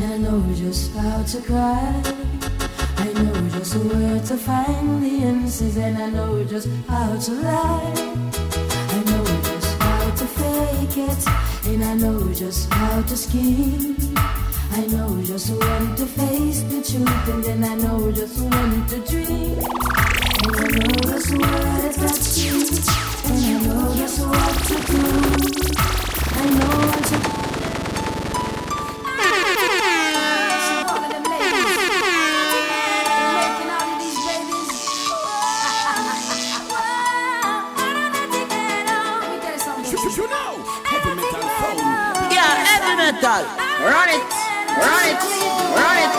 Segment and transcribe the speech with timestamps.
[0.00, 2.02] and I know just how to cry.
[2.98, 7.92] I know just where to find the answers, and I know just how to lie.
[8.90, 11.26] I know just how to fake it,
[11.66, 13.96] and I know just how to scheme.
[14.72, 18.98] I know just when to face the truth, and then I know just when to
[19.00, 19.58] dream.
[20.44, 22.58] And I know just what to you,
[23.26, 25.02] and I know just what to do.
[26.30, 27.37] I know what to
[43.20, 43.44] metal.
[43.82, 44.30] Run it,
[44.78, 45.22] run it,
[45.74, 46.14] run it.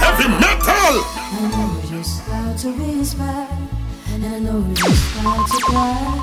[0.00, 0.94] Heavy metal.
[1.32, 3.46] I know just how to whisper,
[4.12, 6.20] and I know just how to cry.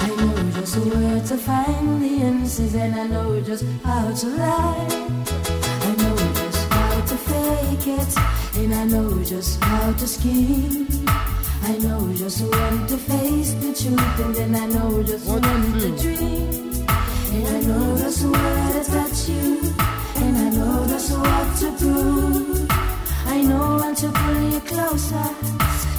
[0.00, 4.86] I know just where to find the answers, and I know just how to lie.
[5.80, 8.16] I know just how to fake it,
[8.58, 10.88] and I know just how to scheme.
[11.62, 16.02] I know just when to face the truth, and then I know just when to
[16.02, 16.45] dream.
[17.66, 19.74] Know where to touch you,
[20.22, 22.70] and I know just what to prove.
[23.26, 25.28] I know when to pull you closer,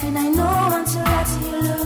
[0.02, 1.77] and I know when to let you lose.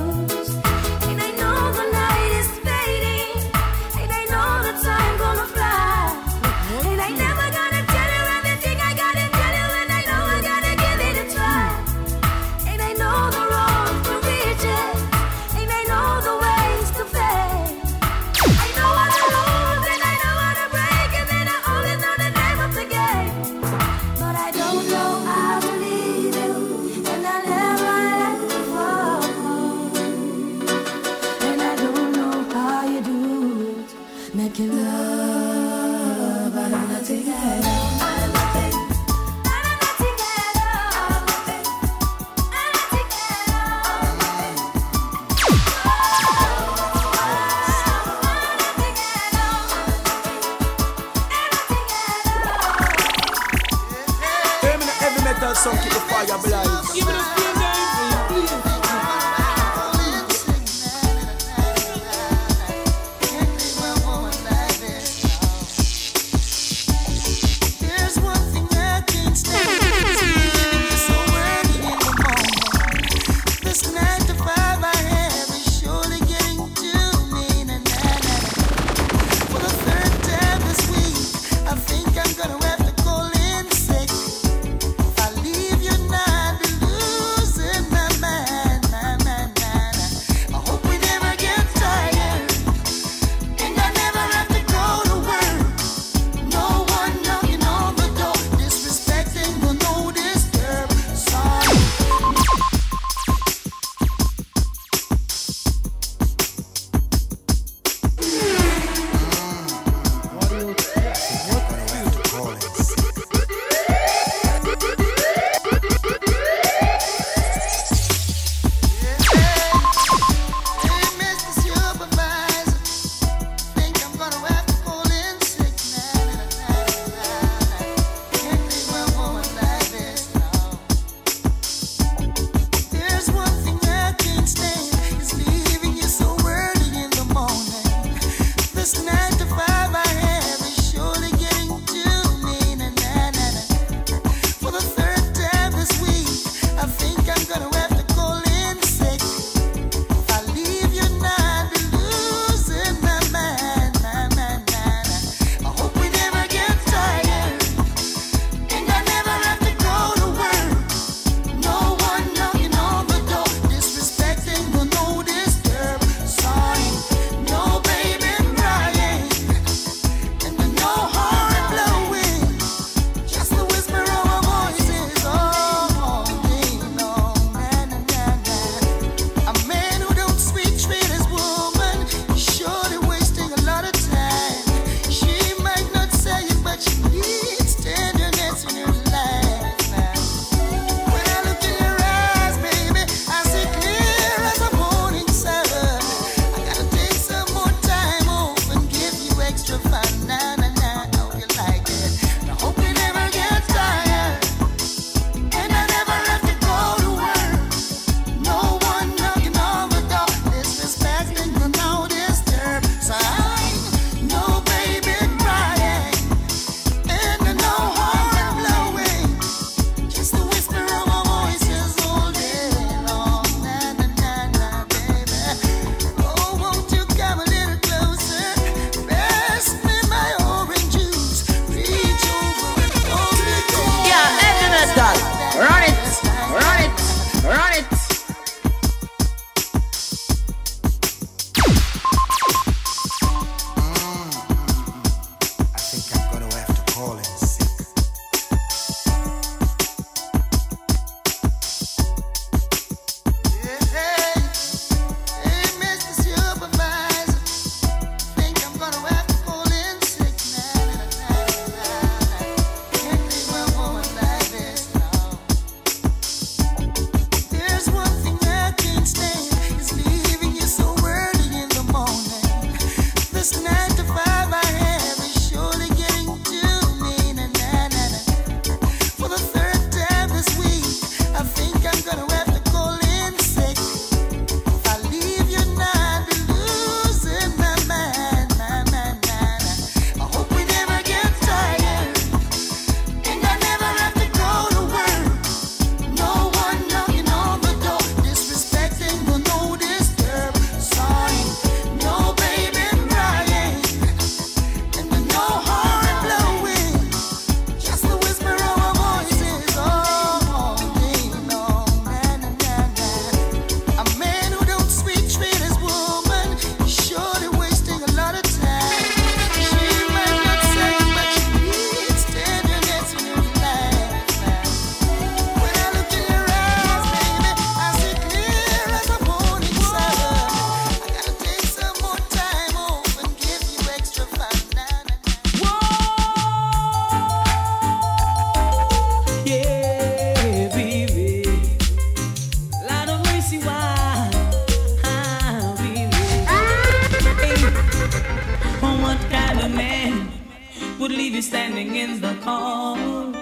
[351.01, 353.35] would leave you standing in the cold.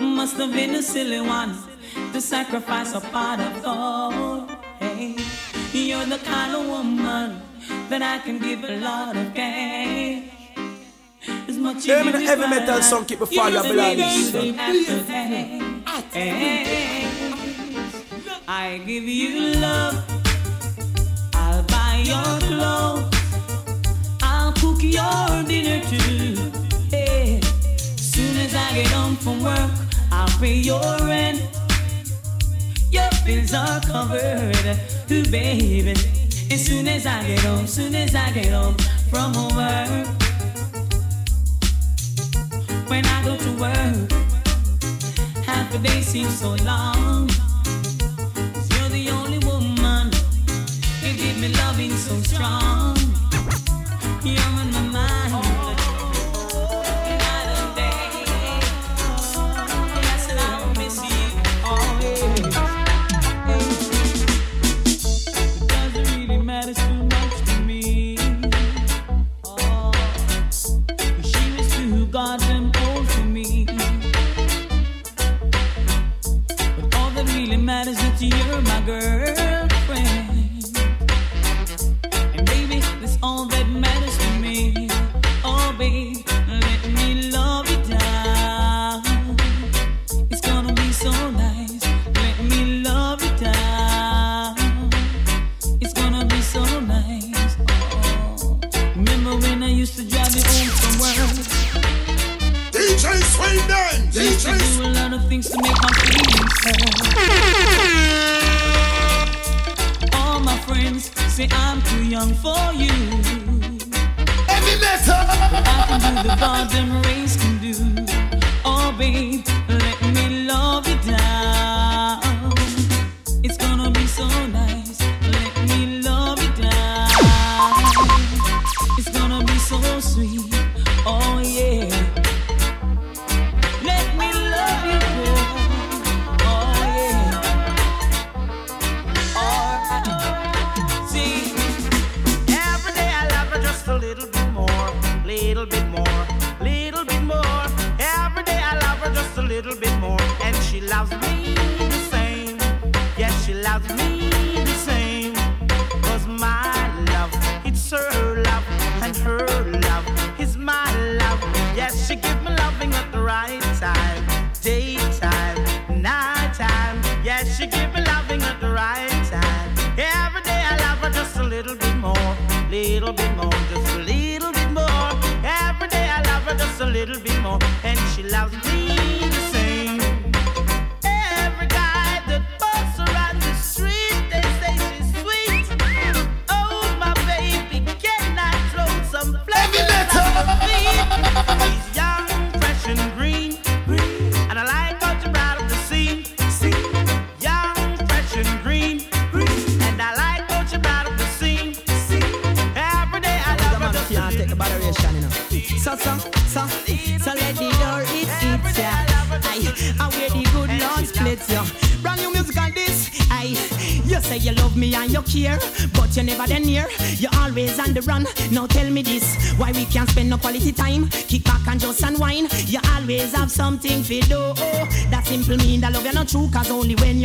[0.00, 1.56] Must have been a silly one
[2.12, 4.48] to sacrifice a part of all.
[4.80, 5.14] Hey,
[5.72, 7.40] you're the kind of woman
[7.88, 10.24] that I can give a lot of cash.
[11.46, 14.34] As much as you heavy metal song keep a fire below this.
[18.48, 19.94] I give you love.
[21.34, 23.11] I'll buy your clothes
[24.82, 26.50] your dinner too.
[26.90, 27.40] Hey,
[27.96, 29.70] soon as I get home from work,
[30.10, 31.40] I'll pay your rent.
[32.90, 34.78] Your bills are covered,
[35.10, 35.94] ooh baby.
[36.50, 38.76] As soon as I get home, soon as I get home
[39.08, 40.06] from work.
[42.88, 44.12] When I go to work,
[45.46, 47.28] half a day seems so long.
[48.70, 50.10] You're the only woman,
[51.02, 53.01] you give me loving so strong.
[54.24, 54.91] You're my number
[116.22, 117.31] the bottom race.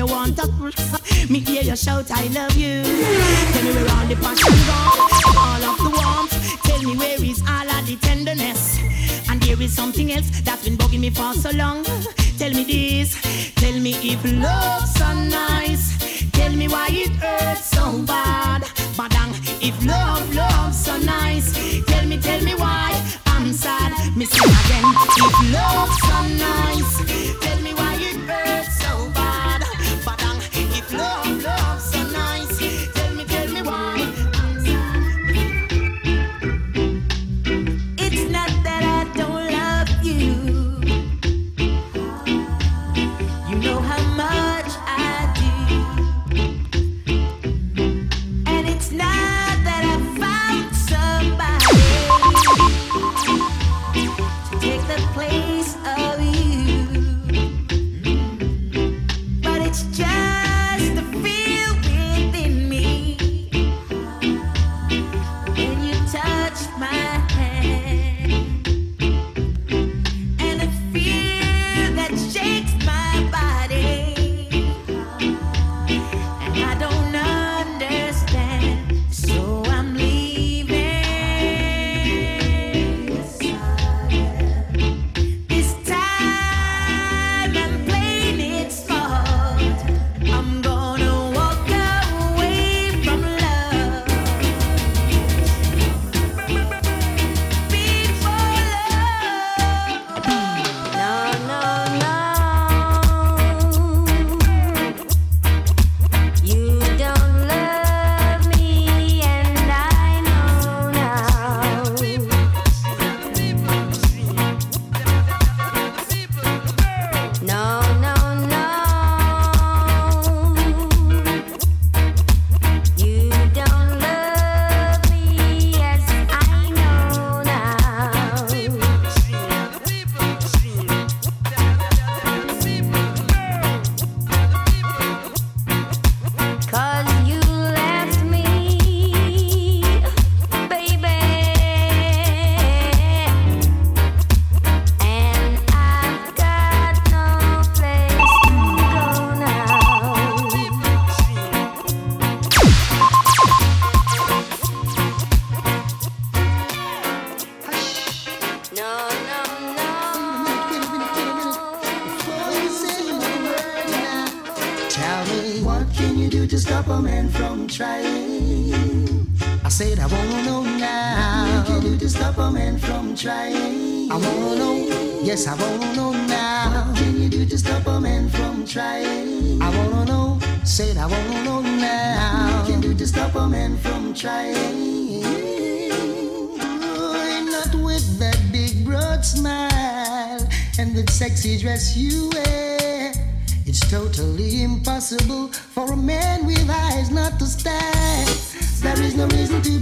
[0.07, 0.47] you want to
[1.31, 2.83] Me hear you shout, I love you.
[2.83, 4.99] Tell me where all the passion gone,
[5.35, 6.63] all of the warmth.
[6.63, 8.79] Tell me where is all of the tenderness.
[9.29, 11.83] And there is something else that's been bugging me for so long.
[12.37, 13.15] Tell me this,
[13.55, 14.86] tell me if love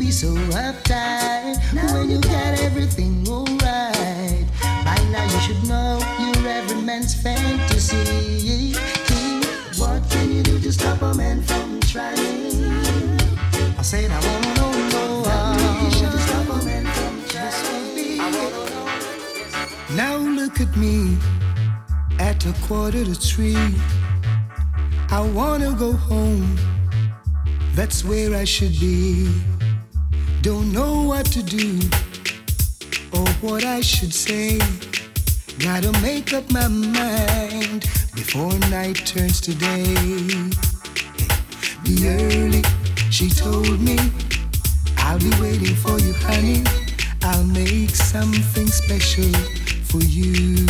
[0.06, 1.58] be so uptight
[1.92, 4.46] when you got everything alright.
[4.86, 8.76] By now you should know you're every man's fantasy.
[9.80, 12.80] What can you do to stop a man from trying?
[13.80, 14.66] I said I wanna know.
[19.96, 21.18] Now look at me
[22.20, 23.58] at a quarter to three.
[25.10, 26.60] I wanna go home.
[27.74, 29.55] That's where I should be.
[30.46, 31.80] Don't know what to do
[33.12, 34.60] or what I should say.
[35.58, 37.82] Gotta make up my mind
[38.14, 39.96] before night turns to day.
[41.84, 42.62] Be early,
[43.10, 43.98] she told me.
[44.98, 46.64] I'll be waiting for you, honey.
[47.24, 49.34] I'll make something special
[49.86, 50.64] for you.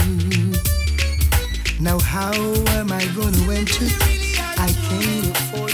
[1.81, 2.31] Now, how
[2.79, 3.87] am I gonna enter?
[4.57, 5.64] I can't afford.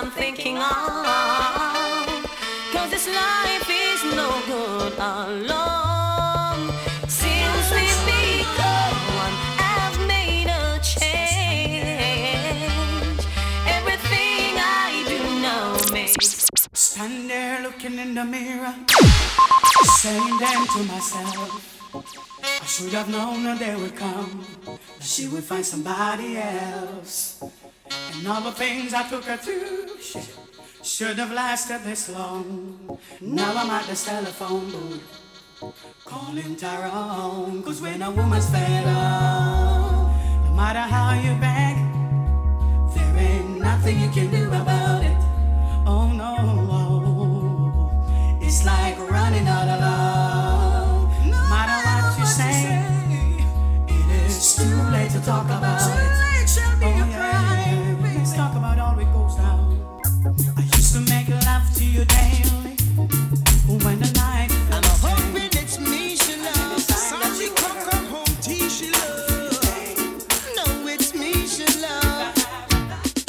[0.00, 0.62] I'm thinking of.
[2.72, 6.70] Cause this life is no good alone.
[7.08, 7.70] Since
[8.06, 11.90] become one, I've made a change.
[13.66, 18.74] Everything I do now makes Stand there looking in the mirror,
[19.96, 21.82] saying then to myself,
[22.44, 27.42] I should have known that day would come, that she would find somebody else.
[27.90, 30.28] And all the things I took her through should,
[30.82, 32.98] should have lasted this long.
[33.20, 35.02] Now I'm at this telephone booth,
[36.04, 40.10] calling Tyrone, cause when a woman's fed up,
[40.44, 41.76] no matter how you beg,
[42.94, 45.16] there ain't nothing you can do about it.
[45.86, 47.90] Oh no,
[48.42, 51.26] it's like running out of love.
[51.26, 52.84] No matter what you say,
[53.88, 56.28] it is too late to talk about it.
[56.80, 57.57] Oh, yeah.
[60.56, 62.04] I used to make love to you
[65.02, 66.86] Hoping it's me she loves.
[66.86, 68.36] Sandy come home,
[68.68, 70.06] she loves.
[70.54, 72.46] No, it's me she loves.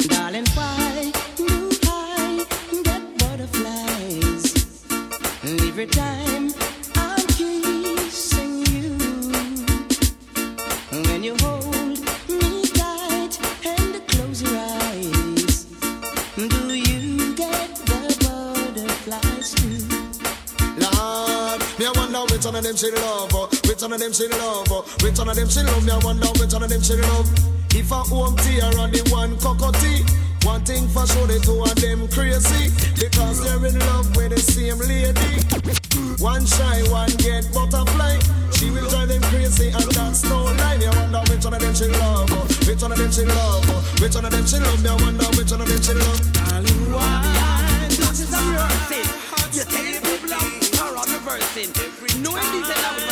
[0.06, 2.46] Darling, why do I
[2.84, 4.86] get butterflies
[5.42, 6.19] every time
[22.50, 25.28] One of them she love, uh, which one of them she love, uh, which one
[25.28, 25.86] of them she love.
[25.86, 27.30] Me I wonder which one of them she love.
[27.70, 30.02] If I home tea or the one cockatoo,
[30.42, 34.40] one thing for sure the two of them crazy because they're in love with the
[34.42, 35.46] same lady.
[36.18, 38.18] One shy, one get butterfly.
[38.58, 40.74] She will drive them crazy and that's no lie.
[40.82, 43.22] Me I wonder which one of them she love, uh, which one of them she
[43.30, 44.82] love, uh, which one of them she love.
[44.82, 46.18] Me I wonder which one of them she love.
[46.34, 48.90] Darling, why does it hurt?
[49.54, 51.89] You tell the people I'm reversing.
[52.22, 53.09] Knowing these are love,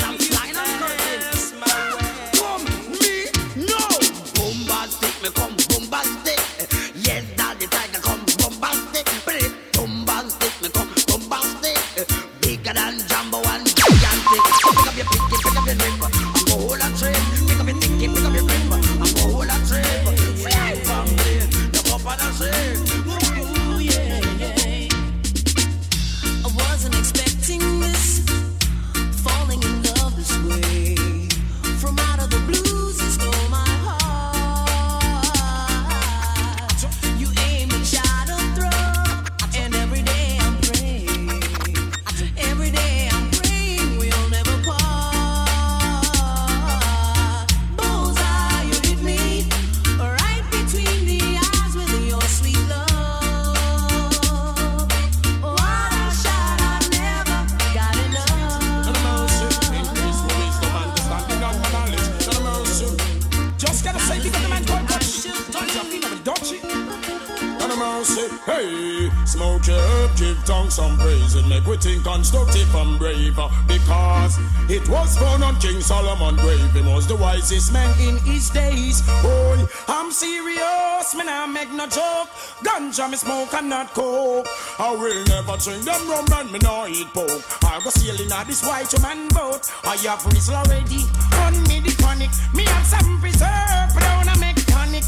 [71.88, 73.38] think constructive and brave.
[73.66, 76.72] Because it was found on King Solomon grave.
[76.72, 79.00] He was the wisest man in his days.
[79.22, 82.28] Boy, I'm serious, man, I make no joke.
[82.64, 84.46] Ganja me smoke and not coke.
[84.78, 87.42] I will never drink them rum and me no eat pork.
[87.64, 89.70] I go sailing on this white man boat.
[89.84, 91.02] I have whistle already
[91.44, 92.30] on me the chronic.
[92.54, 95.04] Me have some preserve, but I wanna make tonic.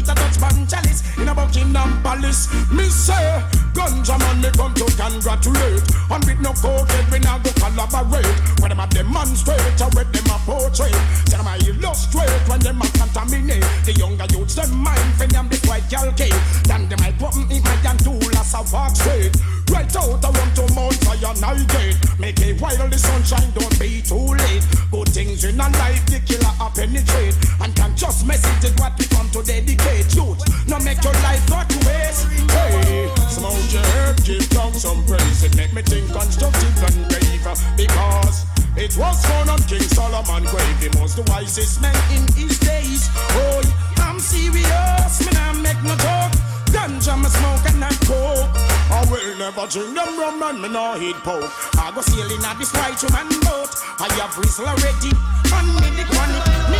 [0.00, 2.48] Peter Dutch chalice in a Buckingham Palace.
[2.72, 3.42] Me say,
[3.74, 5.82] ganja man, me come to congratulate.
[6.10, 8.26] And with no coke, we not go collaborate.
[8.60, 10.94] When them a demonstrate, or with them a portrait.
[11.28, 13.64] Say them a illustrate when them a contaminate.
[13.84, 16.34] The younger youths, them mind for them this white calcate.
[16.64, 19.36] Then them I put in my hand to last a walk straight.
[19.70, 21.96] Right out, I want to Mount Zion, Gate.
[22.18, 24.66] Make it while the sunshine, don't be too late.
[24.90, 27.36] Good things in a life, the killer a penetrate.
[27.60, 29.89] And can just message it what we come to dedicate.
[30.14, 32.26] Youth, no make your life go to waste.
[32.50, 35.42] Hey, smoke your herb, give down some praise.
[35.44, 37.42] It make me think constructive and brave.
[37.76, 40.78] Because it was found on King Solomon grave.
[40.78, 43.08] He was the wisest man in his days.
[43.14, 43.62] Oh,
[43.98, 46.34] I'm serious, man, I make no joke.
[46.70, 48.46] Ganja me smoke and not coke.
[48.94, 51.50] I will never drink them rum and me no eat pork.
[51.78, 53.74] I go sailing at this white man boat.
[53.98, 55.10] I have whistle already.
[55.50, 56.46] On me the chronic.
[56.70, 56.78] Me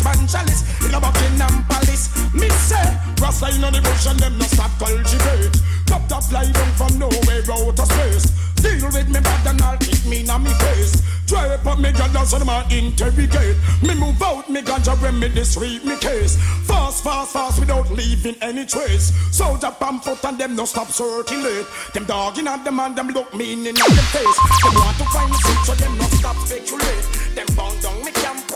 [0.00, 0.62] Dutchman chalice.
[0.84, 2.08] In a Buckingham Palace.
[2.32, 5.56] Me say, Rasta in on the bush and them no stop cultivate.
[5.86, 8.26] Top top fly down from nowhere out of space.
[8.56, 11.02] Deal with me bad and I'll kick me in me face.
[11.26, 13.56] Try up me ganja so them a interrogate.
[13.82, 16.36] Me move out me ganja when me discreet me case.
[16.66, 19.12] Fast, fast, fast without leaving any trace.
[19.30, 21.66] Soldier pump foot and them no stop circulate.
[21.94, 24.38] Them dogging at them and them look mean in them face.
[24.62, 27.04] Them want to find seat so them no stop speculate.
[27.34, 28.49] Them bound down me camp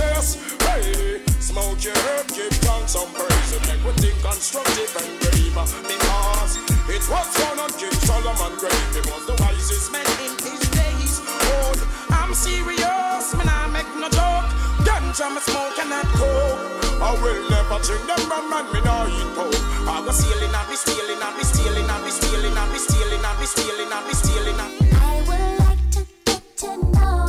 [0.00, 0.40] place.
[0.64, 3.50] Hey, smoke your herb, give thanks some praise.
[3.56, 5.54] And make we think constructive and brave.
[5.84, 6.52] Because
[6.88, 8.88] it was found on King Solomon grave.
[8.96, 11.20] He was the wisest man in his days.
[11.24, 11.72] Oh,
[12.10, 14.48] I'm serious, man, I make no joke.
[14.86, 16.80] Ganja me smoke and not coke.
[17.00, 19.56] I will never drink them rum and me no eat pork.
[19.88, 23.24] I go stealing, I be stealing, I be stealing, I be stealing, I be stealing,
[23.24, 24.56] I be stealing, I be stealing.
[24.60, 27.19] I would like to get to know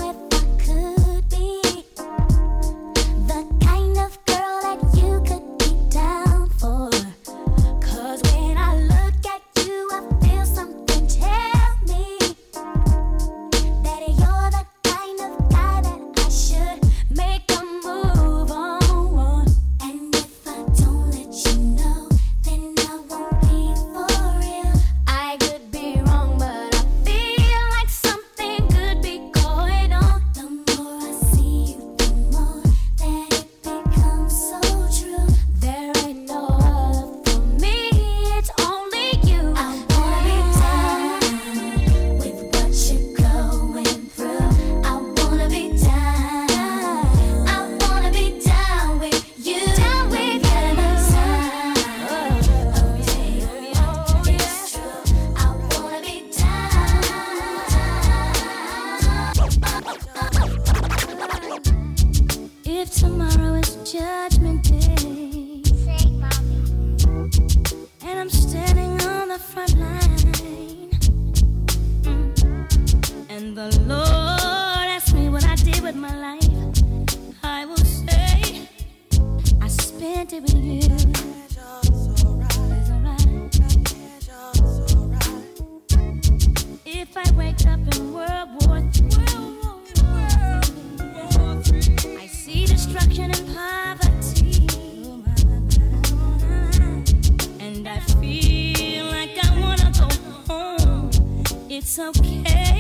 [101.74, 102.71] It's okay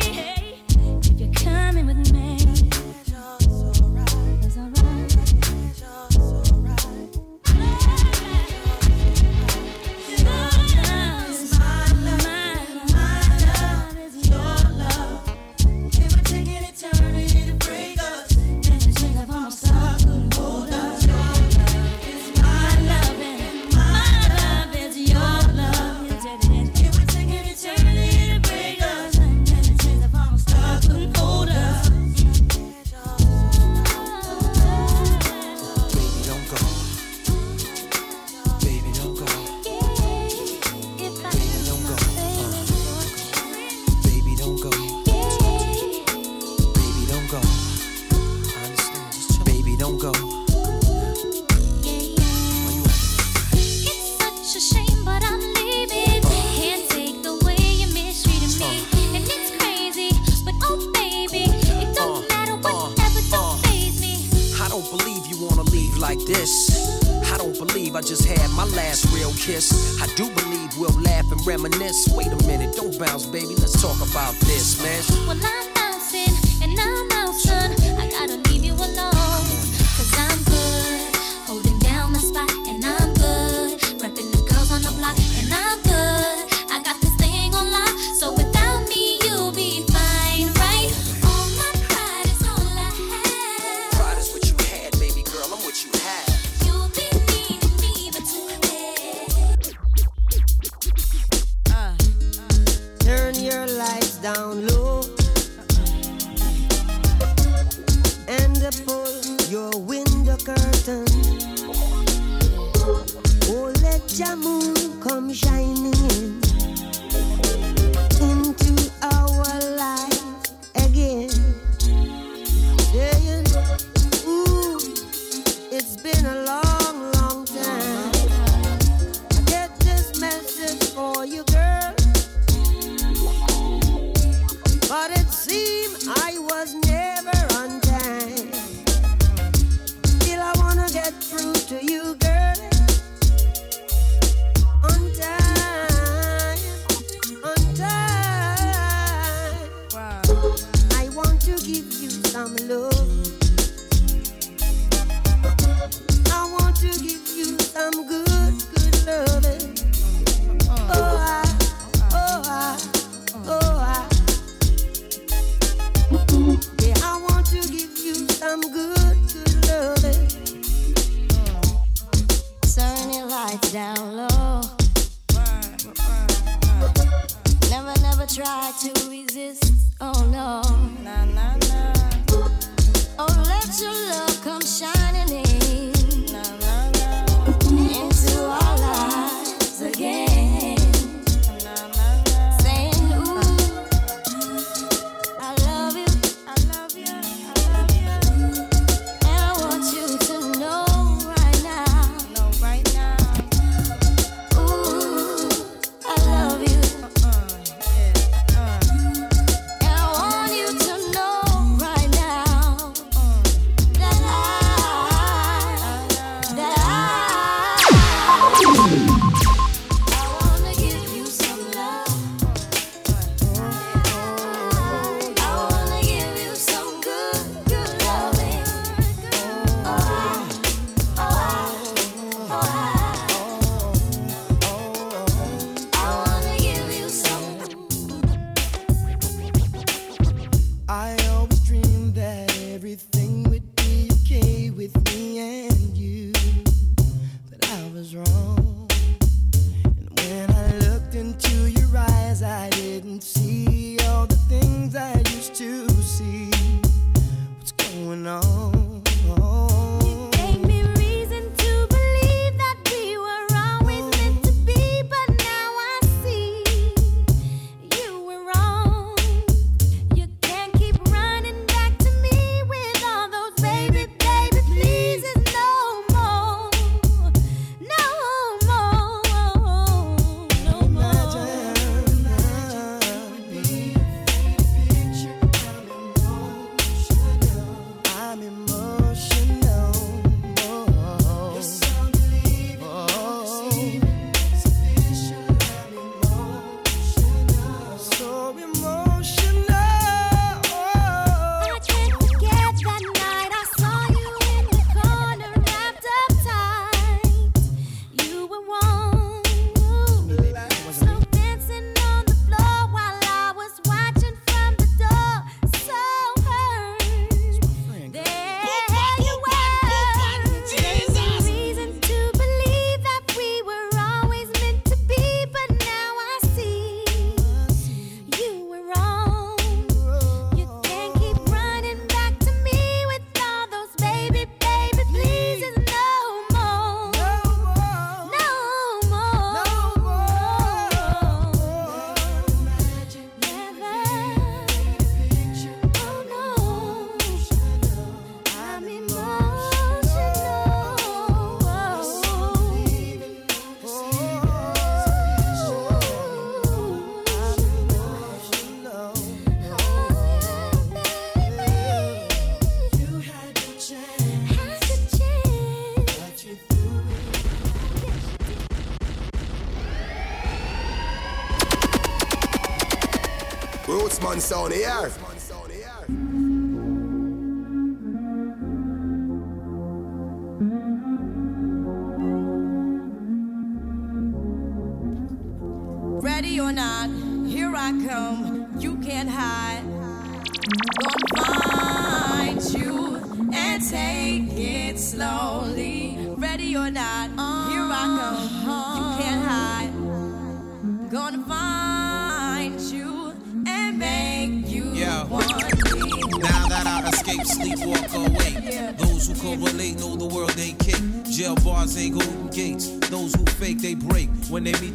[374.31, 375.20] man sound here.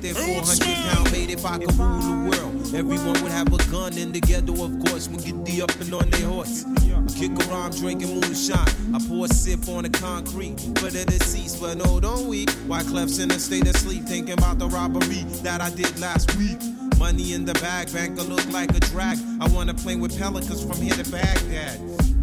[0.07, 3.57] When their 400 pound mate, if I could rule the world, everyone would have a
[3.71, 5.09] gun in the ghetto, of course.
[5.09, 6.65] When get the up and on their horse.
[7.19, 8.95] Kick around drinking moonshine.
[8.95, 12.47] I pour a sip on the concrete for the deceased, but no, don't we?
[12.69, 16.59] Wyclef's in a state of sleep, thinking about the robbery that I did last week.
[16.99, 19.19] Money in the bag, banker look like a drag.
[19.41, 21.81] I wanna play with pelicans from here to Baghdad.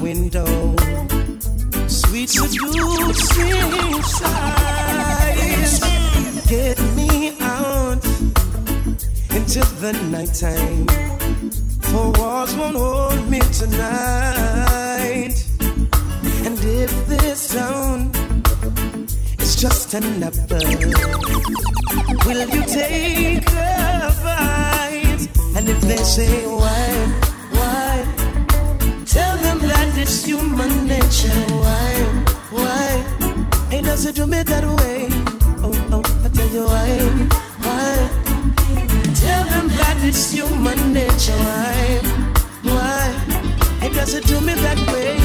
[0.00, 0.74] window.
[1.86, 5.80] Sweet seducing sighs
[6.48, 8.04] get me out
[9.36, 10.86] into the nighttime.
[11.82, 15.34] For walls won't hold me tonight.
[16.46, 18.10] And if this town
[19.38, 20.60] is just another,
[22.26, 25.28] will you take a bite?
[25.56, 27.29] And if they say why?
[30.00, 31.28] it's human nature.
[31.62, 31.92] Why,
[32.50, 33.04] why?
[33.70, 35.08] Ain't nothing do me that way.
[35.62, 36.90] Oh, oh, I tell you why,
[37.64, 37.92] why?
[39.14, 41.36] Tell them that it's human nature.
[41.36, 42.00] Why,
[42.62, 43.02] why?
[43.82, 45.16] Ain't nothing do me that way.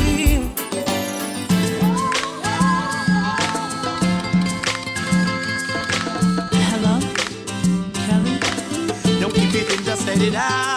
[6.67, 6.99] Hello,
[8.05, 9.19] Kelly.
[9.21, 10.74] Don't keep it in, just let it out.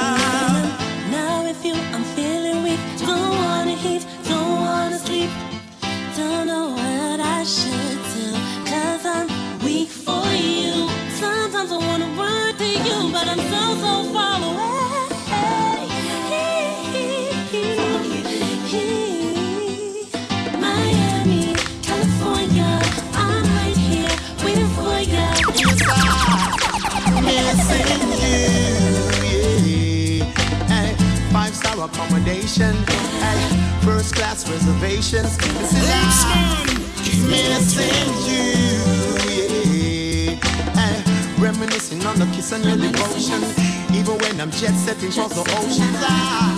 [32.28, 32.74] Nation.
[33.24, 33.40] Hey,
[33.86, 35.36] first class reservations.
[35.38, 35.88] This is
[36.24, 36.66] I'm
[37.32, 38.46] missing you.
[39.28, 40.36] Yeah.
[40.78, 40.98] Hey,
[41.40, 43.40] reminiscing on the kiss and your devotion.
[43.98, 46.00] Even when I'm jet setting across the oceans.
[46.14, 46.56] I'm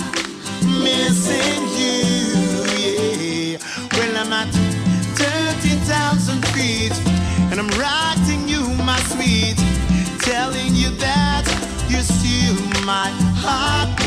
[0.82, 1.98] missing you.
[2.82, 3.58] Yeah.
[3.94, 4.52] Well, I'm at
[5.14, 6.96] 30,000 feet.
[7.50, 9.58] And I'm writing you my sweet.
[10.18, 11.44] Telling you that
[11.88, 13.08] you're still my
[13.44, 13.99] heartbeat.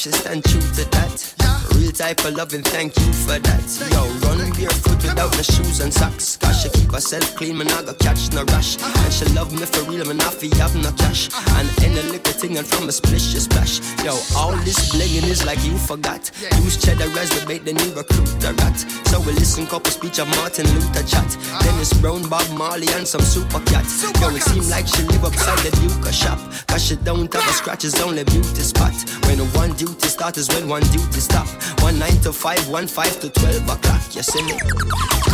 [0.00, 1.34] She stand true to that.
[1.76, 3.64] Real type of loving, thank you for that.
[3.92, 6.38] Yo, run barefoot without no shoes and socks.
[6.38, 8.80] Cause she keep herself clean, man, I got catch no rush.
[8.80, 11.28] And she love me for real, man, I feel have no cash.
[11.52, 13.80] And any little thing and from a splish, she splash.
[14.02, 16.30] Yo, all this blinging is like you forgot.
[16.64, 18.78] Use cheddar as the bait, then you recruit the rat.
[19.12, 21.28] So we listen couple speech of Martin Luther chat.
[21.60, 23.84] Dennis Brown, Bob Marley, and some super cat.
[24.16, 26.40] Yo, it seem like she live upside the Duke shop.
[26.68, 28.96] Cause she don't have a scratch, it's only beauty spot.
[29.40, 31.46] When one duty start is when one duty stop.
[31.80, 34.14] One nine to five, one five to twelve o'clock.
[34.14, 35.29] You see me?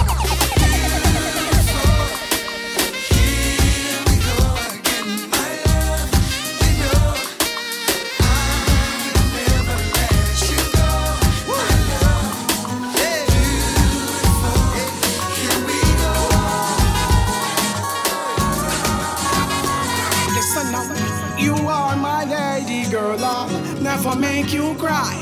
[24.07, 25.15] Never make you cry.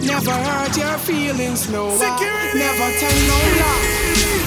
[0.00, 1.90] Never hurt your feelings, no.
[1.90, 4.04] I never tell no lie.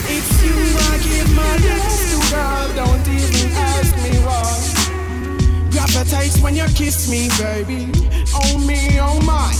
[0.07, 2.67] It's you I give my love to, girl.
[2.75, 5.69] Don't even ask me why.
[5.71, 7.91] Gravitates when you kiss me, baby.
[8.33, 9.51] Oh me, oh my.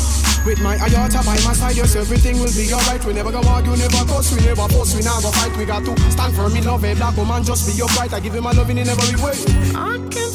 [0.45, 3.03] With my Ayata by my side, yes, everything will be alright.
[3.03, 5.57] We never go argue, never cuss, we never fuss, we never fight.
[5.57, 8.13] We got to stand firm in love, a black woman, just be upright.
[8.13, 9.35] I give him my loving in every way.
[9.75, 10.26] I can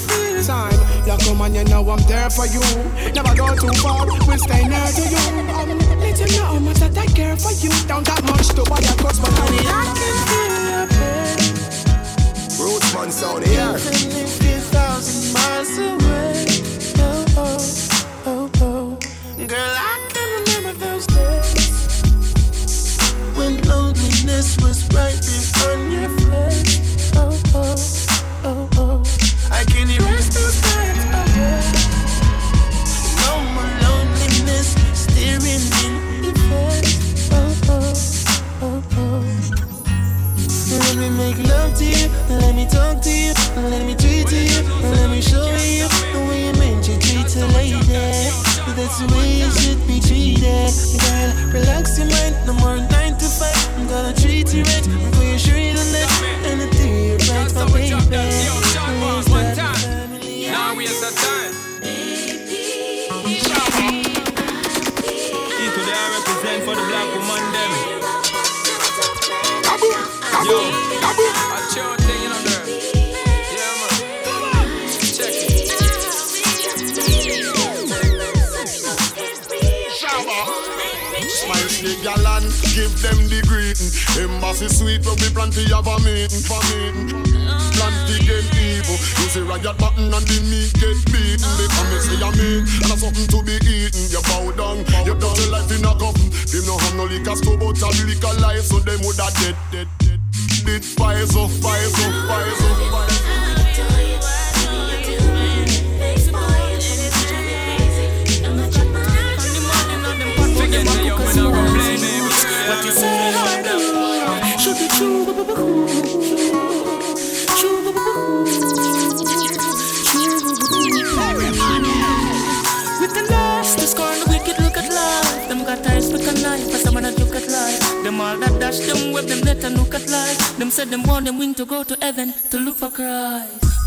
[1.07, 1.19] time.
[1.19, 2.61] Black woman, you know I'm there for you.
[3.13, 5.19] Never go too far, we'll stay near to you.
[5.53, 7.71] Um, let you know how much that I care for you.
[7.87, 11.43] Don't got much to buy a cross, but honey, I can feel your pain.
[12.59, 13.77] Rootsman sound here.
[13.77, 15.92] Even you're thousand miles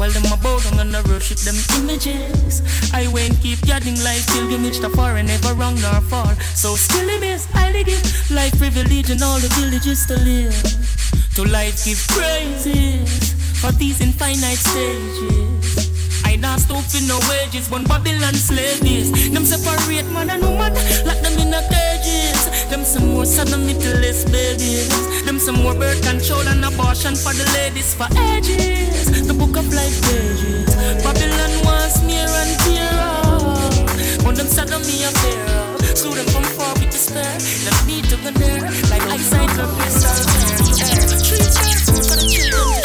[0.06, 2.62] While them a bow down and a worship them images.
[2.94, 6.36] I went keep gathering life till you reach the far and never wrong nor far.
[6.54, 10.54] So still it is, I give life privilege in all the villages to live.
[11.34, 16.22] To life give praises for these infinite stages.
[16.24, 19.10] I not stop for no wages, one Babylon slaves.
[19.34, 21.85] Them separate man and woman, lock them in a cages.
[22.70, 25.24] Them some more sodomitless babies.
[25.26, 29.28] Them some more birth control and abortion for the ladies for ages.
[29.28, 30.76] The book of life pages.
[31.04, 34.26] Babylon wants near and tear up.
[34.28, 35.82] On them sodomy fear up.
[35.96, 37.38] Sue them from far with despair.
[37.66, 40.58] Them need to go there, like eyesight for crystal clear.
[41.22, 42.85] Treat fair for the children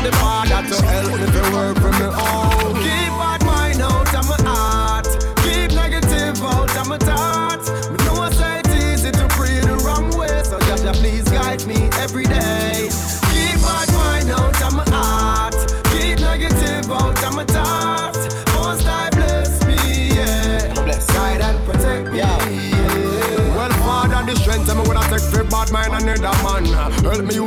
[0.00, 2.74] of the Father to help me to work for me own.
[2.76, 5.06] Keep bad mind out of my heart.
[5.44, 7.68] Keep negative out of my thoughts.
[7.90, 11.66] Me know I say it's easy to pray the wrong way, so Jah please guide
[11.66, 12.88] me every day.
[13.32, 15.54] Keep bad mind out of my heart.
[15.92, 18.34] Keep negative out of my thoughts.
[18.54, 20.72] Most I bless me, yeah.
[20.84, 23.56] Bless, Guide and protect me, yeah.
[23.56, 26.64] Well, Father, the strength of me when I take for bad mind another man.
[27.04, 27.38] Help me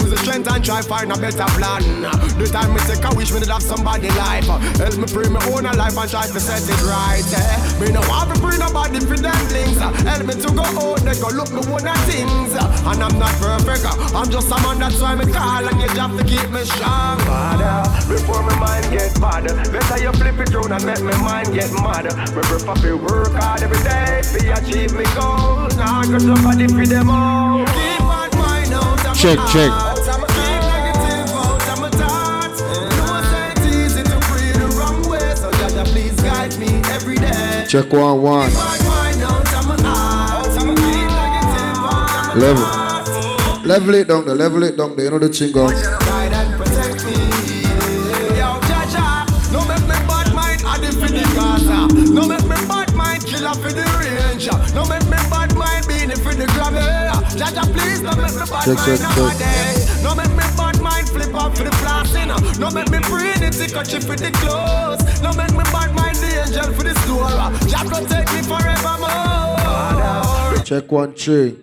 [0.64, 1.84] try find a better plan.
[2.40, 4.48] The time me take a wish me to have somebody life.
[4.80, 7.28] Help me pray my own life and try to set it right.
[7.28, 7.84] Eh?
[7.84, 9.78] Me no want to bring nobody for them things.
[9.78, 12.56] Help me to go out there, go look the one of things.
[12.56, 13.84] And I'm not perfect.
[14.16, 17.20] I'm just a man that's why me call and you have to keep me strong.
[17.28, 21.52] Father, before my mind get bad, better you flip it round and make my mind
[21.52, 22.08] get mad.
[22.08, 25.76] Me prefer to work hard every day to achieve me goals.
[25.76, 27.68] Now I got somebody for them all.
[27.68, 29.83] Keep on mind out of Check, check.
[37.74, 38.54] Check one one.
[42.38, 42.66] Level.
[43.66, 45.06] Level it down there, level it down there.
[45.06, 45.30] You know the
[57.40, 57.64] Jah,
[58.04, 58.12] no
[58.64, 59.00] Check, check,
[59.40, 59.63] check.
[63.74, 65.22] For the clothes.
[65.22, 66.94] No make me bad mind the angel for the
[68.34, 70.64] me forevermore.
[70.64, 71.58] Check one three.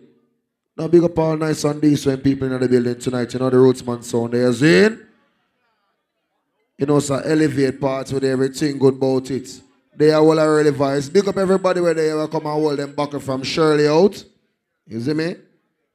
[0.77, 3.33] Now big up all nice and decent people in the building tonight.
[3.33, 5.07] You know the Rootsman sound there, Zane.
[6.79, 9.61] You know, so elevate parts with everything good about it.
[9.95, 11.13] They are all a really vibes.
[11.13, 14.25] Big up everybody where they ever come and hold them buckle from Shirley out.
[14.87, 15.37] You see me?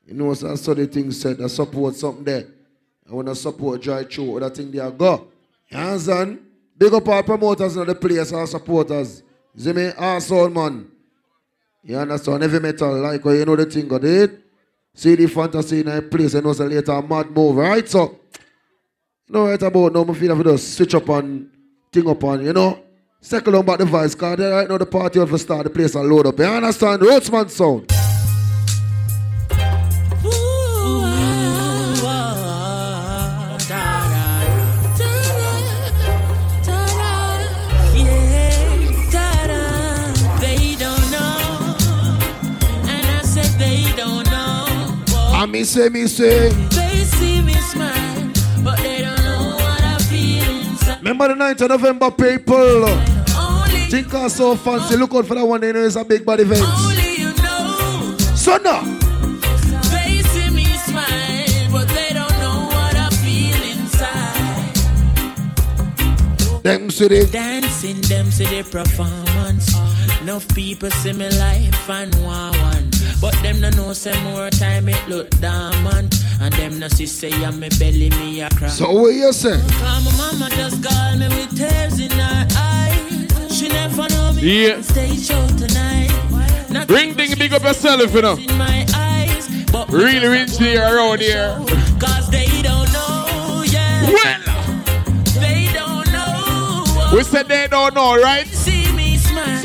[0.05, 2.45] You know, so I saw the thing said, I support something there.
[3.09, 5.28] I want to support Joy True, that thing there go.
[5.70, 6.39] You understand?
[6.78, 9.24] Big up our promoters in the place, our supporters.
[9.55, 9.91] You me?
[9.97, 10.91] Our soul man.
[11.84, 12.43] You understand?
[12.43, 14.41] Heavy metal, like you know the thing, got it?
[14.93, 17.88] CD Fantasy in a place, and also later a mad move, right?
[17.88, 18.20] So,
[19.28, 21.49] you know right about now, I feel like we just switch up and
[21.91, 22.80] thing up on, you know?
[23.22, 25.95] Second on back the vice because right now the party have to start the place
[25.95, 26.38] and load up.
[26.38, 27.01] You understand?
[27.01, 28.05] Rootsman sound.
[45.56, 46.49] Me say, me say.
[46.49, 48.32] They see me smile,
[48.62, 50.97] but they don't know what I feel inside.
[50.97, 52.88] Remember the 9th of November, people.
[53.89, 54.97] Think are so fancy.
[54.97, 55.64] Look out for that one.
[55.64, 56.62] You know, it's a big body event.
[56.62, 58.18] Only you know.
[58.36, 58.82] So now.
[59.93, 64.74] They see me smile, but they don't know what I feel inside.
[66.64, 67.28] Them city.
[67.32, 69.74] Dancing, them see the performance.
[70.26, 72.90] Enough people see me life and want one.
[73.22, 76.16] But them no know say more time it look dormant.
[76.42, 78.68] And them no see say I'm me belly me a cry.
[78.70, 79.60] So what you say?
[79.62, 83.56] Cause my mama just called me with tears in her eyes.
[83.56, 84.82] She never know me Yeah.
[84.82, 86.10] stay show tonight.
[86.72, 88.36] Not Ring ding, big up yourself, you know.
[88.36, 89.48] in my eyes.
[89.72, 91.54] But Really rich here around here.
[92.00, 94.10] Cause they don't know, yeah.
[94.10, 94.42] Well,
[95.40, 97.12] They don't know.
[97.14, 98.48] we said they don't know, right?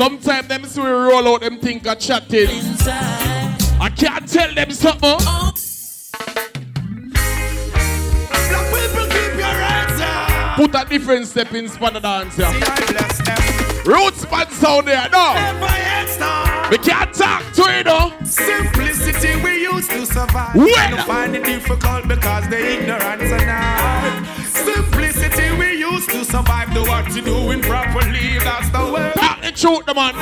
[0.01, 0.41] See me smile.
[0.41, 2.49] Sometimes them see we roll out them think are chatting.
[3.79, 5.17] I can't tell them something.
[5.17, 5.55] Black
[8.73, 10.55] people keep your heads up.
[10.55, 12.45] Put a different step in span of dance here.
[13.83, 15.35] Rootsman sound there, no.
[16.69, 18.13] We can't talk to it, no.
[18.23, 20.55] Simplicity we used to survive.
[20.55, 20.95] Well.
[20.95, 24.23] Don't find it difficult because the ignorance and I.
[24.45, 26.73] Simplicity we used to survive.
[26.73, 28.39] Do what you doing properly.
[28.39, 29.30] That's the way.
[29.51, 30.13] The truth, the man.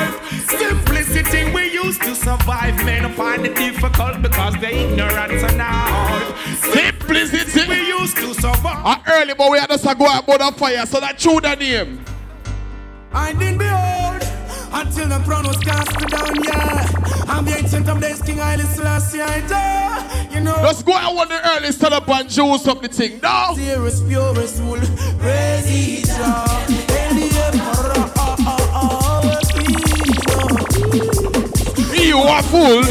[0.48, 2.74] Simplicity we used to survive.
[2.84, 6.34] Men find it difficult because the ignorance and I.
[6.56, 8.84] Simplicity we used to survive.
[8.84, 11.40] Uh, early, but we had us to go out about the fire, so that true
[11.40, 12.04] the name.
[13.12, 14.22] I didn't behold
[14.72, 16.86] until the throne was cast down, yeah.
[17.28, 20.28] I'm the ancient of days, King Haile Selassie, I.
[20.32, 23.20] You know, Let's go out on the early stand up and juice up the thing,
[23.22, 23.52] no.
[23.56, 24.80] dearest, purest wool,
[25.18, 26.79] praise ye Jah.
[32.10, 32.82] You are fool.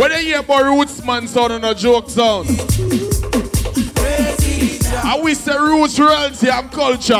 [0.00, 2.48] When they hear about Rootsman sound and a joke sound.
[5.04, 7.14] I wish the roots royalty and culture.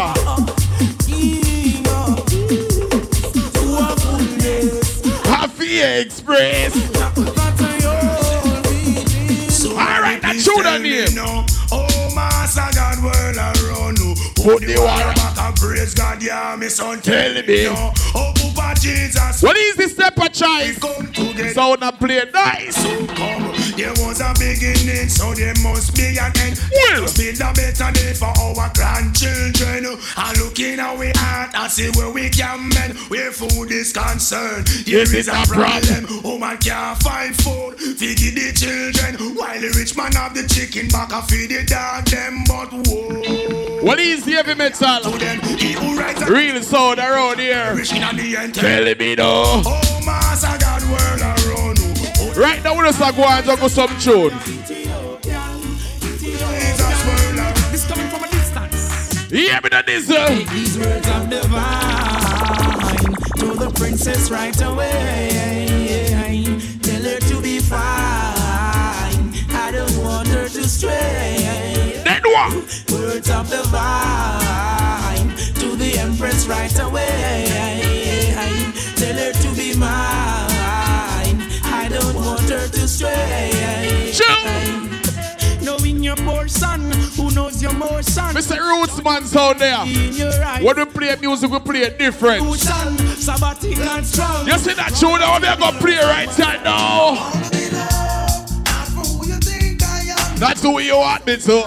[5.28, 6.74] Happy Express.
[9.70, 11.06] Alright, that's true the name.
[11.70, 14.16] Oh, Master God, world around you.
[14.42, 15.19] Put the and
[15.60, 17.00] praise God, yeah, me son.
[17.00, 17.66] Tell me.
[17.68, 19.42] Oh, Papa Jesus.
[19.42, 21.54] What is this Step A Choice?
[21.54, 22.82] Sound and play nice.
[23.14, 23.59] come.
[23.80, 26.60] There was a beginning, so there must be an end.
[26.70, 27.06] Well.
[27.08, 29.96] To build a better day for our grandchildren.
[30.16, 32.98] And looking at we heart and see where we can mend.
[33.08, 36.04] Where food is concerned, there Yes, is it's a problem.
[36.04, 36.20] problem.
[36.24, 39.34] Oh, Woman can't find food, feed the children.
[39.34, 42.44] While the rich man have the chicken back and feed the dog them.
[42.46, 43.80] But whoa.
[43.82, 45.10] What is heavy metal?
[45.56, 47.72] He who writes a Real sound around here.
[47.74, 48.54] wishing at the end.
[48.54, 49.62] Tell me no.
[49.64, 51.79] Oh, Master God, world around.
[52.36, 54.30] Right now, we're just going to go some tune.
[57.70, 59.30] This coming from a distance.
[59.30, 60.10] Yeah, me that is.
[60.10, 63.00] Uh, These words of divine
[63.38, 65.28] to the princess right away.
[66.82, 67.80] Tell her to be fine.
[69.50, 72.00] I don't want her to stray.
[72.04, 72.52] Then what?
[72.90, 75.28] Words of divine
[75.60, 77.46] to the empress right away.
[78.96, 80.39] Tell her to be mine.
[83.02, 85.64] I don't want her to stray.
[85.64, 88.24] Knowing your portion, who knows your motion.
[88.34, 88.56] Mr.
[88.58, 89.84] Rootsman sound there.
[90.64, 92.42] When we play music, we play it different.
[92.42, 94.46] Sabbatic and strong.
[94.46, 97.30] You see that tune we're going to play right here now?
[100.38, 101.64] That's who you want me to.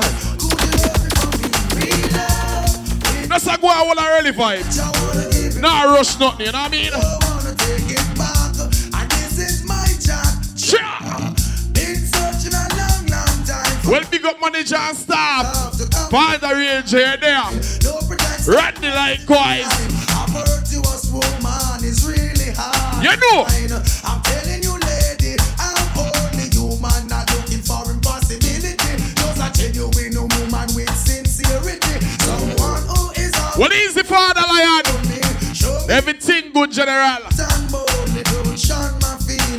[3.30, 5.62] Let's go out all early vibes.
[5.62, 7.23] Nah, rush nothing, you know what I mean?
[13.94, 15.78] Well, big up manager and staff.
[16.10, 17.46] The real J there.
[18.50, 19.70] Randy likewise.
[20.18, 23.06] A virtuous woman is really hard.
[23.06, 23.46] You know.
[24.04, 28.98] I'm telling you, lady, I'm only human, not looking for impossibility.
[29.14, 32.02] Just a genuine woman with sincerity.
[32.26, 34.90] Someone who is a Well, easy father lion.
[35.92, 37.30] Everything good, general.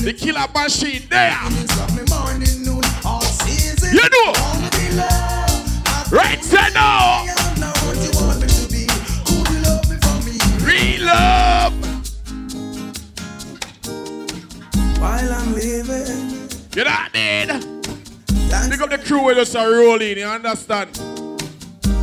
[0.03, 1.39] The killer machine there.
[3.95, 4.32] You know.
[6.11, 7.26] Right there now.
[10.64, 11.74] Real love.
[14.99, 16.49] While I'm living.
[16.74, 17.49] You know what I mean?
[18.68, 21.24] Pick up the crew with us are rolling, you understand?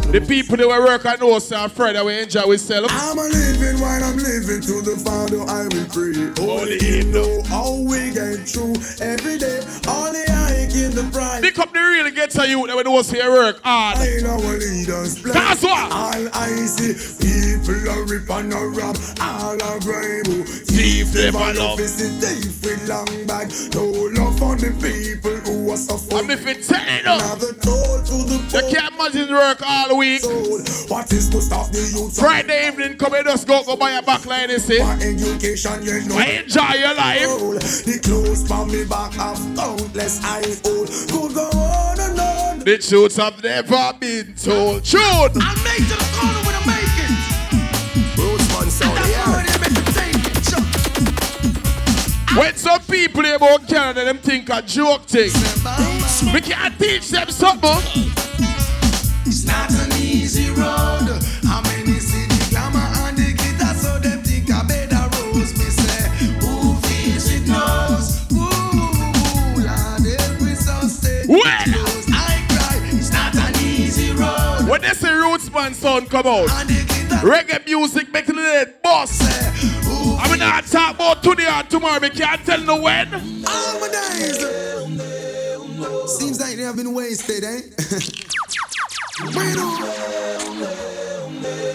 [0.09, 2.91] The people that were work on know sir Friday we enjoy ourselves.
[2.91, 6.11] I'm a living while I'm living to the Father I will pray.
[6.43, 9.61] Only Him know how we get through every day.
[9.87, 11.43] Only I in the pride.
[11.43, 13.97] Pick up the real and get to you that we know see work hard.
[13.97, 15.33] I know our leaders plan.
[15.33, 15.91] That's what.
[15.91, 18.97] All I see people are rip and a rap.
[19.19, 20.43] All are grime.
[20.43, 21.79] Thief never love.
[21.79, 23.51] Is it thief with long bag?
[23.73, 26.25] No love for the people who are suffering.
[26.25, 27.11] I'm if it's telling you.
[27.11, 30.21] Another toll to the You can't imagine work all week.
[30.89, 32.19] What is to stop the youth?
[32.19, 34.79] Friday evening, come and just go, go buy a back line, you see.
[34.79, 36.17] For education, you know.
[36.17, 37.85] I enjoy your life.
[37.85, 40.87] The clothes from me back have countless I hold.
[40.87, 42.59] Could go on and on.
[42.59, 44.83] The truths have never been told.
[44.83, 45.03] Truth.
[45.03, 47.11] I make to the corner when I make it.
[48.17, 49.01] Rootsman sound,
[52.37, 55.31] When some people about Canada, them think a joke thing.
[56.33, 58.20] We can't teach them something.
[59.33, 61.07] It's not an easy road.
[61.47, 65.57] How many see the glamour and the glitter so them think I better rose.
[65.57, 66.09] Me say,
[66.43, 68.27] who feels it knows.
[68.33, 71.23] Ooh, Lord, every so stay.
[71.29, 71.39] Well.
[71.47, 72.89] I cry.
[72.91, 74.67] It's not an easy road.
[74.67, 76.49] When they say Rootsman sound come out,
[77.23, 79.17] reggae music make the dead boss.
[80.19, 83.07] I'm mean, I talk about today or tomorrow, we can't tell no when.
[83.47, 84.39] All my days.
[86.19, 87.61] Seems like they have been wasted, eh?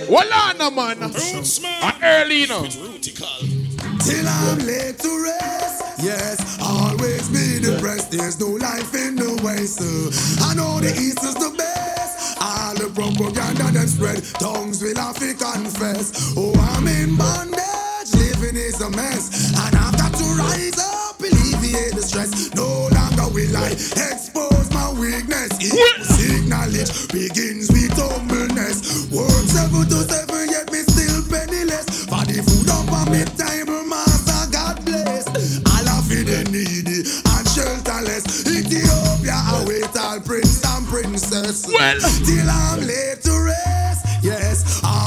[0.08, 1.02] Well, no, man.
[1.02, 2.64] And early, you know.
[2.64, 6.02] Till I'm late to rest.
[6.02, 8.10] Yes, always be depressed.
[8.10, 9.80] There's no life in the West.
[9.80, 12.38] Uh, I know the East is the best.
[12.40, 14.22] All the propaganda them spread.
[14.38, 16.34] Tongues will have to confess.
[16.36, 18.12] Oh, I'm in bondage.
[18.14, 19.54] Living is a mess.
[19.56, 19.95] And to
[20.34, 22.54] rise up, alleviate the stress.
[22.54, 25.52] No longer will I expose my weakness.
[25.62, 26.16] Equals
[26.48, 29.08] knowledge begins with humbleness.
[29.10, 32.06] Work seven to seven, yet me still penniless.
[32.10, 35.26] For the food up on me table, master, God bless.
[35.62, 38.46] All of it the needy and shelterless.
[38.46, 41.66] Ethiopia, I wait all prince and princess.
[41.66, 41.98] Well.
[42.24, 44.02] till I'm late to rest.
[44.22, 45.05] Yes, be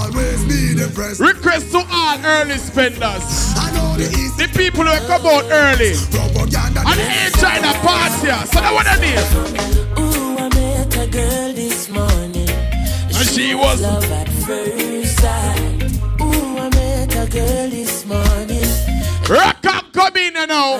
[0.79, 1.19] depressed.
[1.19, 3.23] Request to all early spenders.
[3.55, 4.37] I know the East.
[4.37, 5.93] The people who come out early.
[5.93, 8.31] And they enjoy the party.
[8.47, 9.19] So that what I need.
[9.99, 12.49] Ooh, I met a girl this morning.
[12.49, 15.83] And she was love at first sight.
[16.21, 18.78] Ooh, I met a girl this morning.
[19.29, 20.79] Rock and come in you know.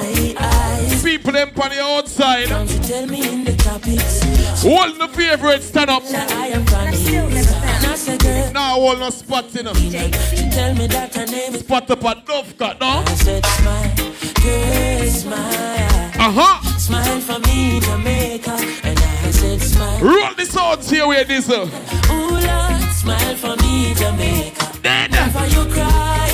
[1.03, 2.47] People them on the outside.
[2.47, 4.21] Tell me in the topics.
[4.63, 6.03] Hold the favorite stand up.
[6.03, 8.53] I am Not a girl.
[8.53, 12.21] Now hold no spot in She tell me that her name is Spot up a
[12.25, 13.03] dove cut, no?
[13.05, 13.95] I said smile,
[14.43, 15.99] girl smile.
[16.19, 16.77] Uh-huh.
[16.77, 18.51] Smile for me, Jamaica.
[18.83, 19.99] And I said smile.
[20.01, 21.49] Roll the sounds here with this.
[21.49, 21.69] Uh.
[22.11, 24.79] Ooh, Lord, smile for me, Jamaica.
[24.81, 25.11] Then.
[25.11, 26.28] Never you cry,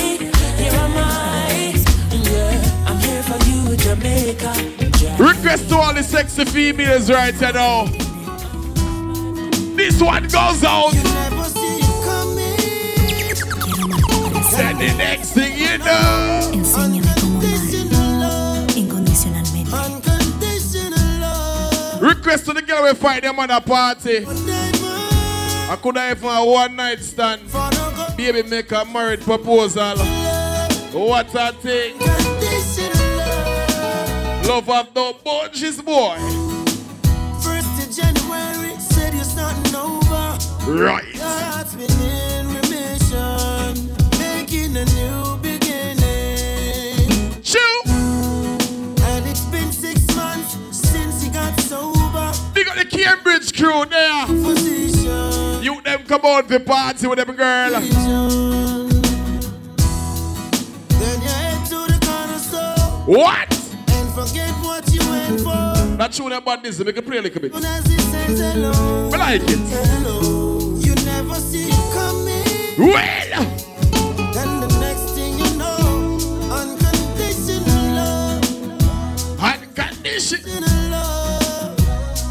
[4.00, 4.52] Jamaica.
[5.18, 7.84] Request to all the sexy females right here now.
[9.76, 10.92] This one goes out.
[14.56, 16.50] Then the next thing you know.
[16.52, 17.40] Enséñame cómo
[17.96, 19.70] amar incondicionalmente.
[22.00, 24.26] Request to the girl we fight them on a party.
[25.68, 27.42] I could have even a one night stand.
[28.16, 29.96] Baby make a married proposal.
[30.92, 31.96] What a thing.
[34.46, 36.16] Love of no bunches, boy.
[37.42, 40.38] First of January, said you're starting over.
[40.70, 41.14] Right.
[41.16, 43.90] Your heart's been in remission,
[44.20, 47.10] making a new beginning.
[47.42, 47.80] Chew.
[47.86, 52.32] And it's been six months since you got sober.
[52.54, 54.26] They got the Cambridge crew there.
[54.26, 55.60] Position.
[55.60, 57.70] You them come out to party with them girl.
[57.70, 57.90] Then
[61.20, 63.55] you head to the corner store What?
[64.16, 65.96] Forget what you went for.
[65.96, 67.52] That tune about this, make it play a little bit.
[67.54, 69.58] Soon as he says hello, I like it.
[69.58, 72.44] hello, you never see it coming.
[72.78, 73.44] Well,
[74.32, 76.18] Then the next thing you know,
[76.50, 80.90] unconditional love, unconditional.
[80.90, 81.76] love.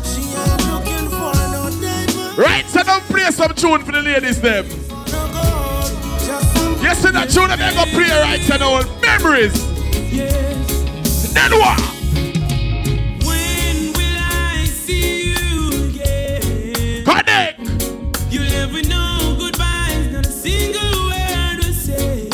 [0.06, 4.40] She ain't looking for no diamond, Right, so don't play some tune for the ladies
[4.42, 4.66] them.
[4.68, 5.92] no gold,
[6.26, 8.82] just some Yes, so that tune that they go play right now.
[9.02, 10.45] Memories.
[11.36, 11.80] Then what?
[13.26, 17.04] When will I see you again?
[17.04, 17.60] Connect.
[18.32, 22.30] You'll never know goodbyes, not a single word to say.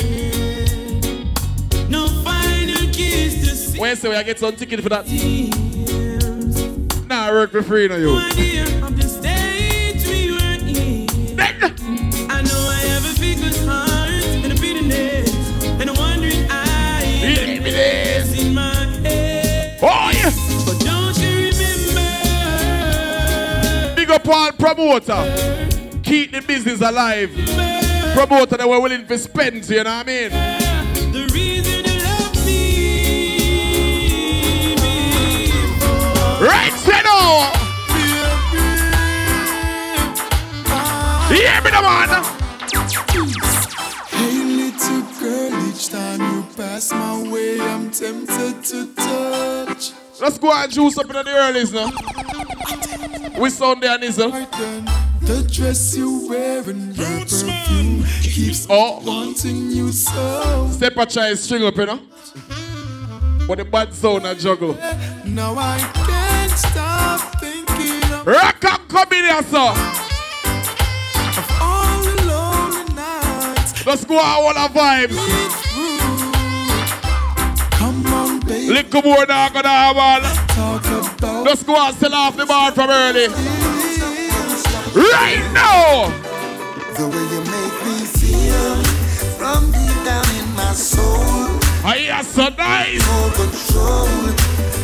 [1.89, 3.79] No final kiss to.
[3.79, 5.07] When say we I get some ticket for that?
[7.07, 8.80] Nah, I work for free now, you.
[24.11, 25.23] Up all promoter.
[26.03, 27.31] Keep the business alive.
[28.13, 30.29] Promoter that were willing to spend, you know what I mean?
[31.13, 32.65] The reason you love me
[34.75, 36.45] before.
[36.45, 37.49] Right, say no.
[41.31, 42.09] Hear me, the man.
[44.09, 49.93] Hey little girl, each time you pass my way, I'm tempted to touch.
[50.19, 51.89] Let's go and juice up in the earlies now.
[53.41, 54.31] We Sunday and Nizzle.
[55.21, 58.99] The dress you wear and your perfume keeps Oh.
[59.03, 60.69] wanting you so.
[60.71, 61.99] Step a try string up, you know.
[63.47, 64.77] But the bad zone I juggle.
[65.25, 69.73] Now I can't stop thinking of Rock and come in here, sir.
[71.59, 73.85] all the lonely nights.
[73.87, 75.17] Let's go out all our vibes.
[77.71, 80.40] Come on, baby, Little more now gonna have all.
[80.57, 83.27] Let's go and sell off the bar from early.
[84.95, 86.09] Right now.
[86.95, 88.75] The way you make me feel
[89.37, 91.59] from deep down in my soul.
[91.83, 92.99] I hear so nice.
[93.07, 94.07] No control.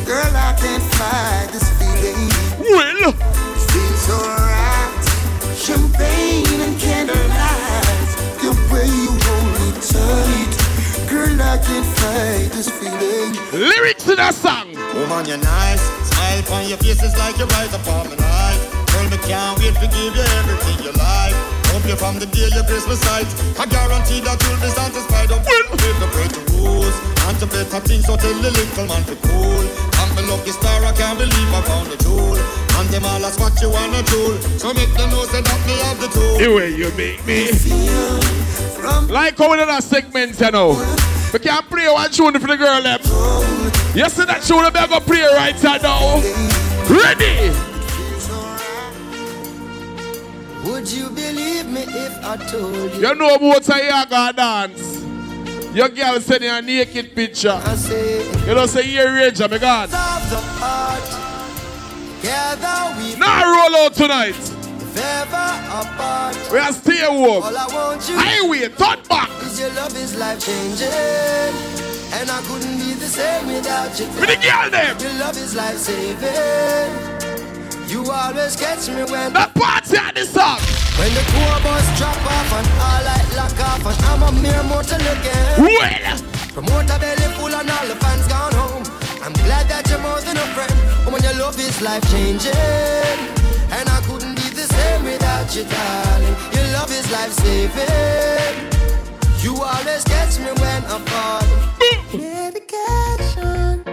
[0.06, 2.30] Girl, I can't fight this feeling.
[2.60, 3.12] Well,
[3.72, 5.06] Feels so right.
[5.58, 8.08] Champagne and candlelight.
[8.42, 10.67] The way you hold me tight.
[11.08, 13.32] Girl, I can't fight this feeling.
[13.56, 14.76] lyrics to that song.
[14.92, 15.80] Woman, you're nice.
[16.12, 18.60] Smile on your face is like you're right upon my life.
[18.92, 21.32] Girl, me can't wait to give you everything you like.
[21.72, 23.24] Hope you from the day your Christmas sight.
[23.56, 25.32] I guarantee that you'll be satisfied.
[25.32, 26.92] Don't with the break the rules.
[27.32, 29.64] And to better things, so tell the little man to cool.
[30.04, 32.36] I'm the lucky star, I can't believe I found the jewel.
[32.84, 34.36] And them all ask what you wanna do.
[34.60, 36.36] So make them know say that me have the tool.
[36.36, 37.48] The way you make me.
[39.10, 40.70] Like how in other segments, you know.
[41.34, 43.00] We can play one tune for the girl them.
[43.96, 46.22] You see that tune, we go play right now.
[46.90, 47.52] Ready?
[50.66, 53.08] Would you believe me if I told you?
[53.08, 54.98] You know about you gonna dance.
[55.76, 57.52] Your girl is sending a naked picture.
[57.64, 59.90] I say, You know, say you're rage, me God.
[59.90, 61.04] of the heart.
[62.22, 64.36] Gather we Now roll out tonight.
[64.98, 65.50] If ever
[65.82, 66.36] apart.
[66.52, 67.44] We are stay warm.
[67.44, 69.30] All I want you Highway, turn back.
[69.44, 71.54] is your love is life changing.
[72.18, 74.08] And I couldn't be the same without you.
[74.20, 74.98] With the girl them.
[75.00, 76.90] Your love is life saving.
[77.88, 80.60] You always catch me when The party at the song.
[81.00, 81.24] when the
[81.64, 85.62] bus drop off and all light lock off and I'm a mere mortal again.
[85.62, 86.18] Well,
[86.54, 88.84] Promoter belly full and all the fans gone home.
[89.24, 90.74] I'm glad that you're more than a friend.
[91.14, 92.52] When your love is life changing.
[93.70, 94.17] And I couldn't be the same
[95.18, 96.36] without you, darling.
[96.54, 98.56] Your love is life saving.
[99.44, 101.62] You always catch me when I'm falling.
[102.14, 103.84] Medication.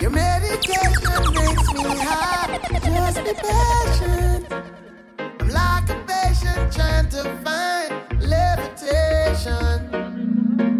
[0.00, 2.58] Your medication makes me high.
[2.86, 4.44] Just be patient.
[5.40, 7.90] I'm like a patient trying to find
[8.34, 9.76] levitation.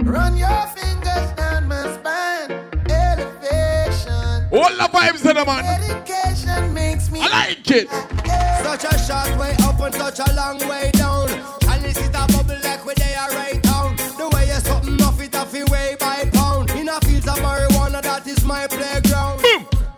[0.04, 2.31] Run your fingers down my spine.
[4.52, 5.64] All the vibes in the man.
[5.64, 7.88] Medication makes me I like it.
[8.62, 11.30] such a short way up and such a long way down.
[11.68, 13.96] And this is a bubble like where they are right down.
[13.96, 16.70] The way you're something off it off your way by pound.
[16.72, 19.40] In a fields of marijuana, that is my playground.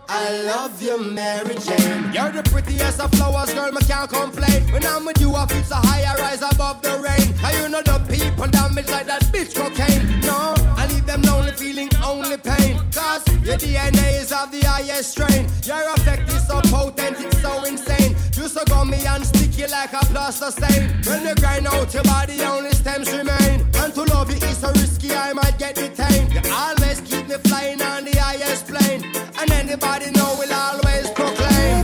[0.07, 2.13] I love you, Mary Jane.
[2.13, 4.71] You're the prettiest of flowers, girl, me can't complain.
[4.71, 7.33] When I'm with you, I feel so high, I rise above the rain.
[7.43, 10.21] And you know the people damage like that bitch cocaine.
[10.21, 12.64] No, I leave them lonely, feeling only pain.
[12.95, 15.45] Cause your DNA is of the highest strain.
[15.63, 18.15] Your effect is so potent, it's so insane.
[18.37, 20.95] You so gummy and sticky like a plaster stain.
[21.03, 23.67] When you grind out your body, only stems remain.
[23.75, 26.31] And to love you is so risky, I might get detained.
[26.31, 29.03] You always keep me flying on the highest plane.
[29.41, 31.83] And anybody know will always proclaim.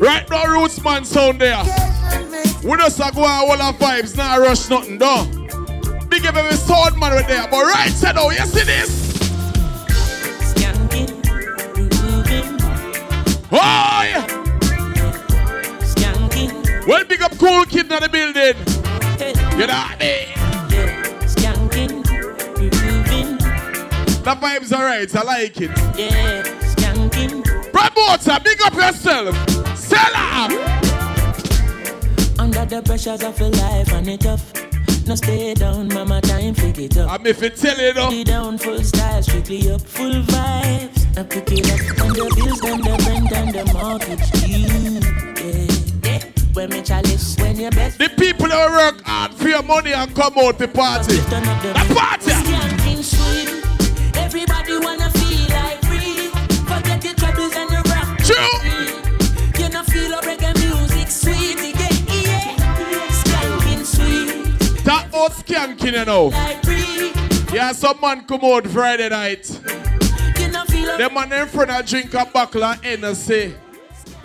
[0.00, 1.62] Right now, Rootsman sound there.
[2.64, 5.26] We just a go on all our vibes, not rush nothing, though.
[6.08, 7.46] Big up every sound man right there.
[7.50, 9.23] But right side oh, now, you?
[13.52, 14.26] Oh, yeah.
[16.86, 18.56] Well, big up cool kid in the building.
[19.58, 20.28] You know what I mean?
[24.24, 25.70] The vibes are right, I like it.
[25.98, 26.42] Yeah,
[26.74, 27.44] skanking.
[27.72, 29.36] Promoter, big up yourself.
[29.76, 30.50] Sell out.
[32.38, 34.52] Under the pressures of life and it tough.
[35.06, 37.10] No stay down, mama, time figure it up.
[37.10, 38.24] I'm if it tell you though.
[38.24, 41.03] Down, full style, strictly up, full vibes.
[41.16, 44.50] Now pick it up, and the bills, then the rent and the mortgage due.
[45.38, 46.22] Yeah, yeah.
[46.54, 47.98] When me chalice, when you best.
[47.98, 51.14] The people that work hard for your money and come out the party.
[51.14, 52.32] The party.
[52.32, 53.62] Skanking sweet.
[54.16, 56.30] Everybody wanna feel like free.
[56.66, 58.18] Forget your troubles and your rock.
[58.18, 59.62] True.
[59.62, 61.62] You know feel a reggae music sweet.
[61.62, 62.56] Yeah, yeah.
[63.22, 64.84] Skanking sweet.
[64.84, 66.26] That old skanking, you know.
[66.26, 66.64] Like.
[67.54, 69.48] Yeah, some man come out Friday night.
[70.84, 73.54] The man in front of drink a bottle of Hennessy.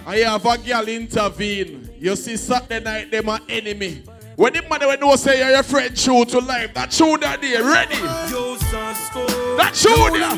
[0.05, 1.89] And you have a girl intervene.
[1.99, 4.03] You see Saturday night, them are enemy.
[4.35, 7.41] When the man when know say you're your friend true to life, that true that
[7.41, 7.95] day, ready?
[9.57, 10.31] That true there.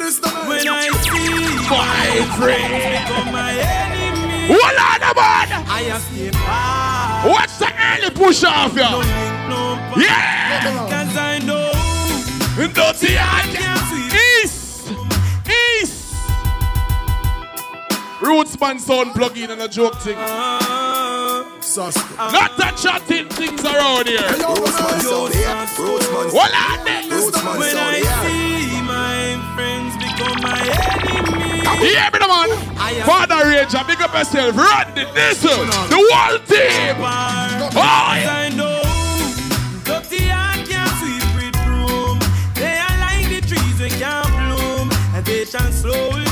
[0.48, 2.72] When I see My friend.
[3.08, 5.66] become my enemy, Hold on, man.
[5.70, 7.30] I have stay far.
[7.30, 8.98] What's the early push off, No ya?
[8.98, 9.98] link, no part.
[10.02, 10.90] Yeah.
[10.90, 11.72] Cause I know
[12.74, 13.22] Dirty I
[18.22, 20.16] Rootsman sound plug in and a joke thing.
[20.16, 21.60] Not
[22.60, 24.22] a chatting things around here.
[24.22, 25.50] Hold on here.
[26.30, 26.78] When I
[28.22, 30.62] see my friends become my
[31.10, 32.50] enemy, Hear me, the man.
[33.06, 34.56] Father Ranger, big up yourself.
[34.56, 36.96] Run the this, the whole team.
[37.00, 38.30] Oh, yeah.
[38.30, 38.82] I know
[39.84, 42.20] dirty hand can't sweep with broom.
[42.54, 46.31] They are like the trees we can't bloom, and they shall slowly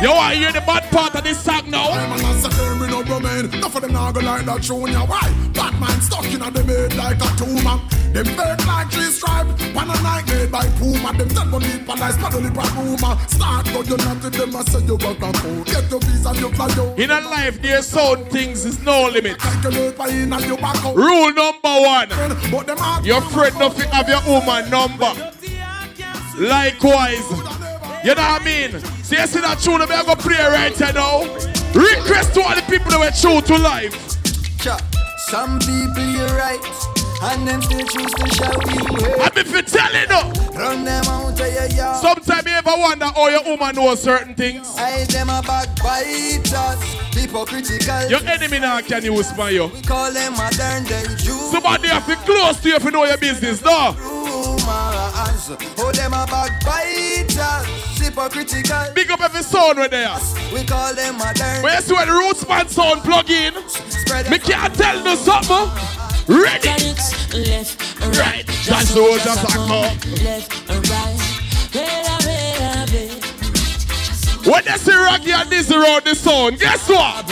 [0.00, 1.90] You want to hear the bad part of this song now?
[1.90, 3.52] I'm a massacre, me no romaine.
[3.52, 5.00] Enough of them not go like that junior.
[5.00, 5.26] Why?
[5.52, 7.82] Batman stuck in a the made like a tumor.
[8.14, 9.48] Them fake like three stripe.
[9.74, 11.18] One a night made by Puma.
[11.18, 13.18] Them tell money palace, paddle it by rumor.
[13.26, 15.64] Start go you not to them, I say you work a fool.
[15.64, 16.96] Get your visa, you fly out.
[16.96, 19.40] In a life, there's sound things is no limit.
[19.40, 20.94] Calculate by in and you back out.
[20.94, 22.08] Rule number one.
[22.52, 25.10] But them heart Your friend nothing have your woman number.
[26.38, 27.57] Likewise.
[28.04, 28.80] You know what I mean?
[29.02, 31.24] So you see that tune, going to play right here now.
[31.74, 33.94] Request to all the people that were true to life.
[35.28, 36.58] Some people you're right,
[37.22, 39.20] and them still choose to shout you hate.
[39.20, 40.32] I'm if you tell it no.
[40.58, 42.00] Run them out of your yard.
[42.00, 44.66] Sometimes you ever wonder how your woman knows certain things.
[44.78, 46.80] I them a backbiters,
[47.12, 48.08] hypocritical.
[48.08, 49.66] Your enemy now can use by you.
[49.66, 51.50] We call them modern day Jews.
[51.50, 53.94] Somebody have to close to you if you know your business, no?
[54.38, 55.50] Rumors.
[55.78, 57.66] Oh, them a backbiters,
[57.98, 58.94] hypocritical.
[58.94, 60.16] Big up every sound right there.
[60.52, 61.62] We call them modern.
[61.62, 63.54] When you see when the Rootsman sound plug in,
[64.30, 65.68] me can't tell you something.
[66.28, 66.68] Ready?
[66.68, 68.46] left and right.
[68.46, 69.98] Just so just a come.
[70.22, 71.18] Left right.
[74.46, 77.28] When they see Rocky and this around the sound, guess what?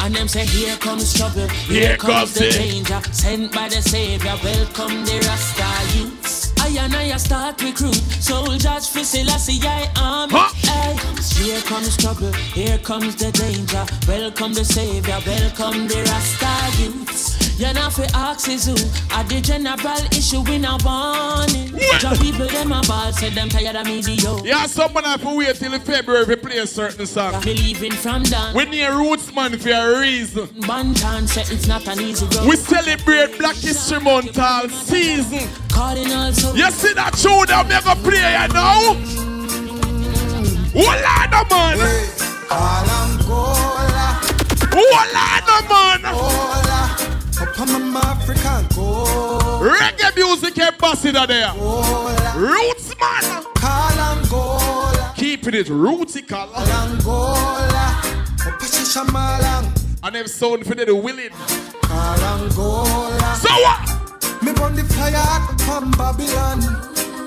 [0.00, 2.52] And them say, here comes trouble, Here here, comes comes, the it.
[2.52, 6.05] danger, sent by the savior, welcome the Rasta youths.
[6.78, 10.28] And I start recruit, soldiers for Selassie, I am.
[10.32, 11.16] Aye.
[11.42, 17.35] Here comes trouble, here comes the danger, welcome the savior, welcome the Rasta youths.
[17.58, 18.74] You know fi ask is who,
[19.16, 21.72] at the general issue we not warning.
[22.00, 24.44] Some people them a ball, say them tired of me, the yo.
[24.44, 27.40] Yeah, someone have to wait till February to play a certain song.
[27.42, 28.54] Believing from down.
[28.54, 30.48] We need Rootsman for a reason.
[30.68, 32.46] Banton say it's not an easy road.
[32.46, 35.48] We celebrate Black History Month all season.
[35.70, 36.54] Calling also.
[36.54, 38.92] You see that tune that me gonna play you now?
[40.76, 42.06] Hold on, man.
[44.72, 46.04] Hold on, man.
[46.04, 46.95] Up
[47.58, 49.62] on my African gold.
[49.62, 51.48] Reggae music eh, ambassador there.
[52.34, 53.44] Rootsman.
[55.16, 56.48] Keeping it rootical.
[60.02, 61.30] And them sound for the willing.
[63.40, 64.42] So what?
[64.42, 66.60] Me burn the fire from Babylon.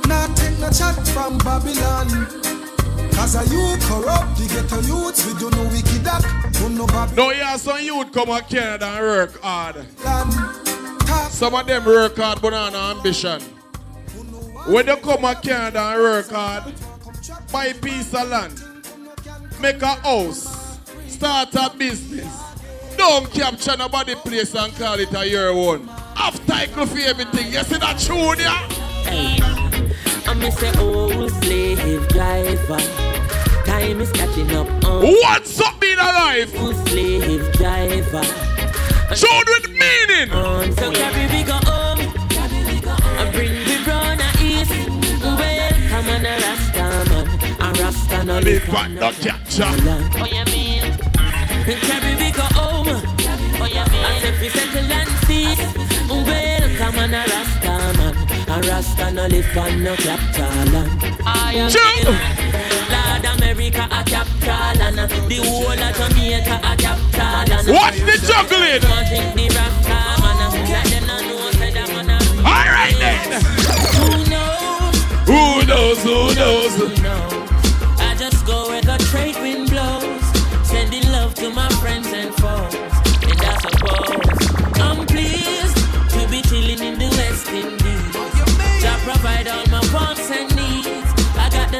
[0.07, 2.48] Not take no chat from Babylon.
[3.19, 6.53] Cause a you corrupt, the ghetto youths, we do no wicked act.
[6.53, 7.15] Do no Babylon.
[7.15, 9.85] No, yeah, some youth come out Canada and work hard.
[11.29, 13.41] Some of them work hard but on ambition.
[14.67, 16.73] When they come to Canada and work hard,
[17.51, 18.63] buy a piece of land,
[19.59, 22.41] make a house, start a business.
[22.95, 25.89] Don't capture nobody place and call it a your own.
[26.15, 27.51] Have title for everything.
[27.51, 29.78] You see that tune, yeah?
[30.39, 30.71] I'm Mr.
[30.79, 32.79] Old Slave Driver.
[33.65, 34.69] Time is catching up.
[34.85, 36.55] On What's up being alive?
[36.61, 38.23] Old Slave Driver.
[39.19, 40.31] Tune with meaning.
[40.31, 41.99] On so carry we go home.
[43.19, 44.71] I bring the brown a east.
[45.21, 47.27] Well, come on a Rasta man.
[47.59, 49.65] A Rasta no live on no capture.
[49.65, 50.83] Oh yeah mean.
[51.81, 52.87] Carry we go home.
[52.87, 54.05] Oh yeah mean.
[54.05, 55.59] I say we settle and cease.
[56.07, 57.58] Well, come on a Rasta
[58.67, 61.17] Rasta no live on no capital land.
[61.25, 61.69] I am
[62.91, 64.97] Lord America a capital land.
[65.29, 67.67] The whole of Jamaica a capital land.
[67.69, 68.81] Watch the juggling.
[68.81, 70.39] The Rasta man.
[70.69, 73.41] Let them not know say that man a All right then.
[73.95, 74.95] Who knows?
[75.27, 75.99] Who knows?
[76.03, 76.75] Who knows?
[76.75, 77.58] Who knows?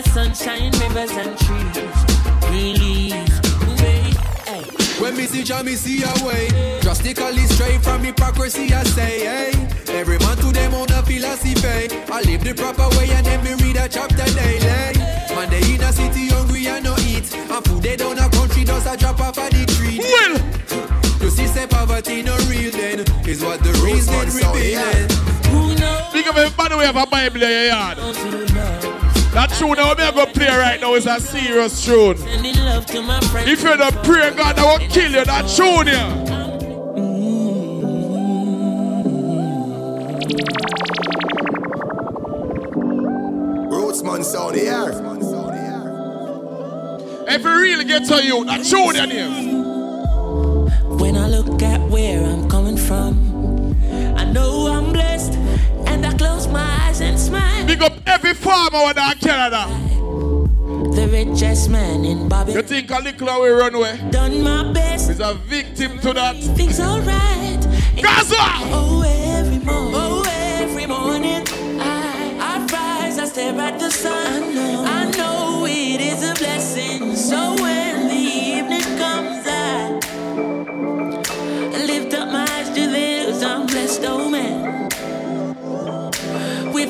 [0.02, 1.78] The sunshine, rivers and trees.
[2.50, 3.40] Release,
[3.82, 4.16] wait,
[4.48, 4.64] hey.
[5.02, 6.48] When me see Jah, me see a way.
[6.82, 9.68] Drastically straight from hypocrisy, I say, hey.
[9.90, 11.90] Every man to them own a philosophy.
[12.12, 14.98] I live the proper way and then me read a chapter daily.
[15.36, 17.34] Man, they in a city hungry and no eat.
[17.36, 20.00] And food they down a country does a drop off of the tree.
[20.00, 20.36] Well,
[21.22, 23.00] you see, say poverty no real then.
[23.28, 25.10] Is what the reason revealing.
[26.12, 28.49] Think of everybody we have a Bible in your yard.
[29.34, 32.18] That tune that we're going to play right now is a serious tune.
[32.18, 33.48] Sending love to my friends.
[33.50, 35.24] If you don't pray, God, I will kill you.
[35.24, 36.16] That tune here.
[43.70, 45.06] Rootsman sound here.
[47.32, 49.60] If you really get to you, that tune your name.
[50.98, 53.78] When I look at where I'm coming from,
[54.18, 55.34] I know I'm blessed,
[57.36, 57.68] and.
[57.68, 59.68] Big up every farmer over there in Canada.
[60.96, 62.54] The richest man in Bobby.
[62.54, 64.00] You think a little away runway?
[64.12, 65.10] Done my best.
[65.10, 66.36] Is a victim to that.
[66.58, 67.62] Things alright.
[68.02, 68.36] Gaza!
[68.72, 69.94] Oh, every morning.
[69.96, 70.24] Oh,
[70.62, 71.44] every morning.
[71.80, 74.44] I, I rise, I stare at the sun.
[74.44, 75.39] I know, I know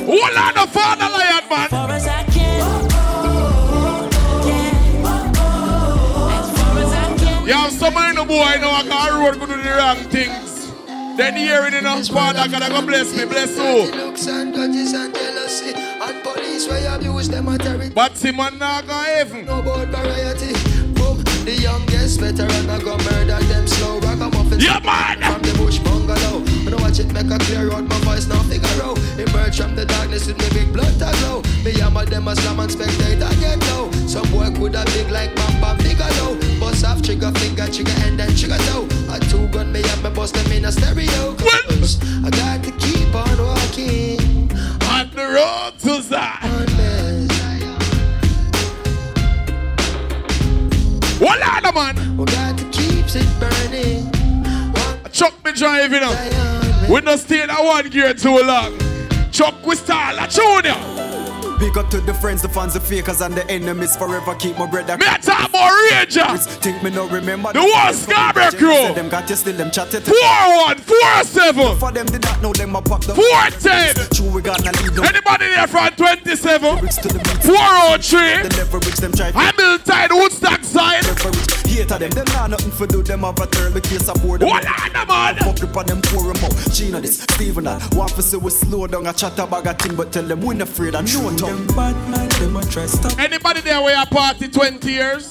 [0.07, 1.69] With Hold on, the father lion, man.
[1.69, 2.49] far as I can.
[7.47, 10.71] You have some of the boy know I got road go do the wrong things.
[11.17, 13.91] Then hearing enough father God go bless me, bless you.
[13.97, 17.89] Looks and grudges and jealousy and police where abuse them authority.
[17.93, 19.45] But see man not go heaven.
[19.45, 20.53] No about variety.
[20.93, 23.99] Boom, the youngest veteran I go murder them slow.
[24.49, 24.59] Ragamuffin.
[24.59, 25.33] Yeah, man.
[25.33, 26.43] From the bush bungalow.
[26.69, 28.97] I watch it make a clear out my voice now figure out.
[29.17, 31.41] Emerge from the darkness with me big blood to glow.
[31.63, 33.91] Me hammer them a slam and spectate I get low.
[34.07, 36.37] Some boy with a big like Bam Bam Bigelow.
[36.59, 38.87] Bust off trigger finger, trigger and then trigger toe.
[39.09, 41.35] A two gun me up me bust them in a stereo.
[41.35, 44.51] Cause I got to keep on walking.
[44.89, 46.69] On the road to Zion.
[51.19, 52.17] Hold on, man.
[52.17, 54.18] We got to keep it burning.
[55.19, 56.89] Chuck me driving up.
[56.89, 58.79] We not stay in a one gear too long.
[59.33, 61.18] Chuck we style a junior.
[61.59, 63.95] Big up to the friends, the fans, the fakers, and the enemies.
[63.97, 64.97] Forever keep my brother.
[64.97, 66.47] Me talk about Rangers.
[66.63, 68.93] Think me no remember The one Scarborough crew.
[68.93, 70.03] Them got you still them chatted.
[70.03, 70.15] Four
[70.65, 71.77] one, four seven.
[71.77, 73.13] For them did not know them a pop the.
[73.13, 73.93] Four ten.
[74.15, 75.03] True, we lead them.
[75.03, 76.77] Anybody there from 27?
[76.79, 78.47] 403.
[78.47, 79.31] The leverage oh them try.
[79.31, 81.03] Hamilton, Woodstock side.
[81.79, 84.41] Hater them, them not nothing for do them have a turn the case of board
[84.41, 84.49] them.
[84.49, 85.35] Hold on, man.
[85.37, 86.73] Fuck up on them them out.
[86.73, 87.93] Gina this, Steven that.
[87.95, 90.55] Want to say we slow down a chat about a thing, but tell them we
[90.55, 91.48] not afraid of no tongue.
[93.17, 95.27] Anybody there where a party 20 years?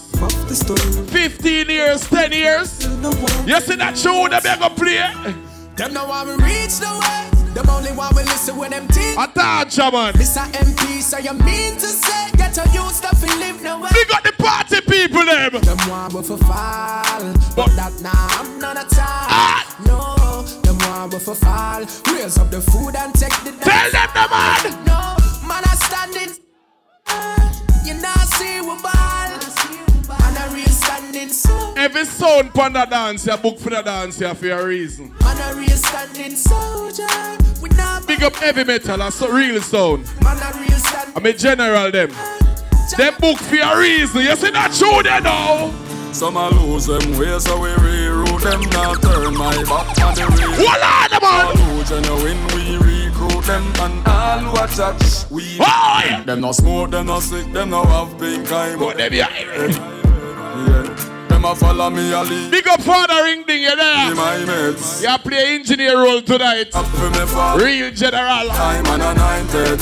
[1.11, 2.85] 15 years, 10 years?
[3.47, 4.99] You see that show that they're gonna play?
[5.77, 7.55] Them know why we reach the way.
[7.55, 9.19] Them only want we listen when them think.
[9.19, 10.12] Attacha, man.
[10.15, 10.45] Mr.
[10.53, 13.90] MP, so you mean to say get your youth stuff and live no way.
[13.95, 15.61] We got the party people, them.
[15.62, 19.28] Them want we for fall, but that nah I'm not a time.
[19.31, 19.77] Ah!
[19.86, 21.81] No, them want now we for fall.
[22.12, 23.97] Raise up the food and take the dance.
[32.04, 32.28] So.
[32.28, 35.08] Every sound pon the dance, you book for the dance here for a reason.
[35.20, 37.06] Man, I real standing soldier.
[37.60, 40.04] We not Big up heavy metal and so real sound.
[40.22, 41.16] Man, I real standing.
[41.16, 42.10] I'm a general them.
[42.96, 44.22] Them book for a reason.
[44.22, 45.72] You see that true there now?
[46.12, 48.60] Some a lose them way, so we reroute them.
[48.70, 50.52] Now turn my back on the real.
[50.52, 51.46] Voila, the man.
[51.46, 53.64] All who genuine, we recruit them.
[53.80, 55.58] And all who a chat, we.
[55.60, 56.22] Oh, yeah.
[56.24, 58.76] Them no smoke, them no sick, them no have pink eye.
[58.76, 59.28] But them yeah.
[59.38, 61.07] yeah.
[61.39, 62.51] Them a follow me a lead.
[62.51, 64.10] Big up Father Ring Ding, you there?
[64.10, 65.01] Be my mates.
[65.01, 66.74] You play engineer role tonight.
[66.74, 67.56] Up for me fall.
[67.56, 68.51] Real general.
[68.51, 69.78] I'm an anointed.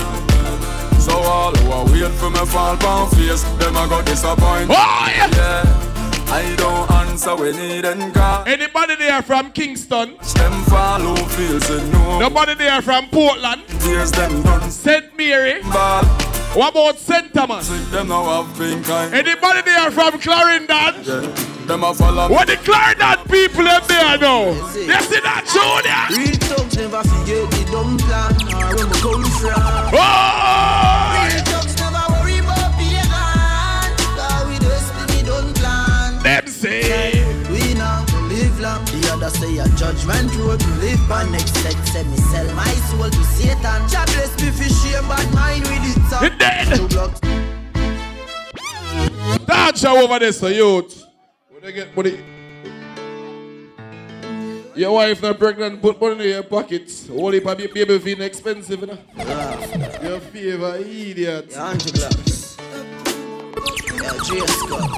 [1.00, 4.68] So all who are wait for me fall pound face, them a go disappoint.
[4.68, 5.30] Oh, yeah.
[5.32, 6.26] yeah.
[6.28, 8.46] I don't answer when need and call.
[8.46, 10.18] Anybody there from Kingston?
[10.34, 12.18] Them who feels no.
[12.18, 13.62] Nobody there from Portland?
[13.80, 14.70] Tears them done.
[14.70, 15.16] St.
[15.16, 15.62] Mary?
[15.62, 16.35] Ball.
[16.56, 17.34] What about St.
[17.34, 17.68] Thomas?
[17.90, 19.10] Them now have pink eye.
[19.12, 21.04] Anybody there from Clarendon?
[21.04, 21.20] Yeah.
[21.66, 22.30] Them a follow.
[22.30, 24.48] What the Clarendon people them there now?
[24.48, 26.16] You see that Junior?
[26.16, 29.92] Real thugs never forget the dumb plan or where we come from.
[29.92, 31.28] Oh!
[31.28, 33.04] Real thugs never worry about pagan.
[34.16, 36.22] Cause we just we don't plan.
[36.22, 37.15] Them say.
[39.26, 39.34] We now live long.
[39.34, 40.62] The other say a judgment road.
[40.62, 41.86] We live by next set.
[41.86, 43.82] Say me sell my soul to Satan.
[43.90, 45.98] God bless me for shame, but mine with it.
[46.22, 46.68] It dead.
[49.46, 51.04] Dance show over there, so youth.
[51.50, 52.18] When they get money.
[54.74, 57.08] Your wife not pregnant, put money in your pockets.
[57.10, 58.98] Only for your baby feel expensive, you know?
[60.02, 61.56] Your favor, idiot.
[61.56, 62.10] Angela.
[64.46, 64.90] Scott.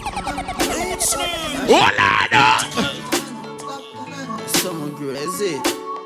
[1.71, 3.18] Hola,
[4.59, 5.61] Someone crazy.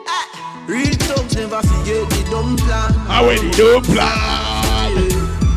[0.06, 2.92] Ah, Real thugs never forget the dumb plan.
[3.08, 4.92] How when you do plan?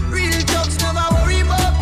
[0.10, 1.76] Real thugs never worry about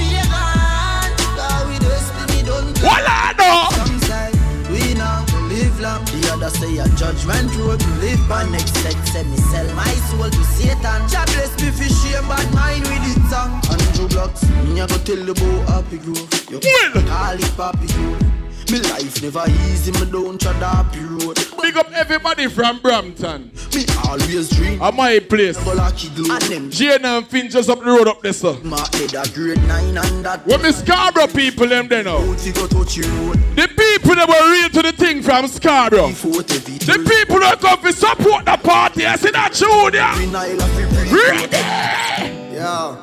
[1.69, 2.97] we just we don't plan.
[2.97, 3.69] Hola, no.
[3.77, 4.31] Some say
[4.73, 6.03] we now live long.
[6.05, 7.81] The other say a judgment road.
[8.01, 8.97] We live by next set.
[9.07, 10.81] Say me sell my soul to Satan.
[11.13, 13.61] God bless me for shame, but mine with it song.
[13.69, 16.25] Andrew Blocks, me a go tell you about Happy Grove.
[16.49, 16.59] You
[17.05, 18.32] call it Papi Grove.
[18.73, 21.37] Me life never easy, me don't tread happy road.
[21.61, 23.51] Big up everybody from Brampton.
[23.71, 24.81] Me always dream.
[24.81, 25.57] At my place.
[25.67, 28.57] And them Jane and Finch just up the road up there, sir.
[28.63, 30.43] Mark did a grade nine and that.
[30.47, 32.17] When me Scarborough people them there now.
[32.17, 33.37] You go touch your road.
[33.55, 36.07] The people that were real to the thing from Scarborough.
[36.07, 39.05] The people that come to support the party.
[39.05, 40.09] I see that Junior.
[41.13, 42.55] Ready?
[42.55, 42.97] Yeah.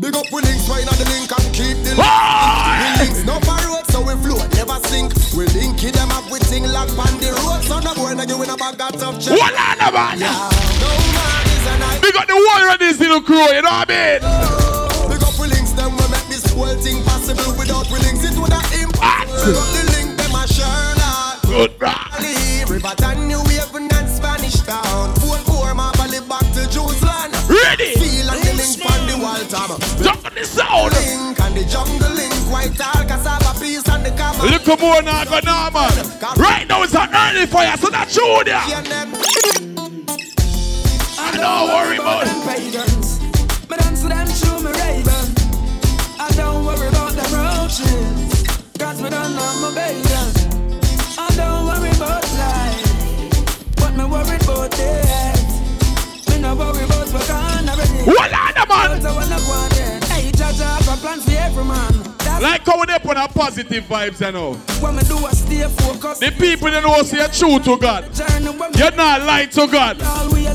[0.00, 2.00] Big up we links right on the link and keep the link.
[2.00, 2.80] Boy!
[2.80, 3.40] We links no
[5.38, 7.62] We link it them up with thing lock on the road.
[7.62, 9.38] So no boy no give in a bag that tough check.
[9.38, 10.18] What on the man?
[10.18, 10.34] Yeah.
[10.82, 12.02] No man is a night.
[12.02, 14.18] Big up the one of this little crew, you know what I mean?
[15.06, 17.54] Big up we links them we make this whole thing possible.
[17.54, 19.38] Without we links it would have impossible.
[19.46, 21.46] Big up the link them a Sherlock.
[21.46, 21.78] Good
[22.66, 25.14] Riverton, New Haven and Spanish Town.
[25.22, 27.30] Portmore, Mapley back to Jerusalem.
[27.46, 27.94] Ready?
[27.94, 29.70] Feel and the link on the wall top.
[30.02, 30.90] Jump on the sound.
[30.98, 33.47] Link and the jungle link, white tall, cassava
[34.40, 35.90] Look more now, go normal.
[36.36, 38.54] Right now it's an early fire, so that's Junior.
[41.18, 42.46] I don't worry about it.
[42.46, 43.18] pagans.
[43.68, 45.34] Me dance to them through me Raven.
[46.20, 48.46] I don't worry about the roaches.
[48.78, 50.06] Cause me don't know my baby.
[51.18, 53.74] I don't worry about life.
[53.74, 56.30] But me worried about death.
[56.30, 58.04] Me no worry about what can already.
[58.06, 59.02] What on the man?
[59.02, 59.98] I there.
[60.14, 62.07] Hey, Jaja a plan for every man.
[62.40, 64.54] Like how they put a positive vibes, you know.
[64.80, 66.20] what me do, I stay focused.
[66.20, 68.04] The people that know say you're true to God.
[68.58, 70.00] When You're not lying to God.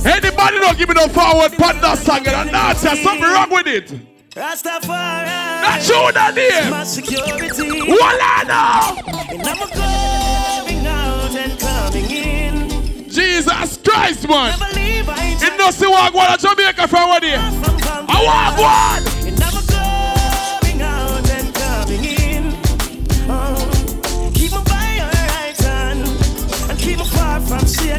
[0.05, 3.87] Anybody don't give me no forward panda song and dance, there's something wrong with it.
[4.31, 5.25] Rastafari.
[5.61, 6.71] That's you that there.
[6.71, 7.69] My security.
[7.69, 8.97] Voila now.
[9.29, 13.09] And I'm going out and coming in.
[13.09, 14.57] Jesus Christ, man.
[14.57, 17.37] Never leave, I ain't It doesn't walk one to Jamaica from what here.
[17.37, 19.52] I walk one.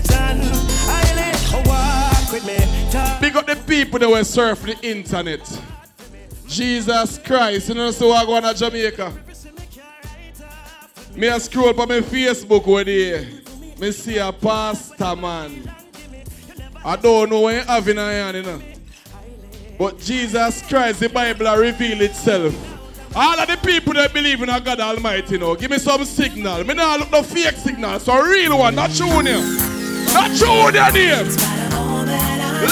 [0.02, 0.40] Satan.
[0.88, 2.56] I let oh, walk with me.
[3.20, 5.60] Big up the people that were surfing the internet.
[6.48, 9.12] Jesus Christ, you know so I go on to Jamaica.
[11.14, 13.26] Me a scroll up my Facebook where there.
[13.78, 15.70] Me see a pastor man.
[16.84, 18.62] I don't know what you have in hand, you know.
[19.78, 22.54] But Jesus Christ, the Bible reveal itself.
[23.16, 26.64] All of the people that believe in God Almighty, you know, give me some signal.
[26.64, 29.73] Me not look no fake signal, so real one, not junior.
[30.15, 31.27] Not Junior name.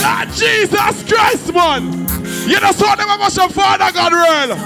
[0.01, 1.83] Lord Jesus Christ, man.
[2.49, 4.57] You know, saw them about your father, God, real.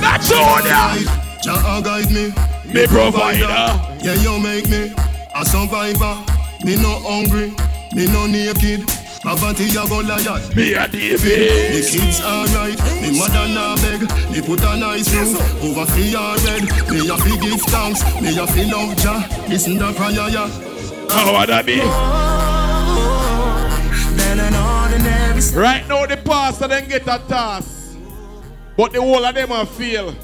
[0.00, 1.12] Not Junior.
[1.42, 2.32] Jah guide me,
[2.72, 3.46] Me provider.
[4.02, 4.92] Yeah, you make me
[5.34, 6.16] a survivor.
[6.64, 7.54] Me no hungry,
[7.94, 8.82] me no naked.
[9.24, 10.40] Avanti ya go lion.
[10.54, 11.74] Me a David.
[11.74, 14.02] The kids alright, me mother na beg.
[14.30, 16.62] Me put a nice roof over fi yard red.
[16.90, 19.26] Me a fi give thanks, me a fi love Jah.
[19.48, 20.67] Listen the prayer ya.
[21.10, 21.80] How would that be?
[25.56, 27.96] Right now, the pastor then get a task,
[28.76, 30.14] but the whole of them are feel.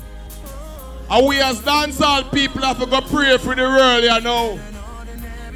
[1.11, 4.61] And we as dancehall people have to go pray for the world, you know.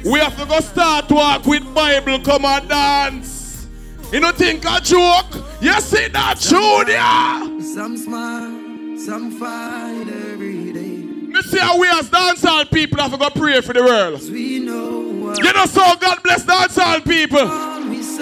[0.03, 3.67] We have to go start walk with Bible, come and dance.
[4.11, 5.35] You don't think a joke?
[5.61, 7.61] You see that Junior?
[7.61, 10.97] Some smile, some fight every day.
[11.29, 14.21] Me see how we as dancehall people have to go pray for the world.
[14.31, 14.98] We know
[15.37, 17.45] You know, so God bless the dancehall people.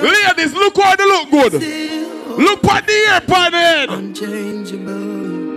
[0.04, 1.54] Ladies, look how they look good.
[2.38, 3.90] Look at the ear pan head.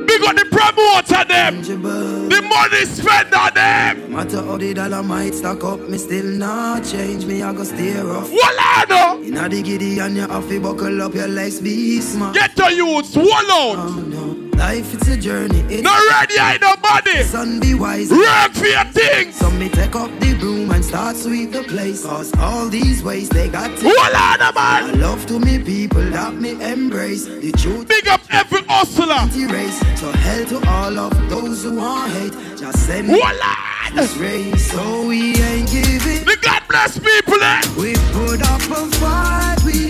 [0.06, 1.62] Big up the promoter them.
[1.62, 4.12] The money spent on them.
[4.12, 7.26] Matter how the dollar might stack up, me still not change.
[7.26, 8.28] Me I go stay rough.
[8.28, 9.22] Voila, no.
[9.22, 12.34] Inna the giddy and you have to buckle up your legs, be smart.
[12.34, 14.39] Get to youths, wall out.
[14.60, 15.60] Life it's a journey.
[15.70, 17.22] It's Not ready, ain't nobody.
[17.22, 18.08] Son, be wise.
[18.10, 19.34] For your things.
[19.36, 22.04] So me take up the broom and start sweep the place.
[22.04, 23.84] Cause all these ways they got to.
[23.88, 24.54] Hold on, man.
[24.54, 27.24] I love to me people that me embrace.
[27.24, 27.88] The truth.
[27.88, 29.24] Big up every hustler.
[29.50, 29.78] Race.
[29.98, 32.32] So hell to all of those who want hate.
[32.58, 33.54] Just send me Voila.
[33.94, 34.70] this race.
[34.72, 36.22] So we ain't giving.
[36.26, 37.62] The God bless people, eh?
[37.78, 39.56] We put up a fight.
[39.64, 39.88] We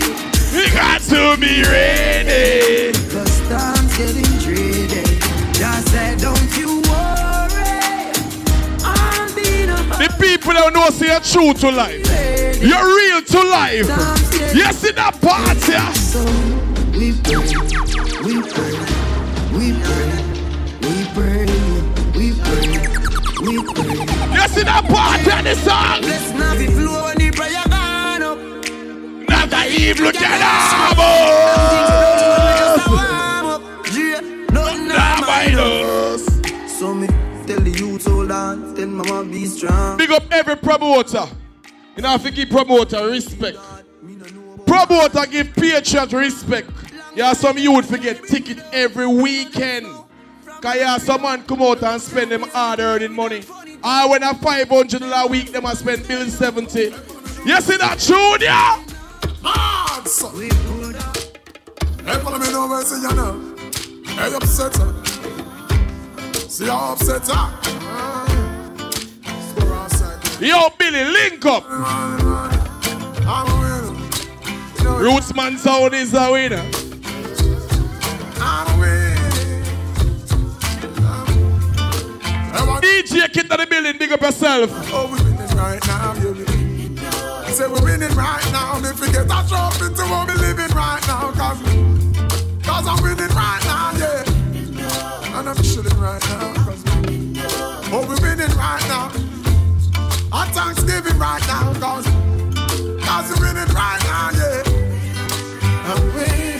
[0.55, 2.93] We got to be ready.
[3.11, 4.87] Cause time's getting dreary.
[5.53, 8.11] Just said, don't you worry.
[8.83, 12.05] I'm being a The people that know say you're true to life.
[12.61, 13.87] You're real to life.
[14.53, 15.93] Yes, in that part, yeah.
[16.97, 17.45] We pray,
[18.25, 18.73] we pray,
[19.55, 20.09] we pray,
[20.85, 21.45] we pray,
[22.17, 22.65] we pray,
[23.45, 23.95] we pray.
[24.37, 26.01] Yes, in that part, yeah, the song.
[26.01, 28.37] Let's not be flow when the prayer gone up.
[29.29, 30.41] Not a evil can
[36.67, 37.07] So me
[37.47, 39.97] tell the youth hold on, tell mama be strong.
[39.97, 41.25] Big up every promoter.
[41.95, 43.57] You know, have to give promoter respect.
[44.67, 46.69] Promoter give patriot respect.
[47.15, 49.87] You have some youth forget ticket every weekend.
[50.61, 53.41] Cause you have some man come out and spend them hard earning money.
[53.83, 56.79] I when a 500 dollar a week, them a spend bill 70.
[56.83, 58.47] You see that Junior?
[59.43, 60.35] Hard, son.
[62.05, 63.55] Hey, follow me now, where say you know.
[64.05, 65.20] Hey, upset her.
[66.51, 67.49] See how upset her?
[70.45, 71.63] Yo, Billy, link up.
[71.69, 72.19] I'm
[73.47, 73.93] a winner.
[74.99, 76.61] Rootsman Sound is a winner.
[78.41, 79.21] I'm a winner.
[82.81, 84.69] DJ Kid to the building, big up yourself.
[84.91, 86.45] Oh, we winning right now, baby.
[87.53, 88.77] Say we winning right now.
[88.79, 91.31] Me forget that drop into what we living right now.
[91.31, 91.61] Cause,
[92.61, 94.30] cause I'm winning right now, yeah.
[95.51, 96.53] And I'm chilling right now.
[97.91, 99.11] Oh, we winning right now.
[100.31, 101.73] Our Thanksgiving right now.
[101.73, 102.05] Cause,
[103.03, 104.63] cause we winning right now, yeah.
[105.83, 106.59] I'm winning.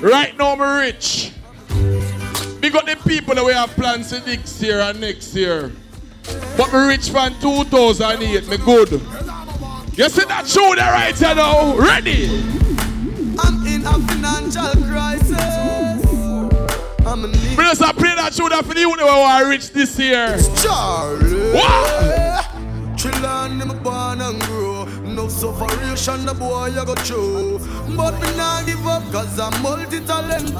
[0.00, 1.32] Right now, I'm rich.
[2.62, 5.70] We got the people that we have plans for next year and next year.
[6.56, 8.92] But me rich from 2008, me good.
[8.92, 11.76] You see that show there right here now?
[11.76, 12.28] Ready?
[13.38, 15.85] I'm in a financial crisis.
[17.06, 17.50] I'm a need.
[17.50, 20.36] Me just a play that that for the youth that want rich this year.
[20.60, 21.52] Charlie.
[21.52, 22.44] What?
[22.98, 24.42] Chillin' them born and
[25.16, 27.58] No sufferation, the boy I go through.
[27.96, 30.52] But me not give up cause I'm multi-talented.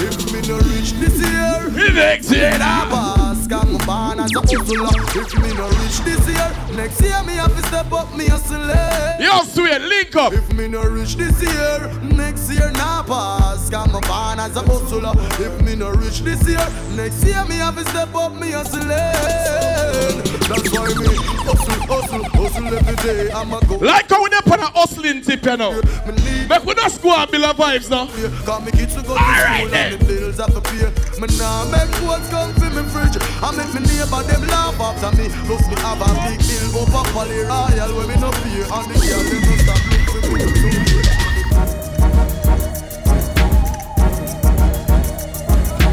[0.00, 2.88] If me no reach this year, next year now.
[2.88, 4.88] Pass, me born as a hustler.
[5.20, 8.70] If me no reach this year, next year me have to step up me hustling.
[9.20, 10.32] Yo, sweet, link up.
[10.32, 13.70] If me no reach this year, next year nah pass.
[13.70, 15.12] Me born as a hustler.
[15.44, 16.66] If me no reach this year,
[16.96, 18.88] next year me have to step up me hustling.
[20.48, 21.14] That's why me
[21.44, 22.93] hustle, hustle, hustle
[23.34, 23.76] I'm a go.
[23.76, 25.80] Like how we up on a hustling tip, you know.
[26.48, 28.06] Make we just go and build vibes now.
[28.44, 30.90] Cause me kids to go to school and the bills have to pay.
[31.20, 33.16] Me nah make what's come for me fridge.
[33.42, 35.28] I make me neighbor them laugh after me.
[35.46, 38.62] Plus me have a big bill over Poly Royal when me no pay.
[38.62, 40.38] And the girl them no stop look for me.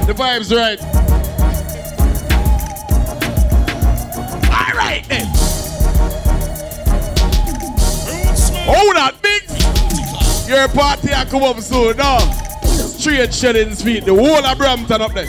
[0.07, 1.20] The vibes right.
[8.65, 9.43] Hold on, big.
[10.47, 12.19] Your party I come up soon, no.
[12.65, 15.25] Straight shillings feet, the whole of Brampton up there.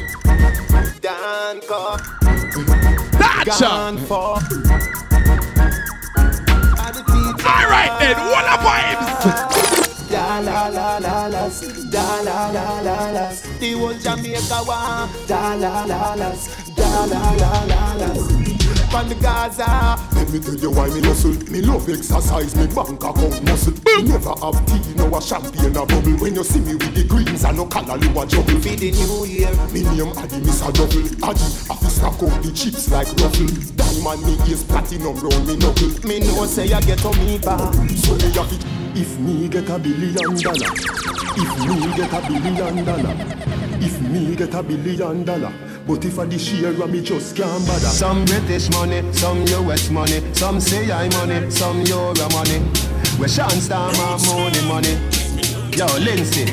[1.00, 2.02] Dan Cock.
[3.44, 3.60] That's
[4.06, 4.38] for.
[7.44, 9.62] All right then, what a vibes.
[10.10, 11.60] Da la la la las,
[11.90, 13.40] da la la la las.
[13.59, 15.10] The whole Jamaica want.
[15.26, 18.61] Da la la las, da la la la las.
[18.93, 19.97] From the Gaza.
[20.14, 21.32] Let me tell you why me hustle.
[21.51, 23.73] Me love exercise, me bank account muscle.
[23.73, 26.12] Me never have tea, no a champagne a bubble.
[26.20, 28.60] When you see me with the greens and no color, you a juggle.
[28.60, 29.48] For the new year.
[29.73, 31.09] Me name Addy, Miss a double.
[31.24, 33.48] Addy, I fi stack up the chips like ruffle.
[33.81, 35.89] Diamond me is platinum round me knuckle.
[36.05, 37.73] Me know say I get on me back.
[37.97, 38.60] So me have it.
[38.94, 40.73] If me get a billion dollar,
[41.35, 43.16] if me get a billion dollar,
[43.81, 45.52] if me get a billion dollar.
[45.86, 47.86] But if I this year, me just can't bother.
[47.86, 52.60] Some British money, some US money, some say I money, some Euro money.
[53.19, 54.94] We shan't start my money, money.
[55.74, 56.52] Yo, Lindsay.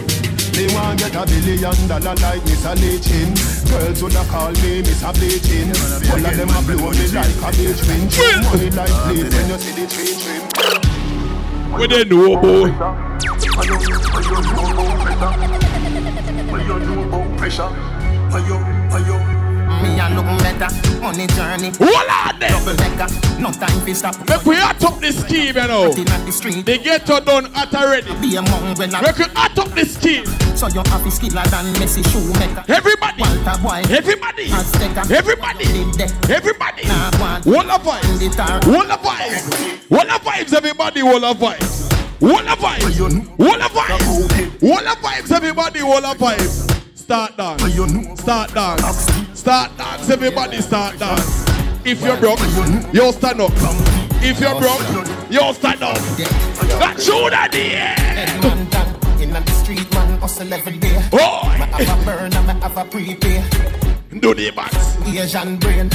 [0.56, 2.76] They want get a billion dollar like Mr.
[2.76, 3.32] Leachin
[3.70, 5.14] Girls woulda call me Mr.
[5.14, 5.72] Bleachin
[6.12, 8.12] All of them a blow me like a beach wind
[8.44, 10.99] money like plate when you see the tree trim
[11.78, 13.00] We didn't know, boy.
[19.82, 20.70] Me a look better.
[21.04, 21.72] On the journey.
[21.80, 22.50] Hold on there.
[22.50, 23.08] Double decker,
[23.40, 24.16] no time for stop.
[24.28, 25.92] Make we hot up the scheme, you know.
[25.92, 28.14] The ghetto done hot already.
[28.20, 30.26] Be among when I We could hot up the scheme.
[30.58, 32.66] So you have to skiller than Messi Schumacher.
[32.68, 35.10] Everybody, Walter Boy everybody, Azteca.
[35.10, 35.66] Everybody,
[36.28, 36.88] everybody.
[36.88, 37.40] Nah.
[37.46, 41.90] Wall of vibes, wall of vibes, wall of vibes, everybody, wall of vibes.
[42.22, 46.98] Wall of vibes, wall of vibes, wall of vibes, everybody, wall of vibes.
[46.98, 51.46] Start dance, start dance, start dance, everybody start dance.
[51.86, 52.40] If you're broke,
[52.94, 53.52] you'll stand up.
[54.22, 54.84] If you're broke,
[55.32, 55.98] you'll stand up.
[56.80, 57.30] That's you,
[58.70, 61.02] down in the street, man hustle every day.
[61.14, 64.20] Oh, have a burn and me have a prepay.
[64.20, 64.76] do the box.
[65.08, 65.90] Asian brain,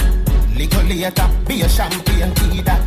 [0.56, 2.80] little later, be a champagne tea that.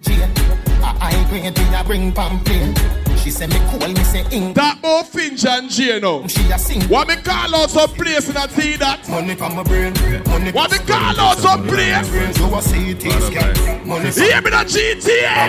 [0.00, 0.32] Jane,
[0.80, 3.13] a high grade we a bring pamphlet.
[3.24, 4.54] She say me cool, me say ink.
[4.54, 6.24] That more Finch and Jano.
[6.24, 6.28] Oh.
[6.28, 6.82] She a sing.
[6.90, 9.08] What me call out some place in a tea that?
[9.08, 9.94] Money from my brain,
[10.26, 10.52] money.
[10.52, 12.06] What me call out some place?
[12.38, 13.88] You a see it is scan.
[13.88, 15.48] Money Hear me the GTA.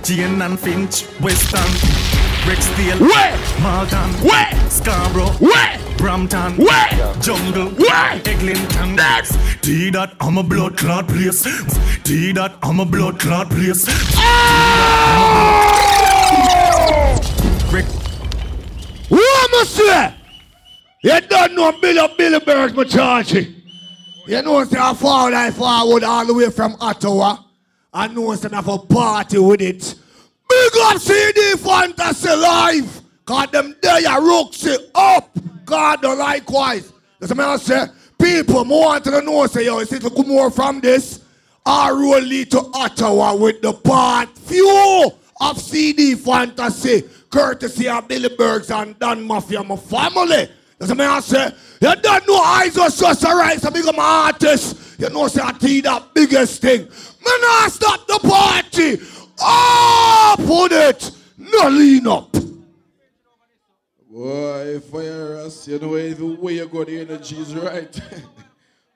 [0.04, 1.72] Jane and Finch, Western,
[2.46, 3.36] Rexdale, Where?
[3.60, 4.70] Malton, Where?
[4.70, 5.78] Scarborough, Where?
[5.98, 7.14] Brampton, Where?
[7.20, 8.12] Jungle, Where?
[8.24, 8.94] Eglinton.
[8.94, 9.36] Next.
[9.62, 11.42] D that I'm a blood clot place.
[12.04, 13.86] D that I'm a blood clot place.
[14.16, 15.62] Oh!
[17.72, 17.86] Rick,
[19.08, 20.14] What am I say?
[21.02, 23.32] You don't know Billy Billy Birds, my charge.
[23.34, 27.38] You know, say I fall I forward all the way from Ottawa.
[27.92, 29.94] I know, say I have a party with it.
[30.48, 33.02] Big up CD Fantasy Live.
[33.24, 35.36] Cause them there you Roxy up.
[35.64, 36.92] God likewise.
[37.18, 37.86] That's what I say.
[38.18, 41.20] People more want to know, say, yo, is it look more from this?
[41.64, 45.10] I roll lead to Ottawa with the part few
[45.40, 50.48] of CD Fantasy, courtesy of Billy Bergs and Dan Mafia, my family.
[50.78, 51.52] That's what I say.
[51.80, 54.98] You don't know eyes just alright, so big artist.
[54.98, 56.82] You know, say I tell you that biggest thing.
[56.82, 56.90] Man,
[57.26, 58.96] I stop the party.
[59.38, 61.10] Up on it.
[61.38, 62.32] No lean up.
[64.10, 68.00] Boy, fire us, you know, the way you go, the energy is right.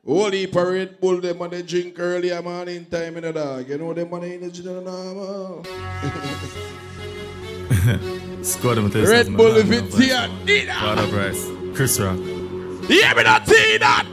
[0.06, 3.68] Holy parade bull them and they drink earlier morning time in the dog.
[3.68, 5.62] You know them on the energy than normal.
[8.42, 9.08] Squad of Matthias.
[9.08, 11.46] Red Bull if it's here, need What up, Bryce?
[11.74, 12.16] Chris Rock.
[12.16, 14.06] Hear me not see that.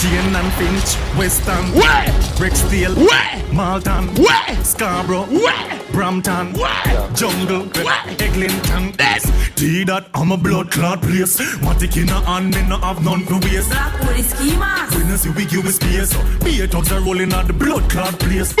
[0.00, 2.06] Jane and Finch, Western, Where?
[2.40, 3.52] Rexdale, Where?
[3.52, 4.64] Malton, Where?
[4.64, 5.80] Scarborough, Where?
[5.92, 7.10] Brampton, Where?
[7.14, 8.16] Jungle, Where?
[8.18, 8.92] Eglinton.
[8.92, 9.24] This.
[9.56, 11.36] D that I'm a blood clot place.
[11.58, 13.68] Matic in a hand, me no have none for waste.
[13.68, 14.94] Black with the schemas.
[14.94, 17.90] When I see we give a space, so be it are rolling at the blood
[17.90, 18.54] clot place.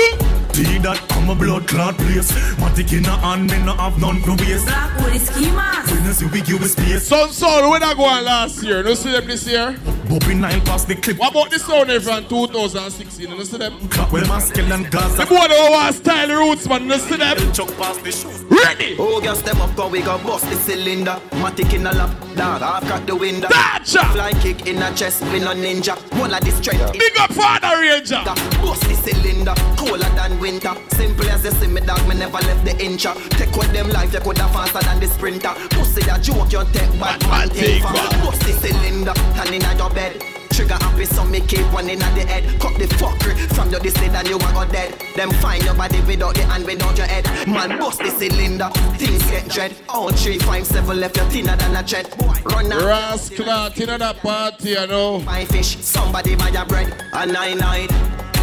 [0.52, 2.32] D that I'm a blood clot place.
[2.60, 4.66] Matic in a hand, me no have none for waste.
[4.66, 5.90] Black with the schemas.
[5.90, 8.82] When I see we give a space, Sun Soul, when I go on last year,
[8.82, 9.78] no see them this year.
[10.10, 11.18] Bobby Nile pass the clip.
[11.18, 13.30] What about the sound there from 2016?
[13.30, 13.88] You see them?
[13.90, 15.18] Clap with Maskell and Gaza.
[15.18, 15.36] The boy
[15.70, 16.88] want style roots, man.
[16.88, 17.52] You see them?
[17.52, 18.49] Chuck past the shoes.
[18.64, 18.96] Ready?
[18.98, 21.20] Oh, girl, step up, cause we gon' bust the cylinder.
[21.40, 23.48] Matic in a lap, dog, I've got the window.
[23.48, 24.04] Gotcha.
[24.12, 25.96] Fly kick in a chest, we no ninja.
[26.18, 26.92] One of the strength.
[26.92, 28.22] Big up Father Ranger.
[28.60, 30.74] Bust the cylinder, colder than winter.
[30.90, 33.14] Simple as you see me, dog, me never left the incha.
[33.30, 35.54] Take with them life, you coulda faster than the sprinter.
[35.70, 37.92] Pussy that joke, you take bad man take for.
[37.92, 40.39] Bust the cylinder, hand in your bed.
[40.60, 42.44] Trigger happy happy, so me keep one in at the head.
[42.60, 44.94] Cut the fucker from your this and you are go dead.
[45.16, 47.24] Them find your body without the hand, without your head.
[47.46, 49.74] Man, bust the cylinder, things get dread.
[49.88, 52.12] Oh, three, five, seven left, you thinner than a thread.
[52.44, 52.86] Run now.
[52.86, 55.20] Rascal, in that party, you know.
[55.20, 56.92] My fish, somebody buy your bread.
[57.14, 57.88] A nine nine.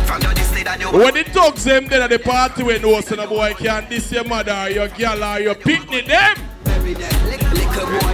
[0.05, 3.01] From your this and you When the dogs them there at the party when no
[3.01, 6.37] son of boy can't this your mother your girl or your picnic them.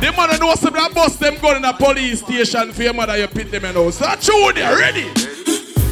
[0.01, 3.17] The mother knows some that bus them going in a police station for your mother
[3.17, 3.91] your pit them and all.
[3.91, 5.07] So true they ready.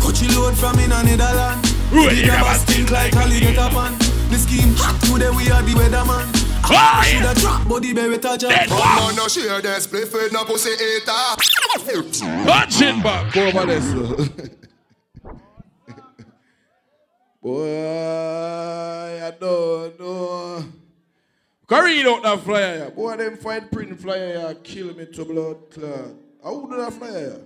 [0.01, 1.63] Coachy load from in a Netherland.
[1.91, 3.97] Ready, The grabber grabber stink like alligator pan.
[4.29, 6.27] The scheme hot today we are the weatherman.
[6.63, 8.69] Ah, Shoulda drop body beretta jump.
[8.69, 11.35] Man, no share this, play for no pussy eater.
[12.45, 13.33] Punch it back.
[13.33, 13.85] Go over this.
[17.41, 20.63] Boy, I don't know.
[21.71, 22.77] Can read out that flyer.
[22.79, 22.89] yeah.
[22.89, 26.09] Boy, them fine print flyer yeah, kill me to blood clot.
[26.43, 27.29] How do that flyer?
[27.29, 27.37] yeah?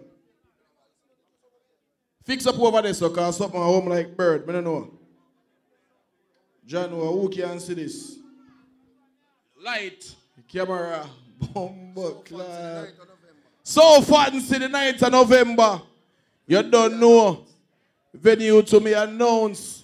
[2.24, 4.50] Fix up over there, so cause something at home like bird.
[4.50, 4.98] I don't know.
[6.66, 8.18] John, who can see this?
[9.64, 10.16] Light,
[10.52, 11.08] camera,
[11.54, 11.94] bomb,
[12.26, 12.88] clot.
[13.62, 15.82] So fancy the 9th of November.
[16.48, 17.46] You don't know.
[18.12, 19.84] Venue to me announce.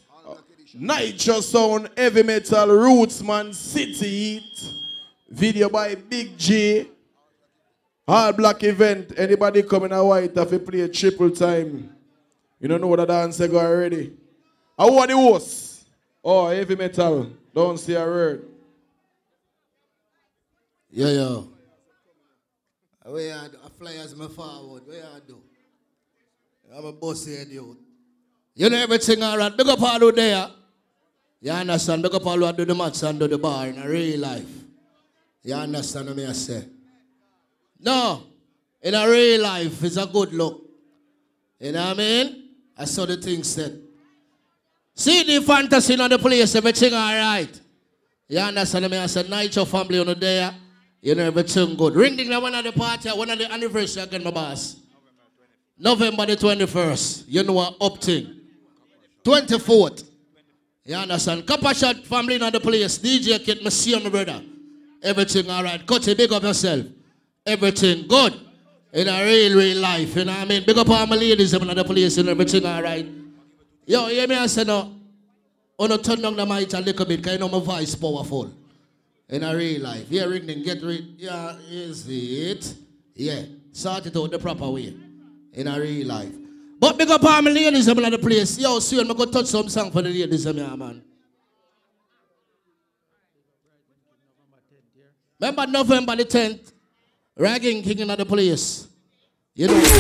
[0.74, 4.74] Nitro Sound, Heavy Metal, Rootsman, City Heat.
[5.30, 6.88] Video by Big G.
[8.08, 9.14] All black event.
[9.18, 11.96] Anybody coming out white have to play triple time.
[12.60, 14.14] You don't know what the dance go already.
[14.78, 15.86] I want the host.
[16.24, 17.32] Oh, heavy metal.
[17.54, 18.46] Don't say a word.
[20.90, 21.42] Yeah, yeah.
[23.04, 23.58] Where you do?
[23.66, 24.84] I fly as my forward.
[24.86, 25.42] Where I do?
[26.76, 27.78] I'm a boss here, dude.
[28.54, 29.56] You know everything all right.
[29.56, 30.50] Big up all there.
[31.42, 32.04] You understand?
[32.04, 34.46] Big up all do the match and do the bar in a real life.
[35.44, 36.66] You understand what I say?
[37.80, 38.24] No.
[38.82, 40.64] In a real life, it's a good look.
[41.60, 42.50] You know what I mean?
[42.78, 43.82] I saw the thing said.
[44.94, 47.60] CD Fantasy on the place, everything all right.
[48.28, 48.98] You understand me?
[48.98, 50.50] I said, night your family on the day.
[51.02, 51.96] You know everything good.
[51.96, 54.78] Ring ding one of the party, one of the anniversary again, my boss.
[55.78, 57.24] November the 21st.
[57.28, 58.42] You know what up thing.
[59.24, 60.11] 24th.
[60.86, 61.48] You understand?
[61.48, 62.98] Shot family in the place.
[62.98, 64.42] DJ Kit, me see my brother.
[65.04, 65.86] Everything all right.
[65.86, 66.86] Cut it, big up yourself.
[67.46, 68.34] Everything good.
[68.94, 70.16] In a real, real life.
[70.16, 70.64] You know what I mean?
[70.66, 73.08] Big up all my ladies in the place and everything all right.
[73.86, 74.96] Yo, hear me I say no.
[75.80, 78.52] Oh no, turn down the mic a little bit, because you know my voice powerful.
[79.30, 80.06] In a real life.
[80.10, 81.16] Yeah, Rigdon, get rid.
[81.18, 82.74] Yeah, is it?
[83.16, 83.44] Yeah.
[83.72, 84.94] Sort it out the proper way.
[85.54, 86.41] In a real life.
[86.82, 88.58] But big up all my ladies in the place.
[88.58, 91.04] Yo, soon I'm going to touch some song for the ladies, yeah, man.
[95.40, 96.72] Remember November the 10th?
[97.38, 98.88] Ragging King in the place.
[99.54, 99.74] You know.
[99.76, 99.94] Let's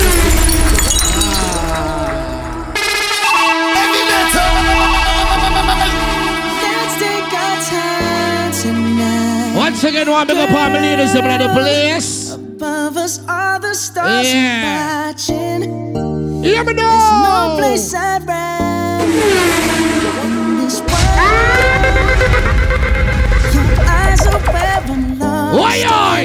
[6.97, 9.53] take our time tonight.
[9.55, 12.33] Once again, one big up all my ladies in the place.
[12.33, 15.11] Above us, all the stars Yeah.
[15.11, 16.10] watching.
[16.41, 17.55] Hear me There's no now.
[17.55, 19.03] place I'd rather
[20.25, 20.89] in this world.
[23.53, 25.55] Your eyes are where I'm lost.
[25.55, 26.23] Oi, oi.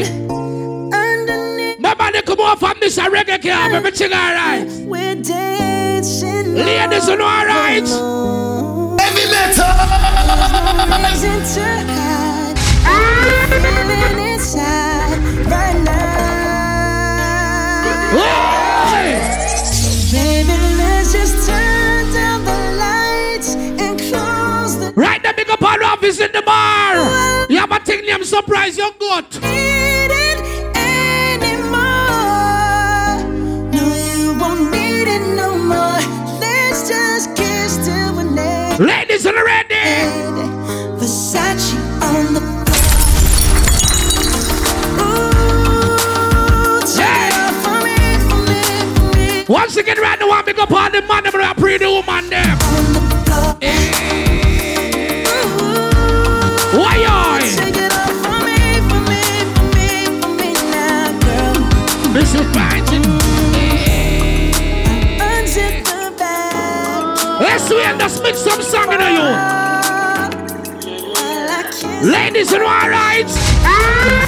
[1.77, 4.67] Remember, they come off from this reggae club, everything all right.
[4.87, 6.55] We're dancing.
[6.55, 7.87] Ladies, you know all right.
[8.99, 9.67] Heavy metal.
[10.89, 11.23] There's
[11.55, 12.59] to hide.
[13.51, 16.27] Feeling inside right now.
[24.97, 26.95] Right now, big up all office in the bar.
[27.51, 29.35] You have a thing named surprise you got.
[29.43, 30.41] need it
[30.77, 31.83] anymore.
[33.73, 33.85] No,
[34.15, 36.01] you won't need it no more.
[36.41, 38.87] Let's just kiss till we're naked.
[38.87, 39.75] Ladies, are you ready?
[41.01, 42.46] Versace on the
[49.49, 52.29] Once again, right now, I big up all the man them that pre the woman
[52.31, 52.59] them.
[53.63, 55.23] Eh.
[56.75, 57.47] Why oi?
[62.13, 63.07] This is magic.
[67.39, 69.31] Let's we and just mix some song in you.
[72.11, 73.31] Ladies, you all right?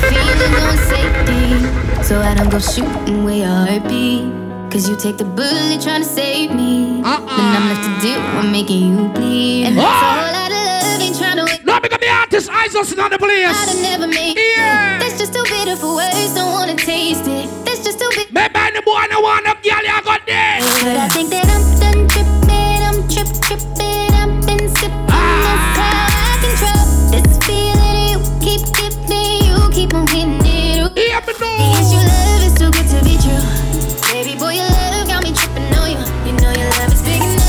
[0.06, 4.47] Feeling no safety, so I don't go shooting where your heart be.
[4.70, 7.00] Cause you take the bullet trying to save me.
[7.00, 7.24] Uh-uh.
[7.24, 9.64] Then I'm left to deal with making you bleed.
[9.64, 11.64] And that's a whole lot of love, ain't trying to wait.
[11.64, 13.48] No, because the artist eyes on the place.
[13.48, 14.98] I'd have never made Yeah.
[14.98, 17.48] That's just too bitter for words, don't wanna taste it.
[17.64, 18.30] That's just too bitter.
[18.30, 20.84] Maybe the boy no want up, girl, you got this.
[20.84, 25.06] But I think that I'm done tripping, I'm trip tripping, I've been sipping.
[25.08, 26.28] That's how ah.
[26.28, 30.92] I control this feeling you keep giving, you keep on hitting it.
[30.92, 31.00] Ooh.
[31.00, 32.37] Yes, your love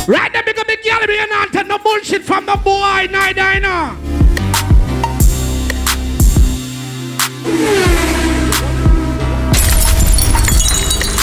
[0.10, 3.96] Right there, big up big girl, not take no bullshit from the boy, night diner.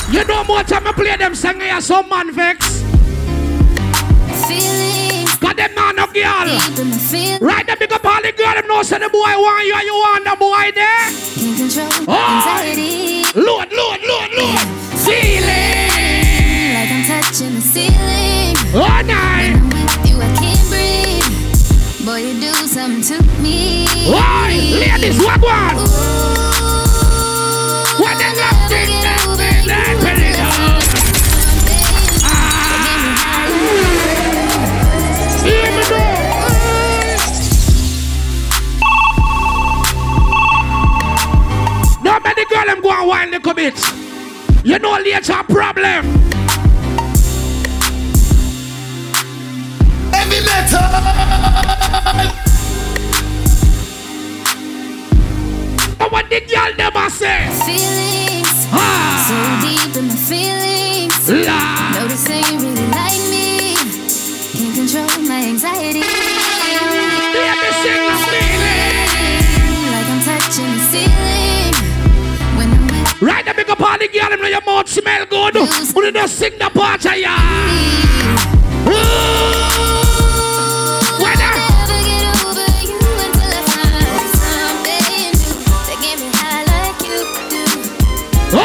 [0.08, 2.82] You know more time I play them song here, some man vex.
[5.40, 6.46] Got them man no girl.
[6.46, 7.40] deep in my feelings.
[7.40, 9.84] Right there, big up all the girl, them know say the boy want you and
[9.84, 11.10] you want the boy there.
[12.06, 12.14] Oh.
[12.14, 13.24] anxiety.
[13.34, 14.60] Load, load, load, load.
[15.02, 15.90] Feeling.
[16.72, 18.15] Like I'm touching the ceiling.
[18.74, 19.54] All night.
[19.72, 22.04] With you, I can't breathe.
[22.04, 23.86] Boy, you do something to me.
[24.10, 24.50] Why?
[24.52, 25.76] Ladies, what one?
[27.98, 30.82] What they love thing that they let it out.
[35.42, 36.12] Hear me now.
[42.02, 43.78] No many girl them go and whine little bit.
[44.64, 46.04] You know later problem.
[50.56, 50.88] Metal.
[55.98, 57.48] But what the girl never say?
[57.66, 58.78] Feelings Ah.
[59.28, 61.28] so deep in my feelings.
[61.46, 61.60] La.
[61.94, 63.76] No, this ain't really like me.
[64.56, 66.00] Can't control my anxiety.
[67.36, 69.42] Let me sing the feeling.
[69.92, 71.74] Like I'm touching the ceiling.
[72.56, 75.54] When I'm with Right there, big up all the girl, your mouth smell good.
[75.94, 77.36] When you just sing the part of ya.
[88.58, 88.62] Oh.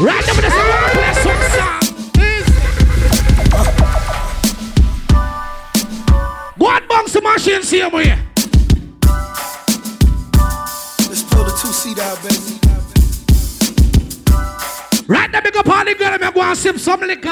[0.00, 1.80] Right there, but this is what I play some song.
[6.58, 8.02] Go and bounce the machine, see him here.
[8.08, 8.21] Let's
[12.16, 12.72] the two seat out, baby.
[15.06, 17.28] Right there, big up all the girl, I'm going to sip some liquor.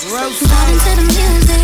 [0.00, 1.62] Vibing to the music.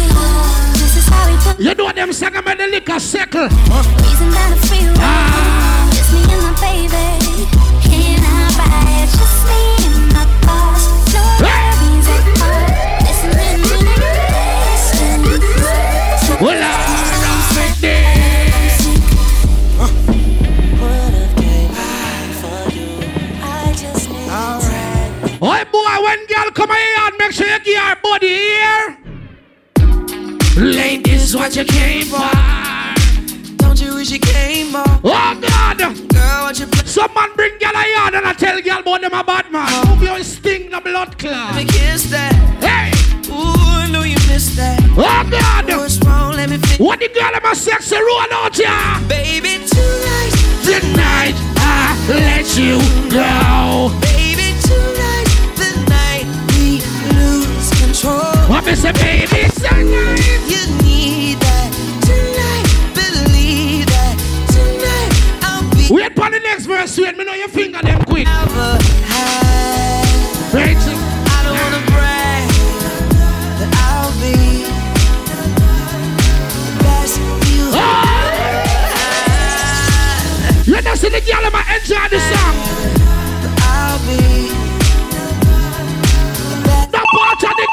[0.75, 3.43] This is how we do You know what them song about the liquor circle.
[3.43, 5.03] Reason that I feel ah.
[5.03, 5.95] right.
[5.95, 7.47] Just me and my baby.
[7.83, 9.11] Can I buy it?
[9.11, 9.36] Just
[26.07, 28.99] when girl come here and make sure you get her body here.
[30.57, 32.31] Ladies, what you came for?
[33.57, 34.85] Don't you wish you came more?
[35.05, 35.79] Oh God!
[35.79, 36.87] Girl, what you play?
[36.87, 39.69] Some man bring girl a yard and I tell girl about them a bad man.
[39.89, 41.55] Move your sting the blood clot.
[41.55, 42.35] Let me kiss that.
[42.63, 42.89] Hey!
[43.29, 44.81] Ooh, I know you missed that.
[44.97, 45.67] Oh God!
[45.69, 46.37] What's wrong?
[46.37, 49.01] Let me fix What the girl am a sexy roll out ya?
[49.09, 50.35] Baby, tonight.
[50.65, 52.79] Tonight I let you
[53.11, 53.93] go.
[54.01, 54.46] Baby,
[57.97, 58.21] control.
[58.49, 59.49] What me say, baby?
[59.55, 60.21] Tonight.
[60.49, 61.71] You need that
[62.03, 62.67] tonight.
[62.95, 64.17] Believe that
[64.53, 65.13] tonight.
[65.43, 66.99] I'll be Wait for the next verse.
[66.99, 68.27] Wait, me know your finger them quick.
[70.53, 70.99] Rachel.
[71.29, 72.49] I don't wanna brag,
[73.59, 74.37] but I'll be
[75.29, 77.85] the best you oh!
[80.67, 83.16] You know, see the girl a enjoy the song.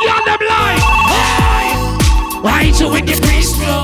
[0.10, 0.82] Of them like.
[1.14, 1.76] Hey!
[2.42, 3.84] Why you with the priest flow?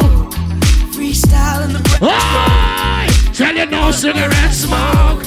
[0.93, 3.07] freestyle in the Hey!
[3.33, 5.23] Tell you no cigarette smoke.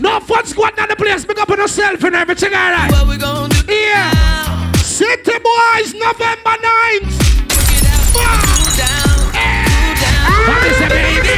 [0.00, 1.24] No fun squad on the place.
[1.24, 2.90] Pick up on yourself and everything, alright?
[2.92, 4.12] What we gonna do Yeah.
[4.12, 4.72] now?
[4.82, 7.10] City Boys, November 9th.
[7.48, 10.46] Break it down, do down.
[10.46, 11.36] What is it, baby?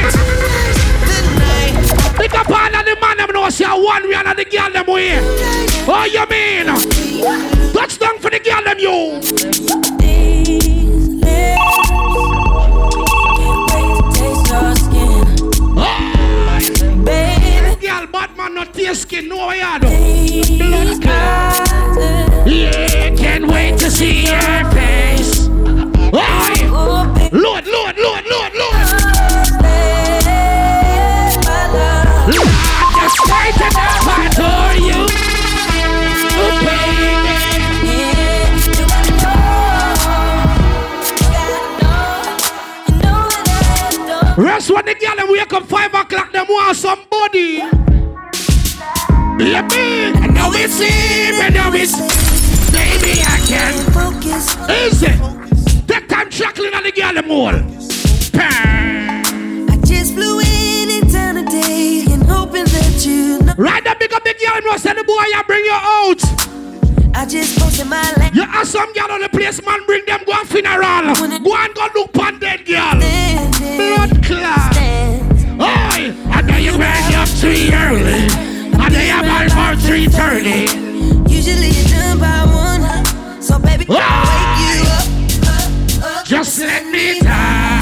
[2.17, 5.19] Pick up of the man them know say one way and the girl them way.
[5.87, 7.58] Oh, you mean?
[7.79, 9.21] Touchdown for the girl them you.
[10.01, 10.59] Hey.
[17.79, 19.87] Girl, bad man not taste skin, no way you do.
[20.57, 21.69] Blood clot.
[22.45, 25.47] Yeah, can't wait to see your face.
[25.47, 26.61] Lord,
[27.31, 28.88] Lord, Lord, Lord, Lord.
[44.59, 46.33] That's when the girl them wake up five o'clock.
[46.33, 47.59] Them want somebody.
[49.39, 50.11] Let me.
[50.11, 51.39] And now we see.
[51.39, 52.03] And now we see.
[52.73, 53.73] Baby, I can.
[53.93, 54.57] Focus.
[54.69, 55.13] Easy.
[55.13, 55.63] Focus.
[55.87, 57.55] That time chuckling on the girl them all.
[58.35, 63.39] I just flew in eternity and hoping that you.
[63.39, 63.53] Know.
[63.57, 64.59] Right now, big up the girl.
[64.65, 66.21] No, say the boy, I bring you out.
[67.13, 68.33] I just posted my life.
[68.35, 71.13] You ask some girl on the place, man, bring them go on funeral.
[71.43, 72.95] Go and go look on dead girl.
[72.95, 74.77] Blood clot.
[75.59, 78.27] Oi, I know you wake up three early.
[78.79, 81.29] I know you about for 3.30.
[81.29, 83.41] Usually you're done by one.
[83.41, 86.25] So baby, I'll wake you up.
[86.25, 87.79] Just let me die.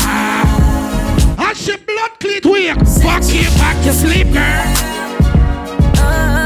[1.38, 2.76] I should blood cleat wake.
[3.04, 4.74] Fuck you back to sleep, girl.
[5.99, 6.37] Uh,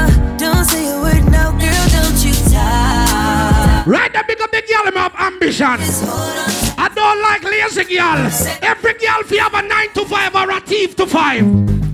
[3.84, 5.66] Right now, big up the girl have ambition.
[5.66, 8.30] I don't like lazy girl.
[8.62, 11.42] Every girl fi have a 9 to 5 or a thief to 5.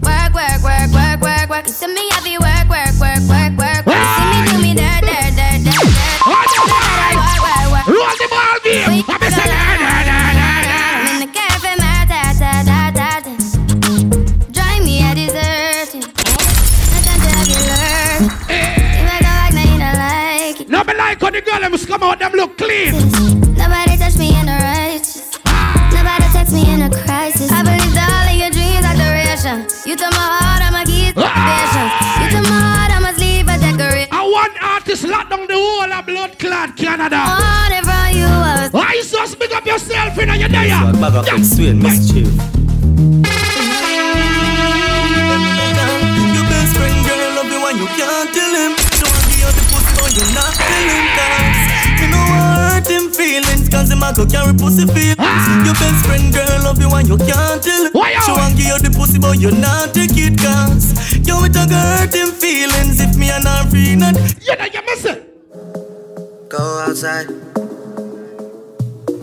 [0.05, 1.67] Work, work, work, work, work, work.
[1.67, 4.05] You see me have you work, work, work, work, work, work.
[4.05, 6.21] See me do me dirt, dirt, dirt, dirt, dirt.
[6.29, 7.87] Work, work, work.
[7.89, 9.05] Roll the ball game.
[9.09, 10.18] I'm a say,
[21.09, 21.23] like it.
[21.23, 22.93] No, me like how the girl them come out, them look clean.
[23.57, 25.39] Nobody touch me in the righteous.
[25.93, 27.51] Nobody text me in a crisis.
[27.51, 29.67] I believe that all of your dreams are duration.
[29.89, 31.49] You took my heart, I'ma give you ah!
[31.49, 31.95] patience.
[32.21, 34.13] You took my heart, I'ma leave a decoration.
[34.13, 37.17] I want artists lock down the whole of blood clot Canada.
[37.17, 40.69] Want it from you, I was Why you just big up yourself in your day?
[40.69, 42.29] Bag of quick sweet mischief.
[53.69, 55.17] Feelings cause him a go carry pussy feelings.
[55.19, 55.65] Ah!
[55.65, 57.93] Your best friend girl love you and you can't tell him.
[58.23, 60.93] She want give you the pussy but you not take it cause
[61.27, 64.17] Yo it a go hurt him feelings if me and her free not.
[64.43, 66.49] You know you miss it.
[66.49, 67.29] Go outside.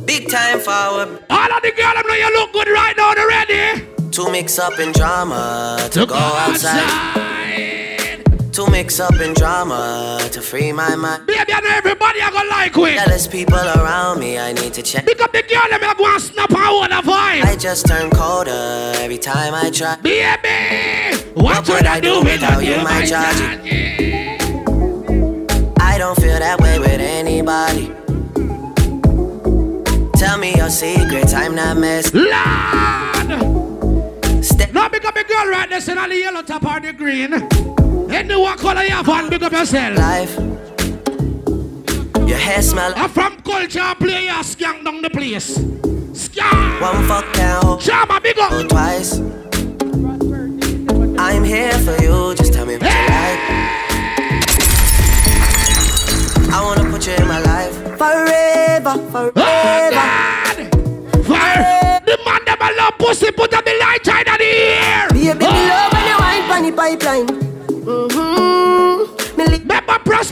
[0.06, 1.20] Big time forward.
[1.30, 3.86] All of the girl I know you look good right now already.
[4.12, 7.85] To mix up in drama, to, go, outside.
[8.56, 11.26] To mix up in drama, to free my mind.
[11.26, 12.96] Baby, I know everybody I gonna like with.
[12.96, 15.06] Jealous people around me, I need to check.
[15.06, 17.44] Pick up the girl them I go and snap her on the vibe.
[17.44, 19.98] I just turn colder every time I try.
[19.98, 23.44] Baby, what would I do without you, my Georgie?
[25.82, 27.92] I don't feel that way with anybody.
[30.18, 32.22] Tell me your secrets, I'm not messing.
[32.22, 32.32] Lord!
[34.74, 37.85] Now pick up a girl right there, sitting on the yellow top or the green.
[38.16, 39.98] Any one color you have on, pick up yourself.
[39.98, 40.38] Life.
[42.26, 42.94] Your hair smell.
[42.96, 45.58] I'm from culture, play your skank down the place.
[45.58, 46.80] Skank!
[46.80, 47.78] One fuck down.
[47.82, 48.70] Shama, big up.
[48.70, 49.20] Twice.
[51.20, 53.42] I'm here for you, just tell me what you like.
[56.54, 57.76] I wanna put you in my life.
[57.98, 59.34] Forever, forever.
[59.36, 59.92] Oh,
[61.28, 62.00] Fire!
[62.06, 65.10] The man a love pussy, put up the light in the air.
[65.10, 65.68] Baby, me oh.
[65.68, 67.45] love when you wine pon the pipeline.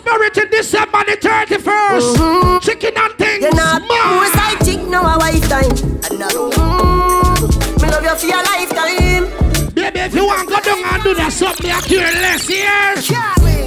[0.02, 2.62] Prosperity December the 31st.
[2.62, 3.44] Chicken and things.
[3.44, 5.70] You're not more side now a wife time.
[6.10, 7.82] Mm-hmm.
[7.82, 9.74] Me love you for your lifetime.
[9.74, 12.68] Baby, if you want to go down and do that something, I care less here.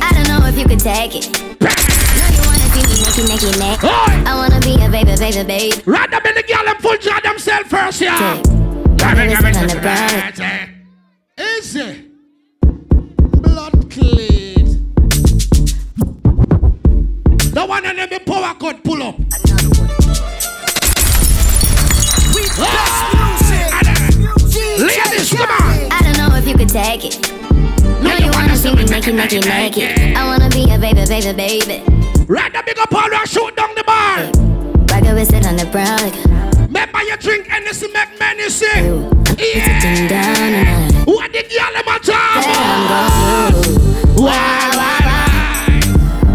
[0.02, 1.26] I don't know if you could take it.
[1.38, 3.90] You wanna see me naked, naked, naked.
[4.26, 5.82] I wanna be a baby, baby, baby.
[5.84, 8.42] Right up in the girl and full jar themselves first, yeah.
[8.96, 10.72] Baby, sit on the ground.
[11.38, 12.05] Easy.
[18.16, 19.16] Them power cut pull up.
[24.78, 25.92] Ladies, come on.
[25.92, 27.32] I don't know if you could take it.
[28.02, 30.16] No, you wanna see me naked, naked, naked.
[30.16, 31.82] I wanna be a baby, baby, baby.
[32.26, 34.30] Right big up all shoot down the bar.
[34.90, 35.98] Rocket with sit on the brown.
[36.00, 36.14] Like,
[36.66, 37.48] Remember you drink
[37.92, 39.08] make many sing.
[39.38, 41.04] it's sitting down and I.
[41.04, 43.52] What the girl them a talk I'm about?
[43.52, 45.06] going Wow, wow,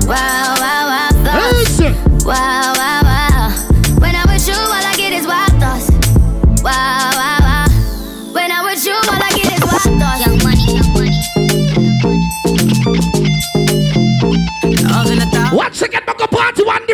[0.08, 0.61] Wow, wow,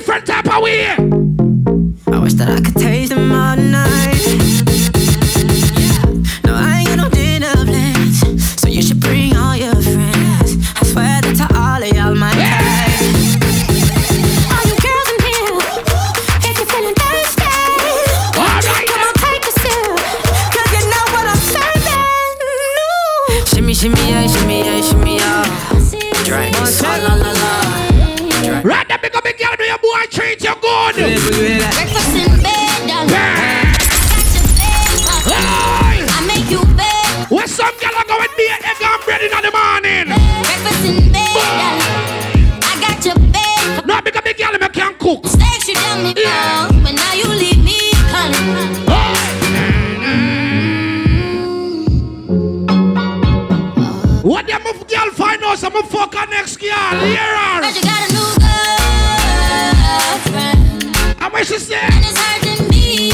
[0.07, 0.85] different type of way.
[2.15, 2.96] I wish that I could taste
[30.17, 33.13] Breakfast in bed, darling.
[36.09, 37.29] I make you bed.
[37.29, 40.07] Where some girl are going be egg and bread in the morning?
[40.41, 41.85] Breakfast in bed, darling.
[42.63, 43.85] I got your bed.
[43.85, 45.27] No, because the girl me can cook.
[45.27, 47.77] Sex you done me wrong, but now you leave me
[48.09, 48.55] calling.
[54.23, 56.69] What them of girl find out some fuck her next girl?
[56.71, 57.61] Hear her.
[57.61, 58.36] But you got a new
[61.37, 61.75] what she say?
[61.79, 63.11] And it's hurting me.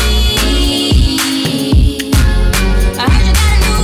[2.98, 3.80] I heard you got a new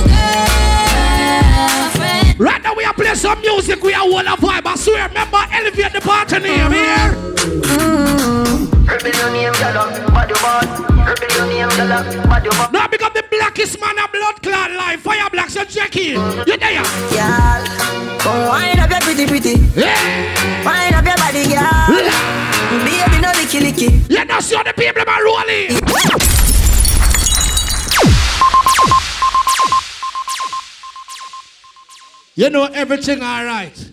[1.92, 2.40] girlfriend.
[2.40, 4.66] Right now we are playing some music, we are all a vibe.
[4.66, 7.12] I swear, remember, elevate the party name here.
[8.88, 10.80] Rebel your name, gala, body boss.
[10.88, 12.72] Rebel your name, gala, body boss.
[12.72, 15.00] Now become the blackest man of blood clot life.
[15.00, 16.16] Fire blacks, you check in.
[16.46, 16.82] You there?
[17.12, 17.64] Girl,
[18.18, 19.56] come wind up your pretty pretty.
[20.64, 21.86] Wind up your body, girl.
[21.92, 22.49] Baby, no
[23.50, 24.10] licky licky.
[24.10, 25.70] You know, see how people are rolling.
[32.36, 33.92] You know everything all right.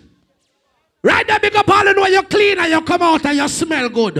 [1.02, 3.48] Right there, big up all you know you clean and you come out and you
[3.48, 4.14] smell good.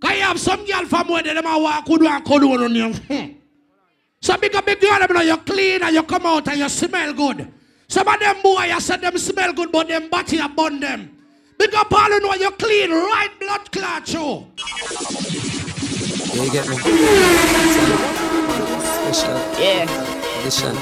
[0.00, 2.92] Cause you have some girl from where they walk with one cologne on you.
[2.92, 3.32] Hmm.
[4.20, 6.68] So big up big girl, them know you clean and you come out and you
[6.68, 7.52] smell good.
[7.88, 11.21] Some of them boy, you said them smell good, but them body you them.
[11.62, 14.48] Big up all you know you clean, right blood clot show.
[16.34, 16.74] Yeah, you get me?
[18.98, 19.38] Special.
[19.62, 19.86] Yeah.
[20.40, 20.74] Edition.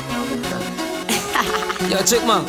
[1.91, 2.47] Yo, check man.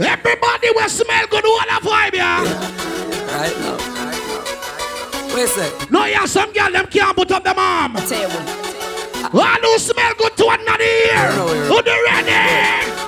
[0.00, 2.42] Everybody will smell good, what a vibe, yeah.
[3.36, 3.76] Right now.
[5.34, 5.90] Wait a sec.
[5.90, 7.98] No, yeah, some girl them can't put up them arm.
[7.98, 9.34] I tell you what.
[9.34, 11.32] All who smell good to another ear.
[11.68, 12.32] Who the ready?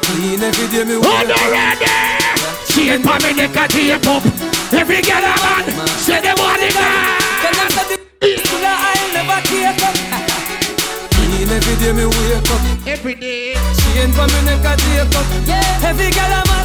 [0.04, 2.19] Clean every day, me Who the ready?
[2.80, 4.24] She ain't for me neck a tape up.
[4.72, 5.68] Every girl a man,
[6.00, 9.92] say they want it Tell them that the school I never take up.
[11.12, 12.88] Clean every day, me wake up.
[12.88, 13.52] Every day.
[13.76, 15.28] Chain for me neck a take up.
[15.44, 15.92] Yeah.
[15.92, 16.64] Every girl a man.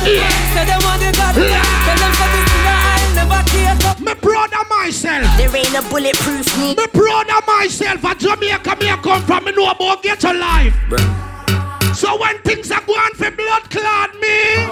[0.56, 1.36] Say they want it God.
[1.36, 4.00] Tell them that the school I never take up.
[4.00, 5.28] Me proud of myself.
[5.36, 6.80] There ain't a bulletproof me.
[6.80, 8.00] Me proud of myself.
[8.08, 9.44] At Jamaica, me a come from.
[9.44, 10.80] Me know about get a life.
[11.96, 14.68] So when things are going for blood clot me.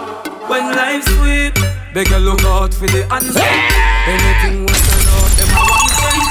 [0.49, 1.53] When life's sweet,
[1.93, 3.39] beg you look out for the answer.
[3.39, 6.23] Anything we turn out, them a one thing.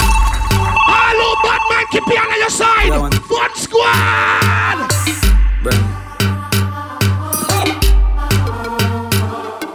[1.17, 2.93] Who bad man keep you on your side.
[3.25, 4.79] Fun squad.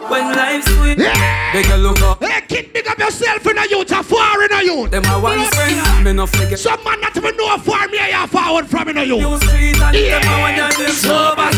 [0.09, 0.97] When life's sweet,
[1.61, 2.23] beg you look out.
[2.23, 4.91] Hey, kid, big up yourself in a youth, a far in a youth.
[4.91, 6.59] Them a one friend, me no forget.
[6.59, 9.21] Some man not even know far me a forward from in a youth.
[9.21, 10.19] You street and Yeah.
[10.19, 11.49] them a one of them Sober.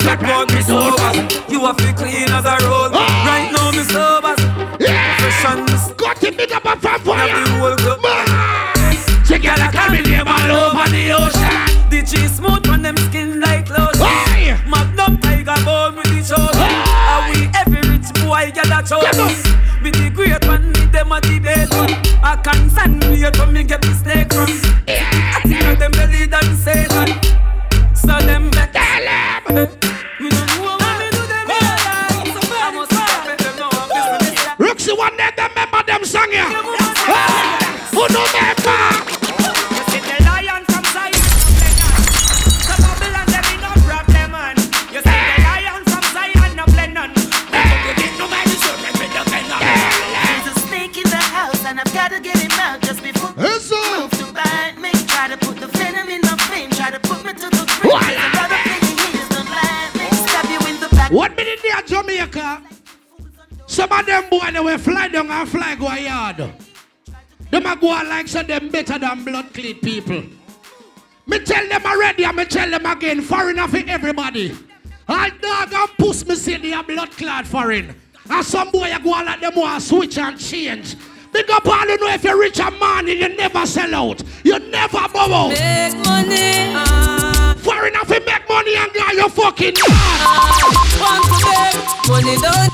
[0.00, 1.10] Step out me sober.
[1.48, 2.92] You a feel clean as a road.
[2.92, 3.24] Oh.
[3.28, 4.34] Right now me sober.
[4.78, 5.92] Professions.
[5.96, 7.26] Got him big up a from fire.
[7.26, 9.26] Now the whole club.
[9.26, 11.88] She got a coming name all over the ocean.
[11.88, 14.58] The G smooth on them skin like lotion.
[14.68, 16.83] Magnum tiger bone with the chosen.
[18.34, 19.52] Are we every rich boy get a chosen?
[19.82, 21.94] With the great one, with them a debate one.
[22.22, 24.48] I can't stand me to me get the snake from.
[24.88, 27.14] I think of them belly than Satan.
[27.94, 28.74] So them back.
[30.20, 34.58] Me don't know what me do them I must stop it, them know I'm business.
[34.58, 36.83] Roxy one day, them remember them song here.
[58.00, 58.84] Back.
[61.10, 62.62] One minute there, Jamaica.
[63.66, 66.36] Some of them boy they will fly down and fly go a yard.
[67.50, 70.22] Them a go on like so them better than blood clean people.
[71.26, 74.56] Me tell them already and me tell them again, foreigner for everybody.
[75.08, 77.94] All dog and puss me say they are blood clad foreign.
[78.30, 80.96] And some boy you go on like them want switch and change.
[81.32, 84.22] Big up all you know if you're rich and money, you never sell out.
[84.44, 85.48] You never bow out.
[85.50, 86.74] Make money.
[86.74, 87.23] Uh,
[87.64, 90.58] Foreigner for make money and guy you fucking mad.
[91.40, 92.10] to.
[92.10, 92.70] Money don't.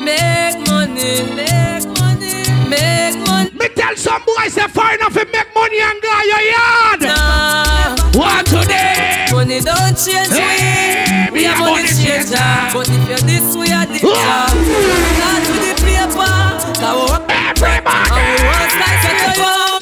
[0.00, 2.32] Make money, make money,
[2.68, 3.50] make money.
[3.52, 7.00] Me tell some boys say foreigner for make money and guy your yard.
[7.02, 9.26] Nah, What today?
[9.32, 11.07] money don't change Hey, me
[11.38, 12.34] We a are money money changer.
[12.34, 12.74] changer.
[12.74, 14.02] But if you're this, we are this.
[14.04, 14.50] Ah.
[15.22, 16.34] Not with the paper.
[16.58, 18.10] Cause we work Everybody.
[18.10, 19.77] and we work like such a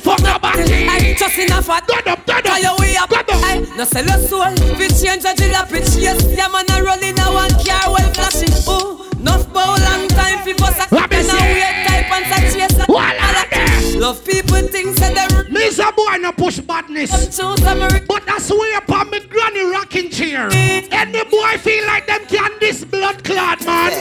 [0.00, 0.88] fuck nobody.
[0.88, 2.58] I just enough at Gun up, gun up.
[2.58, 3.10] you way up.
[3.10, 3.44] Gun up.
[3.44, 4.50] I no sell your soul.
[4.78, 6.24] We change a deal up, it's yes.
[6.36, 8.54] Yeah, man, I roll in a one car well flashing.
[8.66, 10.78] Oh, enough bow long time for boss.
[10.80, 12.88] I can't wait type and such yes.
[12.88, 14.00] Walla.
[14.00, 15.44] Love people think that they're.
[15.50, 17.38] Lisa boy no push badness.
[17.38, 20.48] But that's way up on me granny rocking chair.
[20.52, 23.92] Any boy feel like them can this blood clot, man.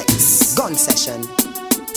[0.56, 1.49] Gun session.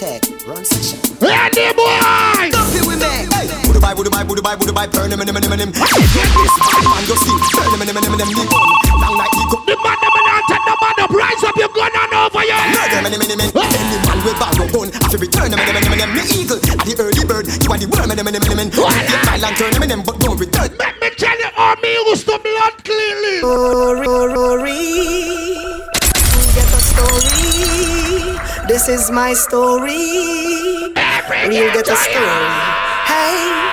[0.02, 0.98] Tech, run session.
[1.22, 2.50] Any boy!
[2.50, 3.22] Don't be with me.
[3.70, 5.70] Would buy, would buy, would buy, would buy, burn him, him, him, him, him.
[5.70, 5.86] This
[6.90, 8.50] man go see, burn him, him, him, him, him, the gun.
[8.98, 9.62] Long like he go.
[9.62, 12.58] The man, the man, take the man up, rise up your gun and over your
[12.74, 13.06] Murder, head.
[13.06, 13.54] many, many, many.
[13.54, 16.10] Any man with bag no gun, have to return him, him, him, him, him.
[16.18, 18.74] Me eagle, the early bird, you are the worm, him, him, him, him, him.
[18.74, 20.66] Get my lantern, him, him, but don't return.
[20.82, 23.38] Let me tell you how me used to blood cleanly.
[23.38, 24.82] Story,
[26.58, 28.01] get a story.
[28.72, 29.92] This is my story.
[31.46, 32.24] Real get a story.
[33.04, 33.68] Hey.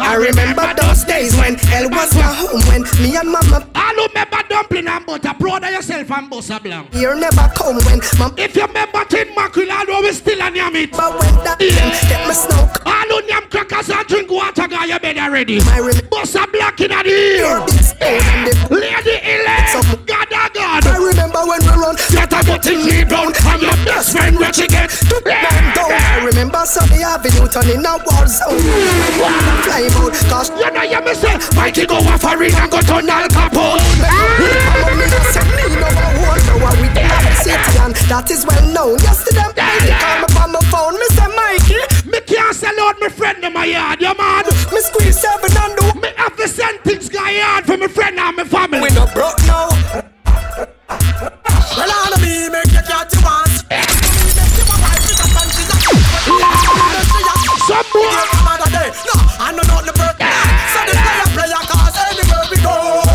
[0.00, 4.08] I remember those days when hell was my home when me and mama I don't
[4.08, 6.90] remember dumpling and butter, of yourself and bossa blanc.
[6.94, 10.74] here never come when mom If you remember tin mackerel, I we still on yam
[10.74, 10.92] it.
[10.92, 12.80] but when that them get me smoke.
[12.86, 15.60] All on yam crackers and drink water, got your bed already.
[15.68, 17.60] My rem- Bossa black in the ear.
[18.00, 20.86] your Lady Elaine, God a God.
[20.86, 24.66] I remember when we run Get thing lead down, and your best friend where she
[24.66, 24.90] get.
[25.24, 25.92] man down.
[25.92, 28.58] I remember Sunday Avenue turning a war zone.
[29.64, 32.80] Flying out cause You know you me say, Mikey go off a ring and go
[32.80, 33.82] turn Al Capone.
[34.00, 38.46] Mama me a say me no more hold no have a city and that is
[38.46, 38.98] well known.
[39.00, 40.94] Yesterday Mikey call me on my phone.
[40.98, 44.46] Me say Mikey, Me can't sell out my friend in my yard, you mad?
[44.72, 46.00] me squeeze seven and do.
[46.00, 48.80] Me have to send things guy yard for my friend and my family.
[48.80, 50.09] We no broke now.
[51.76, 53.50] Well, on me make you catch you want.
[57.70, 58.10] Some boy.
[59.06, 60.26] No, I know not the birthday.
[60.74, 62.74] So the player player cause anywhere we go.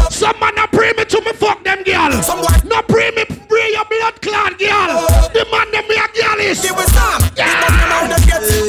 [0.10, 2.16] Some man a pray me to me fuck them girl.
[2.24, 5.04] Some boy- no pray me pray your blood clot girl.
[5.36, 6.62] The man them me a girl is.
[6.64, 7.22] Give us some.
[7.36, 7.52] Yeah.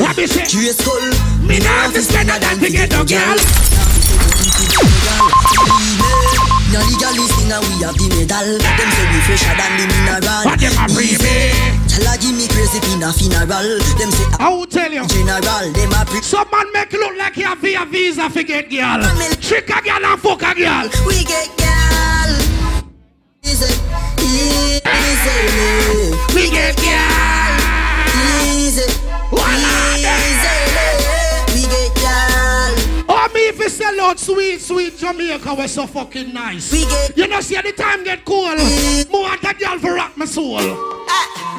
[0.03, 0.45] Let me say.
[0.47, 0.99] Cheers, skull.
[1.47, 3.37] Me not have to spend a dime to get no girl.
[6.75, 9.85] Now the girl is and we have the medal Them say we fresher than the
[9.89, 11.17] mineral What them a me?
[11.89, 15.03] Tell give me crazy pin a funeral Them say I will tell you.
[15.03, 18.43] Ah, general Them a pre Some man make look like you have a visa for
[18.43, 19.01] get girl.
[19.41, 20.89] Trick a girl and fuck a girl.
[21.07, 22.31] We get girl
[23.45, 23.73] Easy
[24.21, 25.37] Easy
[26.35, 27.57] We get girl.
[28.53, 28.85] Easy
[29.33, 29.96] Easy
[33.29, 36.73] Oh, me if you sell out sweet, sweet Jamaica, we're so fucking nice.
[37.17, 38.55] You know, see, the time get cool.
[39.11, 40.59] More want a girl for rock my soul.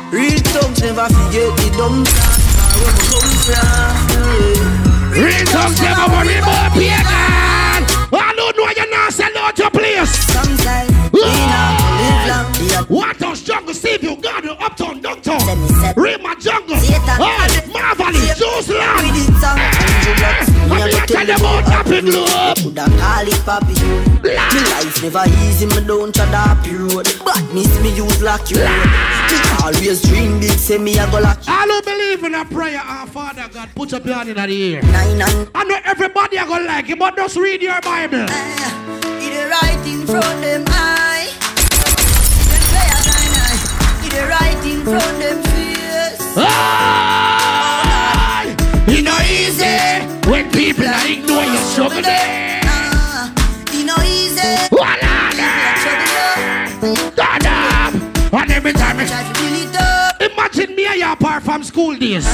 [0.09, 2.39] Real thugs never forget the dumb time.
[2.79, 5.11] Where we come from.
[5.11, 8.36] Real talk, never worry about pagan.
[8.47, 10.09] I don't know you not sell out your place.
[10.31, 14.15] Sometimes we not live long The What else jungle save you?
[14.15, 15.45] God, you uptown, downtown.
[15.45, 16.77] Let me set Rima jungle.
[16.79, 18.39] Oh, marvelous.
[18.39, 19.11] Juice land.
[19.11, 22.57] did some hundred lots Me I'm a here go tell you about Happy Globe.
[22.57, 23.75] Coulda call it papi
[24.23, 24.35] Me
[24.71, 30.01] life never easy, me don't tread up road Badness me use lock you Me always
[30.03, 32.79] dream big, say me a go lock you I don't believe in a prayer.
[32.79, 36.89] Our Father God, put your hand in the and I know everybody are gonna like
[36.89, 38.25] it, but just read your Bible.
[38.37, 41.27] The right in front them eye
[42.49, 43.59] Them play a nine eye
[44.09, 47.65] the right in front them face Aye.
[48.87, 49.77] It no easy
[50.29, 52.61] when people are ignore your struggle there.
[52.65, 53.31] Ah,
[53.71, 54.99] He no easy One
[57.13, 57.93] Stand up.
[58.33, 59.87] And every time, Try to build it up
[60.21, 62.25] imagine me and you apart from school days.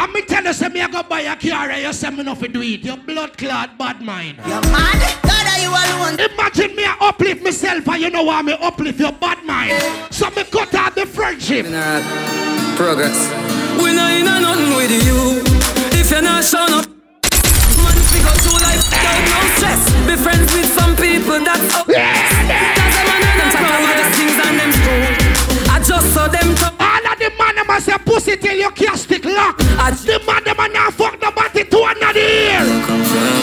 [0.00, 2.22] And me tell you, say me I go buy a car and you say me
[2.22, 2.80] nothing do it.
[2.80, 4.38] Your blood clot bad mind.
[4.38, 5.22] You're mad?
[5.22, 8.98] God are you alone Imagine me I uplift myself and you know why me uplift
[8.98, 9.72] your bad mind.
[10.10, 11.66] So me cut out the friendship.
[12.76, 13.28] Progress.
[13.76, 15.42] We're not in a nothing with you.
[16.00, 16.99] If you're not showing up,
[18.10, 19.80] man, figure through life without no stress.
[20.06, 21.86] Be friends with some people that's up.
[21.86, 25.06] Cause them and them proud of the things and them true.
[25.70, 26.74] I just saw them talk.
[26.80, 29.56] All of the man them a say pussy till you can't stick lock.
[29.78, 32.64] I The man them a now fuck the body to another ear.
[32.86, 33.40] come from.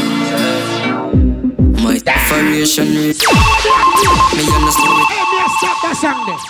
[1.84, 3.20] My formation is.
[3.22, 5.08] Me understand it.
[5.08, 6.42] Hey, me a stop that song there.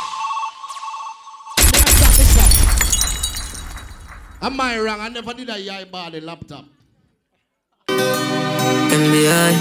[1.86, 2.52] A stop this song.
[4.42, 5.00] Am I wrong?
[5.00, 6.66] I never did a yai bar the laptop.
[7.88, 9.52] NBA.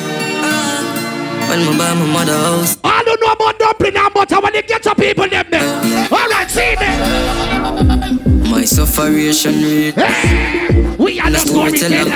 [1.49, 2.77] When my buy my mother house.
[2.85, 6.09] I don't know about dumpling and butter when they get to people them there.
[6.11, 8.51] All right, see me.
[8.51, 9.95] My sufferation rate.
[9.95, 12.11] Hey, we are the storyteller.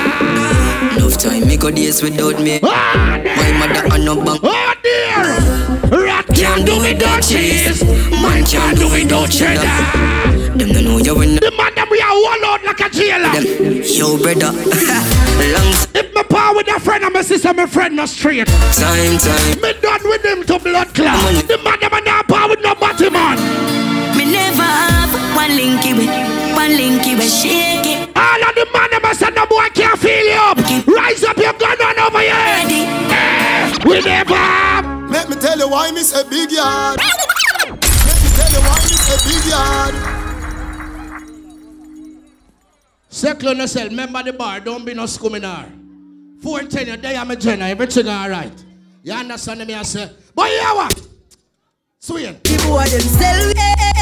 [0.97, 2.61] Enough time me go days without me.
[2.63, 4.41] Ah, My mother and no bank.
[4.43, 6.10] Oh dear!
[6.61, 7.85] Rat can't do without cheese.
[8.11, 10.59] Man can't do without cheddar.
[10.59, 13.33] Them no know you when The man them we are wall out like a jailer.
[13.83, 14.53] Yo, brother.
[15.95, 18.47] if my pa with a friend and my sister, my friend not straight.
[18.47, 19.61] Time, time.
[19.63, 21.47] Me done with them to blood clot.
[21.47, 23.39] The man them a not pa with no body man.
[24.17, 26.11] Me never have one linky with,
[26.55, 28.11] one linky with shake it.
[28.17, 30.59] All of the man them a say no boy can't feel you up.
[30.87, 32.35] Rise up your gun on over here.
[33.13, 35.00] Eh, We never have.
[35.21, 36.99] Let me tell you why me say big yard.
[36.99, 39.95] Let me tell you why me say big yard.
[43.11, 43.91] Circle on yourself.
[43.91, 44.61] Remember the bar.
[44.61, 45.69] Don't be no scuminar.
[46.43, 47.67] 410, you day I'm a Jenna.
[47.67, 48.65] Everything all right.
[49.03, 49.75] You understand me?
[49.75, 51.07] I say, boy, you what?
[51.99, 52.39] Swing.
[52.43, 53.53] The boy them sell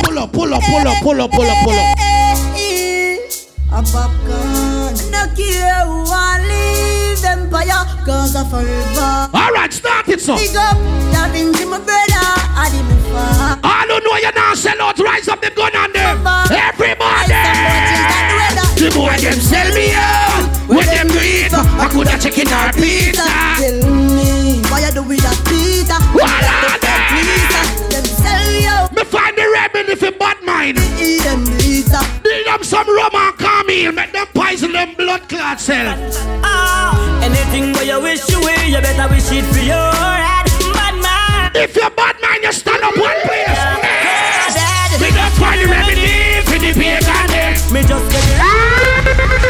[0.05, 1.99] Pull up, pull up, pull up, pull up, pull up, pull up.
[1.99, 3.77] Eh, eh, eh.
[3.77, 4.78] A popcorn.
[5.11, 9.31] No care who I leave them fire, cause I forever.
[9.33, 10.37] All right, start it, so.
[10.37, 10.77] Big up,
[11.15, 13.59] that means my brother, I did far.
[13.62, 14.99] I don't know you now sell out.
[14.99, 16.27] Rise up the gun on them.
[16.51, 17.33] Everybody.
[18.79, 20.47] The boy them sell me out.
[20.69, 23.25] When them do it, I could have chicken or pizza.
[23.59, 25.97] Tell me, why you do with that pizza?
[26.12, 26.88] What
[29.39, 30.78] the rebel if you bad mind.
[30.98, 32.02] Eat them pizza.
[32.27, 33.93] Need them some rum and camel.
[33.93, 35.94] Make them poison them blood clot cell.
[36.43, 40.47] Ah, anything where you wish you will, you better wish it for your head.
[40.74, 41.51] Bad man.
[41.55, 43.78] If you're bad man, you stand up one place.
[45.01, 47.73] We don't find the remedy for the pagan.
[47.73, 49.48] Me just get it.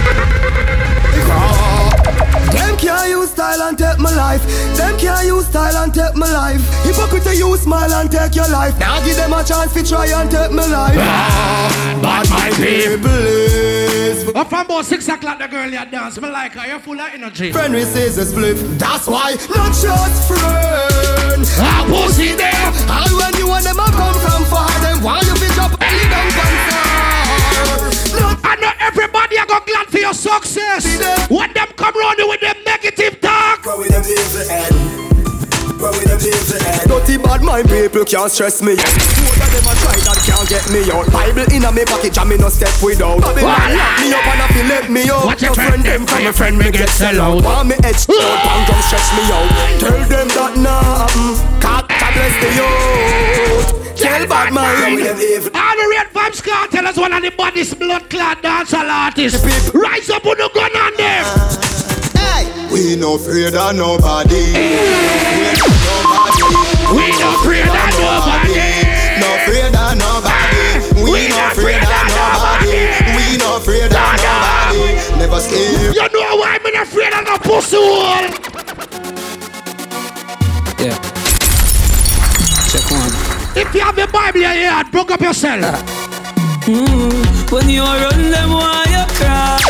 [2.78, 4.42] Can't use style and take my life.
[4.76, 6.62] Them can't use style and take my life.
[6.84, 8.78] Hypocrite you smile and take your life.
[8.78, 10.94] Now give them a chance to try and take my life.
[10.96, 14.28] Bad my people is.
[14.34, 16.20] Up from about six o'clock, the girl you dance.
[16.20, 16.68] Me like her.
[16.68, 17.50] You're full of energy.
[17.52, 18.56] Friend receives a split.
[18.78, 21.44] That's why not just friend.
[21.58, 22.72] Ah, pussy there.
[22.88, 25.96] And when you and them a come from far, them why you bitch up and
[25.98, 27.97] leave them far.
[28.44, 30.84] I know everybody I go glad for your success.
[31.30, 33.62] When them come round you with them negative talk.
[36.88, 38.74] Dirty bad mind people can't stress me.
[38.74, 41.06] More than them a try that can't get me out.
[41.12, 43.20] Bible in a me pocket and me no step without.
[43.20, 45.24] Babylon lock me up and a fi let me out.
[45.24, 47.44] Watch no your friend them from your friend me get sell out.
[47.44, 48.18] Want me edge out
[48.50, 49.48] and come stretch me out.
[49.78, 51.62] Tell them that nah mm.
[51.62, 51.87] happen.
[52.08, 54.00] God bless the youth.
[54.00, 55.02] Tell bad mind.
[55.52, 59.44] All the red vibes can't tell us one of the baddest blood clot dancehall artists.
[59.74, 61.24] Rise up with the gun on them.
[62.72, 64.56] We no afraid of nobody.
[66.96, 68.56] We no afraid of nobody.
[69.20, 70.64] No afraid of nobody.
[71.04, 72.88] We no afraid of nobody.
[73.20, 74.96] We no afraid of nobody.
[75.20, 75.92] Never scared.
[75.92, 78.48] You know why I'm not afraid of no pussy hole?
[83.68, 85.60] If you have the Bible in your heart, broke up yourself.
[86.64, 89.60] Mm, when you run them, why you cry?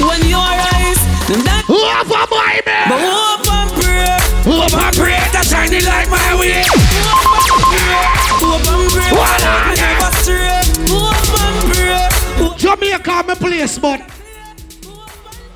[0.00, 2.88] When you rise, them that Love a Bible.
[2.88, 4.16] But hope and pray.
[4.48, 6.64] Hope and pray that shiny like my way.
[8.40, 9.12] Hope and pray.
[9.12, 10.64] What are Me never stray.
[10.88, 12.56] Hope and pray.
[12.56, 14.00] Jamaica my place, but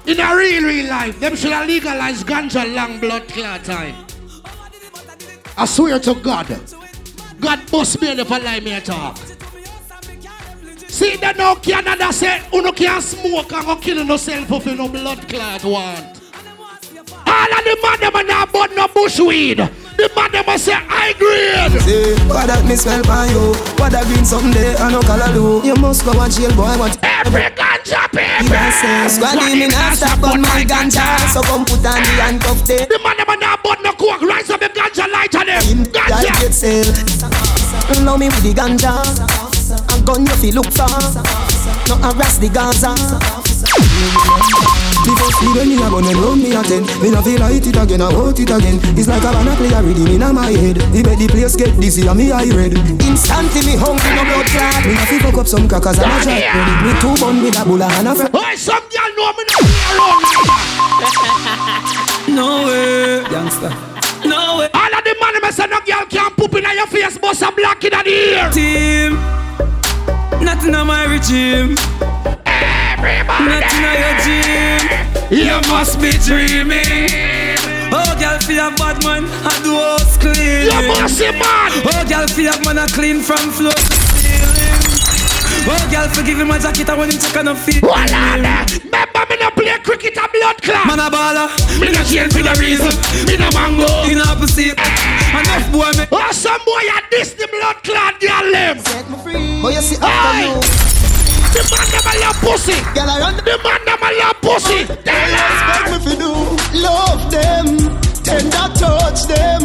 [0.04, 4.05] in a real, real life, them should have legalized ganja long blood clot time.
[5.58, 6.48] I swear to God,
[7.40, 9.16] God must be if I lie me talk.
[10.88, 14.88] See that now Canada say, you can't smoke and go kill yourself if you no
[14.88, 16.20] blood clot want.
[17.26, 19.85] All of the man them are not no bushweed.
[19.96, 21.80] The man them a say I grade.
[21.82, 23.56] See, what that me smell by you?
[23.80, 25.66] What that green someday I no color do.
[25.66, 26.76] You must go and jail, boy.
[26.76, 26.98] What?
[27.02, 28.04] Every ganja
[28.76, 32.86] say, Squaddy me not stop on my ganja, so come put on the handcuff there.
[32.86, 34.22] The man them not but no coke.
[34.22, 35.84] Rise up the ganja light on them.
[35.92, 36.40] Like Ganja.
[36.40, 36.92] get sale.
[38.04, 40.92] Now me with the ganja, a gun you feel look for.
[41.88, 43.45] No harass the Gaza.
[43.56, 47.64] Before sleep when me a gun and round me a ten Me no feel light
[47.64, 50.50] it again, I want it again It's like I wanna play a rhythm in my
[50.52, 54.28] head He make the place get dizzy and me eye red Instantly me hungry no
[54.28, 57.16] blood clot Me have to fuck up some crackers and a jack bread Me two
[57.16, 60.20] bun with a bulla and a fry Hey, some girl know me not be around
[60.20, 60.76] like
[62.36, 63.22] No way.
[63.30, 63.72] Youngster
[64.28, 64.68] No way.
[64.74, 67.52] All of the man them say no girl can poop in your face, bust a
[67.52, 68.50] black in the ear.
[68.50, 69.16] Team.
[70.44, 71.76] Nothing on my regime.
[72.96, 73.44] Everybody.
[73.52, 74.80] Nothing on your gym.
[75.30, 77.60] You must be dreaming.
[77.92, 80.66] Oh, girl, feel a bad man, I do house clean.
[80.66, 81.70] You must be man.
[81.84, 84.80] Oh, girl, feel a man, I clean from floor to ceiling.
[85.68, 87.82] Oh, girl, forgive him my jacket, I want him check on a feet.
[87.82, 90.86] Voila, remember me no play cricket and blood clot.
[90.86, 91.50] Man a baller.
[91.80, 92.94] Me no change for the reason.
[93.26, 93.86] Me no mango.
[94.08, 94.78] In opposite.
[94.78, 96.06] Enough boy me.
[96.12, 98.78] Oh, some boy a this the blood clot girl them.
[99.64, 100.95] Oh, you see after you
[101.56, 102.76] The man them a love pussy.
[102.92, 104.84] Girl, I run The man them a love pussy.
[104.84, 106.32] Tell expect me to do.
[106.84, 107.66] Love them,
[108.22, 109.62] tender touch them.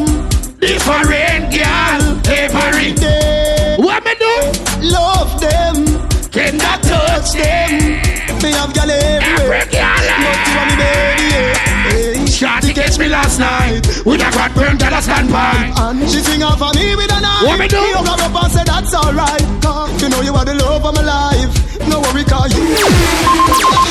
[0.58, 2.02] Different girl,
[2.32, 3.76] every day.
[3.78, 4.88] What me do?
[4.88, 5.84] Love them,
[6.32, 8.21] tender touch them.
[8.42, 9.54] Me have girl everywhere.
[9.54, 10.02] Every girl.
[10.02, 11.26] Love you and me baby.
[11.30, 11.54] yeah.
[11.86, 12.26] Hey.
[12.26, 15.78] Shorty catch me last night with a got burnt at a standpipe.
[15.78, 17.46] And she sing out for me with a knife.
[17.46, 17.78] What me do?
[17.78, 19.46] Me hug her up and say that's alright.
[19.62, 21.52] Cause you know you are the love of my life.
[21.86, 22.64] No worry, cause you.
[22.66, 22.82] Me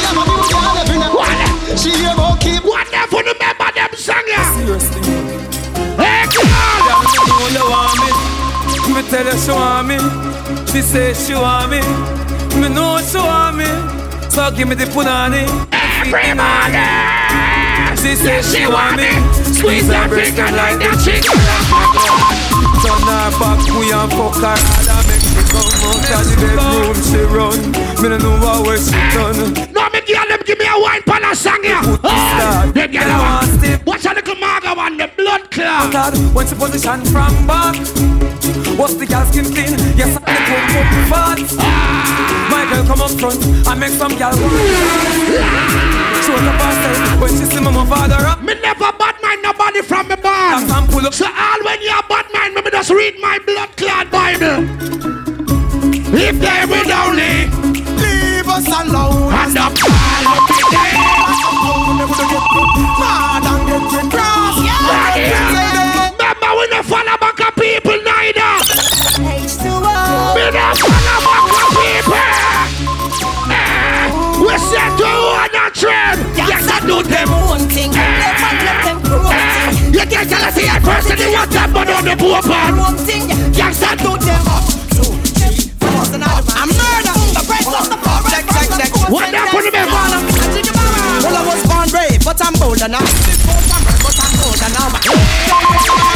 [0.02, 1.78] have a new girl every night.
[1.78, 2.64] She ever keep.
[2.66, 4.43] What them for the member them song ya?
[4.59, 5.02] Seriously.
[5.94, 7.06] Hey Girl, God.
[7.06, 8.10] you know you want me.
[8.98, 9.98] Me tell her she want me.
[10.66, 11.81] She say she want me.
[12.59, 13.70] Me know she want me.
[14.31, 15.43] So give me the punani.
[15.74, 16.78] Everybody.
[18.01, 19.11] She say she want me.
[19.52, 21.27] Squeeze her breast and like that chick.
[22.81, 26.35] Turn her back, we and fuck her hard and make me come out of the
[26.40, 26.97] bedroom.
[27.05, 27.59] She run.
[28.01, 29.52] Me no know what way she done.
[29.74, 31.82] No, me girl, them give me a wine pan a song ya.
[31.85, 33.82] Oh, them girl a.
[33.85, 36.16] Watch a little maga one, the blood clot.
[36.32, 38.39] When she position from back.
[38.78, 39.72] What's the girl skin clean?
[39.97, 41.38] Yes, I'm the pump up fat.
[42.51, 44.52] My girl come up front I make some girl want.
[46.24, 48.42] Show up herself when she see my father up.
[48.42, 50.66] Me never bad mind nobody from me barn.
[50.66, 51.14] That's pull up.
[51.14, 54.64] So all when you bad mind me, just read my blood clot Bible.
[56.12, 57.47] If they would only
[58.01, 59.32] Leave us alone.
[59.32, 61.60] and the pile up in there.
[63.01, 64.56] Mad and get you cross.
[66.20, 67.19] Remember we no follow a
[67.61, 68.53] people neither.
[69.20, 69.95] H2O.
[70.35, 72.16] Me no follow back a people.
[73.53, 74.09] Eh,
[74.41, 76.19] We said to one a trend.
[76.37, 77.28] Yes, I do them.
[77.53, 79.93] One thing, never let them promoting.
[79.93, 82.73] You can't tell us other person you want them, but on the poor part.
[82.77, 84.45] One thing, Yes, I do them.
[86.61, 87.15] I'm murder.
[87.37, 88.20] The breast of the poor.
[88.31, 88.91] Check, check, check.
[89.12, 90.01] What that for the member?
[91.23, 93.01] Well, I was born brave, but I'm bolder now.
[93.01, 96.10] Before I'm but I'm bolder now.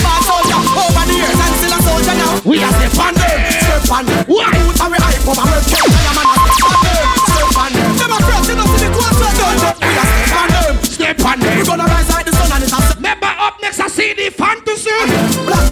[2.45, 3.25] We are the funded.
[3.25, 4.21] Step on them.
[4.29, 4.53] What?
[4.53, 7.09] Are we hype and we're kept I am an step on them.
[7.25, 7.89] Step on them.
[7.97, 9.73] Them a you know, the friends, don't you?
[9.81, 10.75] We are step on them.
[10.85, 11.57] Step on them.
[11.57, 13.01] We gonna rise like the sun and it's a step.
[13.01, 14.93] Remember up next I see the fantasy.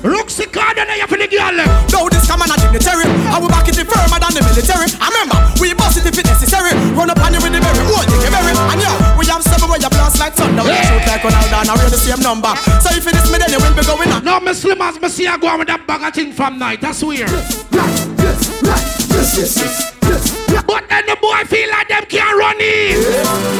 [0.00, 1.60] Roxy card and you for the girl.
[1.92, 4.88] Though this come on a dignitary, I will back it the firmer than the military.
[4.96, 6.72] I remember, we bust it if it necessary.
[6.96, 8.56] Run up on you with the berry, hold you berry.
[8.56, 10.62] And yo, we have seven you blast like thunder.
[10.62, 12.54] We shoot like Ronaldo and we're the same number.
[12.78, 14.22] So if it is me, then you will be going on.
[14.24, 16.58] No, me slim as me see I go on with that bag of thing from
[16.58, 16.80] night.
[16.80, 17.28] That's weird.
[17.28, 19.74] Yes, right, yes, yes, yes,
[20.06, 20.22] yes.
[20.62, 23.02] But then the boy feel like them can't run in.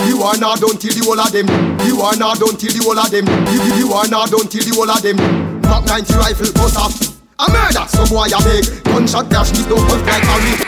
[0.07, 1.47] You are not done till the whole of them.
[1.83, 3.27] You are not done till the whole of them.
[3.51, 5.19] You, you, you are not done till the whole of them.
[5.67, 6.95] Mark 90 rifle bust off.
[7.43, 8.85] A murder, so boy I beg.
[8.87, 10.61] Gunshot dash, it don't bust like a real.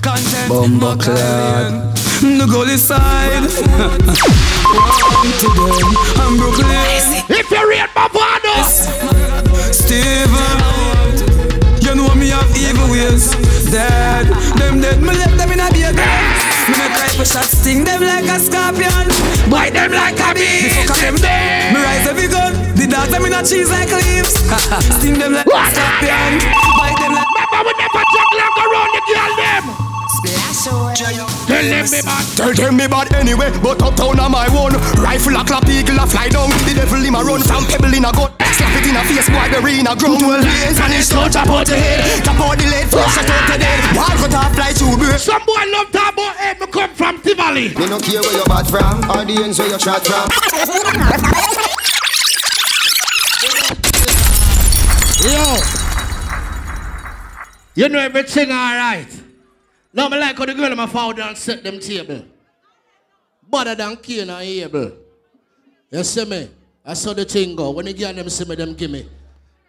[0.00, 2.07] Content Bumbo clad.
[2.18, 3.46] The goal is side.
[3.46, 3.62] To
[5.54, 5.86] them.
[6.18, 6.66] I'm Brooklyn.
[7.30, 8.90] If you read my fathers,
[9.70, 10.58] Steven.
[11.78, 13.30] You know me have evil ways.
[13.70, 14.26] Dead.
[14.58, 14.98] Them dead.
[14.98, 15.94] Me left them in a bed.
[15.94, 19.06] Me make rifle shots sting them like a scorpion.
[19.46, 20.66] bite them like a bee.
[20.66, 21.22] Me fuck Them.
[21.70, 22.50] Me rise every gun.
[22.74, 24.34] The dogs them in a cheese like leaves.
[24.98, 26.42] Sting them like a scorpion.
[26.82, 27.30] Bite them like.
[27.30, 29.87] Remember we never talk like around the girl them.
[30.58, 30.90] Tell
[31.46, 32.24] them me man.
[32.34, 34.74] Tell them me bad anyway, but uptown on my own.
[34.98, 36.50] Rifle a clap, eagle a fly down.
[36.66, 38.34] The devil him a run from pebble in a gun.
[38.58, 40.18] Slap it in a face, boy, bury in a ground.
[40.26, 42.24] Well, hands and his slow tap out the head.
[42.24, 43.78] Tap out the lead, flush it out the dead.
[43.94, 45.20] Wall cut off fly through bird.
[45.20, 47.70] Some boy love talk about hey, me come from Tivoli.
[47.78, 50.26] Me no care where you bad from, or the ends where you shot from.
[55.22, 55.62] Yo.
[57.76, 59.17] You know everything alright.
[59.98, 62.24] Now me like how the girl my fall down set them table.
[63.50, 64.92] Better than Cain and Abel.
[65.90, 66.48] You see me?
[66.84, 67.72] I saw the thing go.
[67.72, 69.08] When the girl them see me, them give me.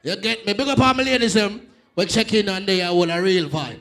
[0.04, 0.54] You get me?
[0.54, 1.68] Big up all my ladies them.
[1.96, 3.80] We check in and they are all a real vibe.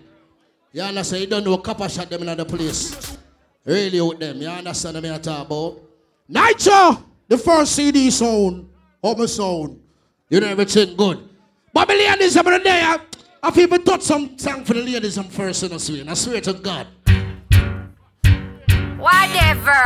[0.72, 1.20] You understand?
[1.24, 3.18] You don't know couple shot them in the place.
[3.66, 4.40] Really with them.
[4.40, 5.82] You understand what I talk about?
[6.28, 7.04] Nitro!
[7.28, 8.70] The first CD sound.
[9.04, 9.82] Home sound.
[10.30, 11.28] You know everything good.
[11.74, 13.07] But is in there.
[13.40, 16.04] I feel me touch some song for the ladies them first in the swear.
[16.08, 16.88] I swear to God.
[18.98, 19.78] Whatever.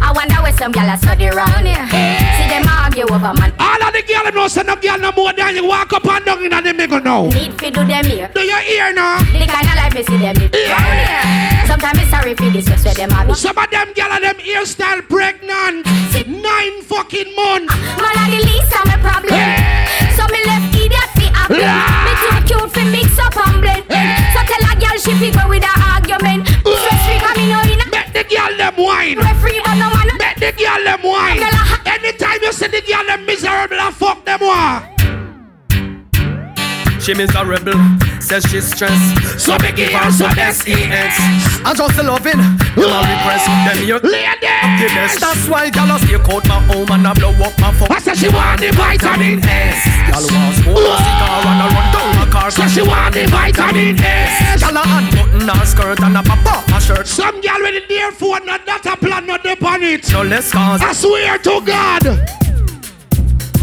[0.00, 1.88] I wonder where some gyal are study round here.
[2.36, 3.52] See them argue over man.
[3.58, 6.24] All of the girls know say no girl no more than you walk up and
[6.24, 7.28] down in and they make a know.
[7.28, 8.30] Need fi do them here.
[8.34, 9.18] Do you hear now?
[9.32, 11.66] The kind of life me see them live round here.
[11.66, 13.36] Sometimes it's sorry for this, where them have.
[13.36, 15.86] Some of them girl and them hairstyle pregnant.
[16.28, 17.74] Nine fucking months.
[17.96, 19.32] Man, I the least of my problem.
[20.12, 20.67] So me left
[37.08, 37.72] She miserable,
[38.20, 39.40] says she's stressed.
[39.40, 41.16] So me give her some S-E-X.
[41.64, 42.36] I just loving,
[42.76, 43.48] you are repressed.
[43.64, 45.18] Them you the best.
[45.18, 47.88] That's why girl I stay out my home and I blow up my phone.
[47.88, 49.88] I said she want the vitamin S.
[50.04, 52.50] Girl want smoke a cigar and I run down my car.
[52.50, 54.60] So she want the vitamin S.
[54.60, 57.06] Girl a unbutton her skirt and a pop off her shirt.
[57.06, 60.12] Some girl with the dear phone, not that a plan, not the on it.
[60.12, 60.82] No less cause.
[60.82, 62.04] I swear to God.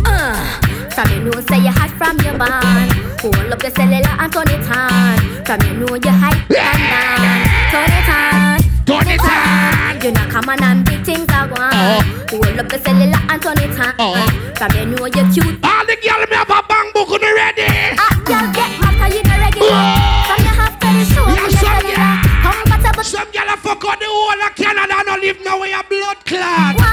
[0.03, 0.64] Uh,
[0.95, 2.87] from you know say you hot from your band
[3.19, 7.43] Hold up your cellular and turn it on From you know you hype and down
[7.67, 11.99] Turn it on Turn it on You know come on and big things are going
[12.31, 15.99] Hold up your cellular and turn it on From you know you cute All the
[15.99, 17.67] girl me have a bang book on ready.
[17.99, 19.83] Ah, girl get mad cause you not regular
[20.31, 22.07] From you have to the show Yeah, me your
[22.39, 25.59] some Compatible Some girl a fuck out the whole of Canada and no live now
[25.59, 26.84] with a blood clot.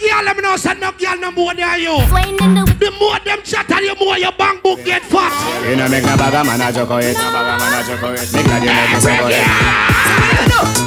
[0.00, 1.96] Girl, them no say no girl no more than you.
[1.98, 5.32] The The more them chat and the more your bank book get fat.
[5.68, 7.80] You know make no bag a man a joke it, no bag a man a
[7.86, 8.32] joke it.
[8.32, 10.26] Make a make me say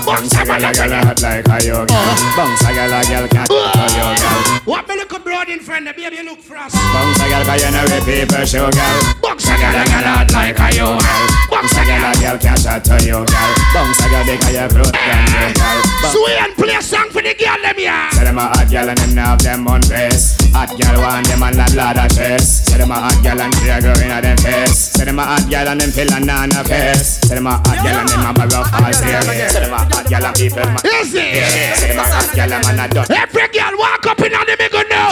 [0.06, 2.16] Bounce a girl a girl a hot like a yo girl.
[2.36, 4.42] Bounce a girl a girl can't touch yo girl.
[4.66, 6.76] What me look a broad in friend, the baby look frost.
[6.76, 8.98] Bounce a girl 'cause you know we people show girl.
[9.22, 11.26] Bounce a girl a girl hot like a yo girl.
[11.52, 13.52] Bounce a girl a girl can't shot to you girl.
[13.74, 15.80] Bounce a girl because you broke down you girl.
[16.02, 18.10] Bounce- Sway and play a song for the girl them yeah.
[18.12, 20.36] Say them a hot girl and them now have them on face.
[20.54, 22.68] Hot girl want them and lad lad a chase.
[22.68, 24.94] Say them a hot girl and tear girl in a them face.
[24.96, 27.20] Say them a hot girl and them feel a nana face.
[27.24, 29.22] Say them a hot girl and them a barrel all here.
[29.50, 30.84] Say them a hot girl and people man.
[30.84, 31.78] Is it?
[31.80, 33.08] Say them a hot girl and man a done.
[33.10, 35.10] Every girl walk up in on the middle now.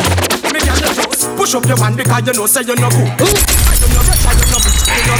[0.52, 3.32] Me girl you just push up your hand because you know say you no good.
[3.78, 5.16] You no rich you no big, you no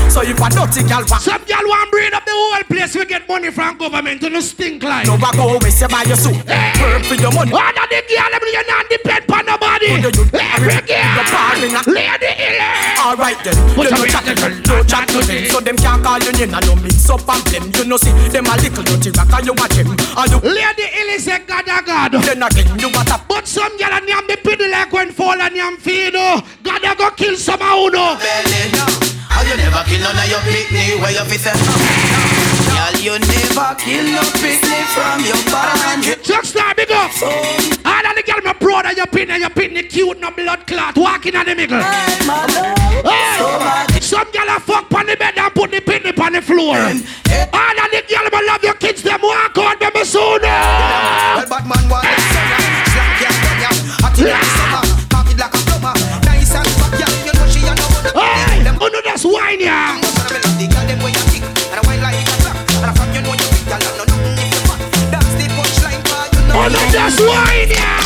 [0.00, 0.05] do.
[0.16, 0.22] No.
[0.22, 2.94] So if a dirty girl want Some girl want breed up the whole place.
[2.96, 5.06] We get money from government to no stink like.
[5.06, 6.40] no back go waste you buy your suit.
[6.40, 7.52] Work for your money.
[7.52, 9.86] All of the girl them you not depend on nobody.
[10.00, 10.24] You-
[10.56, 11.20] Every girl.
[11.92, 12.96] Lady Illy.
[12.96, 16.02] Alright then, Put them up no chat girl, no chat to them So them can't
[16.02, 18.82] call you name and no mix up and blame You know see, them a little
[18.82, 22.12] dirty rock and you watch him And you Lady Illy say God a God.
[22.12, 25.38] then again you what up But some girl and yam the pity like when fall
[25.40, 26.40] and yam feed oh.
[26.64, 28.16] God a go kill some of you know.
[28.18, 29.15] belly down.
[29.36, 33.76] How you never kill none of your picnic where you fi say Girl, you never
[33.76, 36.24] kill no picnic from your band.
[36.24, 37.10] Just start big up.
[37.12, 40.66] So, All of the girl my brother your pin and your the cute no blood
[40.66, 41.82] clot walking on the middle.
[43.04, 44.00] Hey.
[44.00, 46.78] Some girl fuck on the bed and put the pin on the floor.
[46.80, 50.48] All of the girl my love your kids them walk out them sooner.
[50.48, 52.20] Well, bad man want it
[54.16, 54.65] summer.
[59.16, 59.96] 'Cause you know
[66.58, 68.02] Oh no that's wine yeah.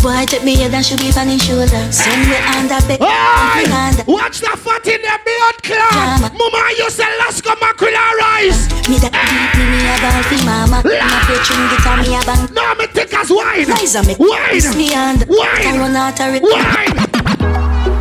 [0.00, 1.92] Boy, take me head and should be his shoulder.
[1.92, 4.04] Somewhere under bed, Hey, under.
[4.06, 6.32] watch the fat in the blood clot.
[6.32, 7.04] Mama you say
[7.42, 8.68] go mackerel and rice.
[8.88, 9.18] Me that eh.
[9.20, 10.78] beat me, me a ball for mama.
[10.84, 12.48] Me string guitar, me a bang.
[12.54, 13.66] No me think as wine.
[13.66, 14.76] Rise and make Wine.
[14.78, 15.66] me and Wine.
[15.66, 16.42] I run out of it.
[16.42, 17.17] Wine.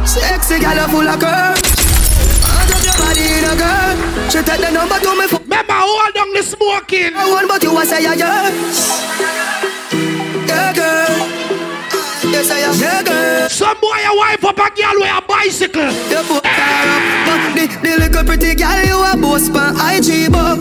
[0.07, 1.61] Sexy gal full of curves.
[2.47, 3.95] Of your body in a girl.
[4.31, 7.13] She take the number to me for Remember hold down the smoking.
[7.13, 9.03] I want, but you a say yeah, yes.
[10.47, 11.17] Yeah, girl.
[12.31, 12.75] Yes, I am.
[12.79, 13.49] Yeah, girl.
[13.49, 15.91] Some boy a wife up a girl with a bicycle.
[16.07, 20.55] You put her up, the, the little pretty girl you a boss pan IG, but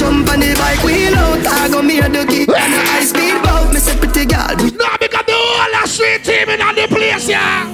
[0.00, 1.46] jump on the bike wheel out.
[1.46, 3.68] I go me the key and a high speed boat.
[3.72, 7.28] Me say pretty girl, we No, because the whole of street team in the place,
[7.28, 7.68] yeah.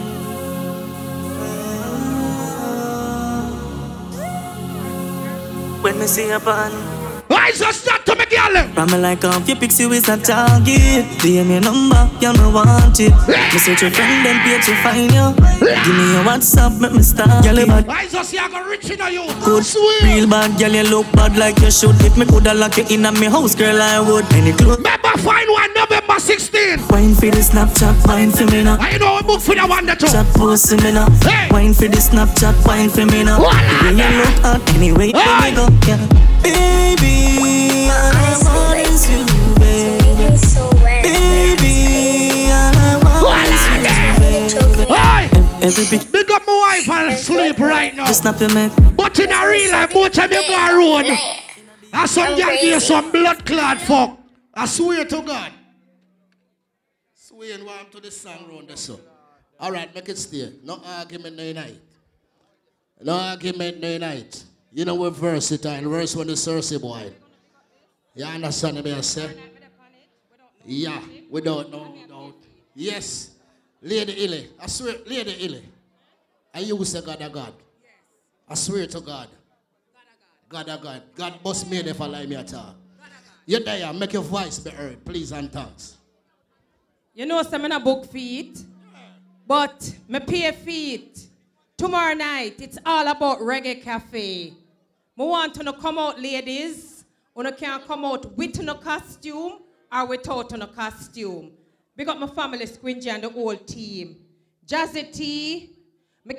[5.83, 6.41] When me see a
[7.29, 8.55] pan I just start to me, girl.
[8.75, 12.99] From me like off your picture is a target DM your number, girl me want
[13.01, 13.13] it
[13.53, 15.27] Me search your friend and page to find you
[15.85, 18.63] Give me your WhatsApp, make me start Girl you bad I just see I go
[18.69, 19.27] rich in you.
[19.45, 19.65] good
[20.03, 23.07] Real bad, girl you look bad like you should If me coulda lock you in
[23.07, 26.89] a me house, girl I would Any clothes Remember, find one November 16.
[26.91, 29.87] Wine for the Snapchat, wine for me now I know a book for the one
[29.87, 30.09] that you.
[30.09, 31.49] Chat post me now Hey.
[31.51, 34.21] Wine for the Snapchat, wine for me now Voila, The way you yeah.
[34.21, 35.23] look hot, anyway Hey.
[35.23, 35.51] hey.
[35.51, 36.03] me go yeah.
[36.47, 37.16] Baby,
[37.91, 39.23] all I want is you,
[39.59, 40.27] baby
[41.03, 41.75] Baby,
[42.53, 45.37] all I want Voila, is you, baby Hey,
[45.67, 48.07] Every bit big up my wife and sleep right now.
[48.07, 48.71] Just snap your man.
[48.95, 51.07] But in a real life, more time you go around,
[51.93, 54.19] and some girl give some blood clot fuck.
[54.55, 55.53] I swear to God.
[57.15, 59.01] Swear warm to the song round the so.
[59.59, 60.53] All right, make it stay.
[60.63, 61.81] No argument no night.
[63.03, 64.45] No argument no night.
[64.73, 65.89] You know we're versatile.
[65.89, 67.13] Verse when the Cersei boy.
[68.15, 69.37] You understand me I say?
[70.65, 71.95] Yeah, we don't know.
[72.09, 72.35] no doubt.
[72.75, 73.31] Yes.
[73.83, 74.51] Lady Illy.
[74.59, 75.65] I swear, Lady Illy.
[76.53, 77.53] I use the God of God.
[78.49, 79.29] I swear to God.
[80.49, 81.03] God of God.
[81.15, 82.75] God must me if I lie me at all.
[83.45, 85.97] You there, make your voice be heard, please and thanks.
[87.15, 88.59] You know, some in a book feet,
[89.47, 91.26] but me pay feet.
[91.79, 94.51] Tomorrow night, it's all about Reggae Cafe.
[94.51, 94.55] Me
[95.15, 97.05] want to come out, ladies.
[97.37, 99.59] You can come out with no costume
[99.93, 101.53] or without no costume.
[101.95, 104.17] Big up my family, Squingy and the whole team.
[104.67, 105.77] Jazzy T,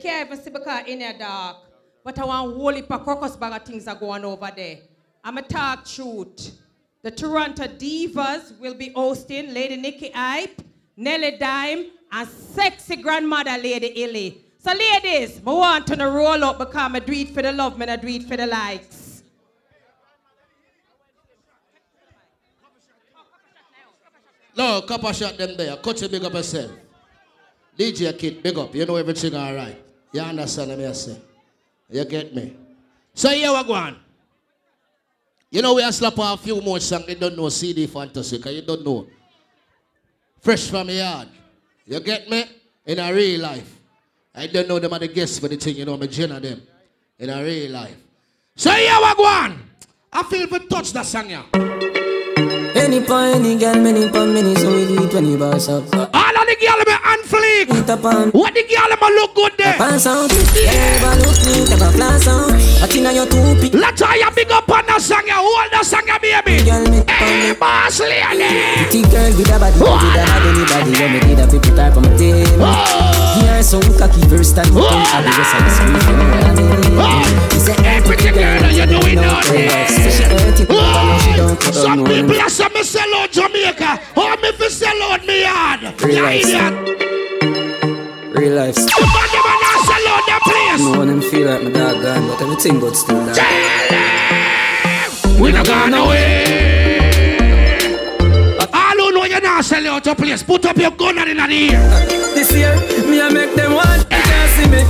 [0.01, 1.57] can't even see because in the dark.
[2.03, 4.79] But I want whole heap of crocus bag of things are going over there.
[5.23, 6.57] I'm a talk truth.
[7.03, 10.63] The Toronto Divas will be hosting Lady Nikki Hype,
[10.95, 14.45] Nelly Dime, and sexy grandmother Lady Illy.
[14.67, 17.95] So ladies, I want to roll up because I do it for the love, I
[17.95, 19.23] do it for the likes.
[24.57, 25.77] No, couple shot them there.
[25.77, 26.71] Cut you big up yourself.
[27.79, 28.75] DJ Kid, big up.
[28.75, 29.81] You know everything all right.
[30.11, 31.17] You understand what I say?
[31.89, 32.53] You get me?
[33.13, 33.95] So here we go on.
[35.49, 37.07] You know we are slap a few more songs.
[37.07, 39.07] You don't know CD Fantasy, because you don't know.
[40.41, 41.29] Fresh from the yard.
[41.85, 42.43] You get me?
[42.85, 43.76] In a real life.
[44.37, 46.31] I don't know them are the guests for the thing, you know, I'm a gen
[46.31, 46.61] of them.
[47.17, 47.97] In a real life.
[48.55, 49.63] So here we go on.
[50.13, 51.41] I feel for touch that song, yeah.
[52.77, 55.89] Any pa any girl, many pa many, so we do it when you boss up.
[55.91, 57.65] All of the girl me on fleek.
[58.31, 59.73] What the girl me look good there?
[59.73, 62.53] Pass out, never look me, a flash out.
[62.53, 63.73] I think you're too big.
[63.73, 65.41] Let's try a big up on the song, yeah.
[65.41, 66.63] Hold the song, yeah, baby.
[66.63, 68.45] Girl, Hey, boss lady.
[68.85, 71.97] Pretty girl with a body, with a bad anybody, when me did a people type
[71.97, 73.26] on my team.
[73.39, 76.45] Here some cocky first time, you out the rest of the street, you know what
[76.45, 77.51] I mean?
[77.51, 79.69] He said, Hey, pretty girl, you doing nothing.
[79.69, 83.13] So she hurt it, but she don't put Some on people are say me sell
[83.15, 83.99] out Jamaica.
[84.15, 85.81] How me fi sell out me yard?
[86.01, 86.45] Real life.
[88.33, 88.77] Real life.
[88.77, 90.81] Man them a not sell out their place.
[90.81, 93.35] No one them feel like my dog gone, but everything good still there.
[95.39, 96.66] We not gone away.
[99.57, 101.49] All who know you not sell out place, put up your gun and in the
[101.51, 101.79] ear.
[102.35, 102.75] This year,
[103.09, 104.83] me I make them want, you can't see me.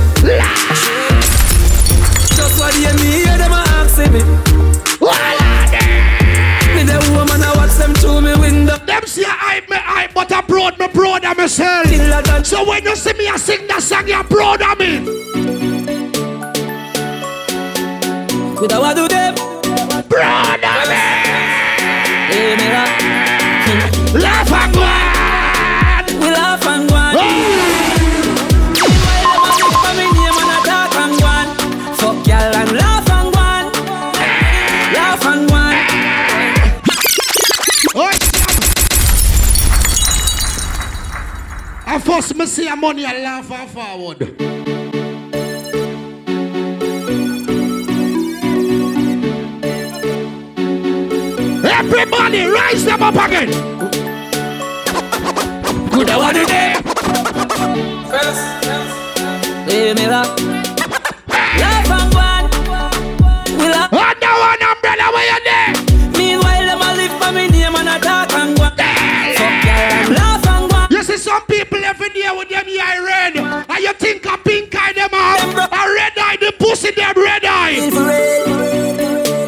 [2.36, 4.20] Just what you me hear them a asking me.
[6.74, 8.76] Me the woman I watch them through me window.
[8.76, 11.86] Them say I me I, but I proud me proud of myself.
[12.44, 15.00] So when you see me I sing that song, you're proud of me.
[18.54, 19.34] Could I what do them?
[20.08, 21.07] Proud of me.
[24.50, 26.20] Laugh and go on.
[26.20, 27.12] We laugh and go on.
[28.74, 31.32] Meanwhile, a pick for me name and a talk and go.
[31.94, 33.64] Fuck y'all and laugh and go on.
[34.94, 35.74] Laugh and go on.
[41.90, 44.22] I first me see a money and laugh and forward.
[51.64, 53.77] Everybody rise them up again.
[56.08, 56.72] Good one today.
[59.68, 60.24] Hey, me la.
[61.28, 62.48] Laugh and go on.
[63.60, 63.92] We laugh.
[63.92, 65.70] Under one umbrella where you there.
[66.16, 68.64] Meanwhile, them a live for me name and a talk and go
[70.16, 70.96] laugh and go.
[70.96, 73.36] You see some people every day with them eye red.
[73.68, 75.52] And you think a pink eye them have.
[75.52, 77.84] A red eye, the pussy them red eye.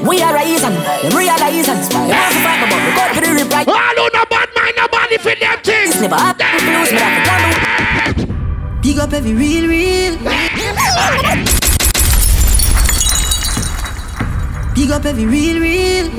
[0.07, 1.81] We are reason, them realizing.
[1.81, 3.65] You want to fight about, we got for the reply.
[5.11, 5.93] Mind, nobody for them things.
[5.93, 8.27] It's never happen, we lose, me have to
[8.83, 10.19] Big up every real, real.
[14.75, 16.11] Big up every real, real.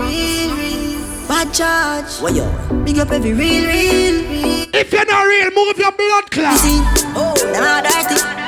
[1.28, 2.22] Bad charge.
[2.22, 2.84] What yo?
[2.84, 4.68] Big up every real, real.
[4.74, 6.60] If you're not real, move your blood clot.
[6.60, 6.80] See,
[7.16, 8.41] oh, them are dirty.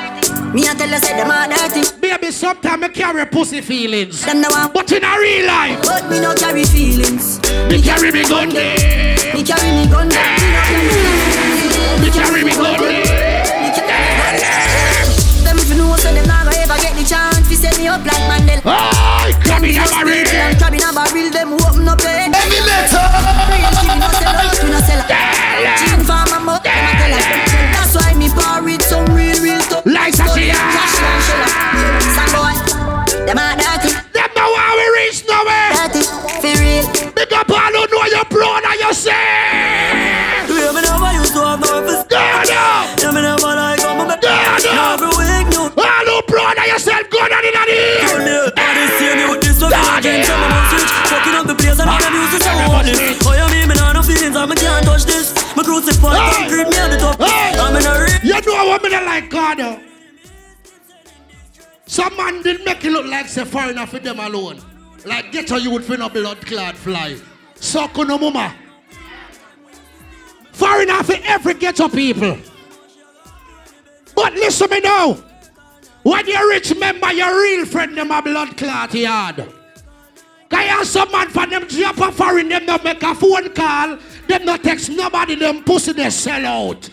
[0.54, 1.82] Me I tell you, say them are dirty.
[1.98, 4.24] Baby, sometimes I carry pussy feelings.
[4.24, 7.42] Them no want, But in a real life, but me no carry feelings.
[7.66, 9.34] me carry me gun there.
[9.34, 10.06] Me carry me gun.
[10.06, 10.78] Me carry
[11.98, 12.78] Me carry me gun
[15.42, 17.90] Them if you know so them not gonna ever get the chance to set me
[17.90, 18.62] up like Mandela.
[18.62, 22.30] Oh, crab in a crab in a barrel, them open up their head.
[22.30, 23.02] Heavy metal.
[23.50, 25.78] Real kid, no sell out, we no sell out.
[25.82, 27.53] Chicken farm and mouth, them tell us.
[33.24, 33.88] Them are dirty.
[34.12, 35.72] Them know how we reach nowhere.
[35.72, 36.04] Dirty,
[36.44, 36.84] for real.
[37.16, 41.56] Big up all who know you're proud of You Yeah, me never you to have
[41.56, 42.04] no emphasis.
[42.04, 42.84] God, no.
[43.00, 44.20] Yeah, me never like how me make.
[44.20, 44.76] God, no.
[44.76, 45.72] Now every week, no.
[45.72, 47.96] All who proud of yourself, go down in the ear.
[48.04, 48.44] Go near.
[48.60, 50.92] I just see me with this fucking game, so me must switch.
[51.08, 53.24] Fucking up the place and all the music, so oh, I want this.
[53.24, 55.32] Oh, you mean me now no feelings, I'm me can't touch this.
[55.56, 57.16] Me crucified, concrete, me on the top.
[57.24, 58.20] I'm in a ring.
[58.20, 59.93] You know what me like, God, no.
[61.94, 64.60] Some man did make it look like say foreigner for them alone.
[65.04, 67.16] Like get a youth for no blood clot fly.
[67.54, 68.52] Suck on no mama.
[70.50, 72.36] Foreigner for every ghetto people.
[74.12, 75.12] But listen me now.
[76.02, 79.48] When you rich member, your real friend them a blood clot yard.
[80.50, 83.98] Can you some man for them drop a foreign, them not make a phone call,
[84.26, 86.90] them not text nobody, them pussy they sell out.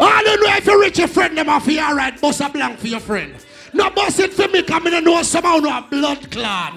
[0.00, 2.86] All you know if you rich friend, them off here, alright, bust a blank for
[2.86, 3.34] your friend.
[3.74, 6.74] No bust it for me, come in and know somehow no a blood clot.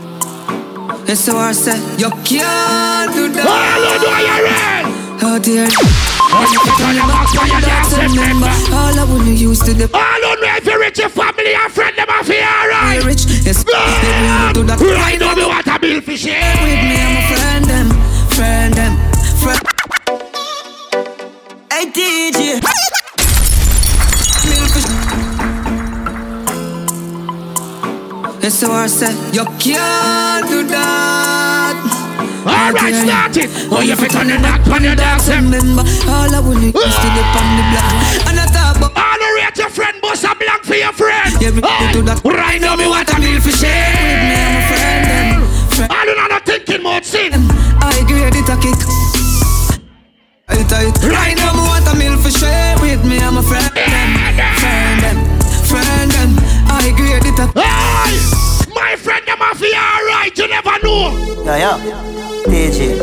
[1.06, 3.46] Yes, so I said, you can't do that.
[3.46, 5.06] All you know you're real.
[5.22, 5.68] Oh dear.
[8.72, 11.72] All I wanna use to the All you know if you rich your family and
[11.72, 13.04] friend, them off here, alright.
[13.04, 13.26] rich.
[13.44, 14.80] Yes, do that.
[14.80, 16.42] Right now, me want a bill for shit.
[16.64, 17.90] With me, I'm a friend them,
[18.30, 18.98] friend them,
[19.42, 19.60] friend.
[21.72, 23.05] Hey DJ.
[28.46, 31.74] Yes, so I said, you can't do that.
[32.46, 33.50] Alright, start it.
[33.74, 37.10] Oh, you fit on the knock on your dog, Remember, all I wanna use to
[37.10, 38.30] the on the block.
[38.30, 41.34] And I talk about all the rate your friend, bust a blank for your friend.
[41.42, 42.22] Yeah, me do that.
[42.22, 43.66] Right now, me want a bill for shit.
[43.66, 45.26] With me, I'm a friend
[45.74, 46.06] friend.
[46.06, 47.34] Know, not thinking about sin.
[47.34, 48.78] I grade it a kick.
[50.54, 50.94] It tight.
[51.02, 53.18] Right now, me want a meal for share with me.
[53.18, 54.14] I'm a friend them,
[54.62, 55.18] friend them,
[55.66, 56.32] friend them.
[56.70, 57.50] I grade it a.
[57.58, 58.35] My
[59.06, 60.34] friend, them off here, alright.
[60.35, 61.14] You never know.
[61.45, 61.77] Yeah, yeah.
[62.50, 62.98] DJ.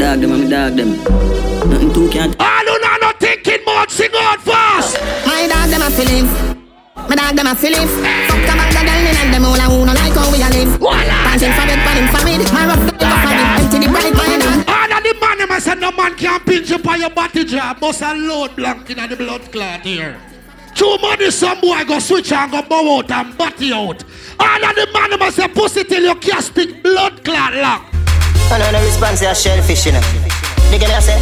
[0.00, 0.90] Dog them, I'm dog them.
[1.68, 2.32] Nothing too can't.
[2.40, 4.96] All you know, not thinking about sing out fast.
[5.28, 6.32] My dog them a feelings.
[6.96, 7.92] My dog them a feelings.
[7.92, 10.48] Fuck about the girl in and them all a who no like how we a
[10.48, 10.80] live.
[10.80, 12.40] Panting for bed, panting for mid.
[12.48, 13.44] My rough dog go for it.
[13.60, 14.60] Empty the bright my dog.
[14.64, 17.44] All of the man, them a say no man can pinch you on your body
[17.44, 17.80] job.
[17.80, 20.16] Must a load blank in the blood clot here.
[20.74, 24.02] Two money, some boy I go switch and go bow out and body out.
[24.40, 27.86] All of the man, a say pussy till you can't stick blood clot lock.
[28.50, 30.02] I know no response a shellfish, you know.
[30.74, 31.14] The girl say,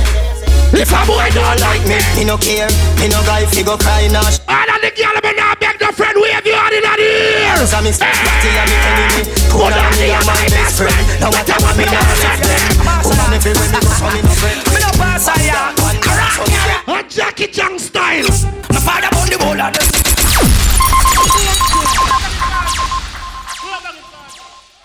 [0.72, 2.64] If a boy don't like me, me no care,
[2.96, 4.24] me no guy fi go cry now.
[4.24, 7.52] all of the girl, me now beg the friend wave you out in the ear.
[7.84, 9.22] Me step back to you, me enemy.
[9.52, 11.04] Put on me and my best friend.
[11.20, 13.04] Now what I want me now let them.
[13.04, 14.60] Woman if you when me go me no friend.
[14.72, 15.91] Me no pass a yard.
[16.34, 18.24] A Jackie Chan style.
[18.70, 19.76] My father born the whole of.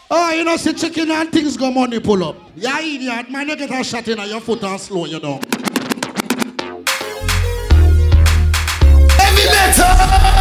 [0.10, 2.36] Oh, you know, see chicken and things go money pull up.
[2.56, 5.42] Yeah, idiot, man, you get a shot in your foot and slow you down.
[9.18, 10.37] Heavy metal.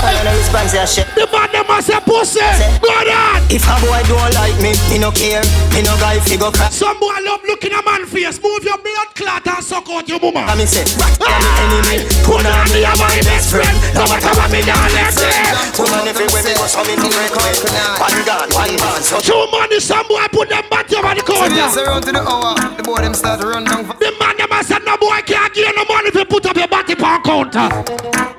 [0.00, 2.40] The man them must say pussy.
[2.80, 3.42] Go on.
[3.52, 5.44] If a boy don't like me, me no care.
[5.76, 6.70] Me no guy fi go cry.
[6.72, 8.40] Some boy love looking a man face.
[8.40, 10.46] Move your blood clot and suck out your mama.
[10.48, 11.98] Ah, I me say, rat ya me enemy.
[12.24, 13.76] Put on me and my best friend.
[13.92, 15.44] Now what I want me now let them.
[15.76, 17.54] Woman if you when me go so me no break away.
[18.00, 19.00] One gun, one man.
[19.04, 21.54] So Two money, some boy put them back over the So counter.
[21.60, 23.84] yes, around to the hour, the boy them start to run down.
[24.00, 26.46] The man them a say no boy can't give you no money if you put
[26.48, 27.68] up your body on counter.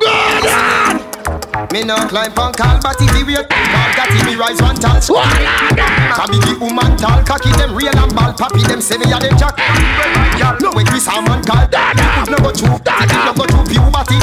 [0.01, 0.90] Go on.
[1.69, 5.13] Me no climb on call, but if you wait, call that me rise one touch.
[6.17, 9.37] Cabby the woman tall, cocky them real and ball, pappy them say me a them
[9.37, 9.53] jack.
[10.59, 11.69] No way Chris a man call,
[12.25, 14.17] no go too, no go too puberty,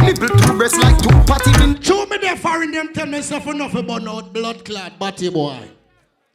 [0.00, 1.52] nipple two breasts like two patty.
[1.60, 5.28] Me Show me the foreign them tell me stuff enough about no blood clot body
[5.28, 5.68] boy.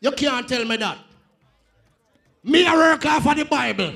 [0.01, 0.99] You can't tell me that.
[2.43, 3.93] Me a work off of the Bible.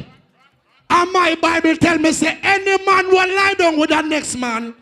[0.90, 4.74] And my Bible tell me say any man will lie down with the next man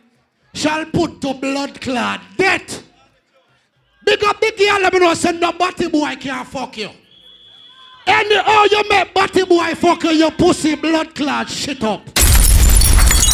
[0.53, 2.83] shall put to blood clot death.
[4.05, 6.89] Big up big girl, let me know say no body boy can't fuck you.
[8.07, 12.01] Any how you make body boy fuck you, your pussy blood clot shit up.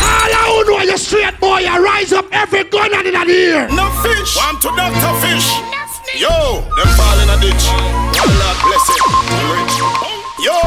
[0.02, 3.68] All I know you straight boy, you rise up every gun and in the ear.
[3.70, 4.36] No fish.
[4.36, 5.48] Want to doctor fish.
[6.20, 7.66] Yo, them fall in a ditch.
[8.26, 9.02] Lord bless it.
[10.44, 10.58] Yo,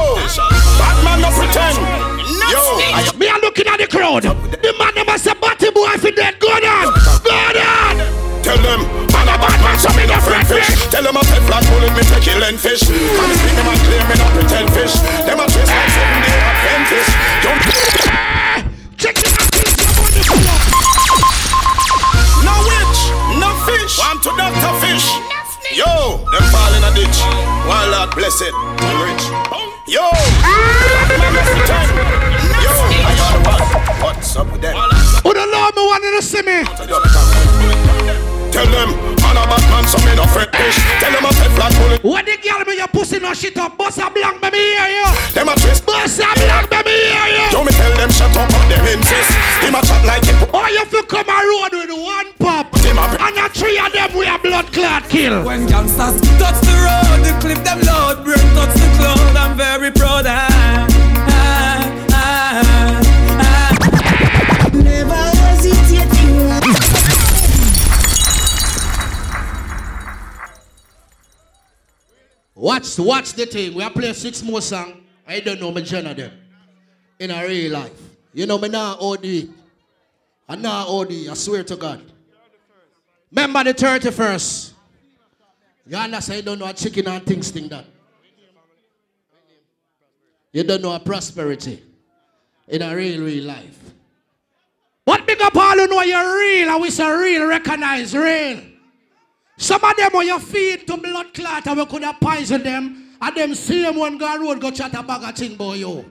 [0.79, 2.08] Batman no pretend.
[2.49, 4.25] Yo, I Me a looking at the crowd.
[4.25, 6.39] The man them a say batty boy fi dead.
[6.41, 6.63] Go on,
[7.25, 7.97] go on.
[8.43, 8.81] tell them,
[9.13, 10.69] man a bad man, so me no friend fish.
[10.89, 12.89] Tell them a Teflon bullet, me take kill and fish.
[12.89, 14.95] Come speak them and claim me not pretend fish.
[15.29, 16.39] Them a trace like seven day
[16.89, 17.09] fish.
[17.45, 18.28] Don't
[25.79, 25.87] Yo,
[26.33, 27.23] them fall in a ditch.
[27.71, 28.53] One Lord bless it.
[28.53, 29.23] I'm rich.
[29.87, 30.11] Yo,
[30.43, 31.89] Batman no pretend.
[32.67, 32.75] Yo,
[33.07, 33.63] I am one.
[34.03, 34.75] What's up with them?
[34.75, 37.78] Who don't know me want to see me?
[38.53, 38.91] Tell them,
[39.23, 40.77] man a bad man, so me no fret fish.
[41.01, 42.01] Tell them a Teflon bullet.
[42.05, 44.89] When the girl me your pussy no shit up, bust a blank, me me hear
[44.89, 45.09] you.
[45.35, 45.87] Them a twist.
[45.87, 47.47] Bust a blank, me me hear you.
[47.53, 49.31] Yo, me tell them shut up, but them insist.
[49.63, 50.37] Him a chat like it.
[50.53, 52.67] Oh, you feel come a road with one pop.
[52.89, 55.45] And a three of them we a blood clot kill.
[55.45, 59.37] When gangsters touch the road, the clip them load, brain touch the cloud.
[59.37, 60.25] I'm very proud.
[60.27, 60.87] Ah,
[61.29, 62.98] ah, ah.
[72.59, 73.73] Watch, watch the thing.
[73.73, 74.97] We are playing six more songs.
[75.25, 76.33] I don't know my genre them.
[77.21, 77.93] In a real life.
[78.33, 79.49] You know me now OD.
[80.49, 82.03] I now OD, I swear to God.
[83.31, 84.73] Remember the 31st.
[85.87, 86.39] You understand?
[86.39, 87.85] You don't know a chicken and things thing that.
[90.53, 91.81] You don't know a prosperity
[92.67, 93.79] in a real, real life.
[95.05, 98.63] But big up all who know you're real and we say real, recognize real.
[99.59, 103.11] Some of them when you feed to blood clot and we could have poisoned them
[103.21, 106.11] and them same one go road go chat a bag of thing boy you.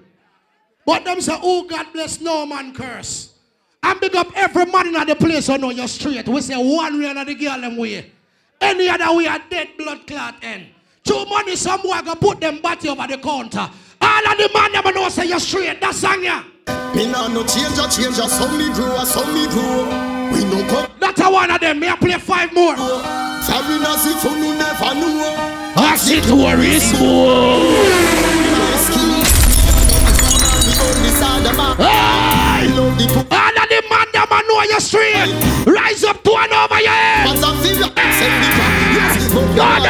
[0.86, 3.34] But them say, oh God bless no man curse.
[3.82, 6.28] And big up every man in the place who know you're straight.
[6.28, 8.12] We say one way and the girl them way.
[8.60, 10.68] Any other way a dead blood clot end.
[11.06, 13.70] Two money somewhere go put them body over the counter.
[14.02, 15.80] All of the man them know say you're straight.
[15.80, 16.44] That's song ya.
[16.94, 19.86] Me nah no change a change a some me grow a some me grow.
[20.34, 20.92] We no come.
[21.00, 21.80] That's a one of them.
[21.80, 22.76] Me I play five more.
[23.58, 25.34] Sorry na si for no never know.
[25.82, 26.94] As it were is
[31.82, 32.70] Hey!
[32.70, 35.34] All of the man them a know you're straight.
[35.66, 37.34] Rise up to and over your head.
[39.58, 39.82] God,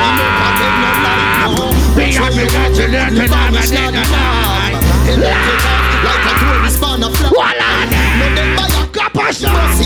[1.91, 3.91] Be happy that you learn to never did
[6.07, 7.96] Gappa
[9.33, 9.77] shop,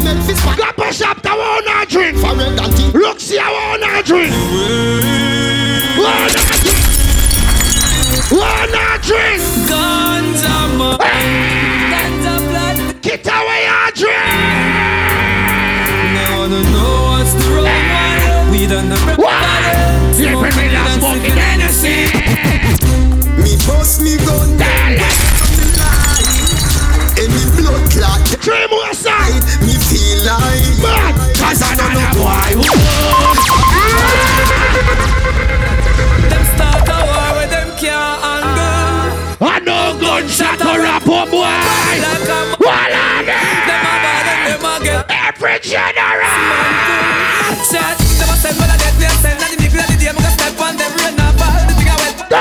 [0.58, 2.18] Gappa shop, the one I drink.
[2.94, 4.32] Look, see, I want to drink.
[5.98, 6.82] One I drink.
[8.32, 9.42] One I drink.
[9.70, 10.98] Ganja man.
[11.92, 12.78] Ganja blood.
[13.02, 14.32] Get away, I drink.
[16.16, 18.52] They wanna know what's the wrong one.
[18.52, 19.32] We done the What?
[20.16, 21.98] Smoking me that smoking Hennessy.
[23.42, 24.60] Me bust me gun.
[27.22, 28.22] Any blood clot.
[28.42, 28.66] Three
[31.52, 32.48] Cause I don't know why.
[36.32, 39.12] Them start a war with them can't handle.
[39.44, 41.44] I know gunshot or rap up boy.
[41.44, 43.36] Like a What are they?
[43.36, 46.24] A bad and them a get Every general.
[47.68, 48.00] shot.
[48.00, 49.36] Them a send when I dead me a send.
[49.44, 51.52] And the people of the day I'm gonna step on them rain and fall.
[51.68, 52.32] The thing I wet.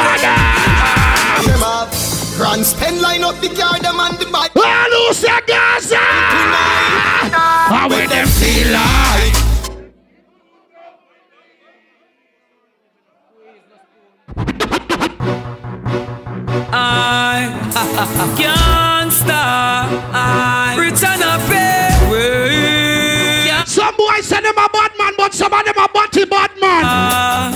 [1.50, 1.90] them up.
[2.38, 2.62] Run
[3.02, 4.54] line up the car them on the bike.
[4.54, 5.98] Alusa Gaza.
[5.98, 7.29] How will
[8.70, 9.36] like?
[16.72, 17.50] I
[18.38, 19.42] gangsta.
[20.12, 21.88] I return a pay.
[23.66, 26.84] Some boys say them a bad man, but some of them a body bad man.
[26.84, 27.52] Uh,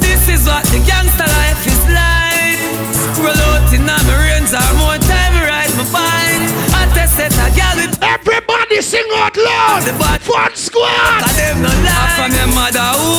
[0.00, 2.60] this is what the gangster life is like.
[3.20, 4.72] Roll out in my range, or
[8.76, 10.20] Everybody sing out loud.
[10.20, 11.24] Fun squad.
[11.34, 11.70] Them no.
[12.16, 13.16] From your mother, who?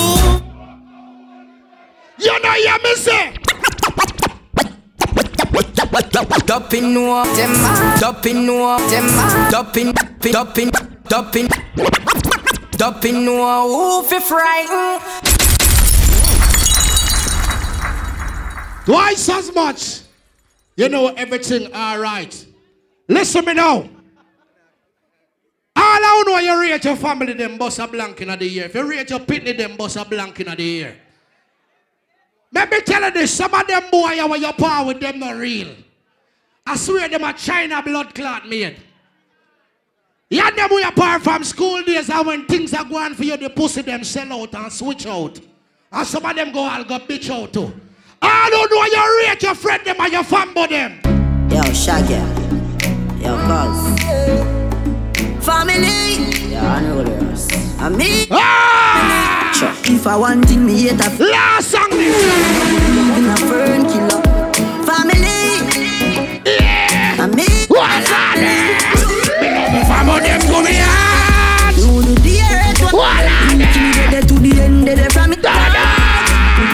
[2.20, 3.34] You know you me say.
[6.46, 9.08] Dumping no up them, dumping no up them,
[9.50, 10.72] dumping, dumping,
[11.10, 11.48] dumping,
[12.72, 15.00] dumping no who fi frighten.
[18.86, 20.02] Twice as much.
[20.76, 22.46] You know everything all right.
[23.10, 23.97] Listen me now.
[25.80, 28.66] All I know you rate your family them bust a blank in the year.
[28.66, 30.98] If you rate your pitney them bust a blank in the year.
[32.52, 35.36] Let me tell you this, some of them boy when your power with them not
[35.36, 35.68] real.
[36.66, 38.78] I swear them a China blood clot made.
[40.30, 43.50] Yeah, them we apart from school days and when things are going for you, the
[43.52, 45.40] pussy them sell out and switch out.
[45.92, 47.72] And some of them go all go bitch out too.
[48.20, 51.00] I don't know you rate your friend them and your family them.
[51.52, 52.16] Yo, Shaggy.
[53.22, 53.97] Yo, cuz.
[55.48, 56.52] Family.
[56.52, 57.48] Yo, I know this.
[57.80, 58.28] And me.
[58.30, 59.50] Ah!
[59.86, 64.22] If I want thing, me hate a Last song in a fern killer.
[64.84, 65.64] Family.
[66.44, 67.24] Yeah.
[67.24, 67.48] And me.
[67.70, 68.36] What's love
[69.72, 70.84] the family them to me.
[71.80, 72.92] You do the earth.
[72.92, 75.48] What are You can to the end of the from.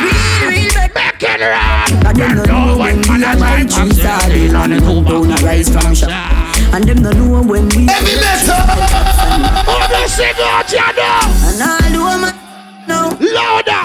[0.02, 1.14] Real, real bad.
[1.14, 2.08] Make it run.
[2.08, 5.70] And them know when we are my trees starting on the two pound a rice
[5.70, 6.43] from shop.
[6.74, 8.58] And them no know when we Heavy metal.
[9.70, 12.34] Oh, they sing out you know And all the woman
[12.88, 13.84] know Louder.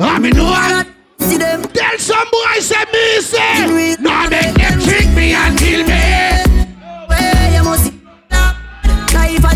[0.00, 0.84] I mean, no I
[1.38, 1.62] them.
[1.62, 3.96] Tell some boy say me say.
[4.00, 6.42] No, make them trick me and kill me.
[7.06, 8.00] Where you must see.
[8.30, 9.54] Now if I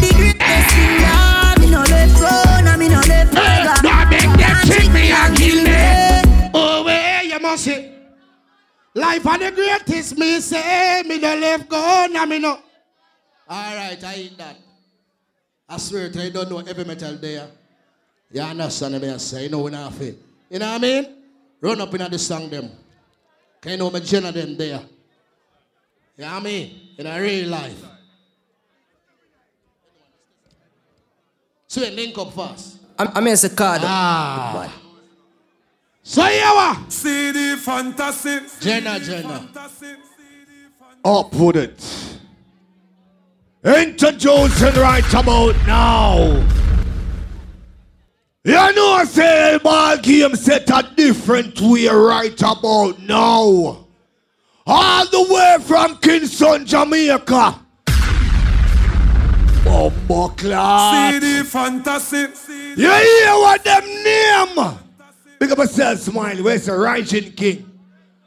[8.94, 12.50] Life are the greatest, me say, me no left go, now me no.
[13.48, 14.56] All right, I eat that.
[15.68, 17.48] I swear to you, I don't know every metal there.
[18.30, 19.10] You understand me?
[19.10, 20.18] I say, you know, we not fit.
[20.50, 21.16] You know what I mean?
[21.60, 22.70] Run up in the song them.
[23.60, 24.82] Can you know me Jenna them there?
[26.16, 26.80] You know what I mean?
[26.98, 27.82] In a real life.
[31.66, 32.78] So we link up fast.
[32.98, 33.80] I'm, I'm in card.
[33.84, 34.81] Ah.
[36.04, 38.40] So yeah, CD fantasy.
[38.60, 39.48] Jenna, Jenna.
[41.04, 42.18] Up with it.
[43.64, 46.44] Introducing right about now.
[48.44, 53.86] You know, I say ball game set a different way right about now.
[54.66, 57.60] All the way from Kingston, Jamaica.
[59.64, 61.14] Bumbo class.
[61.14, 62.26] CD fantasy.
[62.76, 64.78] You hear what them name?
[65.42, 66.36] Big up yourself, smile.
[66.36, 67.68] Where's the Rising King?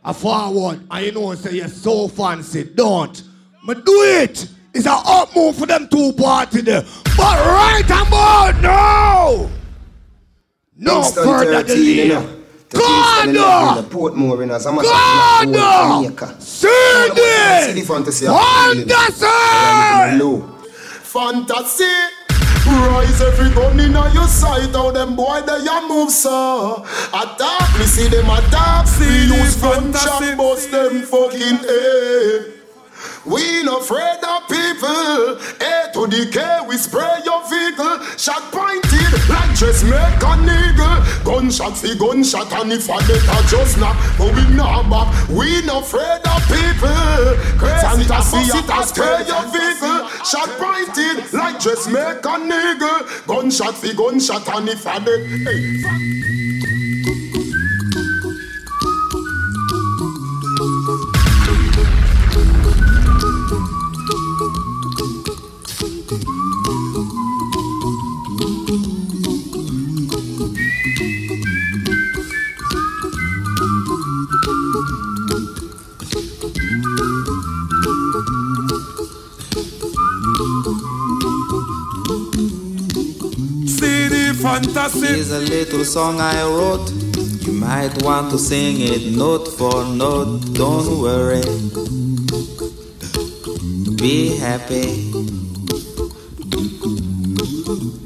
[0.04, 0.86] A forward.
[0.92, 2.66] I you know, say you're so fancy.
[2.66, 3.24] Don't.
[3.66, 4.50] But do it.
[4.74, 6.84] It's an up move for them two party there.
[7.16, 9.50] But right about now.
[10.76, 12.26] No Kingston further 13, you delay.
[12.68, 13.86] The Kingston in God!
[13.86, 15.48] the Portmore in as a matter God!
[15.48, 15.54] of
[16.12, 16.42] Jamaica.
[16.42, 17.22] CD!
[17.62, 18.26] CD fantasy.
[18.26, 19.26] Fantasy!
[21.02, 22.15] Fantasy.
[22.68, 26.84] Rise every gun in your sight, how them boy they ya move so.
[27.14, 28.88] Attack, me see them attack.
[29.00, 29.06] We
[29.38, 32.56] use gunshot, bust them fucking head.
[33.26, 35.38] We not afraid of people.
[35.62, 36.38] A to the K,
[36.68, 37.98] we spray your vehicle.
[38.18, 41.26] Shot pointed like dressmaker nigga.
[41.26, 45.10] Gunshot for gunshot, and if I get a just knock, but we not back.
[45.30, 47.34] We not afraid of people.
[47.58, 50.05] Crazy, Fantasy, I spray your vehicle.
[50.26, 53.28] Shot pointed like dressmaker nigga.
[53.28, 55.28] Gunshot for gunshot, and if I get.
[55.28, 56.45] Hey.
[84.46, 85.08] Fantasy.
[85.08, 86.92] Here's a little song I wrote.
[87.46, 90.42] You might want to sing it note for note.
[90.54, 91.42] Don't worry.
[93.98, 94.88] Be happy.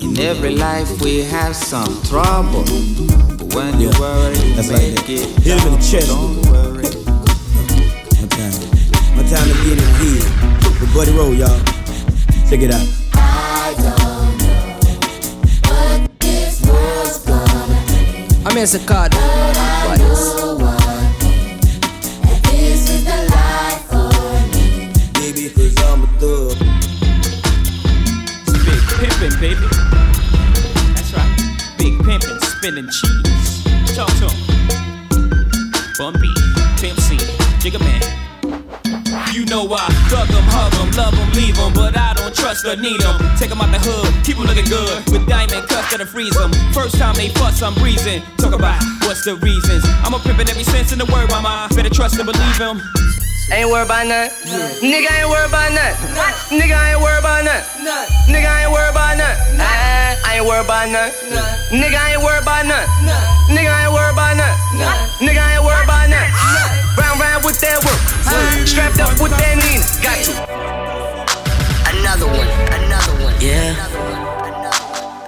[0.06, 2.64] In every life we have some trouble.
[3.38, 5.10] But when you worry, That's like make that.
[5.10, 6.08] it Hit him in the chest.
[6.08, 6.90] Don't worry.
[8.20, 8.56] One time.
[9.18, 10.24] One time to get in the head.
[10.80, 11.60] The buddy roll, y'all.
[12.50, 13.99] Check it out.
[18.50, 19.12] I'm in the card.
[25.14, 26.58] Baby, cause I'm a thug.
[28.66, 29.68] Big pimpin', baby.
[30.96, 31.76] That's right.
[31.78, 33.64] Big pimpin', spinning cheese.
[33.96, 34.38] Talk to him.
[36.00, 36.34] Bumpy,
[36.82, 37.18] Pimp C,
[37.60, 38.19] Jigga Man.
[39.50, 42.76] Know I thug 'em, hug 'em, love 'em, leave 'em, but I don't trust or
[42.76, 43.18] need 'em.
[43.36, 46.52] Take 'em out the hood, keep 'em looking good, with diamond cuffs that'll freeze 'em.
[46.72, 48.22] First time they fuss, I'm breezing.
[48.38, 48.78] Talk about
[49.10, 49.84] what's the reasons.
[50.06, 51.68] I'm a pimpin' every sense in the word, mama.
[51.74, 52.80] Better trust and believe him.
[53.52, 54.30] Ain't worried about nothing.
[54.86, 56.60] Nigga ain't worried about nothing.
[56.60, 57.90] Nigga ain't worried about nothing.
[58.30, 59.18] Nigga ain't worried about.
[59.60, 61.34] Ah, I ain't worried about nothing.
[61.74, 62.90] Nigga ain't worried about nothing.
[63.50, 65.26] Nigga ain't worried about nothing.
[65.26, 66.34] Nigga ain't worried about nothing.
[67.02, 68.19] Round round with that work.
[68.66, 69.86] Strapped up with that Nina.
[70.06, 70.34] Got to.
[71.98, 73.34] Another one, another one.
[73.42, 73.74] Yeah.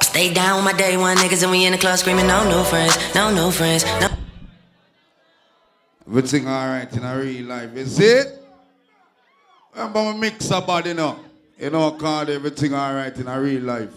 [0.01, 2.63] Stay down with my day one niggas and we in the club screaming, no new
[2.63, 4.09] friends, no new friends, no.
[6.07, 8.27] Everything alright in a real life, is it?
[9.73, 11.17] Remember my mix up about you know.
[11.57, 13.93] You know, called everything alright in a real life.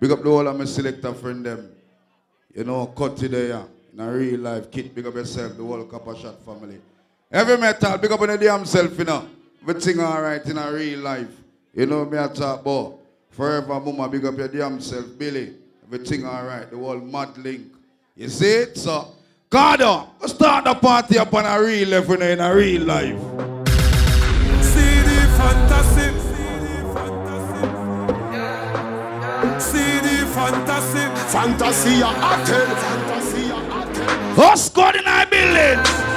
[0.00, 1.70] Big up the whole of my selector friend them.
[2.54, 3.64] You know, cut it yeah.
[3.92, 4.70] in a real life.
[4.70, 6.80] Kid, big up yourself, the whole copper shot family.
[7.32, 9.26] Every metal, big up on the damn self, you know.
[9.62, 11.30] Everything alright in a real life.
[11.72, 12.98] You know me I talk about.
[13.30, 15.54] Forever mama, big up your damn self, Billy.
[15.86, 17.72] Everything alright, the whole mad link.
[18.14, 18.76] You see it?
[18.76, 19.14] So,
[19.50, 23.18] Cardo, let's uh, start the party up on a real level in a real life.
[24.60, 25.08] CD
[25.40, 26.12] fantasy.
[29.58, 31.04] CD fantasy.
[31.32, 32.68] Fantasia Atel.
[34.36, 36.11] What's going in our building?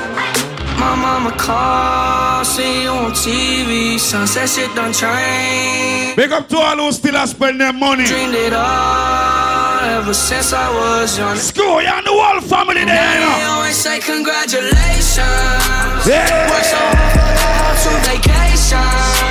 [0.80, 6.16] My mama call, see you on TV, sunset shit done changed.
[6.16, 8.06] Big up to all who still are spend their money.
[8.06, 11.38] Dreamed it all, ever since I was young.
[11.56, 16.06] You and the whole family there, you They always say congratulations.
[16.08, 16.50] Yeah.
[16.52, 18.86] Work so hard to vacation.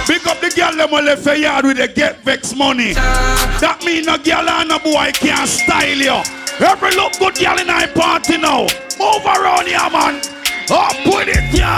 [0.08, 2.94] Big up the girl them will left yard with the get vex money.
[2.94, 6.22] That mean no girl and no boy can style you.
[6.60, 8.66] Every look good girl in our party now.
[8.98, 10.20] Move around here, man.
[10.70, 11.76] Up with it, yeah.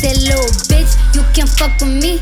[0.00, 2.20] That little bitch, you can fuck with me.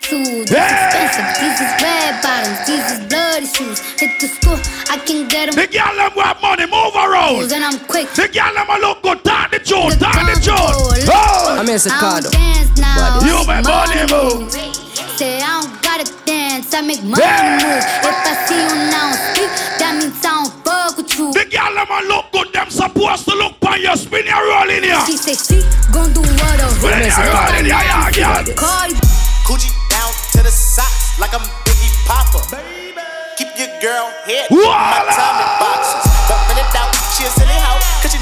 [0.00, 0.44] Too.
[0.44, 1.26] This expensive.
[1.40, 2.60] These is red bottoms.
[2.68, 3.80] These is bloody shoes.
[3.98, 4.58] Hit the school,
[4.92, 5.56] I can get them.
[5.56, 7.50] The girl them got money, move around.
[7.50, 8.12] And I'm quick.
[8.12, 11.08] The girl them a look good, talk the truth, talk the truth.
[11.10, 11.56] Oh.
[11.58, 12.30] I'm in Chicago.
[12.30, 13.18] dance now.
[13.24, 14.52] You make money move.
[15.16, 17.58] Say I don't gotta dance, I make money Yeah.
[17.64, 17.82] move.
[17.82, 19.50] If I see you now speak,
[19.80, 20.33] that means I
[21.16, 21.44] don't fuck with you.
[21.44, 24.70] The girl them a look good, them supposed to look on your spin your roll
[24.70, 25.00] in here.
[25.06, 25.62] She say she
[25.92, 28.54] gon' do what a Spin your roll in here, yeah, yeah.
[28.54, 28.94] Cardi
[29.46, 32.40] Coochie down to the socks like I'm Biggie Papa.
[33.36, 36.06] Keep your girl head in my tummy boxes.
[36.30, 36.94] Don't it out.
[37.18, 37.63] She a silly hoe.
[37.63, 37.63] Cause she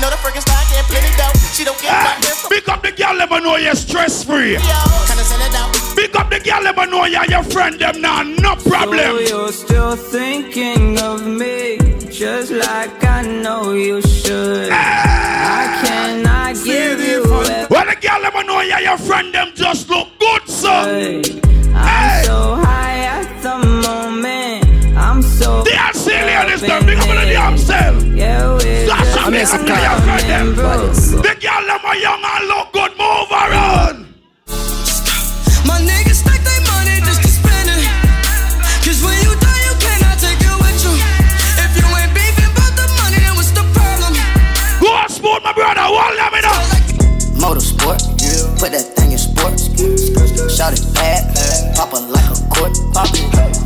[0.03, 1.33] know the freaking style getting plenty dough.
[1.55, 4.59] She don't get nothing from Big up the girl them a know you're stress free.
[4.59, 5.71] Kinda send it out.
[5.95, 8.99] Big up the girl them a know you're your friend them now, no problem.
[8.99, 11.79] So you're still thinking of me,
[12.11, 14.71] just like I know you should.
[14.73, 15.23] Ah.
[15.55, 17.23] I cannot give you
[17.71, 21.23] Well, the girl them a know you're your friend them just look good, son.
[21.75, 23.57] I'm so high at the
[23.87, 24.62] moment.
[26.03, 26.11] I'm so.
[26.11, 26.87] They are silly on this them.
[26.87, 28.03] Big up on the damn self.
[28.05, 30.55] Yeah, we're Slash just up the girl your friend them.
[30.55, 30.95] broke.
[31.23, 33.97] The girl them a young and look good, move around.
[35.67, 37.87] My niggas stack their money just to spend it.
[38.83, 40.95] Cause when you die, you cannot take it with you.
[41.63, 44.13] If you ain't beefing about the money, then what's the problem?
[44.83, 45.87] Go on, sport, my brother.
[45.87, 46.67] Hold them in up.
[47.39, 47.99] Motorsport,
[48.59, 49.71] put that thing in sports.
[50.49, 52.73] Shout it bad, pop it like a court.
[52.93, 53.09] Pop.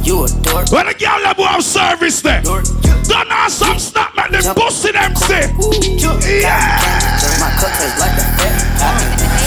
[0.05, 0.71] You a dork.
[0.71, 2.43] When the girl them have service there.
[2.43, 5.51] Don't have some snap, make them pussy them say.
[6.41, 6.79] Yeah.
[7.41, 8.25] My cup tastes like a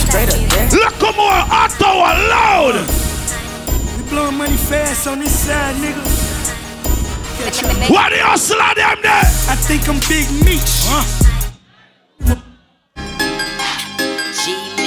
[0.07, 0.69] Straight up there.
[0.79, 2.75] Look come on, Ottawa loud.
[3.97, 6.03] We blowing money fast on this side, nigga.
[7.43, 7.89] Catch up.
[7.89, 9.25] What the hustle of them there?
[9.47, 10.89] I think I'm Big Meech.
[14.45, 14.78] G-Mix.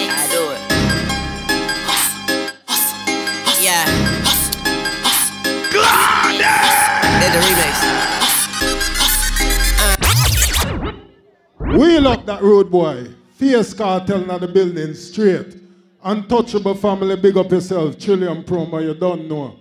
[7.32, 8.02] The remix.
[12.06, 13.06] Up that road boy.
[13.36, 15.56] Fierce cartel in the building straight.
[16.04, 17.98] Untouchable family, big up yourself.
[17.98, 19.58] Trillium promo, you don't know.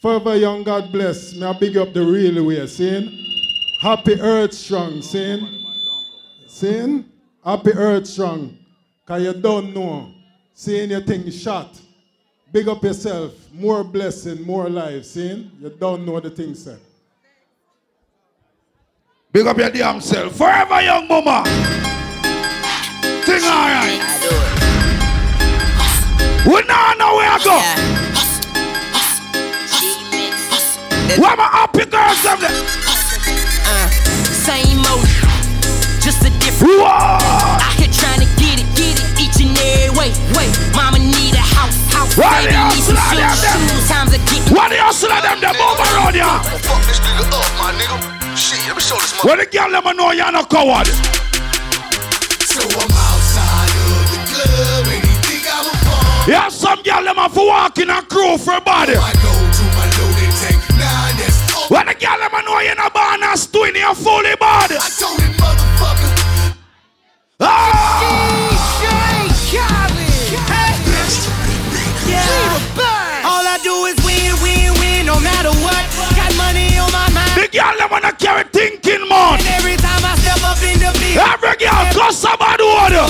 [0.00, 1.34] Forever young, God bless.
[1.34, 3.08] May I big up the real way, seeing?
[3.80, 5.46] Happy Earth Strong, seeing?
[6.48, 7.04] Seeing?
[7.44, 8.56] Happy Earth Strong.
[9.06, 10.10] Cause you don't know.
[10.54, 11.78] Seeing your thing shot.
[12.50, 13.32] Big up yourself.
[13.52, 15.50] More blessing, more life, seeing?
[15.60, 16.80] You don't know the thing said.
[19.30, 20.36] Big up your damn self.
[20.36, 21.44] Forever young mama.
[23.26, 24.00] Thing alright.
[26.46, 27.60] We now know where I go.
[31.20, 32.97] Where my happy girls them there?
[49.08, 50.86] Shit, let me show this When the girl them a know you're not coward.
[52.44, 56.28] So I'm outside of the club and he think I'm a bum.
[56.28, 58.94] Yeah, some girl them have to walk in a crew for a body.
[58.96, 61.68] I go to my loaded tank, nah, that's all.
[61.68, 64.76] When the girl them a know you're not born as twin, you're fully body.
[64.76, 66.56] I told him, motherfucker.
[67.40, 68.18] Ah!
[73.24, 75.84] All I do is win, win, win, no matter what.
[76.16, 77.36] Got money on my mind.
[77.36, 78.77] The girl them wanna carry thinking
[81.58, 83.06] beat, Every girl cuss about water.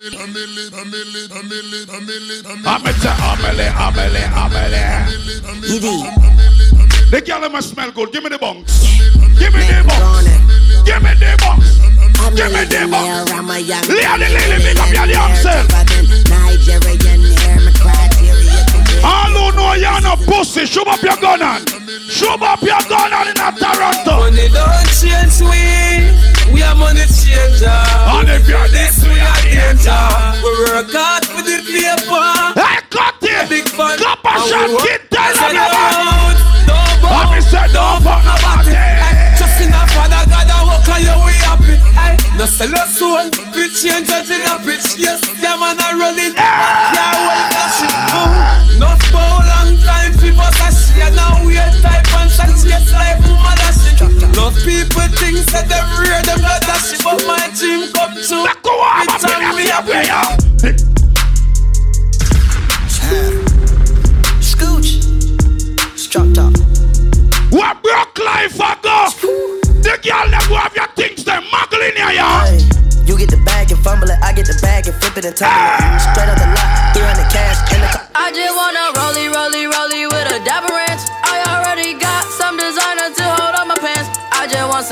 [0.00, 2.28] Amele, amele, amele, amele.
[7.10, 8.12] The girl them a smell good.
[8.12, 8.84] Give me the bunks.
[9.38, 10.28] Give me the bunks.
[10.84, 11.78] Give me the bunks.
[12.36, 13.32] Give me the bunks.
[13.88, 15.68] Lady Illy, big up your damn self.
[16.28, 18.60] Nigerian hair, my criteria.
[19.04, 21.64] All who know you're no pussy, shove up your gun on.
[22.08, 24.16] Shove up your gun on in a Toronto.
[24.18, 26.37] Money don't change we.
[26.58, 26.64] Uh.
[26.64, 27.70] We are money changer.
[27.70, 30.02] And if you're this, we are danger.
[30.42, 32.26] We work hard for the paper.
[32.58, 33.48] Hey, cut it.
[33.48, 33.94] Big fun.
[33.98, 36.34] Cup of shot, tell them Say your man.
[36.66, 36.98] don't.
[37.06, 38.74] Mommy said don't fuck nobody.
[39.38, 41.76] Trust in the Father God and walk on your way happy.
[41.94, 43.30] Hey, no sell your soul.
[43.54, 44.98] We change it in a bitch.
[44.98, 46.34] Yes, yeah man I run it.
[46.34, 47.94] Yeah, well that's it.
[48.18, 50.10] Oh, No for a long time.
[50.18, 53.27] People say and now we are type and say yes life.
[54.48, 58.48] Enough people think that them real, them not that shit, but my dream come true.
[59.52, 60.72] Me.
[64.40, 65.04] Scooch.
[67.52, 69.12] What broke life I go?
[69.84, 71.36] The girl have your things, here.
[73.04, 75.36] You get the bag and fumble it, I get the bag and flip it and
[75.36, 76.00] tumble it.
[76.00, 78.08] Straight out the lot, 300 cash in the car.
[78.14, 80.87] I just wanna rollie, rollie, rollie with a dapper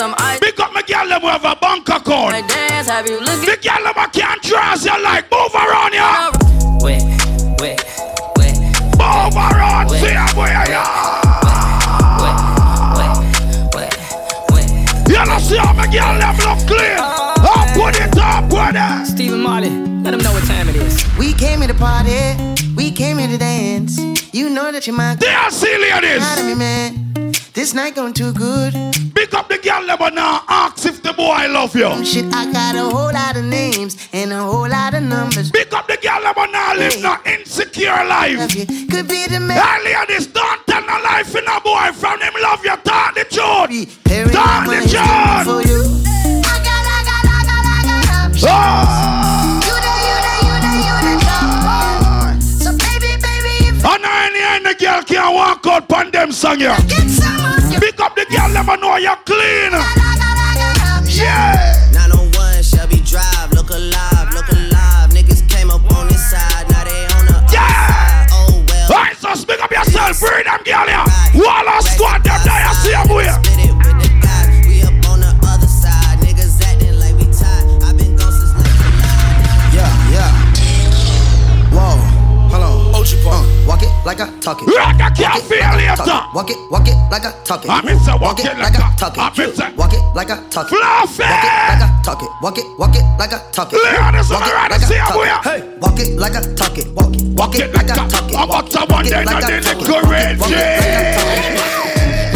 [0.06, 0.38] some ice.
[0.40, 2.32] Pick up my girl them who have a bank account.
[2.32, 3.48] My dance, have you looking?
[3.50, 6.30] The girl them a can't trust you like move around ya.
[6.80, 7.02] Wait,
[7.60, 7.78] wait,
[8.98, 10.82] Move around, see ya boy ya.
[15.08, 16.98] You know see how my girl them look clean.
[16.98, 19.06] Oh, up put it up, put it.
[19.06, 19.70] Stephen Marley,
[20.02, 21.04] let them know what time it is.
[21.18, 22.36] We came here to party,
[22.76, 23.98] we came here to dance.
[24.32, 26.18] You know that you're my Dance, ladies.
[26.18, 27.25] Proud of me, man.
[27.56, 28.74] This night going too good.
[29.14, 31.86] Pick up the girl them and now ask if the boy I love you.
[31.86, 35.50] Oh, shit, I got a whole lot of names and a whole lot of numbers.
[35.52, 38.50] Pick up the girl them and now live no insecure life.
[38.90, 39.56] Could be the man.
[39.56, 42.76] Hey, ladies, don't tell no life in a boy from him love you.
[42.84, 44.04] Talk the truth.
[44.04, 46.04] Perry, Talk the money speaking for truth.
[46.04, 46.12] you.
[48.48, 49.25] Oh.
[54.80, 56.76] Any any girl can walk out on them song yeah.
[57.80, 59.72] Pick up the girl them and know you're clean.
[61.06, 61.90] Yeah.
[61.92, 65.10] 901 Shelby Drive, look alive, look alive.
[65.10, 68.26] Niggas came up on this side, now they on the Yeah.
[68.32, 68.92] Oh well.
[68.92, 71.42] Alright, so speak up yourself, bring them girl here.
[71.42, 73.30] Wall of squad them there, you see them way.
[74.66, 77.82] We up on the other side, niggas acting like we tied.
[77.82, 78.52] I've been gone since
[79.72, 80.32] Yeah, yeah.
[81.70, 81.96] Whoa,
[82.50, 82.94] hold on.
[83.26, 84.66] Uh, walk it like I talk it.
[84.70, 86.02] Rock, I Walk can't it feel like I later.
[86.06, 86.34] it.
[86.34, 87.70] Walk it, walk it like I talk it.
[87.70, 89.38] I mean, say walk it like I I- talk I it.
[89.38, 90.78] mean, Walk it like I talk it.
[90.78, 91.22] Fluffy.
[91.26, 92.30] Walk it like I talk it.
[92.42, 93.76] Walk it, walk it like I talk it.
[93.82, 95.26] Leon Walk on it the right like I see talk boy.
[95.26, 95.42] it.
[95.44, 96.86] Hey, walk it like I talk it.
[96.94, 98.36] Walk it, walk it like I talk it.
[98.36, 99.90] I got someone Walk it there like that I did talk the it.
[99.90, 100.38] Walk it, courage.
[100.40, 101.86] walk it like I talk it.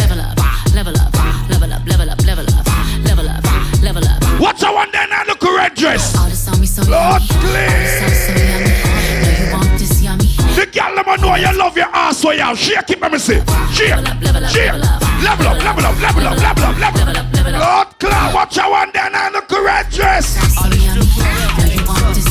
[0.01, 0.37] Level up,
[0.75, 1.13] level up,
[1.49, 2.65] level up, level up, level up,
[3.05, 3.43] level up,
[3.81, 4.19] level up.
[4.41, 6.15] What's the one there now look red dress?
[6.17, 8.70] All this on me so Lord, yummy.
[10.55, 13.39] The girl them know you love your ass so you shake it, let me see.
[13.71, 13.95] Shake,
[14.49, 14.73] shake.
[15.23, 17.31] Level up, level up, level up, level up, level up.
[17.61, 20.35] Lord Cloud, watch the one there now look red dress.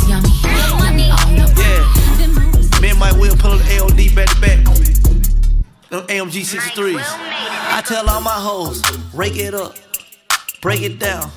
[0.09, 0.21] Yeah.
[2.81, 4.65] Me and my will pull the AOD back to back.
[5.91, 7.01] Them AMG 63s.
[7.03, 8.83] I tell all my hoes,
[9.15, 9.77] rake it up,
[10.61, 11.31] break it down.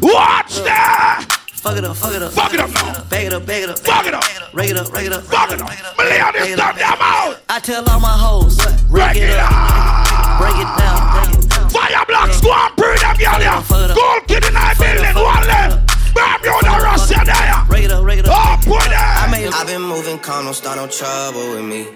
[0.00, 1.37] Watch that!
[1.60, 2.32] Fuck it up, fuck it up.
[2.32, 3.02] Fuck it up now.
[3.10, 3.78] Bag it up, bag it up.
[3.80, 4.22] Fuck it up.
[4.54, 5.24] Rake it up, rake it up.
[5.24, 5.68] Fuck it up.
[5.98, 7.40] Million this time, them out.
[7.48, 8.56] I tell all my hoes,
[8.88, 9.50] break it up,
[10.38, 11.68] break it down, break it down.
[11.70, 13.94] Fire blocks, go and bring them girl here.
[13.94, 15.74] Gold kid in our building, one leg.
[16.14, 17.66] Bam, you the rust you there.
[17.68, 18.38] Rake it up, rake it up.
[18.38, 19.52] Oh, put it.
[19.52, 21.88] I've been moving calm, don't start no trouble with me.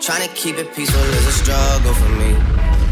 [0.00, 2.32] Trying to keep it peaceful is a struggle for me.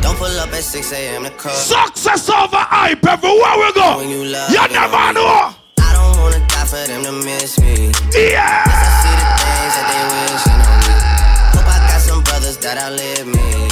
[0.03, 1.25] Don't pull up at 6 a.m.
[1.25, 1.57] to cut.
[1.57, 4.01] Success over hype everywhere we go.
[4.03, 5.55] You You them, never know.
[5.99, 7.91] Don't wanna die for them to miss me.
[8.15, 8.63] Yeah.
[8.71, 10.95] Yes, I see the things that they wishing on me.
[11.55, 13.68] Hope I got some brothers that outlive me.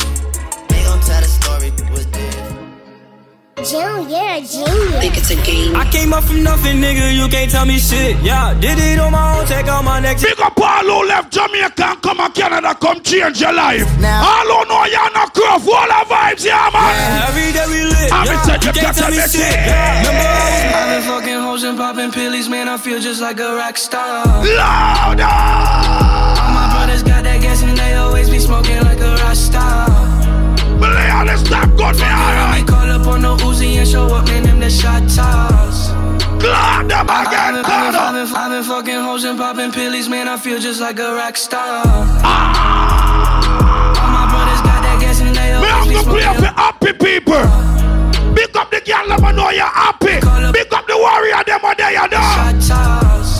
[3.64, 5.00] Jill, you're a genius.
[5.00, 5.74] Think it's a game.
[5.74, 7.16] I came up from nothing, nigga.
[7.16, 8.20] You can't tell me shit.
[8.22, 9.46] Yeah, did it on my own.
[9.46, 10.20] Take out my neck.
[10.20, 13.88] Big up all who left Jamaica and come to Canada, come change your life.
[14.04, 17.28] all who know you're not gruff, all the vibes, yeah, man.
[17.28, 18.12] Every day we lit.
[18.12, 19.30] I'm yeah, said you you can't can't tell me shit.
[19.40, 19.54] shit.
[19.56, 22.68] Yeah, remember I was I've been fucking hoes and popping pillies, man.
[22.68, 24.26] I feel just like a rock star.
[24.44, 25.24] Louder.
[25.24, 29.95] All my brothers got that gas and they always be smoking like a rock star.
[30.86, 32.66] Malaya, let's stop good, me, alright.
[32.66, 34.44] Call up on the Uzi and show up, man.
[34.44, 35.90] Them the shot toss.
[36.38, 40.08] Glad them I've again, been, glad I've been, I've been fucking hoes and popping pillies,
[40.08, 40.28] man.
[40.28, 41.82] I feel just like a rock star.
[42.22, 43.42] Ah.
[43.98, 47.42] All my brothers got that gas and they Me have to play for happy people.
[48.34, 50.20] Big up the girl, let me know you're happy.
[50.52, 52.22] Big up the warrior, them are there, you know.
[52.38, 53.35] Shot toss.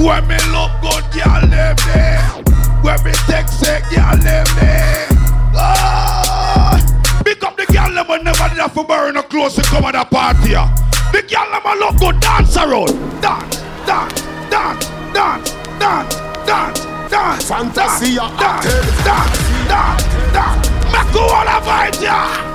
[0.00, 2.00] When me look good, girl, let me.
[2.82, 4.72] When me text it, girl, let me.
[5.54, 7.22] Ah.
[7.22, 9.84] Big up the girl, let me never did have to burn no clothes to come
[9.84, 10.54] at the party.
[10.56, 10.72] ah.
[11.12, 12.96] The girl, let me look good, dance around.
[13.20, 16.14] Dance, dance, dance, dance, dance,
[16.46, 16.80] dance,
[17.10, 17.44] dance.
[17.48, 19.38] Fantasy, dance, dance, dance,
[19.68, 20.68] dance, dance.
[20.90, 22.46] Make you all the vibes, yeah.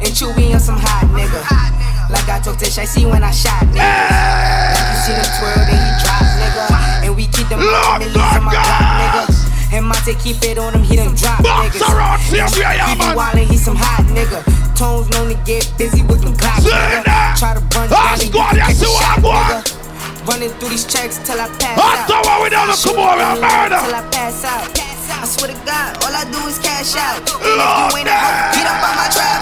[0.00, 1.81] And Chewy on some hot nigga.
[2.12, 3.80] Like I talk to Shy, see when I shot nigga.
[3.80, 6.64] Like you see them twirl, then he drop nigga.
[7.08, 9.72] And we keep them Lord millies on my God, block nigga.
[9.72, 11.88] And Monte keep it on him, he done drop Box niggas.
[11.88, 14.44] around, see yeah, yeah, he be wildin', he some hot nigga.
[14.76, 17.00] Tones known to get busy with them clocks, nigga.
[17.40, 19.48] Try to run down and squad, you you see catch a what shot, I want?
[19.64, 20.28] nigga.
[20.28, 22.06] Running through these checks till I pass out.
[22.06, 22.68] so what we done?
[22.76, 23.80] Shoot Come on, me murder.
[23.88, 24.68] Till I pass out.
[24.68, 27.24] I swear to God, all I do is cash out.
[27.40, 29.40] And if you ain't a hoe, get up on my trap.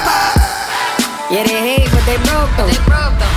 [1.30, 2.66] Yeah, they hate, they broke though.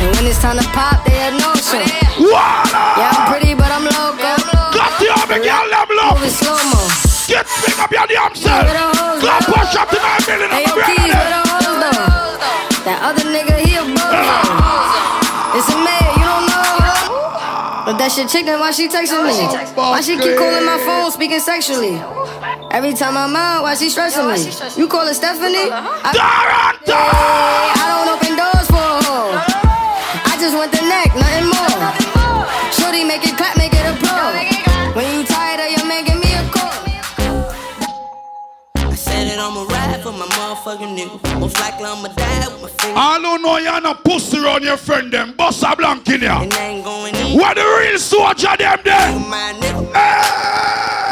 [0.01, 1.77] And when it's time to pop, they had no show.
[2.17, 4.33] Yeah, I'm pretty, but I'm loco.
[4.73, 6.17] Got the other girl, them low.
[6.17, 6.81] Moving slow mo.
[7.29, 8.62] Get big up your damn self.
[18.33, 19.45] Chicken, why she texting me?
[19.75, 22.01] Why she keep calling my phone, speaking sexually?
[22.71, 24.41] Every time I'm out, why she stressing me?
[24.75, 25.69] You call her Stephanie?
[25.69, 26.97] I, Yeah,
[27.77, 29.37] I don't open doors for a hoe.
[30.25, 31.77] I just want the neck, nothing more.
[32.73, 34.33] Shorty, make it clap, make it applaud.
[34.95, 36.73] When you tired of your man, give me a call.
[38.89, 41.39] I said it, I'ma ride for my motherfucking nigga.
[41.39, 42.99] Most likely I'ma die with my finger.
[42.99, 45.33] I don't know you're not pussy around your friend them.
[45.33, 46.41] Boss a blank in ya.
[46.41, 47.37] And I ain't going in.
[47.39, 49.19] What the real soldier them there?
[49.19, 49.93] My nigga.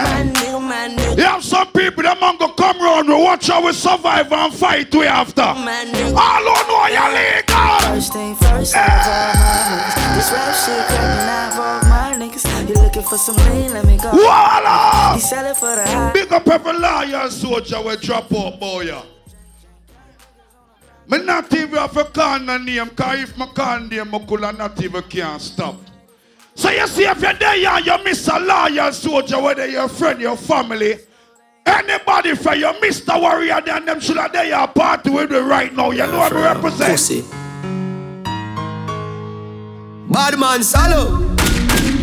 [0.04, 1.18] My nigga, my nigga.
[1.18, 4.54] You have some people that man go come round, we watch how we survive and
[4.54, 5.42] fight we after.
[5.42, 7.80] All don't know you're legal.
[7.88, 8.88] First thing first, I
[9.40, 10.16] my niggas.
[10.16, 11.91] This rap shit cracking, I my niggas.
[12.68, 13.74] You looking for some lean?
[13.74, 14.12] Let me go.
[14.12, 15.14] Voila!
[15.16, 16.12] He selling for the high.
[16.14, 18.82] Big up every lion soldier we drop out, boy.
[18.82, 19.02] yeah.
[21.08, 24.54] Me not even have to call no name, cause if me call name, me coulda
[24.54, 25.76] not even can stop.
[26.56, 30.22] So you see, if you're there and you miss a lion soldier, whether your friend,
[30.22, 31.00] your family,
[31.66, 33.20] anybody from your Mr.
[33.20, 35.92] Warrior, then them should have there your party with you right now.
[35.92, 36.92] You know what I represent?
[36.92, 37.22] Pussy.
[40.14, 41.41] Bad man salo.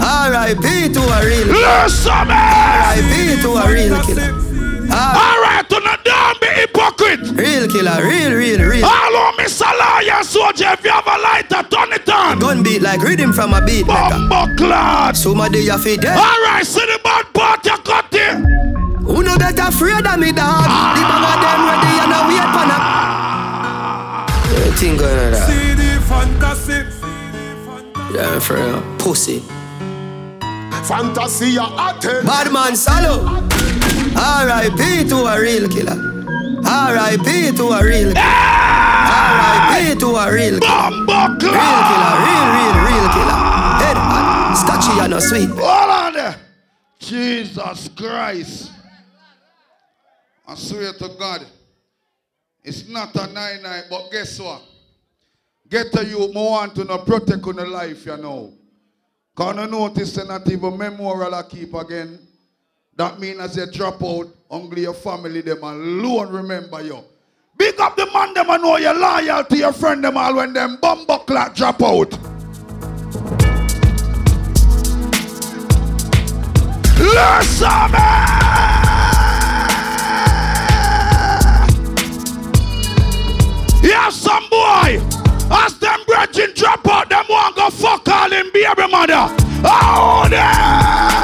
[0.00, 0.92] R.I.P.
[0.94, 2.38] to a real Listen, man.
[2.38, 3.42] R.I.P.
[3.42, 4.48] to a real killer.
[4.88, 5.84] Alright, to ah.
[5.84, 7.20] not don't be hypocrite.
[7.36, 8.86] Real killer, real, real, real.
[8.88, 9.68] Hello, Mr.
[9.68, 12.38] Lion Soldier, if you have a lighter, turn it on.
[12.38, 15.16] Gun beat like rhythm from a beat Bumbo clad.
[15.16, 16.16] Somebody you fit dead.
[16.16, 18.36] Alright, see the bad part you cut it.
[19.04, 20.64] Who no better afraid of me, dog?
[20.64, 22.82] The bag of them ready and a wait for them.
[24.56, 25.48] Everything going on that.
[25.52, 26.80] CD fantasy.
[28.14, 28.80] Yeah, for real.
[28.98, 29.42] Pussy.
[30.86, 32.26] Fantasy attention.
[32.26, 33.24] Bad man salo.
[34.16, 35.08] R.I.P.
[35.08, 35.96] to a real killer.
[36.64, 37.56] R.I.P.
[37.56, 38.18] to a real killer.
[38.18, 39.98] R.I.P.
[40.00, 40.90] to a real killer.
[41.06, 43.38] Real killer, real, real, real killer.
[43.78, 45.48] Head hot, scotchy and no sweet.
[45.50, 46.36] Hold on there.
[46.98, 48.72] Jesus Christ.
[50.46, 51.46] I swear to God.
[52.64, 54.62] It's not a nine night, but guess what?
[55.68, 58.52] Get to you, more want to protect on the life, you know.
[59.38, 62.18] Can you notice they not even memorial I keep again?
[62.96, 67.04] That means as you drop out, only your family them alone remember you.
[67.56, 70.52] Big up the man them and know you're loyal to your friend them all when
[70.52, 72.10] them bumbo clock drop out.
[76.98, 77.94] Listen,
[83.84, 85.17] You have some boy.
[85.50, 89.28] As them brethren drop out, them want go fuck all in baby mother.
[89.64, 91.18] Oh, there.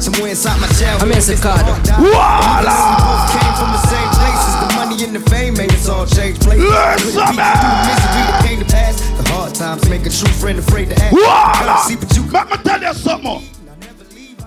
[0.00, 0.98] Somewhere uh, inside my jail.
[1.00, 1.72] I'm in Chicago.
[1.96, 3.30] Voila!
[3.32, 4.54] Came from the same places.
[4.60, 6.64] The money and the fame made us all change places.
[6.64, 9.00] Listen, Through the misery that came to pass.
[9.00, 11.10] The hard times make a true friend afraid to ask.
[11.14, 11.76] Voila!
[11.84, 13.42] See, but you Let me tell you something.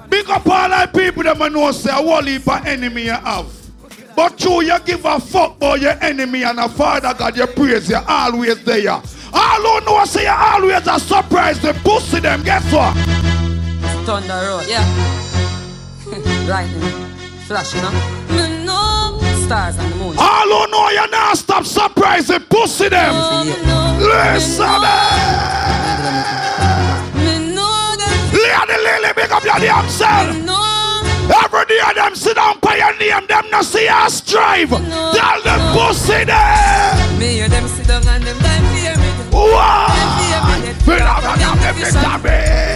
[0.10, 3.12] Big up all the people that I know say a whole heap of enemy you
[3.12, 3.57] have.
[4.18, 7.88] But you, you give a fuck about your enemy and a father God, you praise
[7.88, 8.90] you always there.
[8.90, 9.02] All
[9.62, 12.42] who know say you always a surprise the pussy them.
[12.42, 12.98] Guess what?
[12.98, 14.82] It's Thunder road, yeah.
[16.50, 16.82] Lightning,
[17.46, 17.92] flash, you know.
[19.46, 20.16] Stars on the moon.
[20.18, 23.14] All who know you not stop surprising pussy them.
[24.00, 24.66] Listen,
[28.34, 30.67] Lady Illy, big up your damn self.
[31.30, 34.70] Every day them sit down by your name, them not see us strive.
[34.70, 36.96] Tell them pussy there.
[37.20, 39.10] Me hear them sit down and them time fear me.
[39.32, 39.88] Wow.
[40.86, 42.68] Feel up on them vitamin.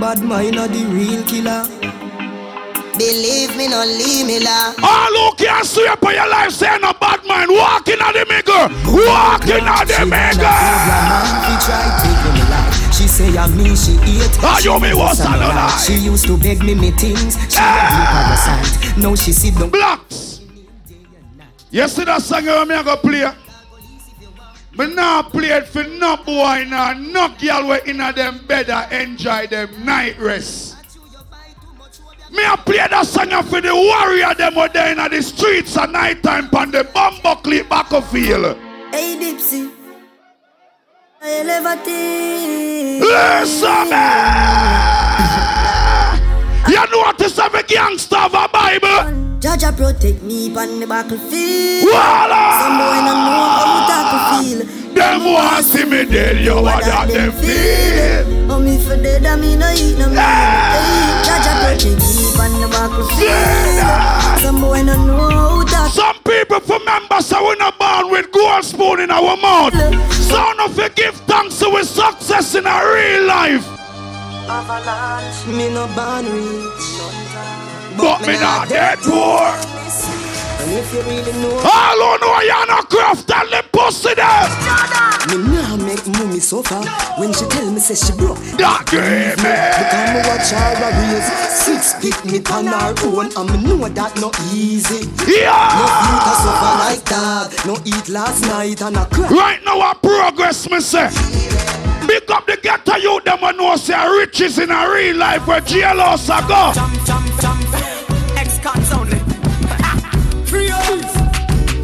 [0.00, 1.64] Bad mind are the real killer.
[2.98, 4.72] Believe me, no leave me la.
[4.82, 7.48] All who can swear for your life, say no bad man.
[7.52, 8.68] Walking on the maker.
[8.88, 10.56] Walking on the maker.
[13.16, 14.36] Say I mean she eat.
[14.42, 15.54] Ah, She you me was a a lie.
[15.54, 15.76] lie.
[15.78, 17.34] She used to beg me me things.
[17.50, 18.36] She ah.
[18.36, 18.98] parasite.
[18.98, 19.70] Now she sit down.
[19.70, 20.40] Blocks.
[21.70, 23.30] You see that song where me a go play?
[24.78, 28.68] Me not play it for no boy now, no girl we in a them bed
[28.68, 30.76] and enjoy them night rest.
[32.30, 35.90] Me a play that song for the warrior them were there in the streets at
[35.90, 38.56] night time on the bumbo clip battlefield.
[38.92, 39.75] Hey Dipsy.
[41.20, 42.98] I.
[43.00, 44.76] Listen, man.
[46.68, 49.38] You know what is a gangster of a Bible?
[49.40, 51.84] Jaja protect me on the battlefield.
[51.84, 52.60] Voila!
[52.60, 53.44] Some boy don't know
[53.86, 54.60] how to feel.
[54.94, 58.50] Them want see me dead, you what that them feel.
[58.50, 60.20] Oh, me for dead, I mean, no eat no meal.
[60.20, 64.40] Hey, Jaja protect me on the battlefield.
[64.40, 68.30] Some boy don't know how to Some people for members so we not born with
[68.32, 69.72] gold spoon in our mouth.
[70.12, 73.66] So no for give thanks to with success in our real life.
[75.46, 76.86] Me no born rich,
[77.96, 80.25] But me not dead poor.
[80.66, 84.50] And if you really know, All who know you no craft and the pussy there.
[85.30, 86.82] me nah make mommy suffer.
[87.20, 89.54] When she tell me say she broke, that grieve me.
[89.78, 93.88] Because me watch her a raise six feet me on her own, and me know
[93.88, 95.06] that no easy.
[95.30, 95.54] Yeah.
[95.78, 97.46] No eat a suffer like that.
[97.64, 99.28] No eat last night and a cry.
[99.28, 101.10] Right now, our progress, me say.
[102.08, 105.60] Big up the ghetto youth, them who know say riches in a real life where
[105.60, 106.72] jailhouse a go.
[108.36, 108.95] X-Cons only.
[110.56, 111.12] Free us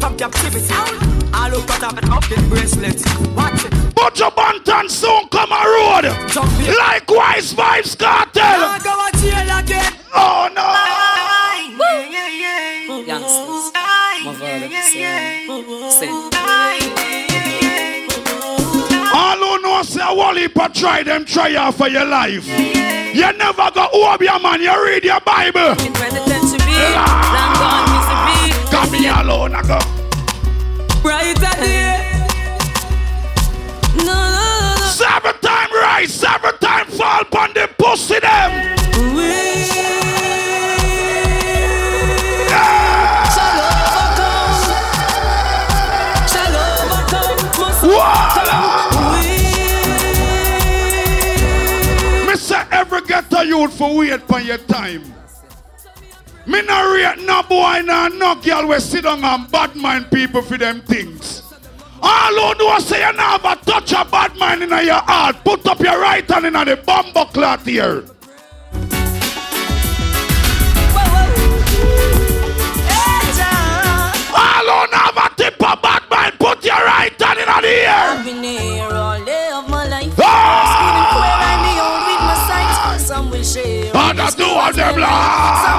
[0.01, 0.73] from captivity.
[1.31, 2.99] All who cut off and up the bracelet.
[3.37, 3.71] Watch it.
[3.93, 6.05] Buju Banton soon come a road.
[6.79, 8.41] Likewise, Vybz Kartel.
[8.41, 9.93] Now go a jail again.
[10.15, 10.63] Oh no.
[13.05, 13.71] Youngsters,
[14.25, 14.69] my father,
[15.91, 16.31] sing.
[19.13, 22.47] All who know say a whole heap of try them try out for your life.
[22.47, 25.75] You never go over your man, you read your Bible.
[28.83, 29.79] Come me alone, I go.
[31.01, 32.27] Brighter day.
[33.95, 34.83] No, no, no, no.
[34.91, 38.75] Seven time rise, seven time fall upon the pussy them.
[43.33, 44.51] Shall overcome.
[46.27, 47.39] Shall overcome.
[47.59, 48.59] Must Voila!
[52.35, 55.22] Say every ghetto youth for wait for your time.
[56.45, 60.41] Me no rate no boy no no girl we sit down and bad mind people
[60.41, 61.41] for them things.
[62.01, 65.37] All who do say you never touch a bad mind in your heart.
[65.45, 68.03] Put up your right hand in the bumbo clot here.
[74.35, 76.37] All who never tip a bad mind.
[76.39, 77.89] Put your right hand in the ear.
[77.89, 80.13] I've been here all day of my life.
[80.19, 81.39] Ah!
[81.39, 82.99] I me own with my sight.
[82.99, 83.91] Some will share.
[83.95, 85.72] Others do what them like.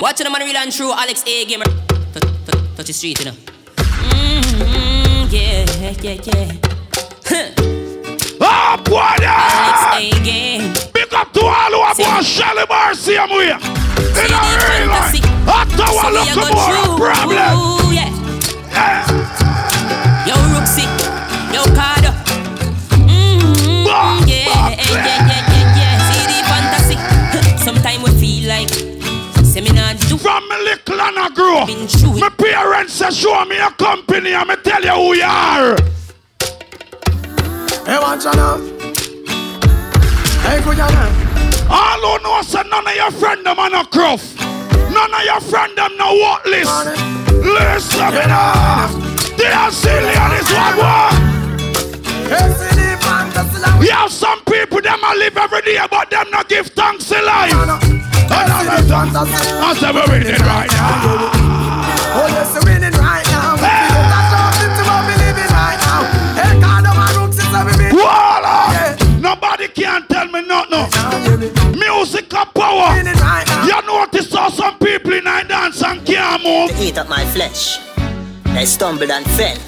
[0.00, 1.64] Watching the man real and true, Alex A gamer.
[2.76, 3.32] Touch, the street, you know.
[3.76, 5.64] Mm-hmm, yeah,
[6.02, 7.50] yeah, yeah.
[8.40, 9.80] Ah, boy, Alex.
[9.96, 10.72] A game.
[10.92, 13.50] Big up to all who have one Shelly Bar same way.
[13.50, 15.22] In a real life.
[15.46, 17.54] After So one we look more through, problem.
[17.54, 18.10] ooh, yeah.
[20.26, 20.84] Yo, Rooksy,
[21.54, 22.10] yo, Cardo.
[23.06, 25.53] Mm-hmm, yeah, yeah, yeah, yeah, yeah.
[30.24, 31.66] From me little and I grow.
[32.18, 35.76] My parents say show me a company and me tell you who you are.
[37.84, 38.56] Hey, watch out now.
[40.40, 41.12] Hey, good now.
[41.68, 44.34] All who know say none of your friend them are no cruff.
[44.40, 46.72] None of your friend them no worthless.
[47.28, 48.88] Listen me now.
[49.36, 51.34] They are silly on this one one.
[53.84, 57.26] You have some people them a live every day, but them not give thanks in
[57.26, 58.13] life.
[58.30, 61.30] I say we're winning right now.
[62.16, 63.56] Oh, yes, we're winning right now.
[63.56, 66.00] That's something to what we living right now.
[66.38, 67.92] Hey, God, my roots is every minute.
[67.92, 68.96] Voila!
[69.20, 70.88] Nobody can tell me nothing.
[71.78, 72.96] Music and power.
[73.66, 76.70] You notice how some people in a dance and can't move.
[76.70, 77.78] To eat up my flesh.
[78.54, 79.58] They stumbled and fell.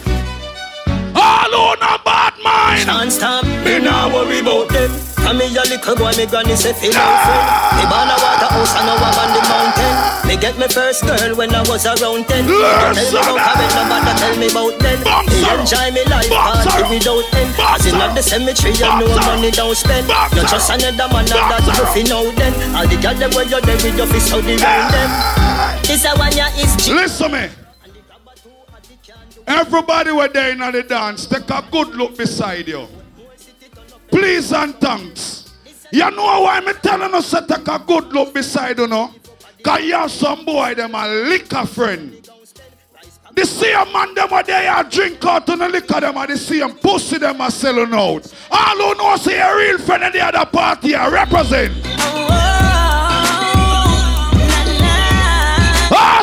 [1.16, 2.84] All who no bad mind.
[2.84, 5.05] Can't stop me now worry about them.
[5.26, 7.50] Come me a little boy, me granny say feel my friend.
[7.74, 9.94] Me born a water house and now I'm on the mountain.
[10.22, 12.46] Me get my first girl when I was around ten.
[12.46, 14.98] Tell me about Karen, nobody tell me about them.
[15.26, 17.48] Me enjoy me life, party without them.
[17.58, 20.06] As in at the cemetery, you know money don't spend.
[20.30, 22.54] You're just another man that you fi know then.
[22.78, 25.10] All the girls them where you're there with your fist out the round them.
[25.82, 27.50] This a one ya is Listen me.
[29.44, 31.26] Everybody were there in the dance.
[31.26, 32.86] Take a good look beside you.
[34.10, 35.52] Please and thanks.
[35.92, 39.12] You know why me telling us to take a good look beside you, no?
[39.62, 42.28] Cause you have some boy them a liquor friend.
[43.34, 46.38] The same man them where they are drink out and the liquor them are the
[46.38, 48.32] same pussy them are selling out.
[48.50, 51.74] All who know say a real friend in the other party are represent.
[55.98, 56.22] Ah,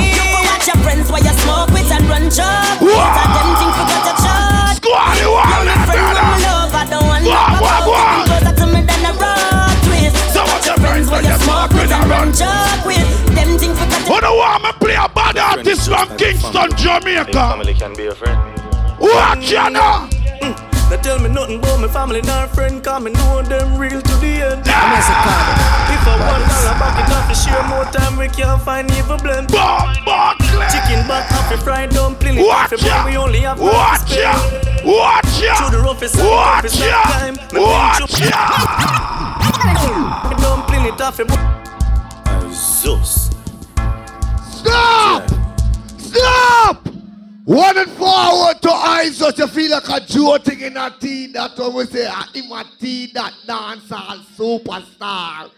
[0.00, 2.67] You watch your friends while you smoke with and run job.
[14.28, 17.32] Forgot to Who don't want me play a bad artist from Kingston, Jamaica?
[17.32, 18.38] Family can be a friend.
[19.00, 19.72] Watch ya mm.
[19.72, 20.08] now.
[20.42, 20.54] Mm.
[20.90, 24.14] They tell me nothing about my family nor friend Cause me know them real to
[24.24, 28.62] the end If I one dollar back it off to share more time We can't
[28.62, 33.04] find even blend Chicken back off the fried dumpling It off Watch ya.
[33.04, 34.32] we only have one to Watch ya.
[34.82, 35.54] Watch ya.
[35.60, 37.02] To the roughest and Watch toughest ya.
[37.02, 38.48] of time Me Watch pinch up
[40.40, 41.26] Dumpling it off the
[42.50, 43.27] Zeus.
[44.68, 45.30] Stop!
[45.98, 46.86] Stop!
[47.44, 51.58] One and forward to eyes just you feel like a joking in a teen That's
[51.58, 55.50] what we say ah, I'm a teen that dancehall superstar.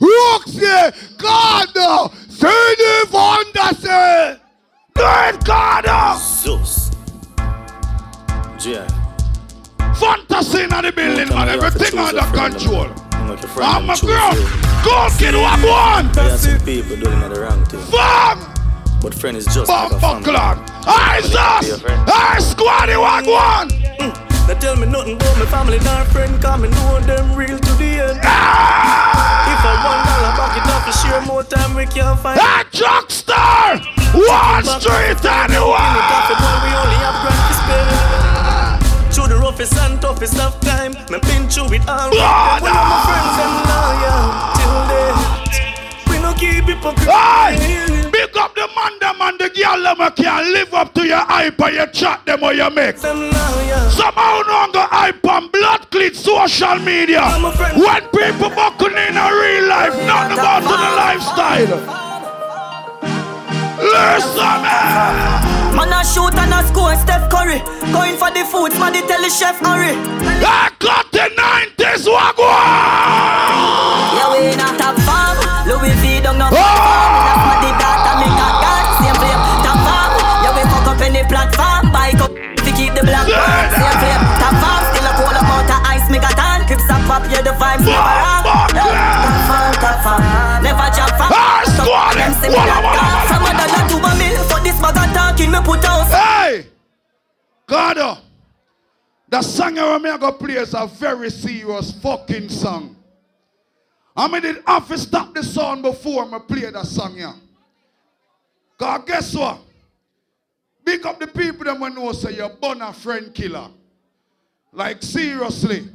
[0.00, 4.40] Roxy, Gardner, CD Fantasy,
[4.94, 6.18] Nerd Gardner.
[6.18, 6.90] Zeus.
[8.66, 8.86] Yeah.
[9.94, 11.48] Fantasy in the building, man.
[11.48, 12.88] Everything under control.
[13.28, 14.66] Make your friend I'm a girl.
[14.84, 16.12] Go kid, what one?
[16.12, 17.80] There are some people doing the wrong thing.
[17.80, 18.55] Fuck!
[19.06, 20.24] But friend is just Bump like a family.
[20.34, 20.58] clock.
[20.82, 22.10] I Family can be a sus.
[22.10, 23.22] I squaddy one?
[23.22, 23.30] Mm.
[23.38, 23.70] One.
[24.50, 27.72] They tell me nothing about my family nor friend Cause me know them real to
[27.78, 28.18] the end.
[28.18, 32.66] If I one dollar back it off to share more time We can't find That
[32.74, 33.78] drug star
[34.10, 35.94] Wall Street anyone
[36.66, 39.14] We only have grand to spend.
[39.14, 40.98] Through the roughest and toughest of time.
[41.14, 42.10] Me been through it all.
[42.10, 46.10] Lord, We are my friends and loyal Till death.
[46.10, 48.15] We no keep hypocrite up
[48.66, 51.74] the man, them and the girl, them who can live up to your hype and
[51.74, 52.98] you chat them or you make.
[52.98, 57.22] Somehow no go hype on blood clit social media.
[57.76, 62.04] When people buckle in a real life, nothing about to the lifestyle.
[63.78, 65.76] Listen, man.
[65.76, 67.60] Man a shoot and a score Steph Curry
[67.92, 69.92] Going for the food, somebody tell the chef hurry
[70.40, 72.56] I got the 90s wagwan
[74.16, 74.96] Yeah we in a top
[92.16, 94.42] Them say me Walla, like walla, that walla, Some of them not do a mill
[94.48, 96.66] For this bag of talking me put out Hey!
[97.66, 98.16] God, uh,
[99.28, 102.94] the song I'm to play is a very serious fucking song.
[104.16, 107.34] I mean, did have to stop the song before I play that song, yeah.
[108.78, 109.58] Because guess what?
[110.84, 113.68] Big up the people that know say you're born a friend killer.
[114.72, 115.88] Like, seriously.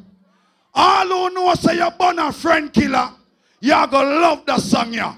[0.73, 3.11] All who know say you're born a friend killer,
[3.59, 5.15] you're going to love that song, yeah.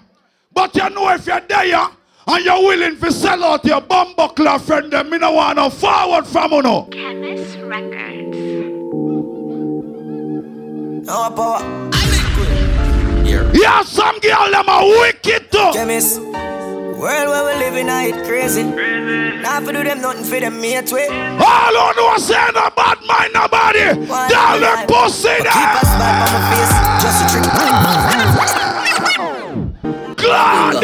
[0.52, 1.92] But you know if you're there, yeah,
[2.28, 5.70] and you're willing to sell out your bum buckler friend, then me no want no
[5.70, 6.84] forward from you no.
[6.92, 8.38] Chemist Records
[11.06, 11.90] No power.
[13.54, 15.72] Yeah, some girl them are wicked too.
[15.74, 16.20] Chemist.
[17.04, 18.64] World where we living, I it crazy.
[18.64, 21.08] Not for do them nothing for them mate way.
[21.10, 23.92] All who know say no bad mind nobody.
[24.32, 26.72] Down the pussy Keep a smile on my face,
[27.04, 27.44] just a trick.
[30.16, 30.80] Glad.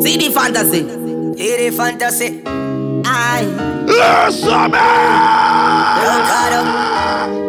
[0.00, 0.82] See the fantasy.
[1.36, 2.28] See the fantasy.
[3.04, 3.46] Aye.
[3.84, 6.06] Listen, man.
[6.06, 6.68] Look at them.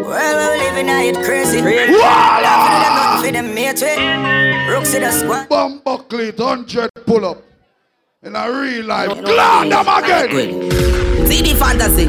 [0.01, 1.61] World where we living, I it crazy.
[1.61, 2.41] Walla.
[2.41, 3.97] Not for do them nothing for them mate way.
[4.73, 5.47] Rooks in the squad.
[5.47, 7.41] Bum buckle it, 100 pull up.
[8.21, 9.09] In a real life.
[9.25, 10.69] Glad them again.
[11.25, 12.05] See the fantasy.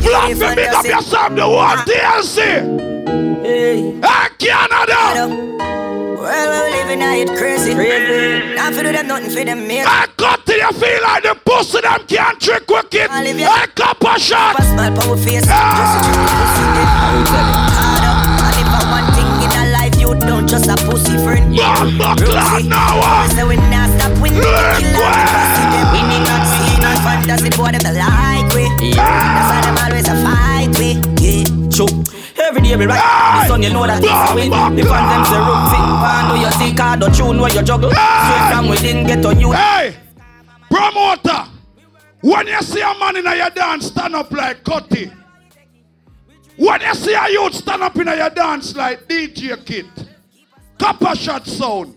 [0.00, 1.84] Flat me big up yourself, the one ah.
[1.86, 2.38] TLC.
[3.44, 3.92] Hey.
[4.00, 5.28] Hey, Canada.
[5.28, 7.74] World where we living, I it crazy.
[8.54, 9.84] Not for do them nothing for them mate.
[9.84, 13.10] I cut till you feel like the pussy them can't trick wicked.
[13.10, 14.56] I cup a shot.
[14.56, 16.24] Keep a smile on my face, just a trick.
[16.96, 17.68] Hard up.
[18.48, 21.54] And if I one thing in a life, you don't just a pussy friend.
[21.54, 22.96] Bomba cloud now.
[23.04, 23.28] Ah.
[23.36, 23.56] So we
[24.18, 24.40] not stop winning.
[24.40, 25.86] Kill the them.
[25.92, 28.64] Winning not seeing on fantasy, boy them the like we.
[28.96, 30.98] That's why them always a fight we.
[31.22, 31.68] Yeah.
[31.68, 31.90] Choke.
[32.38, 34.50] Every day we ride the sun, you know that it's win.
[34.50, 35.84] The fans them say room fit.
[36.02, 37.90] Pan do you see card or tune where you juggle?
[37.90, 39.52] Straight from within, get on you.
[39.52, 39.96] Hey,
[40.70, 41.44] promoter.
[42.20, 45.10] When you see a man in a your dance stand up like Cutty.
[46.56, 49.86] When you see a youth stand up in a your dance like DJ Kit.
[50.78, 51.94] Copper shot sound.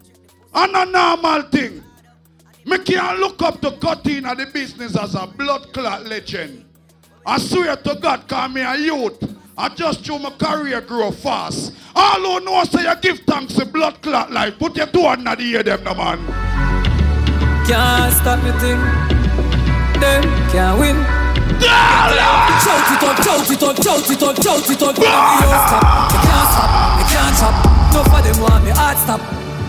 [0.53, 1.81] And a normal thing.
[2.65, 6.65] Me can't look up to Cutting at the business as a blood clot legend.
[7.25, 9.35] I swear to God, call me a youth.
[9.57, 11.73] I just show my career grow fast.
[11.95, 14.57] All who know say you give thanks to blood clot life.
[14.57, 16.17] Put your two under the ear them, no man.
[17.67, 18.79] Can't stop me thing.
[19.99, 20.95] Them can't win.
[21.61, 24.97] Shout it up, shout it up, shout it up, shout it up.
[24.97, 25.83] Me don't stop.
[26.11, 26.97] Me can't stop.
[26.97, 27.93] Me can't stop.
[27.93, 29.21] No for them want me heart stop.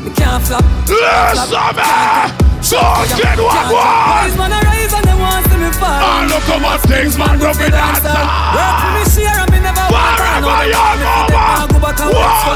[0.02, 0.64] Me can't flop.
[0.88, 2.41] Listen, man.
[2.62, 5.98] Don't get what Wise man arise and them want see me fall.
[5.98, 7.98] Ah, look at what things man do for that.
[8.54, 10.70] Work for me share and me never want to Wherever know.
[10.70, 12.54] you Me go, fi go back and work for.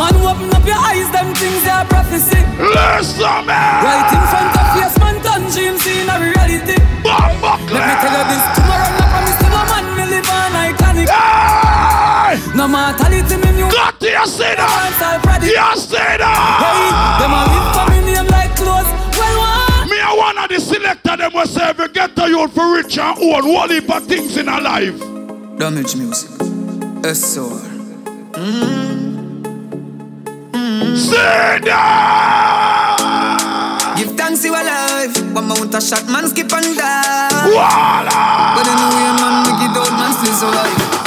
[0.00, 2.40] Man, open up your eyes, them things they are prophecy.
[2.56, 3.84] Listen, man.
[3.84, 6.78] Right in front of face, man, done dreams in a reality.
[7.04, 11.08] Let me tell you this, tomorrow no promise to no man, me live on iconic.
[12.56, 13.68] No mortality, me new.
[13.70, 14.72] Got you see that?
[15.42, 16.38] You see that?
[16.62, 16.88] Hey,
[17.20, 17.89] them a live for
[20.70, 23.90] selector them will say if you get to you for rich and old, one heap
[23.90, 24.98] of things in our life.
[25.58, 26.30] Damage music.
[27.14, 27.58] SOR.
[30.96, 33.00] Say that.
[33.96, 35.12] Give thanks you alive.
[35.34, 37.28] One mount a shot, man skip and die.
[37.44, 38.54] Voila.
[38.54, 40.99] But anyway, man, make it out, man still survive.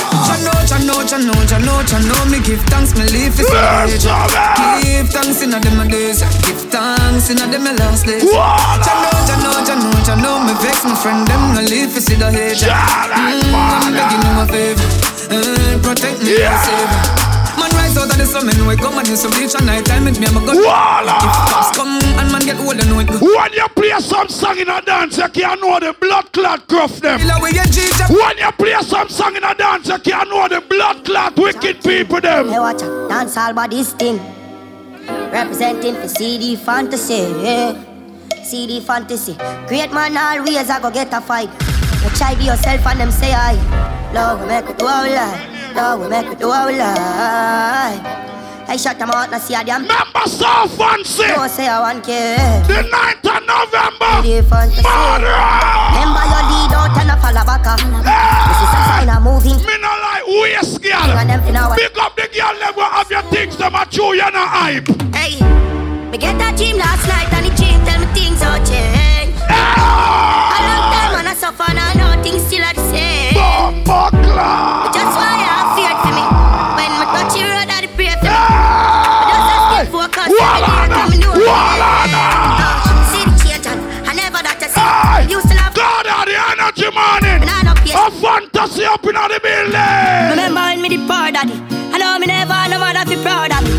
[0.74, 4.06] Chano, chano, chano, chano, chano, me give thanks, me live stage.
[4.06, 4.82] man.
[4.82, 6.22] Give thanks in a them a days.
[6.42, 8.24] Give thanks in a them a last days.
[8.24, 8.82] Voila.
[8.82, 12.58] Chano, chano, chano, chano, me vex my friend, them no live see the hate.
[12.58, 14.88] Mm, I'm begging you a favor.
[15.30, 16.60] Mm, protect me, Yeah.
[16.64, 16.98] save me.
[16.98, 17.23] Man rise
[17.98, 20.20] out of the slum and wake up and do some bleach at night time Make
[20.20, 21.18] me have a gun Voila.
[21.18, 24.58] If cops come and man get old and know it When you play some song
[24.58, 27.20] in a dance, you can't know the blood clot gruff them.
[27.20, 30.48] Feel away your G When you play some song in a dance, you can't know
[30.48, 32.50] the blood clot wicked people them.
[32.50, 34.20] Hey, watch out, dance all about this thing.
[35.32, 37.84] Representing for CD Fantasy, yeah.
[38.44, 39.34] CD Fantasy.
[39.68, 41.50] Great man always I go get a fight.
[42.04, 43.54] You try be yourself and them say I.
[44.14, 45.76] Love we make it do our life.
[45.76, 48.02] Love we make it do our life.
[48.66, 49.82] I shut them out and see a damn.
[49.84, 51.28] Remember so fancy.
[51.28, 52.38] Don't say I want care.
[52.68, 54.12] The 9th of November.
[54.24, 54.84] CD Fantasy.
[54.84, 57.64] Remember your lead out and a follow back.
[57.64, 59.58] This is a sign of moving.
[59.68, 61.18] Me no like waste girl.
[61.20, 64.14] And them finna wa- Pick up the girl level of your things, them a chew
[64.16, 64.88] you no hype.
[65.16, 65.40] Hey,
[66.12, 69.36] me get that dream last night and the dream tell me things don't change.
[69.52, 70.60] A
[72.24, 73.84] I know things still are the same.
[73.84, 74.92] Buckler.
[74.96, 76.24] Just why I feared for me.
[76.78, 78.40] When me touch the road, I pray for me.
[79.20, 80.32] Me just a stay focused.
[80.40, 80.64] Walana.
[80.64, 81.44] every day, 'cause me know it.
[81.44, 82.24] Walana.
[82.64, 85.34] Uh, See the change and I never that I see.
[85.36, 87.40] Used to love God of the energy morning.
[87.42, 87.96] Me nah no place.
[87.96, 90.30] A fantasy up in the building.
[90.32, 91.56] Remember when me the poor daddy.
[91.92, 93.72] I know me never no mother fi proud of me.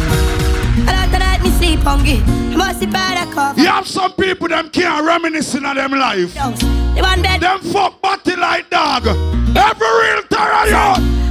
[0.85, 1.34] Of night me
[1.65, 2.21] sleep hungry.
[2.53, 3.61] I must be proud of cover.
[3.61, 6.35] You have some people them can't reminisce in them life.
[6.35, 7.41] The one bed.
[7.41, 9.07] Them fuck body like dog.
[9.09, 10.85] Every real terror you.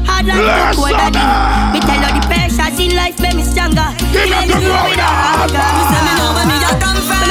[0.09, 1.17] Hard like Listen, cold daddy.
[1.21, 1.73] man.
[1.73, 3.87] Me tell you the pressures in life make me stronger.
[4.11, 5.53] Give It it make to me grow me, with a dog.
[5.53, 5.69] hunger.
[5.77, 7.23] Me say me know where me just come from.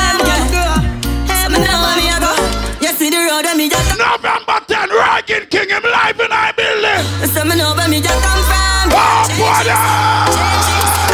[1.28, 2.32] Hey, me know where me a go.
[2.80, 6.30] You see the road where me just come November 10, Ragging King, him live in
[6.32, 7.02] our building.
[7.20, 8.94] Me say me know where me just come from.
[8.94, 11.11] Oh, brother.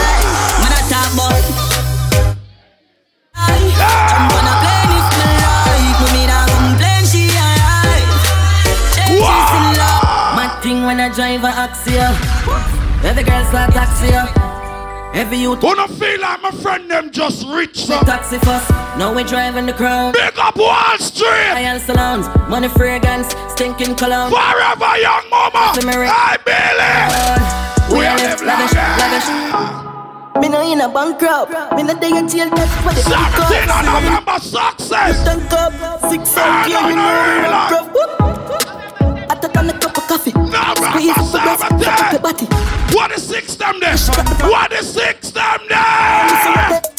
[10.89, 12.09] When I drive a Axio.
[13.05, 14.09] Every girl start taxi.
[15.13, 18.01] Every youth Wanna feel like my friend them just rich, so.
[18.01, 18.71] taxi first.
[18.97, 20.13] Now we driving the crown.
[20.13, 21.29] Big up Wall Street.
[21.29, 24.31] Iron salons, money fragrance, stinking cologne.
[24.31, 25.73] Forever young mama.
[26.09, 27.99] Hi, Billy.
[27.99, 29.98] We are live lavish, lavish.
[30.41, 31.51] Me no in a bankrupt.
[31.77, 32.49] Me no day in jail.
[32.51, 33.49] That's what the fuck up.
[33.49, 35.25] 17 of November success.
[35.25, 35.73] Tank up,
[36.11, 36.81] six Man, out here.
[36.81, 37.73] no, no, know, relax.
[39.31, 40.33] I took on a cup of coffee.
[40.33, 41.59] November Squeeze the 17.
[41.59, 42.47] fuck up your body.
[42.95, 43.97] What six them there?
[44.49, 46.98] What the six them there?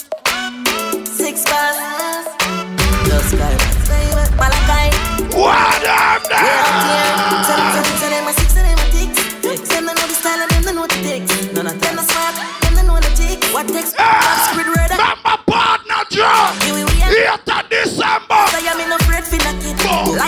[17.38, 18.42] 30th December.
[18.50, 19.38] So you mean no afraid for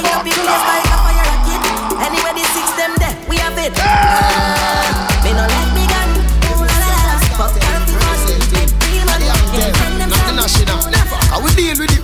[0.06, 1.62] up in like a fire rocket.
[2.06, 3.76] Anyway, the six them there, we have it.
[3.78, 5.11] Yeah.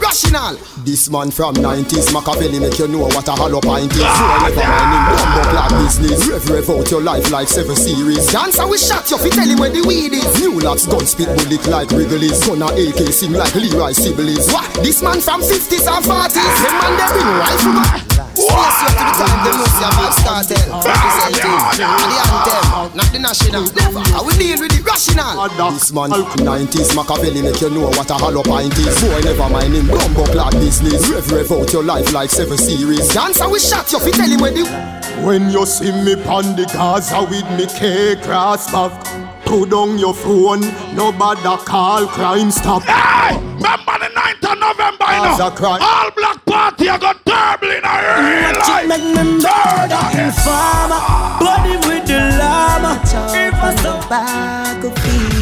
[0.07, 0.55] Rational.
[0.87, 3.99] This man from 90s, Machiavelli make you know what a hollow pint is.
[3.99, 6.27] Never mind him, bumbo clad business.
[6.27, 8.25] Reverend rev out your life like seven series.
[8.31, 10.39] Dancer we shot you, fi tell him where the weed is.
[10.39, 12.39] New laps gun spit bullet like Wrigley's.
[12.47, 14.47] Gonna AK sing like Leroy Sibbles.
[14.53, 14.65] What?
[14.79, 16.55] This man from 50s and 40s.
[16.63, 18.17] Them man they bring rifle back.
[18.37, 20.65] Yes, you to the time, them must have big started.
[20.69, 23.65] Representing the anthem, not the national.
[23.73, 25.49] Never, I will deal with the rational.
[25.73, 28.93] This man, 90s Machiavelli make you know what a hollow pint is.
[29.01, 31.09] Boy, never mind him, bumbo clad business.
[31.09, 33.07] Rev rev out your life like seven series.
[33.13, 34.65] Dancer we shot you, fi tell him where the.
[35.25, 38.93] When you see me pon the Gaza with me K cross back.
[39.45, 40.59] Put down your phone,
[40.93, 42.83] nobody call crime stop.
[42.83, 43.37] Hey!
[43.37, 45.37] Remember the 9th of November, you know?
[45.37, 45.81] Gaza crime.
[45.81, 47.95] All black party, I got terrible in a
[48.27, 48.87] real life.
[48.87, 55.36] Make me murder informer Body with the llama If I stop back a feel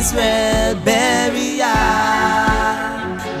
[0.00, 1.66] Israel burial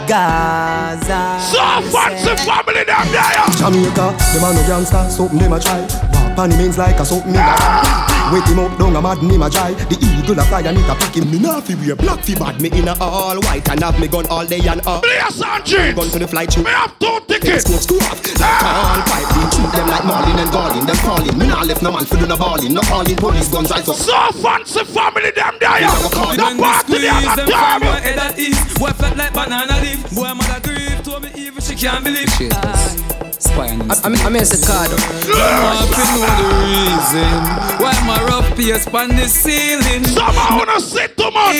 [0.06, 1.58] Gaza So
[1.88, 3.46] fancy family them there.
[3.56, 6.29] Jamaica, them a no gangster, something them a try.
[6.40, 9.42] Walk on means like a something him a Wake him up, down a mad him
[9.42, 9.74] a try.
[9.90, 11.30] The eagle a fly and it a pick him.
[11.30, 12.62] Me nah fi wear black fi bad.
[12.62, 15.02] Me in a all white and have me gun all day and up.
[15.02, 15.94] Blaze and jeans.
[15.98, 16.64] Gun to the flight shoot.
[16.64, 17.64] Me have two tickets.
[17.66, 18.24] Smoke screw off.
[18.24, 18.88] Like ah.
[18.88, 20.86] all pipe, we shoot them like Marlin and Garlin.
[20.86, 21.36] Them calling.
[21.36, 22.72] Me nah left no man fi do no balling.
[22.72, 23.96] No calling police guns rise up.
[23.96, 25.80] So fancy family them there.
[25.82, 25.92] yo.
[26.08, 27.84] The party they are them from terrible.
[27.84, 28.78] your head at east.
[28.78, 30.08] Boy flat like banana leaf.
[30.14, 31.02] Boy mother grief.
[31.02, 32.30] Told me even she can't believe.
[32.30, 33.19] Spy
[33.58, 34.90] on I mean, I mean, it's a card.
[34.90, 34.98] I
[35.64, 37.34] want to know the reason
[37.82, 40.04] why my rough pace on the ceiling.
[40.04, 41.56] Somehow no sit too much.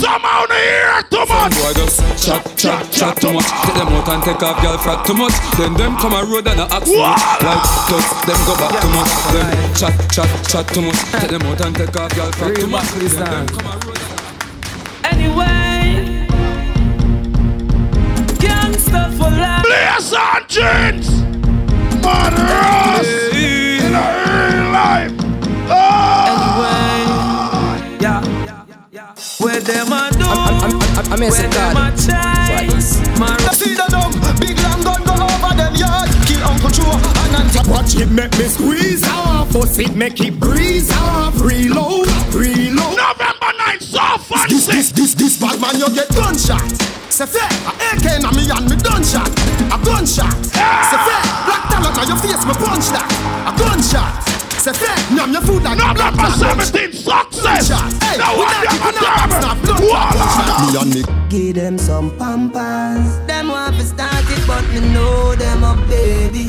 [0.00, 1.28] Somehow no hear too much.
[1.28, 1.54] Some much.
[1.60, 3.48] boy just chat, chat, chat too much.
[3.64, 5.34] Take them out and take off girl frat too much.
[5.58, 8.90] Then them come a road and a ask me like just them go back too
[8.94, 9.12] much.
[9.32, 10.98] Them chat, chat, chat too much.
[11.20, 12.88] Take them out and take off girl frat too much.
[12.96, 14.04] Then them come a road.
[15.04, 16.26] Anyway,
[18.40, 19.62] gangsta for life.
[19.62, 21.33] Blaze and jeans.
[22.04, 23.06] Man, Ross.
[23.34, 25.12] In a real life.
[25.70, 25.74] Oh.
[28.00, 28.20] Yeah.
[29.40, 30.24] Where them a do?
[30.24, 30.26] I
[31.18, 31.94] mean, it's a Where them card.
[31.94, 32.68] a try?
[33.48, 36.08] I see the dumb big long gun go over them yard.
[36.26, 37.60] Kill Uncle Joe and Auntie.
[37.70, 39.52] Watch it make me squeeze off.
[39.52, 41.40] Bust it make it breeze off.
[41.40, 42.96] Reload, reload.
[42.96, 44.54] November 9th, so fancy.
[44.54, 46.70] This, this, this, this bad man, you get gunshot.
[47.10, 49.30] Say fair, a AK na me and me gunshot.
[49.70, 50.44] A gunshot.
[50.44, 51.13] Say fair, black talent
[52.04, 53.08] on your face, me punch that.
[53.48, 54.12] A gunshot.
[54.60, 56.60] Say fair, nyam your food like a black November talent.
[56.60, 57.68] 17th, success.
[58.02, 59.40] Hey, Now we what not them a it up, terrible?
[59.40, 60.12] snap, blood Voila.
[60.12, 60.60] clot.
[60.60, 65.34] Me and me Give them some pampers Them want to start it but me know
[65.34, 66.46] them a baby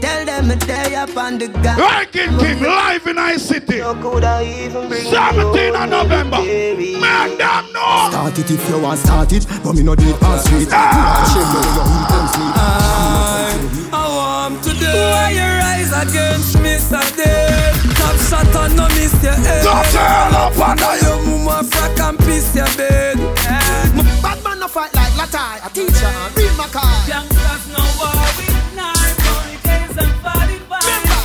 [0.00, 3.76] Tell them a day up on the gas Ranking King live in I City.
[3.76, 6.38] You coulda even bring 17th of November.
[6.40, 8.08] Man, them know.
[8.08, 10.68] Start it if you want start it, but me no do it on street.
[10.70, 11.34] Ah.
[11.34, 13.19] You are ah.
[14.92, 19.64] Why you rise against me today Top shot and no miss your head.
[19.64, 23.16] Go turn up and Now your mama frack and piss your bed.
[24.22, 26.90] Bad man no fight like Latai, a teacher and read my car.
[27.08, 30.80] Youngsters no war with knife Only case and 45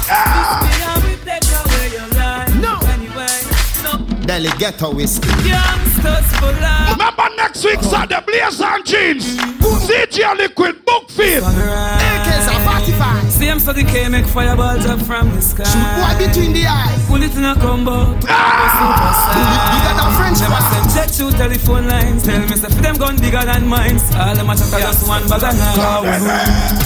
[0.05, 2.53] This me and we take away your life.
[2.61, 2.73] No.
[2.93, 3.37] Anyway,
[3.83, 3.91] no.
[4.25, 5.27] Delhi ghetto whiskey.
[5.27, 9.37] Youngsters for life Remember next week, Saturday, Blaze and Jeans.
[9.85, 11.43] CJ Liquid, Bookfield.
[11.43, 13.31] AKs are 45.
[13.31, 17.05] Same so the K make fireballs up from the sky Shoot boy between the eyes.
[17.07, 18.53] Pull it in a combo to Ah!
[18.61, 19.35] the superstar
[19.75, 20.71] Bigger than French Them a fries.
[20.71, 24.35] send jet to telephone lines Tell me say for them gun bigger than mine All
[24.35, 25.77] them a chat just one bag of nine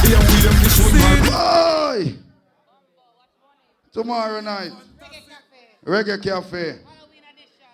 [0.09, 2.13] Yeah, we them fish with my
[3.91, 4.71] Tomorrow night,
[5.85, 6.77] Reggae Cafe.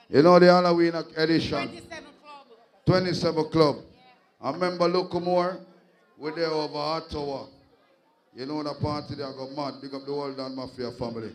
[0.10, 1.82] You know the Halloween edition.
[2.86, 3.78] 27 Club.
[4.40, 5.60] I remember Locomore.
[6.18, 7.48] We're there over Ottawa.
[8.36, 9.82] You know the party there go mad.
[9.82, 11.32] Big up the whole Dan Mafia family.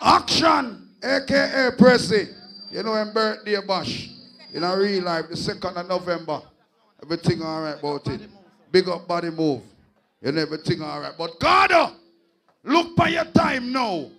[0.00, 2.34] Action, aka Pressy.
[2.70, 4.10] You know him birthday bash.
[4.52, 6.42] In a real life, the 2nd of November.
[7.02, 8.22] Everything alright about it.
[8.72, 9.62] Big up body move.
[10.22, 11.12] You know everything alright.
[11.16, 11.92] But God,
[12.64, 14.10] look by your time now.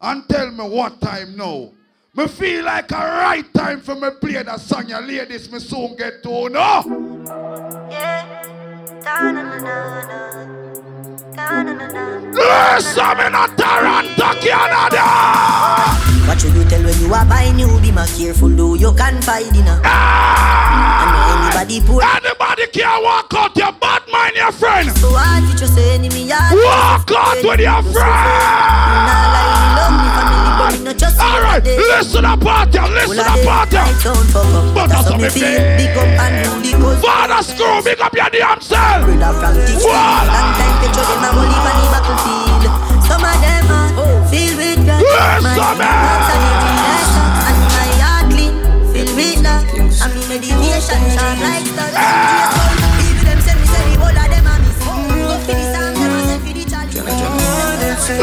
[0.00, 1.70] And tell me what time now.
[2.16, 5.94] Me feel like a right time for me play that song you ladies me soon
[5.96, 6.82] get to know.
[12.32, 16.15] Listen, me not Toronto, Canada.
[16.26, 19.22] What should you tell when you are buying new be more careful though you can
[19.22, 19.80] find in a.
[19.84, 21.06] Ah!
[21.06, 22.02] And anybody poor.
[22.02, 24.90] Anybody can walk out your bad mind, your friend.
[24.98, 29.06] So what you say enemy Walk out with your friend.
[31.18, 33.76] Alright, listen to party, listen to party.
[34.74, 35.62] But that's how me feel.
[37.00, 39.06] Father screw, big up your damn self.
[44.36, 44.96] Voila.
[47.48, 48.54] And my heart clean,
[48.92, 49.64] feel with love.
[50.02, 51.96] I'm in meditation, shine like stars.
[53.06, 54.76] Even them say me say the whole of them a miss.
[54.84, 57.00] Go for the song, them a for the chalice.
[57.80, 58.20] Listen,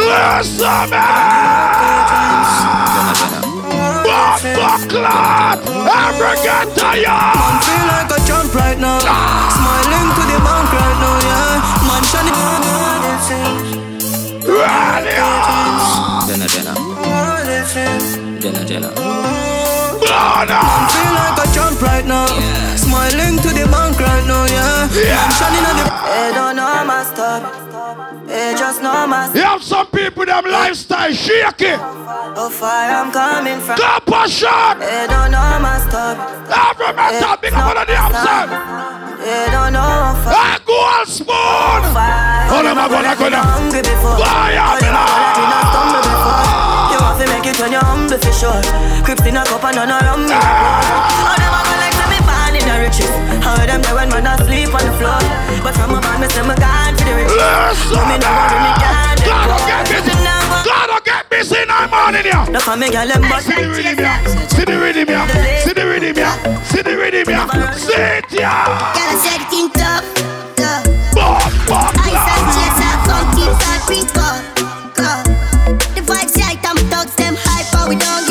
[4.44, 5.60] Buckland!
[5.64, 7.36] Ever get tired?
[7.40, 9.00] Man feel like a champ right now.
[9.00, 11.88] Smiling to the bank right now, yeah.
[11.88, 13.83] Man shining.
[16.48, 16.74] Jenna.
[18.42, 18.90] Jenna, Jenna.
[18.92, 22.73] Man feel like a champ right now.
[22.94, 24.86] Smiling to the bank right now, yeah.
[24.86, 25.86] Man shining at the.
[26.14, 27.42] They don't know my story.
[28.30, 31.74] They just know my You have some people, them lifestyle shaky.
[31.74, 33.82] How far I'm coming from.
[33.82, 34.78] Go passion.
[34.78, 36.22] They don't know my story.
[36.54, 38.50] Every matter, big up on the outside.
[39.26, 40.38] They don't know how far.
[40.38, 41.82] I go on spoon.
[42.54, 43.42] Hold on, I'm gonna go now.
[43.58, 44.22] hungry before.
[44.22, 46.46] Why How you know that you not stumble before?
[46.94, 48.62] You want to make it when you're humble for sure.
[49.02, 50.38] Crips in a cup and none around me.
[50.38, 51.34] Ah.
[51.34, 51.73] Oh, them
[52.64, 53.12] in the riches.
[53.44, 55.20] How them there when man asleep on the floor.
[55.64, 57.36] But from a man, me say me gone for the riches.
[57.36, 59.68] Listen, Me no worry, me can't let Gotta go.
[59.68, 60.14] get busy.
[60.64, 62.48] Gotta get busy in the morning, yeah.
[62.52, 64.48] No for me, girl, them but See the rhythm, yeah.
[64.48, 65.28] See the rhythm, yeah.
[65.64, 66.64] See the rhythm, yeah.
[66.64, 67.72] See the rhythm, yeah.
[67.76, 68.96] See it, yeah.
[68.96, 70.08] Girl, I said king tough,
[70.56, 70.88] tough.
[71.14, 74.42] Bop, bop, Ice and chaser, come keep that drink up,
[75.04, 75.24] up.
[75.96, 78.23] The vibes right, them thugs, them hyper, we don't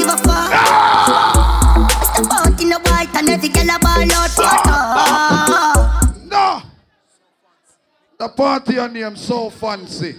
[3.75, 6.05] a ball out for top.
[6.25, 6.63] No.
[8.19, 10.15] The party on name so fancy.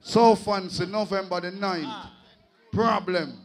[0.00, 2.08] So fancy, November the 9th.
[2.72, 3.36] Problem.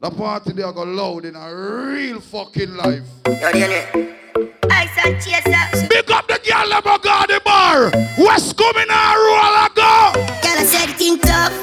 [0.00, 3.04] The party they are go loud in a real fucking life.
[3.24, 5.86] Ice and chaser.
[5.88, 7.90] Pick up the girl that go got the bar.
[8.18, 10.12] West coming and roll a go.
[10.42, 11.54] Girl, I said king tough,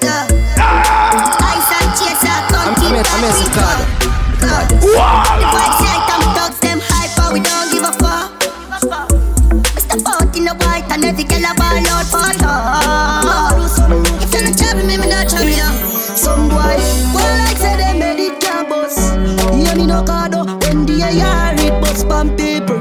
[0.00, 0.30] tough.
[1.42, 3.99] Ice and chaser, come keep that drink up,
[4.50, 4.68] up.
[4.68, 4.76] The
[5.54, 8.28] vibes right, them thugs, them hyper, we don't give a fuck.
[9.78, 12.30] Step out in the white and every girl ball out for.
[14.22, 15.70] If you're not trouble me, me not trouble you.
[16.16, 16.76] Some boy,
[17.14, 18.40] like say they made it.
[19.54, 22.78] Hear me no cardo when the it bust pan people.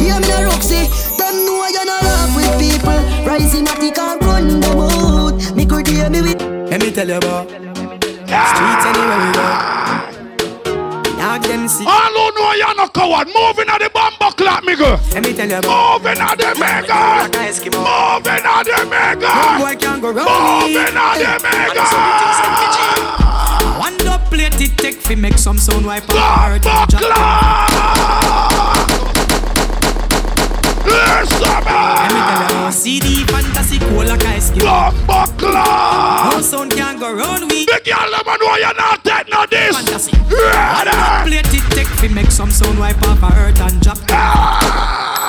[0.00, 3.00] Hear me no Roxy, them know laugh with people.
[3.26, 5.54] Rising at the car, run them out.
[5.54, 6.40] Me could hear me with.
[6.70, 10.05] Let me tell you about streets anywhere we go.
[11.36, 11.84] Dog them see.
[11.86, 13.90] All who know you're no coward, moving at the
[14.36, 14.98] clap, me girl.
[15.12, 17.28] Let me tell you about Moving at the mega.
[17.76, 19.28] Moving at the No mega.
[19.60, 20.24] boy can go me.
[20.24, 21.84] Moving at the mega.
[23.78, 26.64] One dub plate it take fi make some sound wipe on heart and
[31.40, 31.64] drop.
[31.66, 34.64] Let me tell you CD fantasy cool like ice cream.
[34.64, 37.64] No sound can go round we.
[37.66, 39.76] The girl them a know you not take no this.
[39.76, 40.12] Fantasy.
[40.16, 43.98] One dub plate it take fi make some sound wipe off a hurt and drop.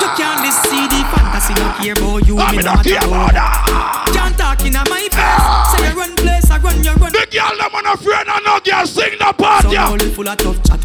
[0.01, 2.39] You can't this CD fantasy no care about you.
[2.39, 4.13] I Me me not care about about.
[4.13, 5.71] Can't talk in my face.
[5.71, 7.11] Say you run place, I run, you run.
[7.11, 9.97] The girl them a no afraid of no girl sing the part, Some yeah.
[10.13, 10.81] full of tough chat.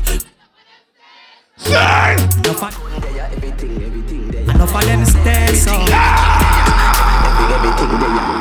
[1.57, 2.19] Sing.
[2.43, 4.02] Enough of,
[4.55, 5.73] enough of them stay so.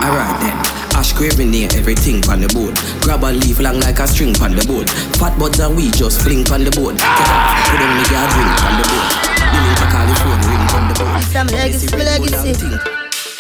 [0.04, 0.58] Alright then.
[0.96, 2.76] Ash craving near everything on the board.
[3.02, 4.90] Grab a leaf long like a string on the board.
[5.18, 6.98] Fat buds and we just fling on the board.
[6.98, 9.10] Get up, put on me a drink on the board.
[9.52, 11.22] Billing to California ring on the board.
[11.32, 12.54] Some legacy, legacy.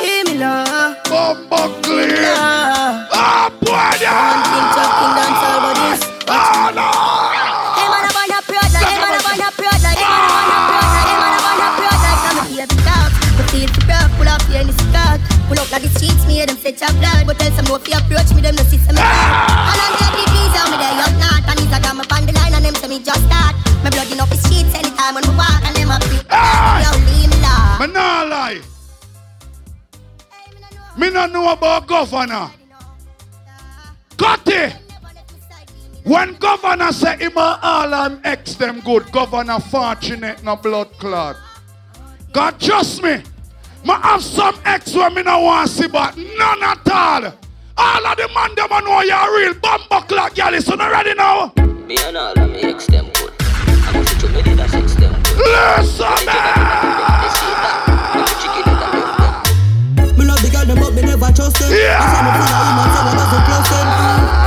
[0.01, 0.97] Hear me love.
[1.05, 2.23] Bumper clear.
[2.23, 3.07] Love.
[3.11, 3.93] Ah, boy,
[15.71, 18.35] Like the streets, me hear them say chop blood, but tell some no fear approach
[18.35, 19.71] me, them no see some me And ah!
[19.71, 22.53] I'm the visa, me there up not, and it's a got me on the line,
[22.53, 23.55] and them say me just start.
[23.79, 26.27] My blood in up the streets anytime when we walk, and them a free.
[26.29, 26.83] Ah!
[26.83, 27.79] Yo, leave me love.
[27.79, 28.59] Me nah lie.
[30.97, 32.51] Me not know about governor.
[34.45, 34.75] It.
[36.03, 41.37] When governor say him all I'm ex them good, governor fortunate no blood clot.
[42.33, 43.23] God trust me.
[43.83, 47.33] Me have some ex me no want see, but none at all.
[47.77, 50.61] All of the man them know you're real bumper clock, girl.
[50.61, 51.51] So not ready now.
[51.87, 53.33] Me and all of me ex them good.
[53.39, 55.37] I'm going to me did a sex them good.
[55.37, 57.90] Listen, Me love the girl
[60.71, 61.69] them but me never trust them.
[61.71, 61.99] Yeah.
[61.99, 63.87] I say me full of him and say I doesn't close them.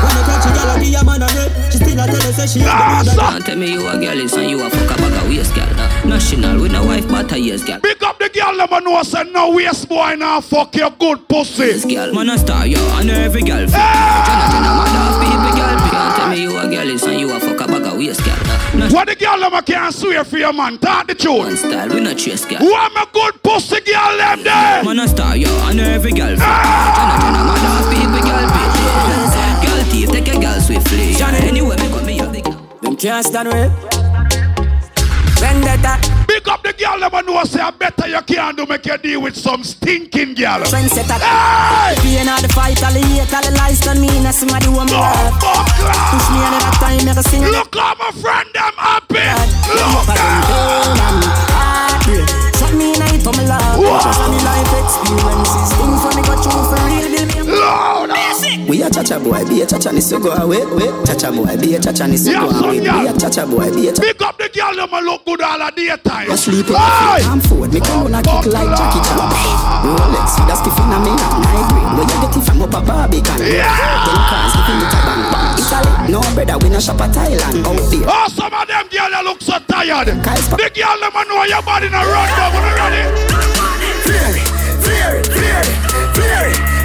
[0.01, 2.25] When you catch a girl and give a man a rep, she still a tell
[2.25, 2.73] her say she a
[3.05, 5.29] the Don't tell me you a girl is and you a fuck a bag of
[5.29, 5.73] waist, girl.
[6.09, 7.81] National with no wife, but a years, girl.
[7.81, 11.29] Pick up the girl them a know say no waste boy now fuck your good
[11.29, 11.85] pussy.
[12.13, 13.77] Man a star, yo, and every girl fit.
[13.77, 17.41] Jenna, Jenna, mother, people, girl, can't tell me you a girl is and you a
[17.41, 18.44] fuck a bag of waste, girl.
[18.77, 20.79] No What the girl them a can't swear for your man?
[20.79, 21.59] Talk the truth.
[21.59, 22.59] style, we no chase, girl.
[22.59, 24.83] Who am a good pussy girl them there?
[24.83, 26.41] Man a star, yo, and every girl fit.
[26.41, 26.95] Ah!
[26.99, 28.75] Jenna, Jenna, mother, people, girl, fit.
[29.65, 31.15] Girl thief, take a girl swiftly.
[31.49, 32.41] Anyway, me come me up the
[32.83, 34.04] Them can't stand with.
[36.35, 39.23] Big up the girl a know say I better you can't do make you deal
[39.23, 40.67] with some stinking girl.
[40.67, 41.23] Trendsetter.
[41.23, 41.95] Hey!
[42.03, 44.11] Pain all the fight, all the hate, all the lies done me.
[44.19, 45.31] Now somebody want me love.
[45.39, 47.47] Push me another time, a sing.
[47.47, 49.31] Look how my friend them happy.
[49.79, 51.23] Look at them pain and
[51.55, 52.27] heartbreak.
[52.59, 53.79] Shot me in a hit on my love.
[53.79, 55.71] Just the life experiences.
[55.79, 58.69] Things when me go through for real, build me up.
[58.69, 60.65] We a chacha boy, be a chacha ni so go away.
[60.75, 62.81] Wait, chacha boy, be a chacha ni so go away.
[62.81, 64.03] Be a chacha boy, be a chacha.
[64.03, 66.31] Big up the girl them a look good all the daytime.
[66.31, 66.75] I sleep in!
[66.75, 69.19] I'm forward, me come on a kick like Jackie Chan.
[69.85, 71.93] Rolex, with a skiff in a me hand, high grade.
[71.95, 73.39] Where you get it from up a Barbican?
[73.45, 73.71] Yeah.
[74.05, 75.55] Ten cars, you look a bang bang.
[75.61, 77.65] Italy, no brother, we no shop a Thailand.
[77.65, 78.07] Out there.
[78.09, 80.09] Oh, some of them girls they look so tired.
[80.09, 82.75] The girl them a know your body na run down when you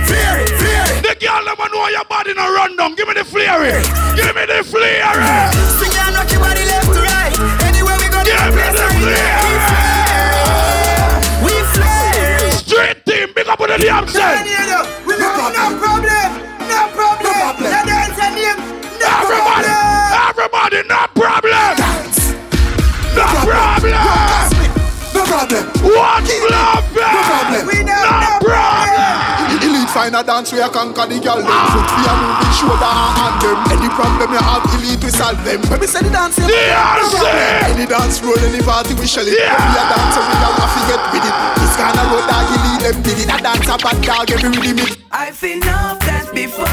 [0.10, 0.54] ready.
[1.06, 2.96] The girl them a know your body na run down.
[2.96, 3.82] Give me the flare.
[4.16, 5.14] Give me the flare.
[5.80, 7.34] Sing and rock your body left to right.
[7.70, 9.42] Anywhere we go, Give me the flare.
[11.44, 12.52] we flare.
[12.52, 14.42] Street team, big up with the damn self.
[15.06, 16.30] We got no problem,
[16.68, 17.56] no problem.
[17.64, 18.58] The dance and him,
[19.00, 20.20] no Everybody, problem.
[20.30, 21.76] everybody, no problem.
[23.16, 23.94] No problem.
[25.14, 25.64] No problem.
[25.84, 26.99] What problem?
[30.00, 33.36] Find a dance where I conquer the girl them Foot for a moving shoulder and
[33.44, 37.20] them Any problem you have, elite we solve them When we say the dance, DRC.
[37.20, 37.76] Eh!
[37.76, 39.60] Any dance road, any party we shell it Yeah.
[39.60, 42.26] When we a dance, we a want to get with it This kind of road
[42.32, 45.60] dog, elite them did it A dance a bad dog, every rhythm it I've seen
[45.60, 46.66] enough dance before,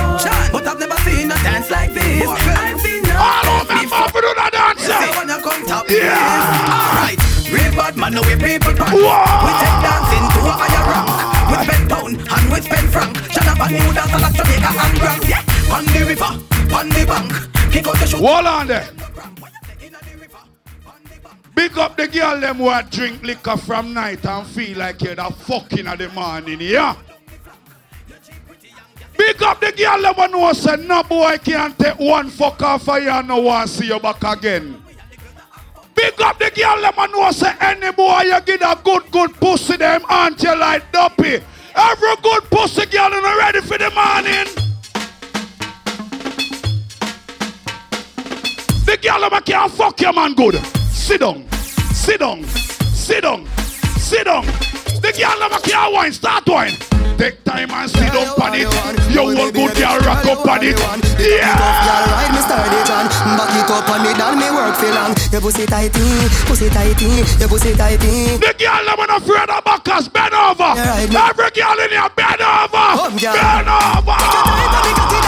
[0.53, 2.29] but I've never seen a dance like this.
[2.29, 4.85] I've seen All enough of them up with the dance.
[4.85, 5.17] Say eh?
[5.17, 6.13] wanna come top Yeah.
[6.13, 6.69] this.
[6.69, 8.93] Alright, real bad man, know we people punk.
[8.93, 9.41] Whoa.
[9.41, 11.27] We take dancing to a higher rank.
[11.49, 13.16] We spend pound and we spend franc.
[13.59, 15.29] Dance like Jamaica and Grand.
[15.29, 17.73] Yeah, on the river, on the bank.
[17.73, 18.21] Kick out the shoot.
[18.21, 18.89] Hold on there.
[21.55, 25.25] Big up the girl them who drink liquor from night and feel like you're the
[25.25, 26.95] fucking of the morning, yeah?
[29.17, 32.87] Big up the girl them who know say no boy can't take one fuck off
[32.91, 34.83] of you and no want see you back again.
[35.95, 39.33] Big up the girl them who know say any boy you get a good good
[39.37, 41.41] pussy them aunt you like duppy.
[41.77, 44.49] Every good pussy girl is ready for the morning.
[48.87, 50.57] The girl them can't fuck your man good.
[50.91, 51.47] Sit down,
[51.93, 53.47] sit down, sit down,
[54.07, 54.47] sit down.
[55.03, 56.79] The girl them can't wine, start wine.
[57.19, 58.71] Take time and sit down on it.
[59.11, 60.79] You will good girl rock up on it.
[61.19, 61.59] Yeah.
[61.59, 65.17] Girl, ride me sturdy John Back it up on me down, me work for long
[65.33, 70.09] Your pussy tighty, pussy tighty Your pussy tighty The girl them not afraid of backers.
[70.09, 70.77] Bend over.
[70.77, 73.11] Every girl in here, bend over.
[73.19, 75.26] Bend over.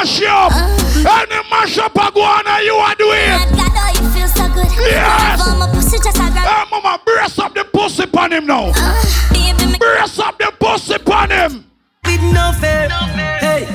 [0.00, 0.52] The boy mash up.
[0.54, 1.26] Uh.
[1.30, 3.10] Any mash up a go on and you are doing.
[3.10, 4.66] God, God, oh, you feel so good.
[4.80, 5.46] Yes.
[5.58, 6.46] My pussy just a grab.
[6.46, 8.72] Hey, mama, brace up the pussy on him now.
[8.74, 11.64] Uh, baby, Brace up the pussy on him.
[12.06, 13.68] With no fair Hey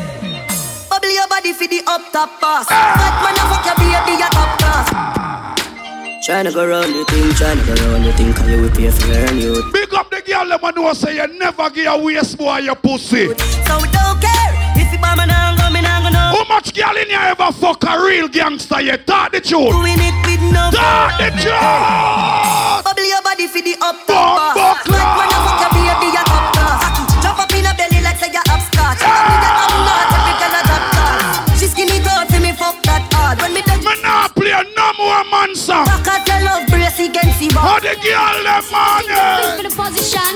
[0.89, 4.29] Bubble your body for the up top boss Fat man, I fuck your baby, your
[4.29, 8.71] top class Tryna go round the thing, tryna go round the thing, cause you will
[8.71, 9.71] pay for learn you.
[9.71, 12.75] Big up the girl them and know say you never give a waste boy your
[12.75, 13.27] pussy.
[13.27, 14.64] So we don't care
[14.95, 17.19] If you buy me now, go me now, go no How much girl in here
[17.35, 18.79] ever fuck a real gangster?
[18.79, 19.75] You talk the truth.
[19.75, 22.79] Doing it with no Talk the truth.
[22.87, 25.19] Bubble your body for the up Bumbo top boss Fat class.
[25.19, 26.79] man, I fuck your baby, your top class
[27.19, 30.07] Drop up in a belly like say you're upstart She got me that I'm not
[30.15, 33.67] every girl a drop class She skinny tall for me fuck that hard When me
[33.67, 35.83] done Me nah play no more man song.
[35.91, 38.63] Back at your love brace against the How bar the girl them eh?
[38.63, 39.59] for man?
[39.59, 40.33] the position.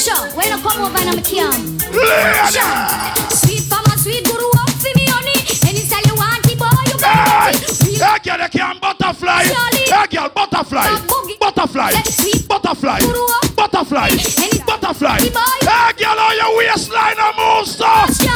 [0.00, 1.60] Sure, when I come over and I'm a kiam.
[1.92, 2.56] Lady.
[2.56, 3.35] Sure.
[8.16, 9.44] That girl they can butterfly.
[9.92, 10.88] That girl butterfly.
[11.36, 11.92] Butterfly.
[12.48, 13.00] Butterfly.
[13.52, 14.08] Butterfly.
[14.64, 15.20] Butterfly.
[15.60, 17.84] That girl on your waistline a monster.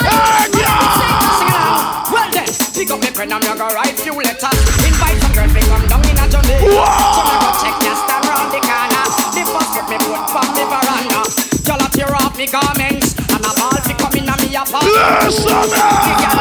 [0.05, 2.12] That girl.
[2.12, 2.44] Well then,
[2.76, 4.60] pick up your pen and me go write you letters.
[4.84, 6.60] Invite some girls to come down in a journey.
[6.60, 9.05] So me go check your stand around the corner.
[9.33, 11.25] The first get me put from the veranda.
[11.65, 15.25] Y'all tear off me garments and a ball fi come in a me apartment.
[15.25, 16.40] Listen.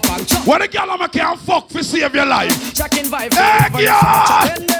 [0.00, 0.46] up and.
[0.46, 2.74] What a girl I'm a can't fuck for save your life.
[2.74, 3.34] Checking vibe.
[3.34, 4.00] Hey, girl.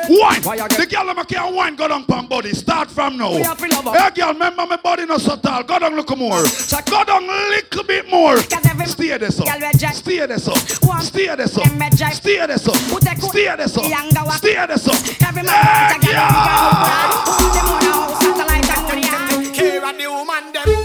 [0.08, 0.40] Wine.
[0.42, 1.76] The girl I'm a can't wine.
[1.76, 2.52] Go down pam body.
[2.52, 3.32] Start from now.
[3.32, 4.32] Hey, girl.
[4.32, 5.62] Remember my body not so tall.
[5.62, 6.44] Go down look more.
[6.44, 6.86] Check.
[6.86, 8.39] Go down little bit more.
[8.86, 9.49] Steer this up.
[9.94, 10.57] Steer this up.
[11.02, 11.66] Steer this up.
[12.12, 12.76] Steer this up.
[12.76, 13.84] Steer this up.
[14.34, 14.97] Steer this up.
[15.47, 17.40] Hey, girl.
[19.52, 20.80] Here and the woman them.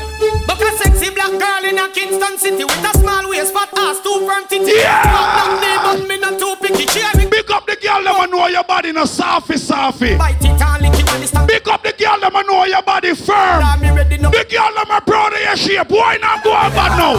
[1.26, 4.28] But a black girl in a Kingston city with a small waist, fat ass, two
[4.28, 4.72] firm titty.
[4.78, 5.02] Yeah.
[5.06, 6.86] Knock down but me not too picky.
[6.86, 7.30] Cheering.
[7.30, 10.18] Big up the girl them know your body no softy softy.
[10.18, 11.48] Bite it and lick it and it's not.
[11.48, 13.82] Big up the girl them know your body firm.
[13.82, 14.30] Me ready now.
[14.30, 15.90] The girl them are proud of your shape.
[15.90, 17.18] Why not go on bad now?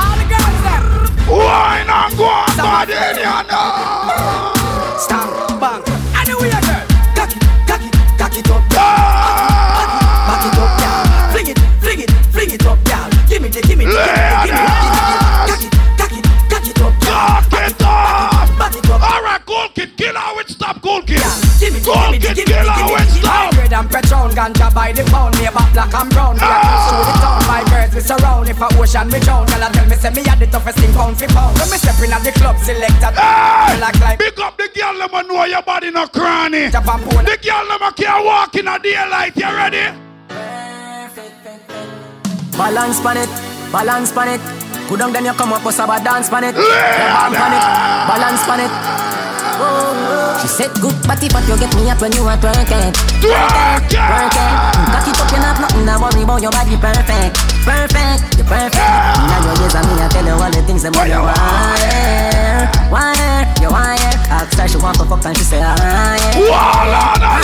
[0.00, 0.84] All the girls them.
[1.28, 4.96] Why not go on bad in here now?
[4.98, 5.35] Stand
[20.06, 21.22] kill her with stop, cool kid.
[21.58, 22.92] Give me the, Cool give me the, kid, give me kill the, her give me
[22.92, 23.20] with the.
[23.20, 23.52] stop.
[23.56, 26.36] Red and Patron, ganja by the pound, neighbor black and brown.
[26.38, 28.48] Are close to the town, my girls we surround.
[28.48, 30.92] If a ocean we drown, girl I tell me say me had the toughest thing
[30.92, 31.58] pound for pound.
[31.58, 33.14] When me step in at the club, selected.
[33.16, 33.80] Hey!
[33.80, 36.68] Like like Big up the girl them know your body no cranny.
[36.68, 36.80] The
[37.42, 39.36] girl them can't walk in a daylight.
[39.36, 40.05] You ready?
[42.56, 43.28] Balance pan it,
[43.70, 44.40] balance pan it.
[44.88, 46.54] Go down then you come up with a dance pan it.
[46.56, 47.28] Yeah.
[47.36, 47.64] Pan it,
[48.08, 49.15] balance pan it.
[50.40, 52.92] She said good body, but you get me up when you are twerking.
[53.20, 53.96] Twerk it.
[53.96, 54.76] Work it.
[54.92, 56.42] Cock it up, you not nothing to worry about.
[56.42, 57.34] Your body perfect,
[57.66, 58.78] perfect, you're perfect.
[58.78, 63.42] Now your days and me, I tell you all the things that you wire, wire,
[63.58, 64.14] you wire.
[64.30, 66.20] Ask her she want to fuck and she say wire.
[66.46, 67.42] Walla, na,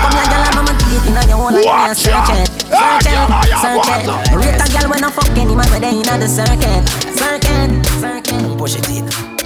[0.00, 1.96] Come here, girl, I'm a deep in your whole life.
[1.98, 3.28] Search it, search it,
[3.60, 4.08] search it.
[4.32, 7.68] Rate a girl when I fuck any man where they in the circuit, circuit,
[8.00, 8.56] circuit.
[8.56, 9.41] Push it in.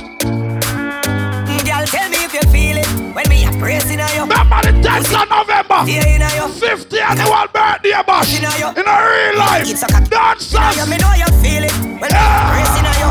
[1.86, 4.23] Girl, tell me if you feel it when me a praising on you.
[4.23, 5.78] Remember the 10th of November.
[5.90, 8.36] Yeah, in your 50 annual birthday bash.
[8.36, 9.68] In your In a real life.
[9.70, 10.08] It's a cat.
[10.10, 10.76] Dancers.
[10.76, 13.10] You me know you feel it when me a praising on you.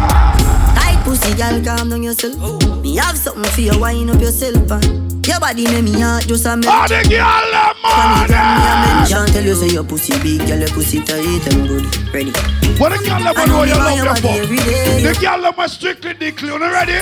[0.76, 2.36] Tight pussy, girl, calm down yourself.
[2.84, 4.72] Me have something for you, wind up yourself.
[4.72, 6.68] And your body make me heart just a melt.
[6.68, 9.00] All the girl them Funny from me, I on.
[9.00, 11.86] mention Tell you say your pussy big, girl, your pussy tight and good.
[12.14, 12.32] Ready?
[12.80, 14.58] What the girl them I know know you you love want your your body every
[14.58, 14.66] fuck.
[14.68, 15.04] day.
[15.04, 16.50] The girl them strictly dickly.
[16.50, 17.00] You ready?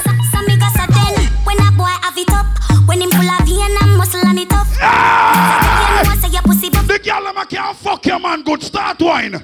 [1.53, 2.45] When a boy have it up.
[2.88, 4.67] When him full of vein and muscle and it up.
[4.82, 6.01] Ah!
[6.03, 6.88] You know say your pussy buff.
[6.88, 8.64] The girl them can't fuck your man good.
[8.64, 9.32] Start wine.
[9.32, 9.40] Wink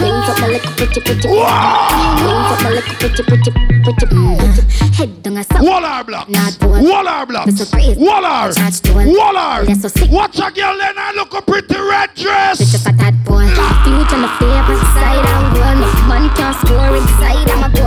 [0.00, 1.28] up my little pretty pretty.
[1.28, 2.52] Wow.
[2.52, 4.06] Up my little pretty pretty pretty.
[4.14, 4.94] Mm.
[4.94, 5.62] Head down a south.
[5.62, 6.28] Wall our block.
[6.28, 6.84] Not one.
[6.84, 7.46] Wall our block.
[7.46, 8.00] Me so crazy.
[8.00, 8.52] Wall our.
[8.52, 9.08] Charge to one.
[9.08, 9.64] Wall our.
[9.64, 10.10] That's so sick.
[10.10, 12.58] Watch a girl then I look a pretty red dress.
[12.58, 13.46] Just a that boy.
[13.84, 16.08] Future my favorite side and goal.
[16.08, 17.50] Man can't score inside.
[17.50, 17.86] I'm a goal.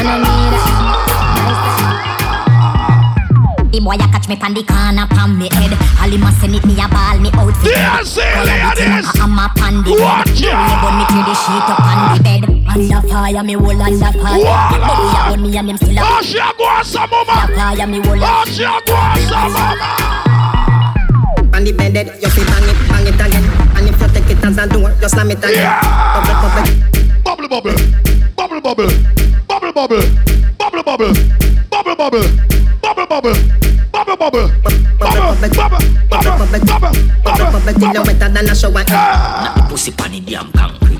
[0.00, 1.09] And I need a.
[3.70, 5.70] The boy a catch me pan the corner pan me head.
[6.02, 8.74] All him a send it me a ball me out for Yeah, see, Boy a
[8.74, 9.06] beat him ladies.
[9.06, 10.02] a hammer pan the head.
[10.02, 10.66] Watch Now ya.
[10.66, 12.42] me bun me to the sheet up on the bed.
[12.66, 14.42] Under fire me whole under fire.
[14.42, 14.74] Walla.
[14.90, 16.02] Body a bun me and him still a.
[16.02, 17.46] Oh, she a go on some mama.
[17.54, 18.18] Fire me whole.
[18.18, 19.88] Oh, she a go on some mama.
[21.54, 23.44] On the bed, you fi bang it, bang it again.
[23.78, 25.62] And if you take it as a door, you slam it again.
[25.62, 25.78] Yeah.
[26.26, 27.46] Bubble, bubble.
[27.46, 27.76] Bubble bubble.
[28.50, 28.90] Bubble bubble.
[29.46, 30.02] Bubble bubble.
[30.58, 31.14] Bubble bubble.
[31.70, 32.24] Bubble bubble.
[32.82, 33.34] Bubble bubble.
[33.92, 34.48] Bubble bubble.
[34.98, 35.38] Bubble bubble.
[35.38, 35.78] Bubble bubble.
[36.10, 36.30] Bubble
[37.22, 38.82] Bubble, bubble, till you wetter than a shower.
[38.90, 40.98] Not the pussy pan the damn concrete.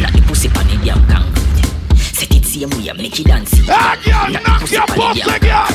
[0.00, 1.94] Not the pussy pan the damn concrete.
[1.98, 3.52] Set it same way, make it dance.
[3.68, 5.68] Ah, girl, the knock your the pussy, girl.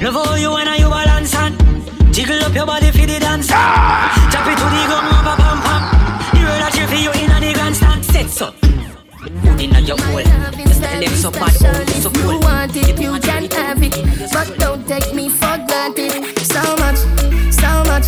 [0.00, 3.48] Love how you and you balance and jiggle up your body for the dance.
[3.52, 4.08] Ah.
[4.32, 5.04] Chop it to the gum,
[5.36, 6.40] pam pam.
[6.40, 8.04] You heard that you feel in the grandstand.
[8.06, 8.67] Set so.
[9.58, 10.22] Put in your hole.
[10.22, 12.32] Just tell them so bad, oh, so If cool.
[12.32, 14.30] you want it, you can have it.
[14.32, 16.38] But don't take me for granted.
[16.38, 16.98] So much,
[17.50, 18.04] so much,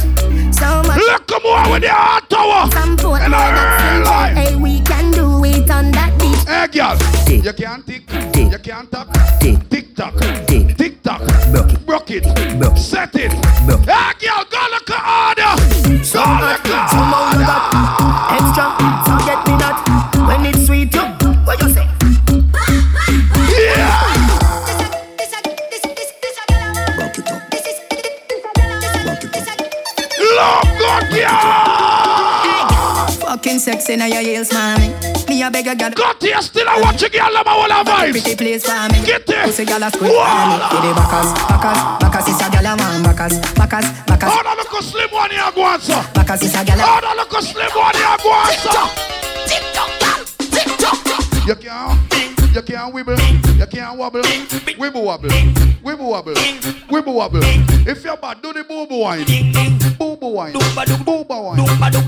[0.54, 0.98] so much.
[0.98, 2.70] Look come on with the hot tower.
[2.70, 4.28] Some point And more I that's lie.
[4.28, 6.38] Hey, we can do it on that beat.
[6.46, 6.96] Hey, girl.
[7.28, 8.02] You can't tick.
[8.36, 9.08] You can't talk.
[9.40, 10.14] Tick tock.
[10.46, 11.22] Tick tock.
[11.50, 11.84] Broke it.
[11.84, 12.78] Broke it.
[12.78, 13.32] Set it.
[13.32, 15.52] Hey, girl, go look at order.
[15.82, 17.99] Go look at Some more you got order.
[33.60, 34.88] Sexy now your heels, mommy.
[35.28, 35.90] Me a beg a girl.
[35.90, 39.04] Got here still I watch a girl, I'm a whole of Pretty place for me.
[39.04, 39.44] Get it.
[39.44, 40.24] Pussy girl a squid Whoa.
[40.24, 40.56] for me.
[40.70, 43.02] Give the backers, backers, backers Bacas is a gal a man.
[43.02, 44.30] Bacas, bacas, bacas.
[44.32, 45.94] Oh, that look a slim one here, go on, sir.
[46.12, 46.82] Bacas is a gal a.
[46.82, 49.10] Oh, that look a slim one here, go on, sir.
[51.46, 53.18] You can't, you can't wibble,
[53.58, 55.28] you can't wobble, wibble wobble,
[55.82, 56.34] wibble wobble,
[56.88, 57.40] wibble wobble.
[57.86, 59.24] If you're bad, do the boobo wine,
[59.98, 61.58] boobo wine, boobo wine,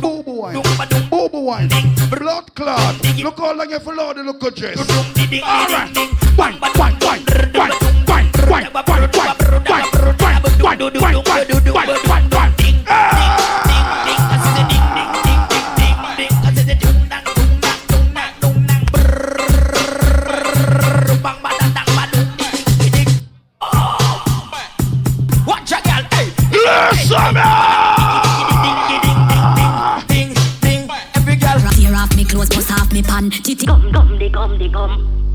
[0.00, 0.62] boobo wine,
[1.10, 1.68] boobo wine.
[2.10, 3.16] Blood clot.
[3.18, 4.78] Look how long you for Lord look good dress.
[4.78, 5.94] All right,
[6.36, 7.72] wine, wine, wine, wine, wine,
[8.08, 9.38] wine, wine, wine, wine, wine,
[9.68, 9.88] wine,
[10.60, 12.31] wine, wine, wine, wine, wine.
[34.32, 35.31] Digum, Digum.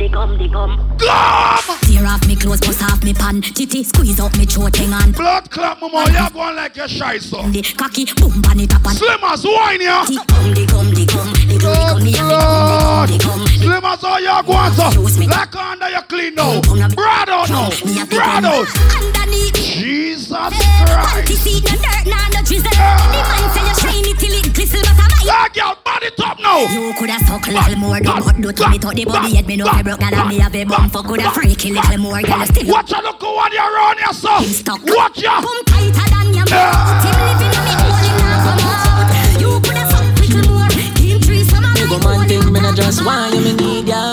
[0.00, 0.76] The gum, the gum.
[0.76, 1.78] Gum, the gum, the gum.
[1.84, 3.42] Tear off me clothes, bust off me pan.
[3.42, 5.12] Titty squeeze up me throat, hang on.
[5.12, 7.52] Blood clot, mama, you going like a shy son.
[7.52, 8.96] The cocky, boom, pan it up and.
[8.96, 10.04] Slim as wine, yeah.
[10.08, 11.28] Gum, the gum, the gum.
[11.46, 13.46] The gum, the gum, the gum, the gum, the gum.
[13.60, 14.88] Slim as all you going, so.
[15.30, 16.60] Like under you clean now.
[16.96, 17.68] Broad out now.
[18.06, 18.68] Broad out.
[18.96, 19.54] Underneath.
[19.54, 22.70] Jesus Panty feet, no dirt, nah, no drizzle.
[22.70, 26.60] The man say you shiny till it glisten, but I'm Ah, girl, body top now.
[26.60, 29.46] You coulda suck a little more, don't hot, do to me, to the body head,
[29.46, 32.46] me know me broke, that me have a bum, fuck, coulda freaky little more, girl,
[32.46, 32.66] still.
[32.68, 34.42] Watch out, look who on you around here, son.
[34.86, 35.40] Watch ya.
[35.40, 37.04] Come tighter than your mouth.
[37.04, 39.40] Him living in me hole, him not come out.
[39.40, 42.76] You coulda suck little more, kill trees from a You go man thing, me not
[42.76, 44.09] just want you, me need ya.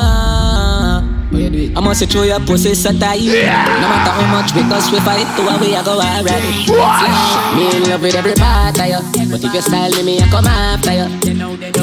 [1.77, 3.21] I must throw your pussy so tight.
[3.21, 6.41] No matter how much because we fight, to a way I go alright.
[7.53, 10.27] Me in love with every part of you, but if you style me, me I
[10.27, 11.05] come after you.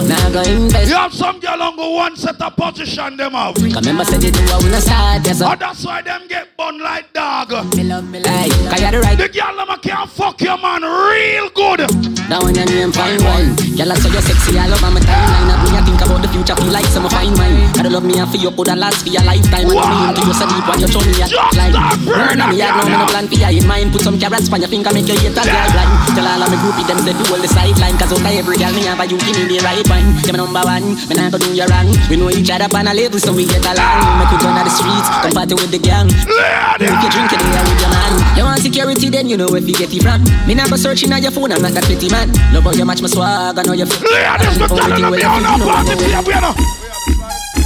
[0.08, 0.90] Now go invest.
[0.90, 3.56] You have some girl on go one set of position them out.
[3.56, 5.40] Remember said you do what we no start, yes.
[5.40, 7.52] Oh, that's why them get bun like dog.
[7.76, 9.16] Me love me like, cause you're the right.
[9.16, 11.86] The girl them can't fuck your man real good.
[12.26, 13.55] That one your name fine wine.
[13.78, 15.55] Girl, I saw you sexy all over my timeline.
[15.55, 17.70] Of me, I think about the future, feel like some fine wine.
[17.78, 19.70] I don't love me and you, coulda last for your lifetime.
[19.70, 21.75] And me into you so deep when you show me a line.
[22.05, 23.93] Burn on me, I know me no plan for you in mind.
[23.93, 25.91] Put some carrots on your finger, make your haters girl blind.
[26.15, 27.97] Tell all of me groupie them say do all the sideline.
[27.99, 30.07] Cause out of every girl me have a you give me the right one.
[30.25, 31.89] You my number one, me not go do you wrong.
[32.09, 34.21] We know each other on a level, so we get along.
[34.21, 36.09] Make we turn out the streets, come party with the gang.
[36.11, 38.13] If you drink it, there with your man.
[38.37, 40.23] You want security, then you know where you get it from.
[40.47, 42.33] Me never searching on your phone, I'm not that pretty man.
[42.53, 44.09] Love how you match my swag, I know you feel.
[44.11, 46.55] Everything well, you know.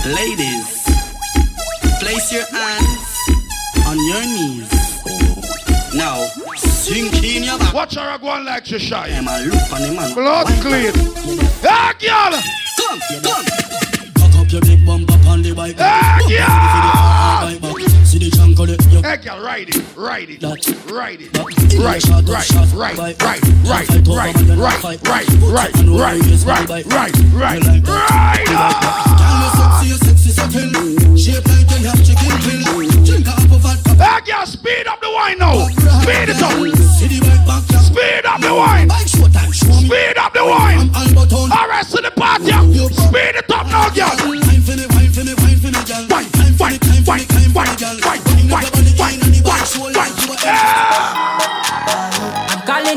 [0.08, 0.88] Ladies,
[2.00, 3.18] place your hands
[3.86, 4.70] on your knees.
[5.94, 7.74] Now, sink in your back.
[7.74, 9.08] Watch her go on like she shy.
[9.08, 10.14] Yeah, man, look on the man.
[10.14, 10.92] Blood clean.
[11.62, 12.40] Hey, girl.
[12.78, 13.44] Come, come.
[14.14, 15.76] Cock up your big bump up on the bike.
[15.76, 18.04] Hey, girl.
[18.04, 18.76] See the chunk of the.
[18.90, 19.02] Yo.
[19.02, 20.90] Hey, girl, ride it, ride it, That.
[20.90, 21.44] ride it, That.
[21.84, 23.20] right, Shot, right, shot, right, bike.
[23.22, 25.00] right, right, Fight over right, and then right, fight.
[25.08, 26.86] right, right, And no right, worries, right, my bike.
[26.86, 28.10] right, You right, like that.
[28.10, 30.07] right.
[30.38, 30.70] You like that.
[30.70, 31.16] Girl, you sexy, you sexy, something.
[31.18, 33.04] Shape like you have chicken pill.
[33.04, 33.94] Drink a apple vodka.
[33.98, 35.68] Hey, girl, speed up the wine now.
[36.02, 36.54] Speed it up.
[36.54, 37.80] The.
[37.80, 38.90] Speed up the wine.
[38.90, 40.90] Speed up the wine.
[41.52, 42.52] All right, to the party.
[42.94, 44.12] Speed it up now, girl.
[44.28, 46.06] Wine for me, wine for me, wine for me, girl.
[46.10, 47.96] Wine, Time for wine, me, time for wine, me, time for wine, me, girl.
[48.04, 49.94] wine, Wine wine, up on the wine, wine and the wine, bike show wine.
[49.94, 51.14] like you are.
[51.14, 51.17] I'm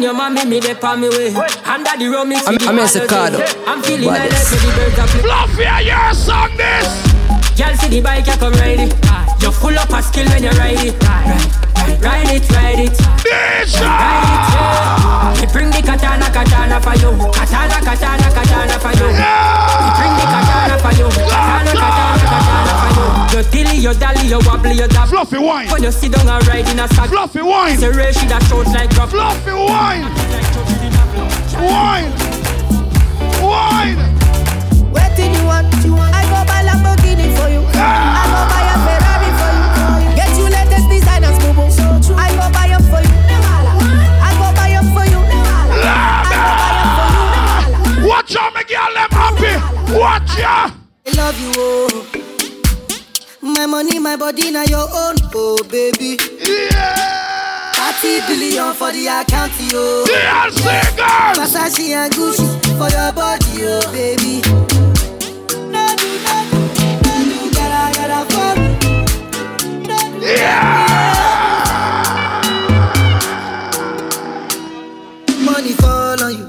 [0.02, 1.34] calling your mommy, me dey on me way.
[1.66, 3.40] Under the rum, I'm- I'm a Secado.
[3.68, 4.52] I'm feeling my Baddest.
[4.52, 5.24] legs with the birds are flip.
[5.26, 6.88] Fluffy, I hear a song this.
[7.58, 8.94] Girl, see the bike, you come ride it.
[9.42, 10.96] You're full up a skill when you ride it.
[11.04, 13.00] Ride, ride it, ride it.
[13.02, 15.34] Ride it, yeah.
[15.40, 17.12] Me bring the katana, katana for you.
[23.82, 25.10] You dilly, you wobbly, you dab.
[25.10, 25.68] Fluffy wine.
[25.72, 27.10] When you sit down and ride in a sack.
[27.10, 27.80] Fluffy wine.
[27.80, 29.10] Say Rishi that shouts like drop.
[29.10, 30.06] Fluffy wine.
[31.58, 32.14] Wine.
[33.42, 33.98] Wine.
[34.94, 37.66] What Waiting you want, I go buy a Lamborghini for you.
[37.74, 39.66] I go buy a Ferrari for you.
[40.14, 41.66] Get you latest designers, boo boo.
[42.14, 43.18] I go buy them for you.
[44.22, 45.26] I go buy them for you.
[48.08, 49.58] Watch out, me girl, them happy.
[49.98, 50.70] Watch ya.
[50.70, 52.11] I love you, oh.
[53.62, 56.18] My money, my body, now your own, oh baby.
[56.40, 57.72] Yeah.
[58.02, 60.04] 30 billion for the account, yo.
[60.10, 60.82] Yeah, say.
[61.38, 62.48] Versace and Gucci
[62.80, 64.42] for your body, oh baby.
[64.42, 64.52] Do,
[75.46, 76.46] Money fall on you,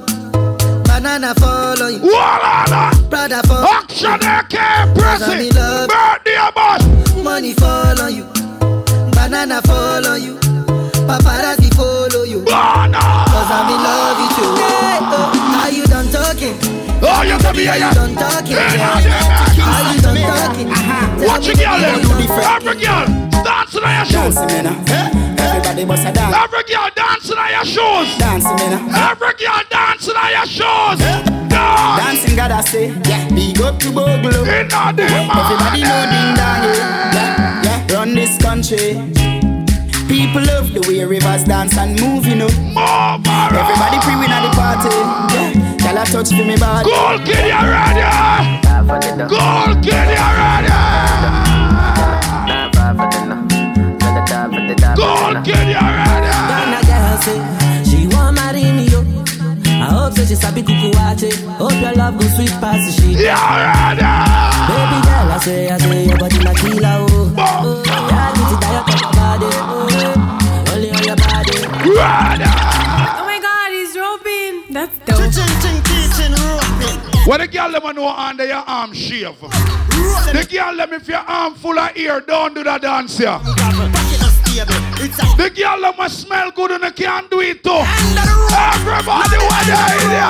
[0.84, 2.00] banana fall on you.
[2.02, 3.66] Walla, Brother fall.
[4.04, 5.46] Action, AK, press Cause I'm it.
[5.50, 5.88] in love.
[5.88, 6.82] Birthday, boss.
[7.22, 8.24] Money fall on you,
[9.14, 10.34] banana follow you.
[11.06, 12.42] Paparazzi follow you.
[12.44, 14.48] Cause I'm in love with you.
[14.58, 16.58] Yeah, oh, are you done talking?
[17.04, 18.56] Oh, you come here, Are you done talking?
[18.56, 20.68] Are you done talking?
[21.24, 21.84] Watch it, girl.
[21.84, 21.94] Eh?
[22.58, 23.06] Every girl,
[23.44, 25.21] dancing on your shoes.
[25.52, 26.34] Everybody bust a dance.
[26.34, 28.16] Every girl dancing on your shoes.
[28.16, 28.88] Dancing, man.
[28.88, 30.98] Every girl dancing on your shoes.
[31.52, 32.88] Dancing, God, I say.
[33.04, 34.32] Yeah, big up to Bogle.
[34.48, 35.02] Everybody
[35.84, 37.12] know ding dong, yeah.
[37.12, 37.62] yeah.
[37.64, 38.96] Yeah, run this country.
[40.08, 42.48] People love the way rivers dance and move, you know.
[42.48, 44.88] Everybody pre-win at the party.
[45.36, 46.88] Yeah, tell her touch for me body.
[46.88, 48.04] Gold kid, you ready?
[49.28, 51.41] Gold kid, you ready?
[54.32, 56.30] Gold kid, you ready?
[56.48, 57.36] Ghana girl say
[57.84, 59.00] she want marry me yo.
[59.68, 61.30] I hope say she sabi kuku wache.
[61.58, 63.16] Hope your love go sweet past the shit.
[63.18, 63.26] Baby
[65.04, 67.34] girl, I say I say your body na killer oh.
[67.36, 69.48] oh yeah, get it diet on your body.
[69.52, 71.56] Oh, only on your body.
[71.84, 74.72] Oh my god, he's roping.
[74.72, 75.20] That's dope.
[77.28, 79.38] When the girl let me know under your arm shave.
[79.40, 83.38] The girl let me if your arm full of ear, don't do that dance here.
[84.52, 87.72] The girl let me smell good and I can't do it too.
[87.72, 90.28] Everybody want to here.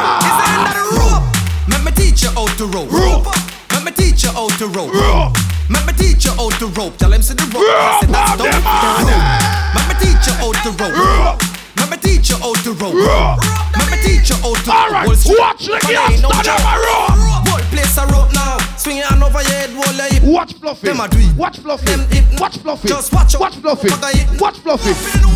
[1.66, 2.92] Let me teach you how to rope.
[2.92, 3.26] rope.
[3.74, 4.94] Let me teach you how to rope.
[4.94, 5.34] rope.
[5.68, 6.96] Let me teach you how to rope.
[6.98, 7.66] Tell him see the rope.
[7.66, 8.46] I said that's dope.
[8.46, 9.26] Rope.
[9.74, 10.94] Let me teach you how to rope.
[10.94, 11.42] rope.
[11.82, 12.94] Let me teach you how to rope.
[12.94, 13.42] rope.
[13.74, 14.86] Let me teach you how to rope.
[14.86, 17.50] All right, watch the girl stand on my rope.
[17.50, 18.61] Whole place a rope now.
[18.82, 20.22] Swing your hand over your head, wall your hip.
[20.24, 20.88] Watch Fluffy.
[20.88, 21.36] Them a do it.
[21.36, 21.86] Watch Fluffy.
[21.86, 22.40] Them hip.
[22.40, 22.88] Watch Fluffy.
[22.88, 23.40] Just watch out.
[23.40, 23.88] Watch Fluffy.
[23.88, 24.40] Fuck it.
[24.40, 24.90] Watch Fluffy.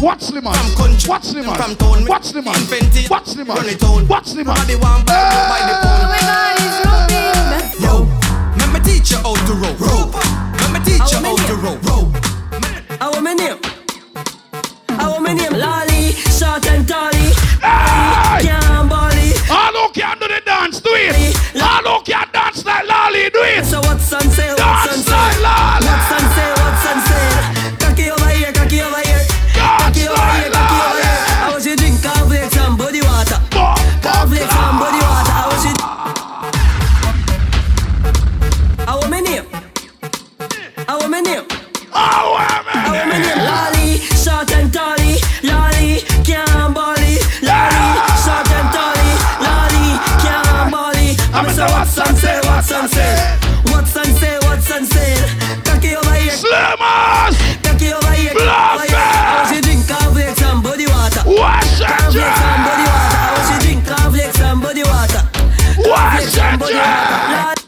[0.04, 0.50] Watch Slimmer.
[1.06, 1.54] Watch Slimmer.
[1.54, 2.06] From town.
[2.06, 2.50] Watch Slimmer.
[2.50, 3.08] Invent it.
[3.08, 3.54] Watch Slimmer.
[3.54, 4.08] Run it down.
[4.08, 4.50] Watch Slimmer.
[4.50, 6.02] Nobody want buy it by the pound.
[6.02, 7.86] Oh my god, he's roping.
[7.86, 8.02] Yo,
[8.58, 9.78] let me teach you how to rope.
[9.78, 10.10] rope.
[10.58, 11.82] Let me teach you how to rope.
[11.86, 12.10] rope.
[12.98, 13.62] How my name?
[14.88, 15.52] How my name?
[15.52, 17.30] Lolly, short and tally.
[17.62, 19.38] Can't bally.
[19.48, 21.62] All who can do the dance, do it.
[21.62, 22.25] All who can
[23.30, 23.64] do it.
[23.64, 24.48] So what's son say?
[24.54, 25.65] What's son
[52.62, 54.06] son say, what son say.
[54.06, 55.14] What son say, what son say.
[55.64, 56.32] Cocky over here.
[56.32, 57.36] Slammers.
[57.62, 58.32] Cocky over here.
[58.32, 58.96] Bluff over here.
[58.96, 61.22] I want you drink cornflakes and body water.
[61.26, 63.20] Wash it, Cornflakes and body water.
[63.20, 65.22] I want you drink cornflakes and body water.
[65.84, 67.44] Wash and it, body yeah.
[67.44, 67.62] water.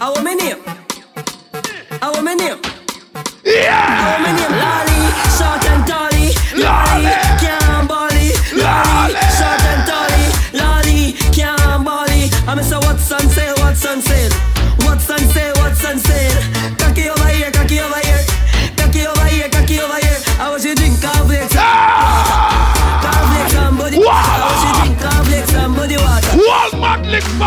[0.00, 0.60] How my name?
[2.00, 2.32] How my?
[3.44, 3.76] Yeah.
[3.76, 4.91] How my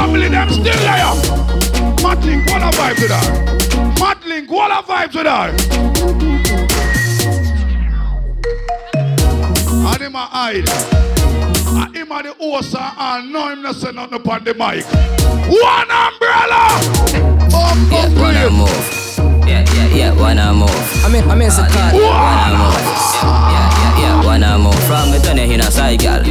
[0.06, 1.14] family, them still there.
[2.04, 3.28] Matlink, what a vibe with her.
[3.96, 5.50] Matlink, what a vibe with her.
[9.88, 10.70] And him a hide.
[11.82, 14.86] And him a the host and know him not say nothing upon the mic.
[15.50, 16.64] One umbrella.
[17.54, 18.58] Up, Yeah, up, wanna please.
[18.58, 19.48] move.
[19.48, 21.06] Yeah, yeah, yeah, wanna move.
[21.06, 21.94] I mean, I mean, it's a uh, card.
[21.94, 22.78] Wanna move.
[23.24, 24.76] Yeah, yeah, yeah, yeah, wanna move.
[24.86, 26.22] From me turn it in a side, girl.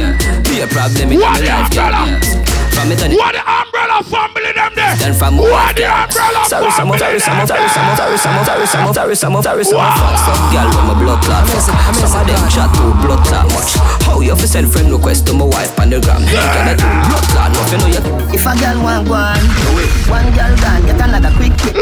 [0.43, 1.93] Be a problem in What my the life, girl.
[1.93, 2.54] umbrella?
[2.75, 3.17] From me turn it.
[3.17, 4.95] What the umbrella family them there?
[4.99, 8.35] Then from What the umbrella Sorry, some more, sorry, family some more, them sorry, some
[8.35, 8.59] more, there?
[8.59, 9.95] sorry, some more, sorry, some more, sorry, some more, sorry, some more.
[9.95, 11.63] Fuck some girl when my blood clot fuck.
[11.63, 13.79] Some of them chat too blood clot much.
[14.03, 16.21] How you fi send friend request to my wife on the gram?
[16.27, 17.71] Hey, girl, I too blood clot much.
[17.71, 18.01] You know you.
[18.35, 19.45] If a girl want one,
[20.11, 21.79] one girl gone, get another quick quick.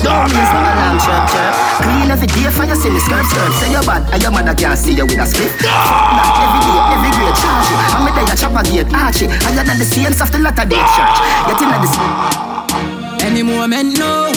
[0.00, 1.52] Don't use no alarm chirp chirp.
[1.84, 3.52] Clean every day for you see me skirt skirt.
[3.60, 5.52] Say your bad, and your mother can't see you with a split.
[5.60, 7.76] That every day, every grade charge you.
[7.92, 9.28] I'm a day a chopper gate archie.
[9.28, 11.18] And you're not the same of the latter day church.
[11.46, 14.32] Get in at the Any moment now.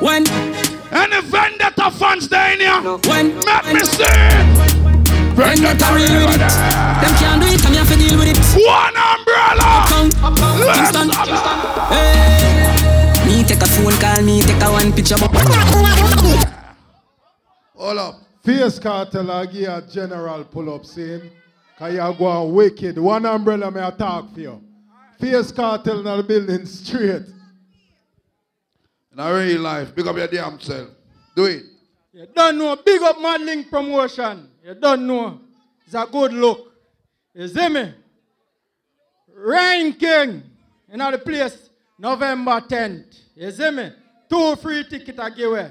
[0.00, 0.26] When
[0.90, 2.80] Any vendetta fans there in here?
[3.08, 4.46] When Let me see it.
[5.34, 6.40] Vendetta real with it.
[6.40, 8.38] Them can't do it, and you have to deal with it.
[8.66, 9.86] One umbrella.
[10.58, 11.08] Let's Kingston.
[11.10, 11.28] have.
[11.92, 13.26] Hey.
[13.26, 15.18] Me take a phone call, me take a one picture.
[17.76, 18.14] Hold up.
[18.44, 21.30] Vybz Kartel I give a general pull up saying,
[21.78, 22.98] Cause you go on wicked.
[22.98, 24.60] One umbrella may I talk for you.
[25.20, 27.22] Vybz Kartel in the building straight.
[29.12, 30.88] In a real life, big up your damn self.
[31.36, 31.62] Do it.
[32.12, 32.74] You don't know.
[32.84, 34.48] Big up modeling promotion.
[34.64, 35.40] You don't know.
[35.86, 36.72] It's a good look.
[37.32, 37.94] You see me?
[39.32, 40.42] Ranking.
[40.90, 43.20] In the place, November 10th.
[43.36, 43.90] You see me?
[44.28, 45.70] Two free tickets I give away.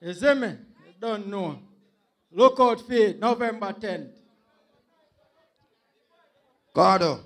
[0.00, 0.48] You see me?
[0.48, 1.60] You don't know.
[2.32, 4.15] Look out for it, November 10th.
[6.76, 7.24] Claro.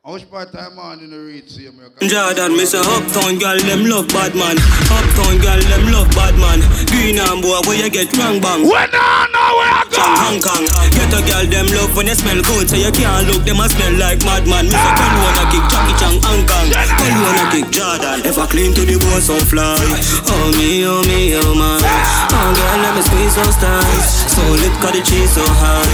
[0.00, 2.00] How much time on in the read see America?
[2.00, 4.56] Jordan, me say uptown girl them love bad man.
[4.88, 6.64] Uptown girl them love bad man.
[6.88, 8.64] Green and boy where you get wrong bang.
[8.64, 10.00] When I know where I go.
[10.00, 10.64] Hong Kong.
[10.96, 13.68] Get a girl them love when they smell good, so you can't look them a
[13.68, 14.72] smell like madman.
[14.72, 16.66] Me say call you wanna kick Jackie Chan Hong Kong.
[16.72, 18.24] Call you wanna kick Jordan.
[18.24, 19.76] If I clean to the bone so fly.
[20.32, 21.76] Oh me, oh me, oh man.
[21.84, 24.32] Oh girl, let me squeeze those thighs.
[24.32, 25.84] So lit 'cause the cheese so high.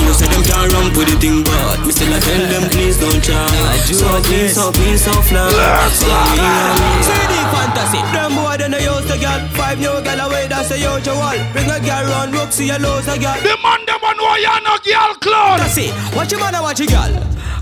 [0.00, 2.96] You say them can't run with the thing, but me still I tell them please
[2.96, 3.49] don't try.
[3.90, 5.50] So clean, so clean, so fly.
[5.90, 7.02] So me, oh me.
[7.02, 8.00] See the fantasy.
[8.14, 9.40] Them boy they no use the girl.
[9.58, 11.34] Five new girl away that's a usual.
[11.52, 13.34] Bring a girl round, look see a lose a girl.
[13.42, 15.58] The man them one know you no girl clown.
[15.58, 15.90] That's it.
[16.14, 17.10] Watch your man and watch your girl.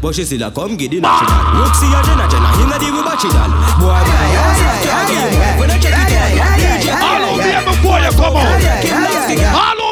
[0.03, 1.65] But she still a come get the national.
[1.65, 2.49] Look see a jenna jenna.
[2.61, 3.49] Him a deal with batchy doll.
[3.81, 5.57] Boy, boy, boy.
[5.59, 6.93] When I check it out, DJ.
[6.93, 8.45] All over here before you come out.
[8.45, 9.79] All over here before you come out.
[9.81, 9.88] Have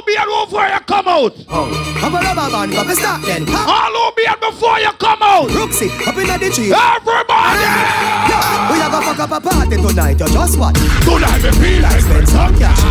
[1.48, 1.66] Oh.
[1.98, 3.42] a rubber band, got me start then.
[3.50, 5.50] All over here before you come out.
[5.50, 6.70] Rooksy, up in the tree.
[6.70, 7.66] Everybody.
[8.30, 10.20] Yeah, we have a fuck up a party tonight.
[10.20, 10.74] You just what?
[11.02, 12.82] Tonight me feel like spend some cash.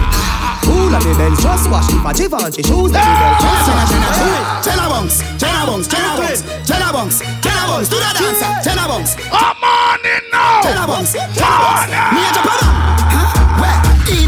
[0.66, 1.88] Cool and the Benz just wash.
[1.94, 4.66] If a Givenchy shoes, then we will just wash.
[4.66, 9.16] Jenna bunks, Jenna bunks, Jenna bunks, Jenna bunks, Jenna bunks, do the dancer, Jenna bunks.
[9.32, 10.64] I'm on it now.
[10.64, 12.06] Jenna bunks, On it.
[12.12, 13.05] Me a Japan.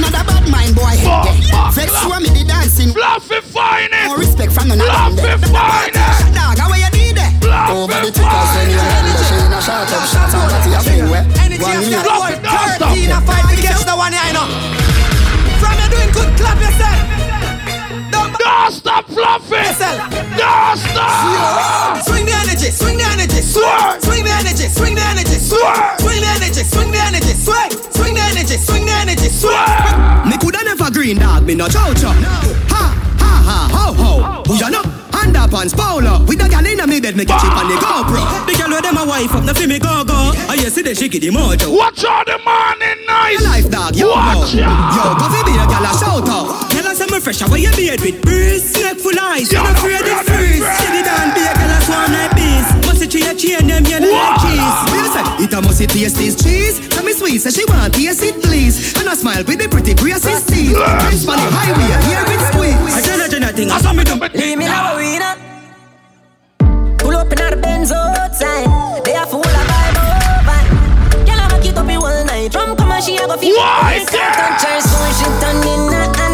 [0.07, 0.15] Where?
[0.15, 1.37] In a bad mind boy head there.
[1.71, 2.91] Vex you and me the dancing.
[2.93, 4.07] Fluffy fine it.
[4.07, 5.17] More respect from none of them.
[5.17, 6.35] Fluffy fine it.
[6.35, 7.31] Dog, how you did there?
[7.71, 10.81] Over the tickers when you hand the shade a shot up shots out of your
[10.81, 11.23] thing where.
[11.23, 11.59] Minute.
[11.59, 12.95] Fluffy, don't stop.
[12.95, 14.47] Thirteen a fight to catch the one I know.
[15.59, 17.36] From you doing good, clap yourself.
[18.47, 19.59] Don't stop Fluffy.
[20.39, 21.99] Don't stop.
[22.07, 23.99] Swing the energy, swing the energy, Swerve.
[23.99, 25.99] swing the energy, swing the energy, Swerve.
[25.99, 30.27] swing the energy, swing the energy, swing, swing the energy, swing the energy, Swerve.
[30.27, 32.15] Me coulda never green dog, me no chow chow.
[32.71, 32.83] Ha
[33.19, 34.43] ha ha ho ho.
[34.47, 34.83] Who ya know?
[35.11, 36.23] Underpants polo.
[36.23, 38.23] With a gal inna me bed, me catch it on the GoPro.
[38.47, 40.31] The girl with them a wife up, the fi me go go.
[40.47, 41.75] I you see the shaky the mojo.
[41.75, 43.43] Watch out the morning nice.
[43.43, 44.95] Life dog, yo Watch out.
[44.95, 46.66] Yo, go fi be a gal a shout out.
[46.87, 49.75] Tell us I'm fresh, how you beard with breeze Snake full eyes, you Yo, not
[49.75, 50.77] no afraid fear of freeze freeze.
[50.79, 53.83] See the down, be a girl a swarm like bees Must it your chain, them
[53.83, 56.87] yellow like cheese Me a say, it a must taste this cheese.
[56.87, 58.95] Tell me sweet, say she want taste it please.
[58.95, 60.79] And I smile with the pretty braces teeth.
[60.79, 63.03] Fresh on the highway, hear it I squeeze.
[63.03, 64.29] tell her, Jenna thing, I saw me do me.
[64.31, 65.35] Leave me now, arena.
[67.03, 69.03] Pull up in the Benz outside.
[69.03, 71.27] They are full of vibe over.
[71.27, 72.47] Girl, I make it up in one night.
[72.55, 73.59] From come and she a go feel.
[73.59, 74.23] Why, This girl?
[74.39, 76.26] touch her so she turn in a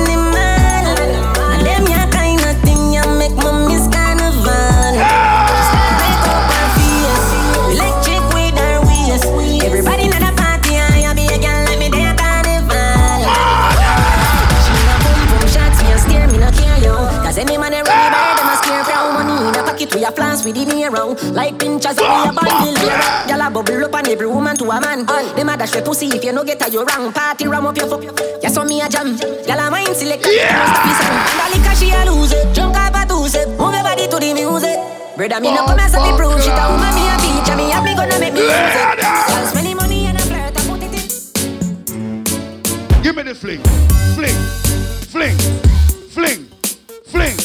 [20.94, 21.34] flans with the mirror.
[21.34, 23.02] Like pinchers and we a bundle here.
[23.28, 25.06] Gyal a bubble up on every woman to a man.
[25.08, 25.34] Uh.
[25.34, 27.12] Them a dash your pussy if you no get a you wrong.
[27.12, 28.04] Party ram up your foot.
[28.42, 29.16] Yeah, so me a jam.
[29.18, 30.26] Gyal a mind select.
[30.30, 30.54] Yeah.
[30.54, 32.54] And a liquor she a lose it.
[32.54, 33.48] Drunk up a two sip.
[33.50, 34.78] Move your body to the music.
[35.18, 36.42] Brother, me no oh, come as a the proof.
[36.42, 39.00] She a woman, me a bitch, and me have me gonna make me lose it.
[39.00, 40.94] Gyal spending money and a flirt, I put it
[41.94, 43.04] in.
[43.04, 43.62] Give me the fling.
[44.16, 44.38] Fling.
[45.14, 45.38] Fling.
[46.10, 46.48] Fling.
[47.06, 47.38] Fling.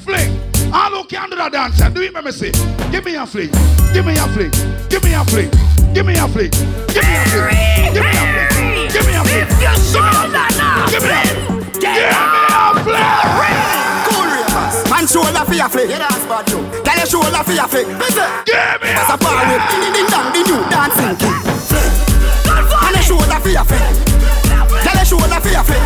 [0.00, 0.43] Fling.
[0.74, 2.50] All who can do that dance, do it, let me see.
[2.90, 3.50] Give me a fling.
[3.94, 4.50] Give me a fling.
[4.90, 5.46] Give me a fling.
[5.94, 6.50] Give me a fling.
[6.90, 7.54] Give me a fling.
[7.94, 8.90] Give me a fling.
[8.90, 9.46] Give me a fling.
[9.54, 10.34] Give me a fling.
[10.90, 11.62] Give me a fling.
[11.78, 13.94] Give me a fling.
[14.90, 15.90] Man shoulder for your flick.
[15.90, 16.58] Yeah, that's bad too.
[16.82, 17.86] Tell your shoulder for your flick.
[17.86, 17.98] Give
[18.82, 21.38] me Pass a far with ding ding dong, the new dancing king.
[22.82, 23.86] And your shoulder for your flick.
[24.82, 25.82] Tell your shoulder for your flick.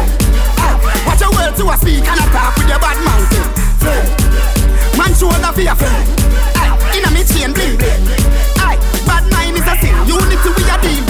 [0.56, 4.27] Ah, Watch your words to a speak and attack with your bad man thing.
[4.98, 5.94] Man shoulder for your flick.
[6.58, 8.02] Aye, Inna me chain bling bling.
[9.06, 9.94] Bad mind is a sin.
[10.04, 11.06] Unity we a deal.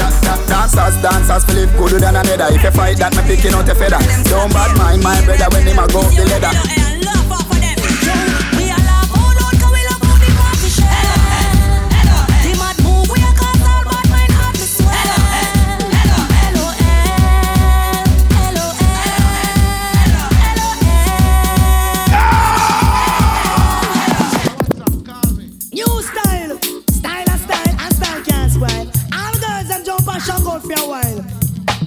[0.47, 2.55] Dancers, dancers, Philip gooder than another.
[2.55, 3.99] If you fight that, me picking out a feather.
[4.29, 6.88] Don't bad mind my brother when him a go up the ladder.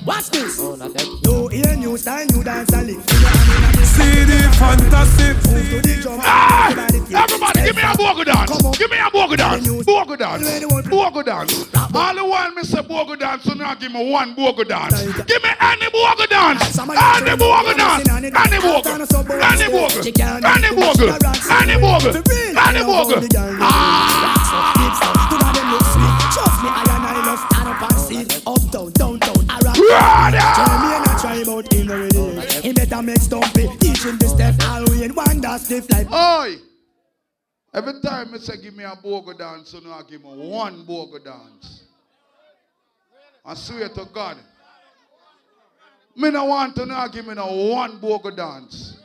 [0.05, 0.15] For a while.
[0.15, 0.59] Watch this.
[0.59, 3.09] New hear new style, new dance and lift.
[3.85, 5.35] CD fantastic.
[5.51, 6.19] Move to the drum.
[6.23, 6.71] Ah!
[6.71, 8.77] Everybody, give me a Bogle dance.
[8.77, 9.67] Give me a Bogle dance.
[9.85, 10.87] Bogle dance.
[10.89, 11.67] Bogle dance.
[11.93, 15.01] All the while me say Bogle dance, so now give me one Bogle dance.
[15.03, 16.79] Give me any Bogle dance.
[16.79, 18.09] Any Bogle dance.
[18.09, 18.91] Any Bogle.
[18.91, 20.11] Any Bogle.
[20.53, 21.11] Any Bogle.
[21.51, 22.15] Any Bogle.
[22.57, 23.27] Any Bogle.
[23.61, 24.31] Ah!
[26.33, 27.00] Trust me, I and
[29.91, 30.39] Brother!
[30.55, 32.17] Jeremy and I try about him already.
[32.17, 33.67] Oh, he better make stumpy.
[33.79, 34.55] Teach him the step.
[34.69, 36.09] All we in one dance stiff like.
[36.11, 36.55] Oi!
[37.73, 40.85] Every time I say give me a Bogle dance, so now I give me one
[40.85, 41.83] Bogle dance.
[43.43, 44.37] I swear to God.
[46.15, 48.97] Me no want to now give me no one Bogle dance.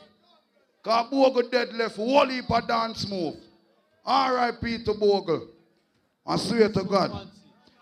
[0.83, 3.35] Cause Bogle dead left whole heap of dance move.
[4.05, 4.85] R.I.P.
[4.85, 5.49] to Bogle.
[6.25, 7.29] I swear to God.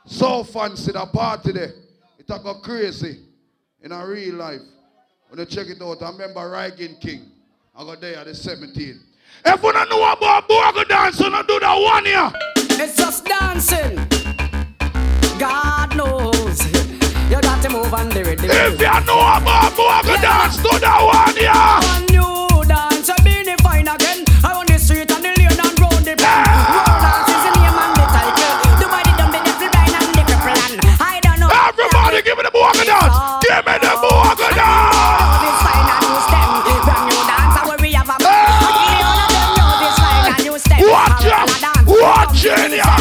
[0.07, 1.73] So fancy the party there.
[2.27, 3.19] It a go crazy
[3.83, 4.63] in a real life.
[5.29, 7.31] When you check it out, I remember Reagan King.
[7.77, 8.99] I got there at the 17.
[9.45, 12.33] If you don't know about Bogle dance, you don't do that one here.
[12.81, 13.97] It's just dancing.
[15.39, 16.65] God knows.
[17.29, 18.47] You got to move on the rhythm.
[18.49, 21.53] If you know about Bogle dance, do that one here.
[21.91, 22.54] One new
[32.25, 33.15] give me the Morgan dance.
[33.45, 35.45] Give me the Morgan dance.
[40.81, 41.85] Watch it!
[41.87, 42.94] Watch it!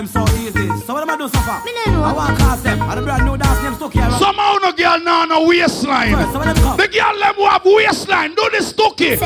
[0.00, 0.68] Them so easy.
[0.86, 1.62] So what am I do so far?
[1.66, 2.80] I want to cast them.
[2.80, 4.10] And the brand new dance name stuck here.
[4.12, 6.12] Somehow no girl now no waistline.
[6.12, 9.18] The girl them who have waistline, do the stooky.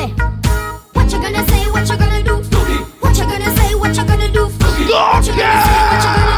[0.93, 1.71] What you gonna say?
[1.71, 2.35] What you gonna do?
[2.99, 3.75] What you gonna say?
[3.75, 4.45] What you gonna do?
[4.47, 6.34] What you gonna say?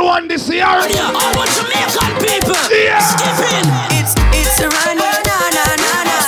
[0.00, 0.64] Carnival one this year.
[0.64, 3.00] All the Jamaican people yeah.
[3.00, 3.68] skipping.
[3.98, 4.96] It's it's a run.
[4.96, 6.18] No no no no no.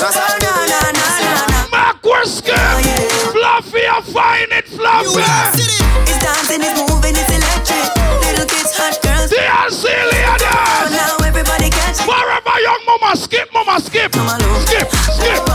[0.00, 1.06] No no no no
[1.48, 1.68] no.
[1.70, 2.54] Backward skip.
[2.56, 3.32] Oh, yeah.
[3.32, 5.24] Fluffy, I find it fluffy.
[6.08, 7.88] It's dancing, it's moving, it's electric.
[8.20, 9.30] Little kids, hush girls.
[9.30, 10.20] The are silly
[10.90, 12.00] now everybody catch.
[12.06, 15.49] Wherever young mama skip, mama skip, skip, skip.